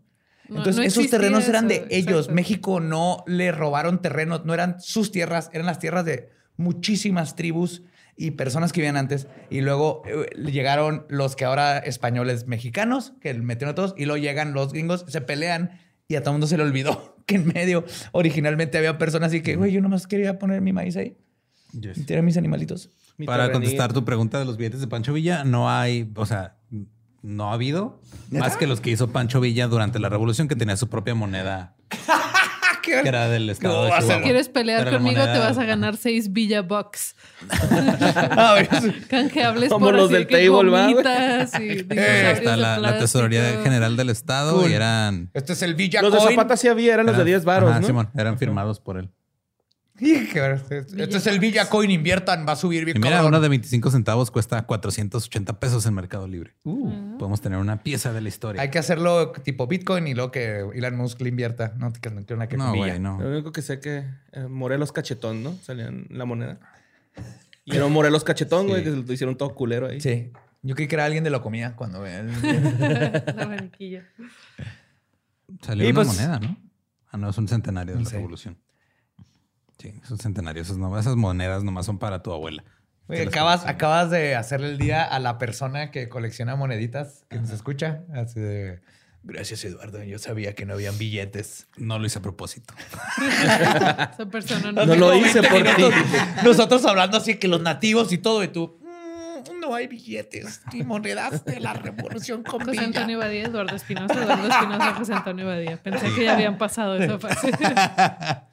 No, 0.47 0.57
Entonces, 0.57 0.77
no 0.77 0.83
esos 0.83 1.09
terrenos 1.09 1.47
eran 1.47 1.67
de 1.69 1.87
ellos. 1.89 2.11
exacto. 2.25 2.33
México 2.33 2.79
no 2.81 3.23
le 3.27 3.51
robaron 3.53 4.01
terrenos, 4.01 4.43
no 4.45 4.53
eran 4.53 4.81
sus 4.81 5.11
tierras, 5.11 5.49
eran 5.53 5.65
las 5.65 5.79
tierras 5.79 6.03
de 6.05 6.29
muchísimas 6.57 7.35
tribus 7.35 7.83
y 8.15 8.31
personas 8.31 8.71
que 8.71 8.81
vivían 8.81 8.97
antes. 8.97 9.27
Y 9.49 9.61
luego 9.61 10.03
eh, 10.05 10.27
llegaron 10.51 11.05
los 11.09 11.35
que 11.35 11.45
ahora 11.45 11.77
españoles 11.79 12.47
mexicanos, 12.47 13.13
que 13.21 13.33
metieron 13.33 13.71
a 13.71 13.75
todos, 13.75 13.93
y 13.97 14.05
luego 14.05 14.21
llegan 14.21 14.53
los 14.53 14.73
gringos, 14.73 15.05
se 15.07 15.21
pelean 15.21 15.79
y 16.07 16.15
a 16.15 16.21
todo 16.21 16.31
el 16.31 16.33
mundo 16.35 16.47
se 16.47 16.57
le 16.57 16.63
olvidó 16.63 17.15
que 17.25 17.35
en 17.35 17.47
medio 17.47 17.85
originalmente 18.11 18.77
había 18.77 18.97
personas 18.97 19.27
así 19.27 19.41
que, 19.41 19.55
güey, 19.55 19.71
yo 19.71 19.81
nomás 19.81 20.07
quería 20.07 20.37
poner 20.39 20.61
mi 20.61 20.73
maíz 20.73 20.95
ahí 20.97 21.15
Yes. 21.79 21.97
y 21.99 22.03
tirar 22.03 22.21
mis 22.21 22.35
animalitos. 22.35 22.89
Mi 23.17 23.25
Para 23.25 23.49
contestar 23.51 23.93
tu 23.93 24.03
pregunta 24.03 24.37
de 24.39 24.43
los 24.43 24.57
billetes 24.57 24.81
de 24.81 24.87
Pancho 24.87 25.13
Villa, 25.13 25.45
no 25.45 25.69
hay, 25.69 26.11
o 26.15 26.25
sea, 26.25 26.57
no 27.21 27.49
ha 27.49 27.53
habido 27.53 28.01
más 28.29 28.57
que 28.57 28.67
los 28.67 28.81
que 28.81 28.89
hizo 28.89 29.11
Pancho 29.11 29.39
Villa 29.39 29.67
durante 29.67 29.97
la 29.99 30.09
revolución, 30.09 30.49
que 30.49 30.57
tenía 30.57 30.75
su 30.75 30.89
propia 30.89 31.15
moneda, 31.15 31.75
que 32.81 32.99
era 32.99 33.29
del 33.29 33.49
estado 33.49 33.73
No, 33.75 33.83
de 33.95 34.01
Chihuahua. 34.01 34.23
¿Quieres 34.23 34.49
pelear 34.49 34.89
conmigo? 34.89 35.21
Te 35.21 35.27
moneda- 35.27 35.39
vas 35.39 35.57
a 35.57 35.63
ganar 35.65 35.97
seis 35.97 36.31
Villa 36.33 36.61
Bucks. 36.61 37.15
A 38.31 38.53
ver, 38.55 38.67
Canjeables 39.07 39.69
Como 39.69 39.85
por 39.85 39.95
los 39.95 40.05
así 40.05 40.13
del 40.13 40.27
que 40.27 40.47
table, 40.47 40.71
y 40.91 40.95
Eh, 41.91 42.31
está 42.33 42.51
de 42.51 42.57
la, 42.57 42.77
la 42.79 42.97
tesorería 42.99 43.61
general 43.63 43.95
del 43.97 44.09
estado 44.09 44.59
Cool. 44.59 44.71
y 44.71 44.73
eran. 44.73 45.29
este 45.33 45.53
es 45.53 45.61
el 45.61 45.75
Villa 45.75 46.01
Los 46.01 46.11
de 46.13 46.19
Coin. 46.19 46.31
Zapata 46.31 46.57
sí 46.57 46.67
había, 46.67 46.93
eran 46.95 47.05
los 47.05 47.15
de 47.15 47.21
eran- 47.21 47.27
10 47.27 47.45
varos, 47.45 47.69
ajá, 47.71 47.79
¿no? 47.81 47.87
Simón, 47.87 48.09
eran 48.15 48.37
firmados 48.37 48.79
por 48.79 48.97
él. 48.97 49.09
Híjole, 50.01 50.55
Este 50.97 51.17
es 51.17 51.27
el 51.27 51.39
Villa 51.39 51.69
Coin, 51.69 51.91
inviertan, 51.91 52.45
va 52.47 52.53
a 52.53 52.55
subir 52.55 52.85
bien 52.85 52.97
Y 52.97 52.99
mira, 52.99 53.23
uno 53.23 53.39
de 53.39 53.47
25 53.49 53.91
centavos 53.91 54.31
cuesta 54.31 54.63
480 54.65 55.59
pesos 55.59 55.85
en 55.85 55.93
Mercado 55.93 56.27
Libre. 56.27 56.55
Podemos 56.63 57.39
tener 57.39 57.59
una 57.59 57.83
pieza 57.83 58.11
de 58.11 58.19
la 58.21 58.27
historia. 58.29 58.61
Hay 58.63 58.69
que 58.71 58.79
hacerlo 58.79 59.31
tipo 59.31 59.67
Bitcoin 59.67 60.07
y 60.07 60.15
luego 60.15 60.31
que 60.31 60.65
Elon 60.73 60.95
Musk 60.97 61.21
le 61.21 61.29
invierta. 61.29 61.73
No, 61.77 61.93
que 61.93 62.09
no 62.09 62.17
quiero 62.25 62.35
una 62.37 62.47
que 62.47 62.57
no, 62.57 62.73
güey, 62.75 62.99
no. 62.99 63.21
Lo 63.21 63.29
único 63.29 63.51
que 63.51 63.61
sé 63.61 63.79
que 63.79 64.05
eh, 64.31 64.47
Morelos 64.49 64.91
Cachetón, 64.91 65.43
¿no? 65.43 65.53
Salían 65.61 66.07
la 66.09 66.25
moneda. 66.25 66.59
Y 67.63 67.75
era 67.75 67.87
Morelos 67.87 68.23
Cachetón, 68.23 68.67
güey, 68.67 68.79
Sí. 68.79 68.85
que 68.85 68.91
se 68.95 68.97
lo 69.07 69.13
hicieron 69.13 69.37
todo 69.37 69.53
culero 69.53 69.87
ahí. 69.87 70.01
Sí. 70.01 70.31
Yo 70.63 70.73
creí 70.75 70.87
que 70.87 70.95
era 70.95 71.05
alguien 71.05 71.23
de 71.23 71.29
lo 71.29 71.41
comía 71.41 71.75
cuando 71.75 72.01
ve 72.01 72.19
el- 72.19 72.31
La 73.35 73.45
mariquilla. 73.47 74.03
Salió 75.61 75.85
Y 75.85 75.91
una 75.91 75.95
pues- 75.95 76.07
moneda, 76.07 76.39
¿no? 76.39 76.57
Ah, 77.11 77.17
no, 77.17 77.29
es 77.29 77.37
un 77.37 77.47
centenario 77.47 77.95
de 77.97 78.03
la 78.03 78.09
revolución. 78.09 78.57
Sí, 79.81 79.99
es 80.03 80.11
un 80.11 80.19
centenario. 80.19 80.61
Esas, 80.61 80.77
no, 80.77 80.97
esas 80.99 81.15
monedas 81.15 81.63
nomás 81.63 81.87
son 81.87 81.97
para 81.97 82.21
tu 82.21 82.31
abuela. 82.31 82.63
Oye, 83.07 83.23
acabas, 83.23 84.11
de 84.11 84.35
hacerle 84.35 84.67
el 84.69 84.77
día 84.77 85.03
a 85.03 85.19
la 85.19 85.39
persona 85.39 85.89
que 85.89 86.07
colecciona 86.07 86.55
moneditas 86.55 87.25
que 87.29 87.39
nos 87.39 87.49
escucha. 87.49 88.03
Así 88.13 88.39
de, 88.39 88.79
Gracias, 89.23 89.65
Eduardo. 89.65 90.03
Yo 90.03 90.19
sabía 90.19 90.53
que 90.53 90.65
no 90.65 90.73
habían 90.73 90.97
billetes. 90.97 91.67
No 91.77 91.97
lo 91.97 92.05
hice 92.05 92.19
a 92.19 92.21
propósito. 92.21 92.73
Esa 93.17 94.27
persona 94.31 94.71
no, 94.71 94.85
No 94.85 94.95
lo 94.95 95.15
hice 95.15 95.41
por 95.41 95.63
ti. 95.63 95.83
Nosotros 96.43 96.85
hablando 96.85 97.17
así 97.17 97.35
que 97.35 97.47
los 97.47 97.61
nativos 97.61 98.11
y 98.13 98.19
todo, 98.19 98.43
y 98.43 98.47
tú, 98.49 98.79
"Mm, 98.81 99.59
no 99.59 99.73
hay 99.73 99.87
billetes 99.87 100.61
ni 100.73 100.83
monedas 100.83 101.43
de 101.43 101.59
la 101.59 101.73
revolución 101.73 102.43
con 102.43 102.59
José 102.61 102.71
Villa". 102.71 102.83
Antonio 102.83 103.17
Badía, 103.19 103.45
Eduardo 103.45 103.75
Espinosa, 103.75 104.13
Eduardo 104.13 104.47
Espinosa, 104.47 104.93
José 104.93 105.13
Antonio 105.13 105.45
Badía. 105.47 105.77
Pensé 105.81 106.13
que 106.13 106.23
ya 106.23 106.33
habían 106.33 106.57
pasado 106.57 106.95
esa 106.95 107.19
fase. 107.19 107.51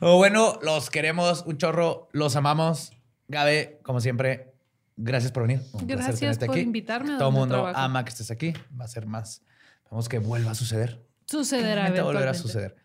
Bueno, 0.00 0.58
los 0.62 0.90
queremos 0.90 1.44
un 1.46 1.56
chorro, 1.58 2.08
los 2.12 2.36
amamos. 2.36 2.92
Gabe, 3.28 3.80
como 3.82 4.00
siempre, 4.00 4.54
gracias 4.96 5.32
por 5.32 5.42
venir. 5.46 5.62
Un 5.72 5.86
Gracias 5.86 6.38
por 6.38 6.58
invitarme 6.58 7.14
a 7.14 7.18
Todo 7.18 7.28
el 7.30 7.34
mundo 7.34 7.54
trabajo. 7.54 7.78
ama 7.78 8.04
que 8.04 8.10
estés 8.10 8.30
aquí. 8.30 8.52
Va 8.78 8.84
a 8.84 8.88
ser 8.88 9.06
más. 9.06 9.42
Vamos 9.90 10.08
que 10.08 10.18
vuelva 10.18 10.52
a 10.52 10.54
suceder. 10.54 11.04
Sucederá 11.26 11.82
va 11.82 11.86
a 11.88 11.90
volver 11.90 11.98
a 11.98 12.30
eventualmente. 12.30 12.38
suceder. 12.38 12.76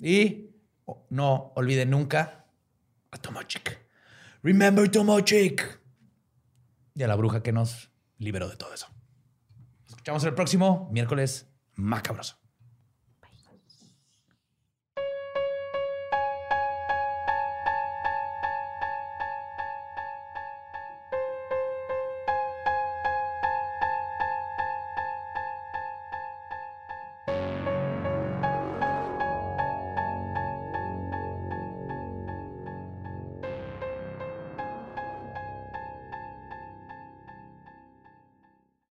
Y 0.00 0.50
oh, 0.86 1.06
no 1.10 1.52
olviden 1.56 1.90
nunca 1.90 2.46
a 3.10 3.18
Tomochic. 3.18 3.78
Remember 4.42 4.88
Tomochic. 4.90 5.80
Y 6.94 7.02
a 7.02 7.08
la 7.08 7.16
bruja 7.16 7.42
que 7.42 7.52
nos 7.52 7.90
liberó 8.18 8.48
de 8.48 8.56
todo 8.56 8.72
eso. 8.72 8.86
Nos 9.82 9.90
escuchamos 9.90 10.22
el 10.24 10.34
próximo 10.34 10.88
miércoles 10.92 11.48
macabroso. 11.74 12.36